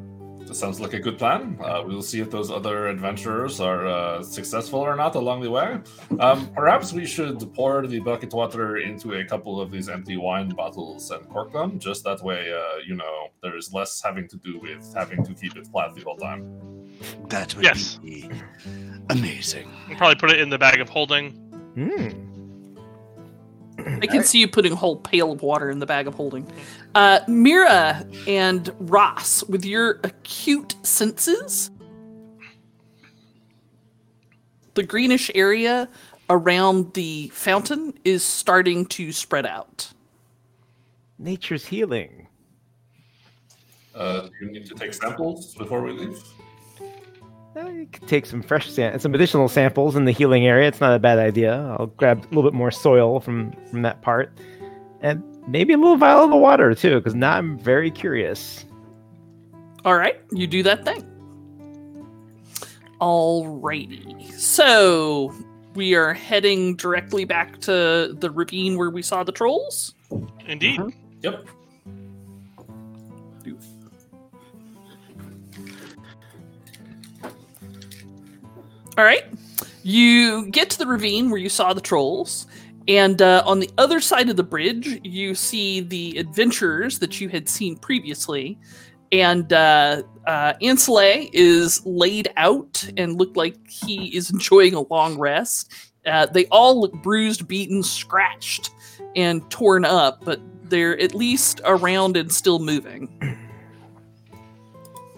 that 0.45 0.55
sounds 0.55 0.79
like 0.79 0.93
a 0.93 0.99
good 0.99 1.17
plan. 1.17 1.57
Uh, 1.61 1.83
we'll 1.85 2.01
see 2.01 2.21
if 2.21 2.31
those 2.31 2.49
other 2.49 2.87
adventurers 2.87 3.59
are 3.59 3.85
uh, 3.85 4.23
successful 4.23 4.79
or 4.79 4.95
not 4.95 5.15
along 5.15 5.41
the 5.41 5.51
way. 5.51 5.77
Um, 6.19 6.47
perhaps 6.55 6.91
we 6.93 7.05
should 7.05 7.37
pour 7.53 7.85
the 7.85 7.99
bucket 7.99 8.33
water 8.33 8.77
into 8.77 9.13
a 9.13 9.25
couple 9.25 9.59
of 9.61 9.69
these 9.71 9.89
empty 9.89 10.17
wine 10.17 10.49
bottles 10.49 11.11
and 11.11 11.27
cork 11.29 11.51
them. 11.53 11.77
Just 11.79 12.03
that 12.05 12.23
way, 12.23 12.51
uh, 12.51 12.79
you 12.87 12.95
know, 12.95 13.27
there's 13.43 13.73
less 13.73 14.01
having 14.01 14.27
to 14.29 14.37
do 14.37 14.57
with 14.59 14.91
having 14.95 15.23
to 15.25 15.33
keep 15.33 15.55
it 15.55 15.67
flat 15.67 15.93
the 15.93 16.01
whole 16.01 16.17
time. 16.17 16.41
That 17.27 17.53
would 17.55 17.63
Yes. 17.65 17.99
be 18.03 18.29
amazing. 19.09 19.69
We'll 19.87 19.97
probably 19.97 20.15
put 20.15 20.31
it 20.31 20.39
in 20.39 20.49
the 20.49 20.57
bag 20.57 20.79
of 20.81 20.89
holding. 20.89 21.31
hmm. 21.75 22.25
I 24.01 24.07
can 24.07 24.23
see 24.23 24.39
you 24.39 24.47
putting 24.47 24.73
a 24.73 24.75
whole 24.75 24.97
pail 24.97 25.31
of 25.31 25.41
water 25.41 25.69
in 25.69 25.79
the 25.79 25.85
bag 25.85 26.07
of 26.07 26.13
holding. 26.13 26.51
Uh, 26.95 27.19
Mira 27.27 28.05
and 28.27 28.73
Ross, 28.79 29.43
with 29.43 29.65
your 29.65 29.99
acute 30.03 30.75
senses, 30.83 31.71
the 34.73 34.83
greenish 34.83 35.29
area 35.35 35.89
around 36.29 36.93
the 36.93 37.29
fountain 37.29 37.93
is 38.05 38.23
starting 38.23 38.85
to 38.85 39.11
spread 39.11 39.45
out. 39.45 39.91
Nature's 41.17 41.65
healing. 41.65 42.27
Uh, 43.95 44.21
do 44.21 44.31
you 44.41 44.51
need 44.51 44.65
to 44.67 44.75
take 44.75 44.93
samples 44.93 45.55
before 45.55 45.81
we 45.81 45.91
leave? 45.91 46.23
Uh, 47.55 47.67
you 47.67 47.87
could 47.91 48.07
take 48.07 48.25
some 48.25 48.41
fresh 48.41 48.69
sam- 48.69 48.97
some 48.99 49.13
additional 49.15 49.49
samples 49.49 49.95
in 49.95 50.05
the 50.05 50.11
healing 50.11 50.45
area. 50.45 50.67
It's 50.67 50.79
not 50.79 50.93
a 50.93 50.99
bad 50.99 51.17
idea. 51.17 51.75
I'll 51.79 51.87
grab 51.87 52.19
a 52.19 52.27
little 52.27 52.43
bit 52.43 52.53
more 52.53 52.71
soil 52.71 53.19
from 53.19 53.51
from 53.69 53.81
that 53.81 54.01
part, 54.01 54.31
and 55.01 55.23
maybe 55.47 55.73
a 55.73 55.77
little 55.77 55.97
vial 55.97 56.23
of 56.23 56.29
the 56.29 56.37
water 56.37 56.73
too, 56.75 56.97
because 56.97 57.15
now 57.15 57.33
I'm 57.33 57.57
very 57.59 57.89
curious. 57.91 58.65
All 59.83 59.95
right, 59.95 60.21
you 60.31 60.45
do 60.45 60.61
that 60.63 60.85
thing. 60.85 61.05
Alrighty. 63.01 64.31
So 64.33 65.33
we 65.73 65.95
are 65.95 66.13
heading 66.13 66.75
directly 66.75 67.25
back 67.25 67.59
to 67.61 68.15
the 68.19 68.29
ravine 68.29 68.77
where 68.77 68.89
we 68.89 69.01
saw 69.01 69.23
the 69.23 69.31
trolls. 69.31 69.95
Indeed. 70.45 70.81
Yep. 71.21 71.47
All 78.99 79.05
right. 79.05 79.23
You 79.83 80.47
get 80.47 80.69
to 80.71 80.77
the 80.77 80.85
ravine 80.85 81.29
where 81.29 81.39
you 81.39 81.47
saw 81.47 81.71
the 81.71 81.79
trolls, 81.79 82.47
and 82.89 83.21
uh, 83.21 83.43
on 83.45 83.61
the 83.61 83.71
other 83.77 84.01
side 84.01 84.27
of 84.27 84.35
the 84.35 84.43
bridge, 84.43 84.99
you 85.05 85.35
see 85.35 85.79
the 85.79 86.17
adventurers 86.17 86.99
that 86.99 87.21
you 87.21 87.29
had 87.29 87.47
seen 87.47 87.77
previously. 87.77 88.59
And 89.13 89.53
uh, 89.53 90.03
uh, 90.27 90.53
is 90.61 91.85
laid 91.85 92.27
out 92.35 92.89
and 92.97 93.17
looked 93.17 93.37
like 93.37 93.55
he 93.69 94.13
is 94.17 94.29
enjoying 94.33 94.73
a 94.73 94.81
long 94.81 95.17
rest. 95.17 95.71
Uh, 96.05 96.25
they 96.25 96.45
all 96.47 96.81
look 96.81 96.91
bruised, 97.01 97.47
beaten, 97.47 97.81
scratched, 97.81 98.71
and 99.15 99.49
torn 99.49 99.85
up, 99.85 100.25
but 100.25 100.41
they're 100.63 100.99
at 100.99 101.15
least 101.15 101.61
around 101.63 102.17
and 102.17 102.29
still 102.33 102.59
moving. 102.59 103.07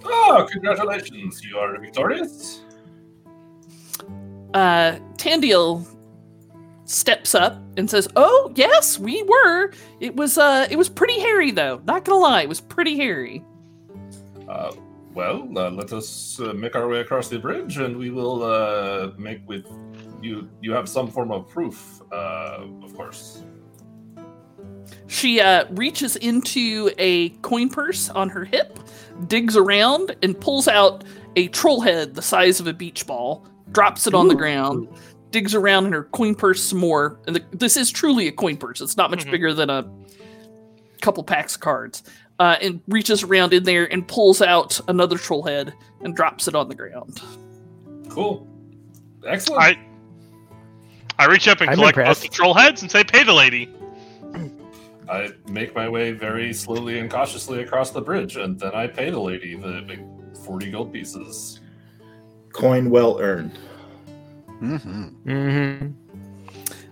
Oh, 0.04 0.48
congratulations! 0.52 1.44
You 1.44 1.58
are 1.58 1.76
victorious. 1.80 2.62
Uh, 4.54 4.98
Tandil 5.18 5.86
steps 6.86 7.34
up 7.36 7.62
and 7.78 7.90
says, 7.90 8.08
"Oh 8.16 8.52
yes, 8.56 9.00
we 9.00 9.24
were. 9.24 9.72
It 10.00 10.16
was 10.16 10.38
uh, 10.38 10.68
it 10.70 10.78
was 10.78 10.90
pretty 10.90 11.20
hairy 11.20 11.52
though. 11.52 11.82
Not 11.86 12.06
gonna 12.06 12.20
lie, 12.20 12.42
it 12.42 12.50
was 12.50 12.62
pretty 12.62 12.96
hairy. 12.98 13.44
Uh, 14.48 14.72
well, 15.14 15.48
uh, 15.58 15.70
let 15.72 15.92
us 15.92 16.40
uh, 16.40 16.54
make 16.54 16.76
our 16.76 16.88
way 16.88 17.00
across 17.00 17.28
the 17.28 17.40
bridge, 17.40 17.78
and 17.78 17.98
we 17.98 18.10
will 18.10 18.44
uh, 18.44 19.12
make 19.18 19.42
with 19.48 19.66
you. 20.22 20.50
You 20.62 20.72
have 20.74 20.88
some 20.88 21.08
form 21.08 21.32
of 21.32 21.48
proof, 21.50 22.02
uh, 22.12 22.66
of 22.84 22.96
course. 22.96 23.44
She 25.08 25.42
uh, 25.42 25.66
reaches 25.72 26.16
into 26.16 26.92
a 26.98 27.30
coin 27.42 27.70
purse 27.70 28.10
on 28.10 28.30
her 28.30 28.46
hip, 28.46 28.80
digs 29.28 29.58
around, 29.58 30.16
and 30.24 30.40
pulls 30.40 30.68
out 30.68 31.04
a 31.36 31.50
troll 31.50 31.82
head 31.82 32.16
the 32.16 32.22
size 32.22 32.60
of 32.60 32.68
a 32.68 32.74
beach 32.74 33.06
ball. 33.06 33.46
Drops 33.72 34.08
it 34.08 34.14
on 34.14 34.28
the 34.28 34.36
ground. 34.36 34.88
Digs 35.32 35.56
around 35.56 35.86
in 35.86 35.94
her 35.94 36.04
coin 36.06 36.36
purse 36.36 36.62
some 36.62 36.80
more. 36.80 37.20
And 37.26 37.36
the, 37.36 37.44
this 37.52 37.78
is 37.78 37.90
truly 37.90 38.28
a 38.28 38.32
coin 38.32 38.58
purse. 38.58 38.82
It's 38.82 38.98
not 38.98 39.10
much 39.12 39.26
Mhm. 39.26 39.32
bigger 39.32 39.54
than 39.54 39.70
a 39.70 39.90
couple 41.02 41.24
packs 41.24 41.56
of 41.56 41.62
cards. 41.62 42.04
Uh, 42.40 42.58
and 42.62 42.82
reaches 42.88 43.24
around 43.24 43.54
in 43.54 43.64
there 43.64 43.92
and 43.94 44.08
pulls 44.08 44.42
out 44.42 44.80
another 44.88 45.18
troll 45.18 45.44
head 45.44 45.74
and 46.02 46.16
drops 46.16 46.48
it 46.48 46.56
on 46.56 46.68
the 46.70 46.76
ground. 46.76 47.22
Cool, 48.10 48.48
excellent. 49.28 49.62
I 49.62 49.78
I 51.20 51.26
reach 51.28 51.48
up 51.48 51.62
and 51.62 51.70
I'm 51.70 51.76
collect 51.76 51.98
both 51.98 52.20
the 52.22 52.30
troll 52.30 52.56
heads 52.56 52.82
and 52.82 52.90
say, 52.90 53.04
"Pay 53.04 53.24
the 53.24 53.34
lady." 53.34 53.70
I 55.08 55.30
make 55.50 55.76
my 55.76 55.88
way 55.88 56.14
very 56.14 56.52
slowly 56.52 56.98
and 56.98 57.12
cautiously 57.12 57.62
across 57.62 57.92
the 57.92 58.02
bridge, 58.02 58.38
and 58.38 58.60
then 58.60 58.72
I 58.74 58.88
pay 58.88 59.12
the 59.12 59.20
lady 59.20 59.56
the 59.56 60.00
forty 60.44 60.72
gold 60.72 60.92
pieces. 60.92 61.60
Coin 62.54 62.90
well 62.90 63.20
earned. 63.20 63.58
hmm 64.60 64.76
Mm-hmm. 65.26 65.88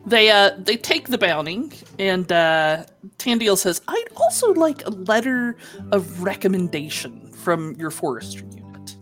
They 0.05 0.31
uh 0.31 0.51
they 0.57 0.77
take 0.77 1.09
the 1.09 1.17
bounty, 1.17 1.69
and 1.99 2.31
uh, 2.31 2.85
Tandil 3.17 3.57
says, 3.57 3.81
"I'd 3.87 4.05
also 4.15 4.53
like 4.53 4.83
a 4.87 4.89
letter 4.89 5.57
of 5.91 6.23
recommendation 6.23 7.31
from 7.33 7.75
your 7.77 7.91
forestry 7.91 8.47
unit, 8.55 8.97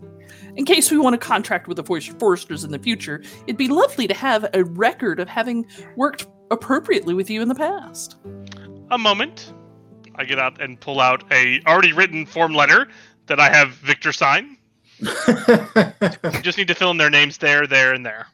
in 0.56 0.64
case 0.66 0.90
we 0.90 0.98
want 0.98 1.14
to 1.14 1.18
contract 1.18 1.66
with 1.68 1.76
the 1.76 1.84
forest- 1.84 2.18
foresters 2.18 2.64
in 2.64 2.72
the 2.72 2.78
future. 2.78 3.22
It'd 3.46 3.56
be 3.56 3.68
lovely 3.68 4.06
to 4.08 4.14
have 4.14 4.50
a 4.52 4.64
record 4.64 5.18
of 5.20 5.28
having 5.28 5.66
worked 5.96 6.26
appropriately 6.50 7.14
with 7.14 7.30
you 7.30 7.40
in 7.40 7.48
the 7.48 7.54
past." 7.54 8.16
A 8.90 8.98
moment. 8.98 9.54
I 10.16 10.24
get 10.24 10.38
out 10.38 10.60
and 10.60 10.78
pull 10.80 11.00
out 11.00 11.22
a 11.32 11.62
already 11.66 11.92
written 11.92 12.26
form 12.26 12.52
letter 12.52 12.88
that 13.26 13.38
I 13.38 13.48
have 13.50 13.70
Victor 13.70 14.12
sign. 14.12 14.57
You 16.34 16.42
just 16.42 16.58
need 16.58 16.68
to 16.68 16.74
fill 16.74 16.90
in 16.90 16.96
their 16.96 17.10
names 17.10 17.38
there, 17.38 17.66
there, 17.66 17.92
and 17.94 18.04
there. 18.04 18.26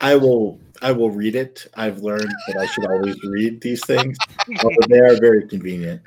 I 0.00 0.16
will. 0.16 0.58
I 0.80 0.90
will 0.92 1.10
read 1.10 1.36
it. 1.36 1.66
I've 1.74 1.98
learned 1.98 2.32
that 2.48 2.56
I 2.56 2.66
should 2.66 2.86
always 2.86 3.16
read 3.24 3.60
these 3.60 3.84
things. 3.86 4.16
although 4.64 4.86
they 4.88 4.98
are 4.98 5.14
very 5.20 5.46
convenient. 5.46 6.02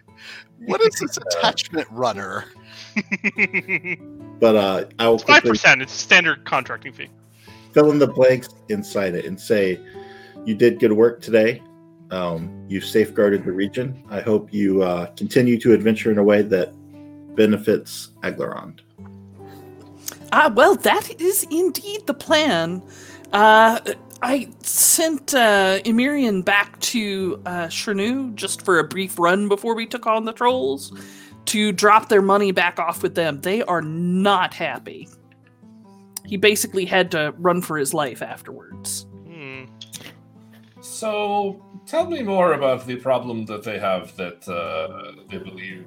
What 0.66 0.82
is 0.82 1.00
this 1.00 1.18
attachment 1.18 1.88
runner? 1.92 2.46
But 4.40 4.56
uh, 4.56 4.86
I 5.00 5.08
will 5.08 5.18
Five 5.20 5.44
percent. 5.44 5.82
It's 5.82 5.94
standard 5.94 6.44
contracting 6.46 6.92
fee. 6.94 7.08
fill 7.74 7.92
in 7.92 8.00
the 8.00 8.08
blanks 8.08 8.50
inside 8.70 9.16
it 9.16 9.26
and 9.26 9.40
say, 9.40 9.80
"You 10.46 10.56
did 10.56 10.80
good 10.80 10.92
work 10.92 11.22
today. 11.22 11.62
Um, 12.12 12.66
you 12.68 12.82
safeguarded 12.82 13.46
the 13.46 13.52
region. 13.54 14.04
I 14.10 14.20
hope 14.20 14.54
you 14.54 14.84
uh, 14.84 15.08
continue 15.16 15.58
to 15.60 15.74
adventure 15.74 16.12
in 16.12 16.18
a 16.18 16.24
way 16.24 16.42
that 16.42 16.74
benefits 17.36 18.10
Aglarond." 18.24 18.80
Ah, 20.38 20.52
well, 20.54 20.76
that 20.76 21.22
is 21.22 21.48
indeed 21.50 22.06
the 22.08 22.14
plan. 22.14 22.84
Uh, 23.32 23.80
I 24.22 24.50
sent 24.64 25.34
uh, 25.34 25.80
Emirian 25.86 26.44
back 26.44 26.78
to 26.92 27.42
uh, 27.46 27.68
Chernu 27.68 28.36
just 28.36 28.66
for 28.66 28.78
a 28.80 28.84
brief 28.84 29.18
run 29.18 29.48
before 29.48 29.76
we 29.76 29.86
took 29.86 30.06
on 30.06 30.26
the 30.26 30.34
trolls 30.34 30.92
to 31.46 31.72
drop 31.72 32.10
their 32.10 32.22
money 32.22 32.52
back 32.52 32.80
off 32.80 33.02
with 33.02 33.16
them. 33.16 33.40
They 33.40 33.62
are 33.64 33.82
not 33.82 34.54
happy. 34.54 35.08
He 36.26 36.36
basically 36.36 36.84
had 36.84 37.12
to 37.12 37.34
run 37.38 37.62
for 37.62 37.78
his 37.78 37.94
life 37.94 38.22
afterwards. 38.22 39.06
Hmm. 39.26 39.64
So, 40.82 41.66
tell 41.86 42.10
me 42.10 42.24
more 42.24 42.52
about 42.54 42.86
the 42.86 42.98
problem 42.98 43.46
that 43.46 43.64
they 43.64 43.80
have 43.80 44.14
that 44.18 44.46
uh, 44.50 45.24
they 45.30 45.38
believe 45.38 45.86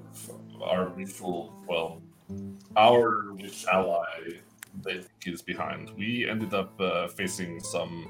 our 0.62 0.96
mutual, 0.96 1.52
well, 1.68 2.00
our 2.76 3.34
ally, 3.72 4.40
they 4.82 5.00
think 5.00 5.26
is 5.26 5.42
behind. 5.42 5.90
We 5.96 6.28
ended 6.28 6.54
up 6.54 6.78
uh, 6.80 7.08
facing 7.08 7.60
some 7.60 8.08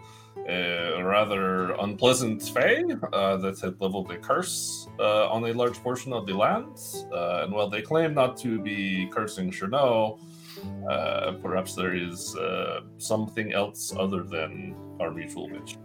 uh, 0.48 1.02
rather 1.02 1.72
unpleasant 1.72 2.42
fae 2.42 2.82
uh, 3.12 3.36
that 3.38 3.60
had 3.60 3.80
leveled 3.80 4.10
a 4.10 4.18
curse 4.18 4.88
uh, 4.98 5.28
on 5.28 5.44
a 5.44 5.52
large 5.52 5.78
portion 5.82 6.12
of 6.12 6.26
the 6.26 6.32
land. 6.32 6.78
Uh, 7.12 7.42
and 7.44 7.52
while 7.52 7.68
they 7.68 7.82
claim 7.82 8.14
not 8.14 8.36
to 8.38 8.58
be 8.60 9.08
cursing 9.12 9.50
Cherno, 9.50 10.18
uh, 10.88 11.32
perhaps 11.42 11.74
there 11.74 11.94
is 11.94 12.36
something 12.98 13.52
else 13.52 13.92
other 13.96 14.22
than 14.22 14.74
our 15.00 15.10
mutual 15.10 15.48
witch. 15.48 15.76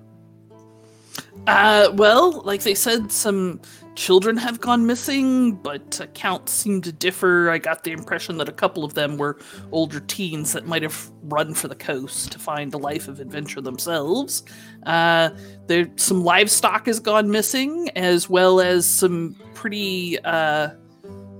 Uh, 1.47 1.91
well, 1.95 2.41
like 2.41 2.63
they 2.63 2.75
said, 2.75 3.11
some 3.11 3.59
children 3.95 4.37
have 4.37 4.59
gone 4.59 4.85
missing, 4.85 5.55
but 5.55 5.99
accounts 5.99 6.51
seem 6.51 6.81
to 6.81 6.91
differ. 6.91 7.49
I 7.49 7.57
got 7.57 7.83
the 7.83 7.91
impression 7.91 8.37
that 8.37 8.49
a 8.49 8.53
couple 8.53 8.83
of 8.83 8.93
them 8.93 9.17
were 9.17 9.39
older 9.71 9.99
teens 9.99 10.53
that 10.53 10.65
might 10.65 10.83
have 10.83 11.11
run 11.23 11.53
for 11.53 11.67
the 11.67 11.75
coast 11.75 12.31
to 12.31 12.39
find 12.39 12.73
a 12.73 12.77
life 12.77 13.07
of 13.07 13.19
adventure 13.19 13.61
themselves. 13.61 14.43
Uh, 14.85 15.29
there, 15.67 15.89
some 15.95 16.23
livestock 16.23 16.85
has 16.85 16.99
gone 16.99 17.29
missing, 17.29 17.89
as 17.95 18.29
well 18.29 18.59
as 18.59 18.87
some 18.87 19.35
pretty 19.53 20.19
uh, 20.19 20.69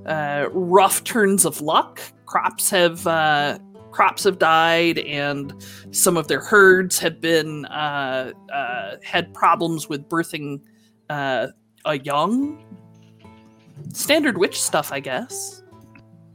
uh, 0.05 0.49
rough 0.51 1.03
turns 1.03 1.45
of 1.45 1.61
luck. 1.61 2.01
Crops 2.25 2.69
have 2.69 3.05
uh, 3.07 3.57
crops 3.93 4.23
have 4.23 4.39
died, 4.39 4.97
and 4.99 5.53
some 5.91 6.17
of 6.17 6.27
their 6.27 6.41
herds 6.41 6.99
have 6.99 7.21
been 7.21 7.65
uh, 7.65 8.33
uh, 8.51 8.95
had 9.03 9.33
problems 9.33 9.87
with 9.87 10.09
birthing 10.09 10.59
uh, 11.09 11.47
a 11.85 11.99
young. 11.99 12.63
Standard 13.93 14.37
witch 14.37 14.61
stuff, 14.61 14.91
I 14.91 14.99
guess. 14.99 15.63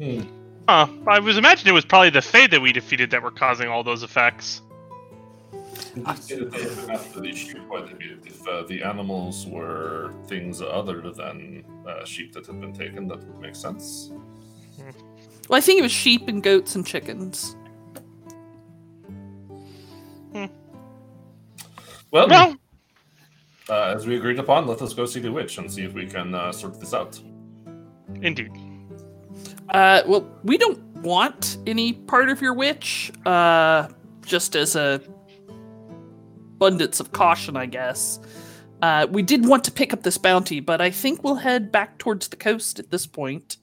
Hmm. 0.00 0.22
Huh. 0.68 0.86
I 1.06 1.18
was 1.18 1.36
imagining 1.36 1.72
it 1.72 1.74
was 1.74 1.84
probably 1.84 2.10
the 2.10 2.22
Fae 2.22 2.46
that 2.46 2.60
we 2.60 2.72
defeated 2.72 3.10
that 3.10 3.22
were 3.22 3.30
causing 3.30 3.68
all 3.68 3.82
those 3.82 4.02
effects. 4.02 4.62
You 5.96 6.04
can 6.04 6.14
that 6.14 6.50
they 6.52 6.62
have 6.62 6.90
after 6.90 7.20
the 7.20 7.32
sheep 7.32 7.66
quite 7.68 7.90
a 7.90 7.94
bit. 7.94 8.18
If 8.26 8.46
uh, 8.46 8.62
the 8.68 8.82
animals 8.82 9.46
were 9.46 10.12
things 10.26 10.60
other 10.60 11.00
than 11.10 11.64
uh, 11.88 12.04
sheep 12.04 12.32
that 12.34 12.46
had 12.46 12.60
been 12.60 12.72
taken, 12.72 13.08
that 13.08 13.18
would 13.18 13.40
make 13.40 13.56
sense. 13.56 14.12
Well, 15.48 15.56
I 15.56 15.60
think 15.60 15.78
it 15.78 15.82
was 15.82 15.92
sheep 15.92 16.28
and 16.28 16.42
goats 16.42 16.74
and 16.74 16.86
chickens. 16.86 17.56
Well, 22.10 22.28
Well, 22.28 22.56
uh, 23.68 23.94
as 23.94 24.06
we 24.06 24.16
agreed 24.16 24.38
upon, 24.38 24.66
let 24.66 24.80
us 24.80 24.94
go 24.94 25.04
see 25.04 25.20
the 25.20 25.30
witch 25.30 25.58
and 25.58 25.70
see 25.70 25.84
if 25.84 25.92
we 25.92 26.06
can 26.06 26.34
uh, 26.34 26.52
sort 26.52 26.80
this 26.80 26.94
out. 26.94 27.20
indeed. 28.22 28.50
Uh, 29.68 30.02
well, 30.06 30.26
we 30.42 30.56
don't 30.56 30.78
want 31.02 31.58
any 31.66 31.92
part 31.92 32.30
of 32.30 32.40
your 32.40 32.54
witch. 32.54 33.12
Uh, 33.26 33.88
just 34.24 34.56
as 34.56 34.74
a 34.74 35.02
abundance 36.56 36.98
of 36.98 37.12
caution, 37.12 37.56
I 37.56 37.66
guess. 37.66 38.18
Uh, 38.80 39.06
we 39.10 39.22
did 39.22 39.46
want 39.46 39.64
to 39.64 39.70
pick 39.70 39.92
up 39.92 40.02
this 40.02 40.16
bounty, 40.18 40.60
but 40.60 40.80
I 40.80 40.90
think 40.90 41.22
we'll 41.22 41.36
head 41.36 41.70
back 41.70 41.98
towards 41.98 42.28
the 42.28 42.36
coast 42.36 42.78
at 42.78 42.90
this 42.90 43.06
point 43.06 43.58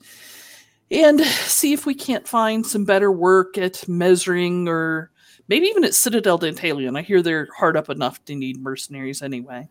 and 0.92 1.20
see 1.22 1.74
if 1.74 1.86
we 1.86 1.94
can't 1.96 2.28
find 2.28 2.66
some 2.66 2.86
better 2.86 3.12
work 3.12 3.58
at 3.58 3.88
measuring 3.88 4.68
or 4.68 5.12
maybe 5.48 5.66
even 5.68 5.84
at 5.84 5.94
Citadel 5.96 6.40
Dantalion. 6.40 6.98
I 6.98 7.02
hear 7.02 7.22
they're 7.22 7.48
hard 7.58 7.76
up 7.78 7.90
enough 7.90 8.24
to 8.26 8.36
need 8.36 8.58
mercenaries 8.62 9.22
anyway. 9.22 9.68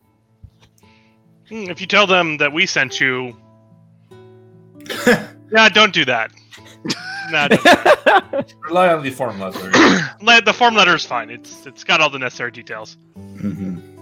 Hmm, 1.48 1.70
If 1.70 1.80
you 1.80 1.86
tell 1.86 2.06
them 2.06 2.38
that 2.38 2.52
we 2.52 2.66
sent 2.66 3.00
you, 3.00 3.36
nah, 5.50 5.68
don't 5.68 5.92
do 5.92 6.04
that. 6.04 6.30
nah, 7.30 7.48
don't 7.48 7.62
do 7.62 7.70
that. 8.04 8.54
Rely 8.62 8.88
on 8.92 9.02
the 9.02 9.10
form 9.10 9.38
letter. 9.40 9.70
The 10.44 10.52
form 10.54 10.74
letter 10.74 10.94
is 10.94 11.04
fine. 11.04 11.28
It's 11.30 11.66
it's 11.66 11.84
got 11.84 12.00
all 12.00 12.08
the 12.10 12.18
necessary 12.18 12.50
details. 12.50 12.96
Mhm. 13.16 13.93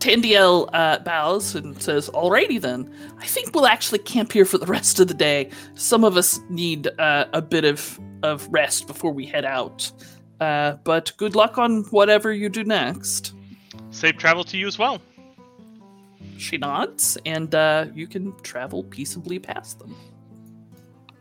Tandiel 0.00 0.68
uh, 0.72 0.98
bows 1.00 1.54
and 1.54 1.80
says, 1.80 2.08
Alrighty 2.10 2.60
then. 2.60 2.90
I 3.18 3.26
think 3.26 3.54
we'll 3.54 3.66
actually 3.66 3.98
camp 3.98 4.32
here 4.32 4.46
for 4.46 4.56
the 4.56 4.66
rest 4.66 4.98
of 4.98 5.08
the 5.08 5.14
day. 5.14 5.50
Some 5.74 6.04
of 6.04 6.16
us 6.16 6.40
need 6.48 6.88
uh, 6.98 7.26
a 7.34 7.42
bit 7.42 7.66
of, 7.66 8.00
of 8.22 8.48
rest 8.50 8.86
before 8.86 9.12
we 9.12 9.26
head 9.26 9.44
out. 9.44 9.92
Uh, 10.40 10.72
but 10.84 11.12
good 11.18 11.36
luck 11.36 11.58
on 11.58 11.84
whatever 11.90 12.32
you 12.32 12.48
do 12.48 12.64
next. 12.64 13.34
Safe 13.90 14.16
travel 14.16 14.42
to 14.44 14.56
you 14.56 14.66
as 14.66 14.78
well. 14.78 15.02
She 16.38 16.56
nods, 16.56 17.18
and 17.26 17.54
uh, 17.54 17.86
you 17.94 18.06
can 18.06 18.34
travel 18.40 18.84
peaceably 18.84 19.38
past 19.38 19.78
them. 19.78 19.94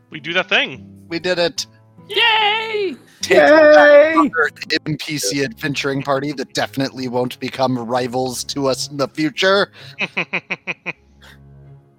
We 0.10 0.22
do 0.22 0.32
that 0.34 0.48
thing. 0.48 1.06
We 1.10 1.20
did 1.20 1.38
it. 1.38 1.68
Yay! 2.10 2.96
Take 3.22 3.38
Yay! 3.38 4.14
another 4.14 4.50
NPC 4.86 5.44
adventuring 5.46 6.02
party 6.02 6.32
that 6.34 6.54
definitely 6.54 7.08
won't 7.08 7.40
become 7.40 7.78
rivals 7.78 8.44
to 8.46 8.68
us 8.68 8.90
in 8.90 8.98
the 8.98 9.08
future. 9.08 9.72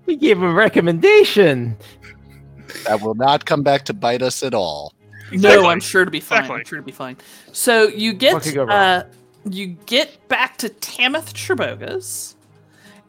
We 0.07 0.17
gave 0.17 0.43
a 0.43 0.53
recommendation. 0.53 1.77
That 2.85 3.01
will 3.01 3.15
not 3.15 3.45
come 3.45 3.63
back 3.63 3.85
to 3.85 3.95
bite 3.95 4.23
us 4.23 4.43
at 4.43 4.55
all. 4.55 4.93
No, 5.31 5.35
Exactly. 5.35 5.67
I'm 5.69 5.79
sure 5.81 6.05
to 6.05 6.11
be 6.11 6.19
fine. 6.19 6.39
Exactly. 6.39 6.59
I'm 6.59 6.65
sure 6.67 6.79
to 6.79 6.85
be 6.85 6.91
fine. 6.91 7.17
So 7.53 7.87
you 7.87 8.13
get 8.13 8.35
What 8.35 8.43
could 8.43 8.55
go 8.55 8.65
wrong? 8.65 8.71
uh, 8.77 9.05
you 9.49 9.69
get 9.87 10.27
back 10.27 10.57
to 10.59 10.69
Tamith 10.69 11.33
Sherbogas, 11.35 12.35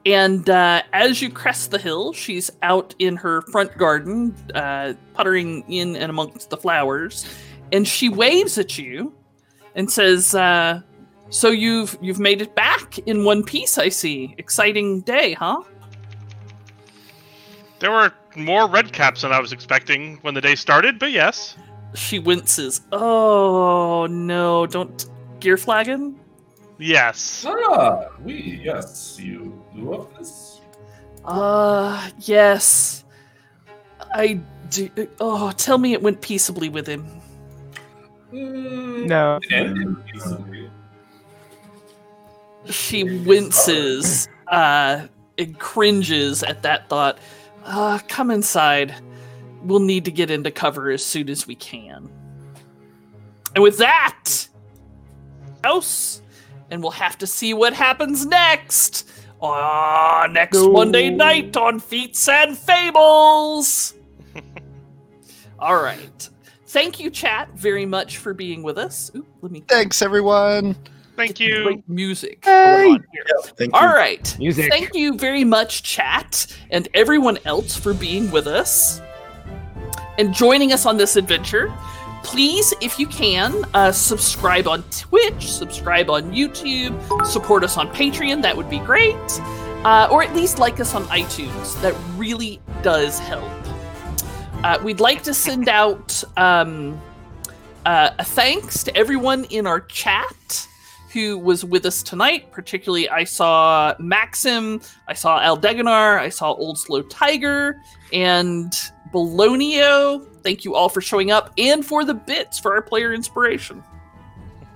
and 0.05 0.49
uh, 0.49 0.81
as 0.93 1.21
you 1.21 1.29
crest 1.29 1.71
the 1.71 1.77
hill, 1.77 2.13
she's 2.13 2.49
out 2.61 2.95
in 2.99 3.15
her 3.17 3.41
front 3.43 3.77
garden, 3.77 4.35
uh, 4.55 4.93
puttering 5.13 5.63
in 5.67 5.95
and 5.95 6.09
amongst 6.09 6.49
the 6.49 6.57
flowers, 6.57 7.25
and 7.71 7.87
she 7.87 8.09
waves 8.09 8.57
at 8.57 8.77
you 8.77 9.13
and 9.75 9.91
says, 9.91 10.33
uh, 10.33 10.81
"So 11.29 11.49
you've 11.49 11.97
you've 12.01 12.19
made 12.19 12.41
it 12.41 12.55
back 12.55 12.99
in 12.99 13.23
one 13.23 13.43
piece. 13.43 13.77
I 13.77 13.89
see. 13.89 14.35
Exciting 14.37 15.01
day, 15.01 15.33
huh?" 15.33 15.61
there 17.81 17.91
were 17.91 18.13
more 18.35 18.67
red 18.67 18.93
caps 18.93 19.23
than 19.23 19.33
I 19.33 19.39
was 19.39 19.51
expecting 19.51 20.17
when 20.21 20.33
the 20.33 20.41
day 20.41 20.55
started, 20.55 20.97
but 20.99 21.11
yes. 21.11 21.57
She 21.95 22.19
winces. 22.19 22.81
Oh 22.93 24.07
no! 24.09 24.65
Don't 24.65 25.05
gear 25.41 25.57
flagon. 25.57 26.17
Yes. 26.77 27.45
ah, 27.45 28.07
we, 28.23 28.61
yes, 28.63 29.19
you 29.19 29.60
blew 29.73 29.93
up 29.93 30.17
this. 30.17 30.61
Uh, 31.25 32.09
yes. 32.19 33.03
I 34.13 34.39
do. 34.69 34.89
Oh, 35.19 35.51
tell 35.51 35.77
me 35.77 35.93
it 35.93 36.01
went 36.01 36.21
peaceably 36.21 36.69
with 36.69 36.87
him. 36.87 37.05
Mm, 38.33 39.07
No. 39.07 39.39
She 42.65 43.03
winces, 43.03 44.27
uh, 44.47 45.07
and 45.37 45.59
cringes 45.59 46.43
at 46.43 46.61
that 46.63 46.89
thought. 46.89 47.17
Uh, 47.63 47.99
come 48.07 48.31
inside. 48.31 48.95
We'll 49.63 49.79
need 49.79 50.05
to 50.05 50.11
get 50.11 50.31
into 50.31 50.51
cover 50.51 50.89
as 50.91 51.03
soon 51.03 51.29
as 51.29 51.47
we 51.47 51.55
can. 51.55 52.09
And 53.55 53.63
with 53.63 53.77
that, 53.79 54.47
house, 55.63 56.21
and 56.69 56.81
we'll 56.81 56.91
have 56.91 57.17
to 57.19 57.27
see 57.27 57.53
what 57.53 57.73
happens 57.73 58.25
next. 58.25 59.09
Ah, 59.41 60.27
next 60.31 60.55
No. 60.57 60.71
Monday 60.71 61.09
night 61.09 61.57
on 61.57 61.79
Feats 61.79 62.27
and 62.27 62.57
Fables. 62.57 63.95
All 65.59 65.81
right. 65.81 66.29
Thank 66.67 66.99
you, 66.99 67.09
chat, 67.09 67.49
very 67.55 67.85
much 67.85 68.17
for 68.17 68.33
being 68.33 68.63
with 68.63 68.77
us. 68.77 69.11
Ooh, 69.15 69.25
let 69.41 69.51
me 69.51 69.63
Thanks, 69.67 70.01
everyone. 70.01 70.75
Thank 71.17 71.39
you. 71.39 71.83
Music 71.87 72.39
Hey. 72.45 72.83
going 72.83 72.91
on 72.93 73.05
here. 73.11 73.23
You. 73.59 73.69
All 73.73 73.87
right. 73.87 74.35
Music. 74.39 74.71
Thank 74.71 74.95
you 74.95 75.17
very 75.17 75.43
much, 75.43 75.83
chat, 75.83 76.47
and 76.71 76.87
everyone 76.93 77.37
else 77.45 77.75
for 77.75 77.93
being 77.93 78.31
with 78.31 78.47
us 78.47 79.01
and 80.17 80.33
joining 80.33 80.71
us 80.71 80.85
on 80.85 80.97
this 80.97 81.15
adventure. 81.15 81.71
Please, 82.23 82.73
if 82.81 82.99
you 82.99 83.07
can, 83.07 83.65
uh, 83.73 83.91
subscribe 83.91 84.67
on 84.67 84.83
Twitch, 84.83 85.51
subscribe 85.51 86.09
on 86.09 86.31
YouTube, 86.31 87.25
support 87.25 87.63
us 87.63 87.77
on 87.77 87.87
Patreon. 87.89 88.41
That 88.41 88.55
would 88.55 88.69
be 88.69 88.79
great. 88.79 89.15
Uh, 89.83 90.07
or 90.11 90.21
at 90.21 90.35
least 90.35 90.59
like 90.59 90.79
us 90.79 90.93
on 90.93 91.03
iTunes. 91.05 91.79
That 91.81 91.95
really 92.15 92.61
does 92.83 93.17
help. 93.19 93.51
Uh, 94.63 94.77
we'd 94.83 94.99
like 94.99 95.23
to 95.23 95.33
send 95.33 95.67
out 95.67 96.23
um, 96.37 97.01
uh, 97.85 98.11
a 98.19 98.23
thanks 98.23 98.83
to 98.83 98.95
everyone 98.95 99.45
in 99.45 99.65
our 99.65 99.81
chat 99.81 100.67
who 101.11 101.37
was 101.37 101.65
with 101.65 101.85
us 101.85 102.03
tonight. 102.03 102.51
Particularly, 102.51 103.09
I 103.09 103.23
saw 103.23 103.95
Maxim, 103.99 104.81
I 105.07 105.13
saw 105.13 105.39
Aldeganar, 105.39 106.19
I 106.19 106.29
saw 106.29 106.51
Old 106.53 106.77
Slow 106.77 107.01
Tiger, 107.01 107.81
and 108.13 108.71
Bolonio. 109.11 110.27
Thank 110.43 110.65
you 110.65 110.75
all 110.75 110.89
for 110.89 111.01
showing 111.01 111.31
up 111.31 111.51
and 111.57 111.85
for 111.85 112.03
the 112.03 112.13
bits 112.13 112.59
for 112.59 112.73
our 112.73 112.81
player 112.81 113.13
inspiration. 113.13 113.83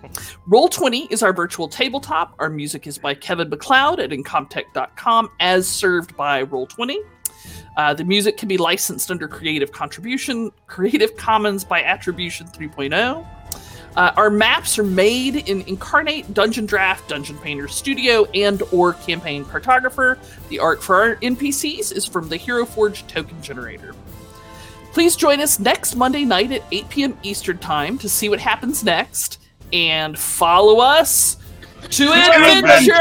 Roll20 0.50 1.12
is 1.12 1.24
our 1.24 1.34
virtual 1.34 1.68
tabletop. 1.68 2.36
Our 2.40 2.50
music 2.50 2.88
is 2.88 2.98
by 2.98 3.14
Kevin 3.16 3.50
MacLeod 3.50 4.00
at 4.00 4.12
Incompetech.com, 4.12 5.32
as 5.40 5.68
served 5.68 6.16
by 6.16 6.44
Roll20. 6.44 6.98
Uh, 7.78 7.94
the 7.94 8.06
music 8.06 8.38
can 8.38 8.48
be 8.48 8.58
licensed 8.58 9.12
under 9.12 9.28
Creative 9.28 9.72
Contribution, 9.72 10.52
Creative 10.68 11.16
Commons 11.18 11.64
by 11.64 11.82
Attribution 11.84 12.48
3.0. 12.48 13.26
Uh, 13.96 14.12
our 14.18 14.30
maps 14.30 14.78
are 14.78 14.84
made 14.84 15.48
in 15.48 15.64
Inkarnate, 15.64 16.34
Dungeon 16.34 16.66
Draft, 16.66 17.08
Dungeon 17.08 17.38
Painter 17.38 17.68
Studio, 17.68 18.26
and 18.34 18.62
or 18.74 18.94
Campaign 18.94 19.46
Cartographer. 19.46 20.18
The 20.50 20.60
art 20.60 20.84
for 20.84 20.96
our 20.98 21.16
NPCs 21.18 21.94
is 21.94 22.06
from 22.06 22.28
the 22.28 22.36
Hero 22.36 22.66
Forge 22.66 23.08
token 23.08 23.42
generator. 23.42 23.96
Please 24.96 25.18
join 25.18 25.42
us 25.42 25.60
next 25.60 25.98
Monday 25.98 26.24
night 26.24 26.54
at 26.54 26.64
8 26.72 26.88
p.m. 26.88 27.18
Eastern 27.22 27.58
Time 27.58 27.98
to 27.98 28.08
see 28.08 28.30
what 28.30 28.40
happens 28.40 28.82
next, 28.82 29.42
and 29.74 30.18
follow 30.18 30.80
us 30.80 31.36
to 31.90 32.14
adventure. 32.14 32.94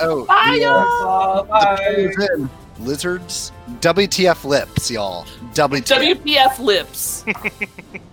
Oh, 0.00 0.24
Bye, 0.28 0.58
the, 0.60 0.66
uh, 0.66 0.70
y'all. 0.70 1.44
the. 1.46 2.48
Lizards, 2.78 3.50
WTF 3.80 4.44
lips, 4.44 4.88
y'all. 4.88 5.24
WTF. 5.54 6.22
WPF 6.22 6.58
lips. 6.60 7.24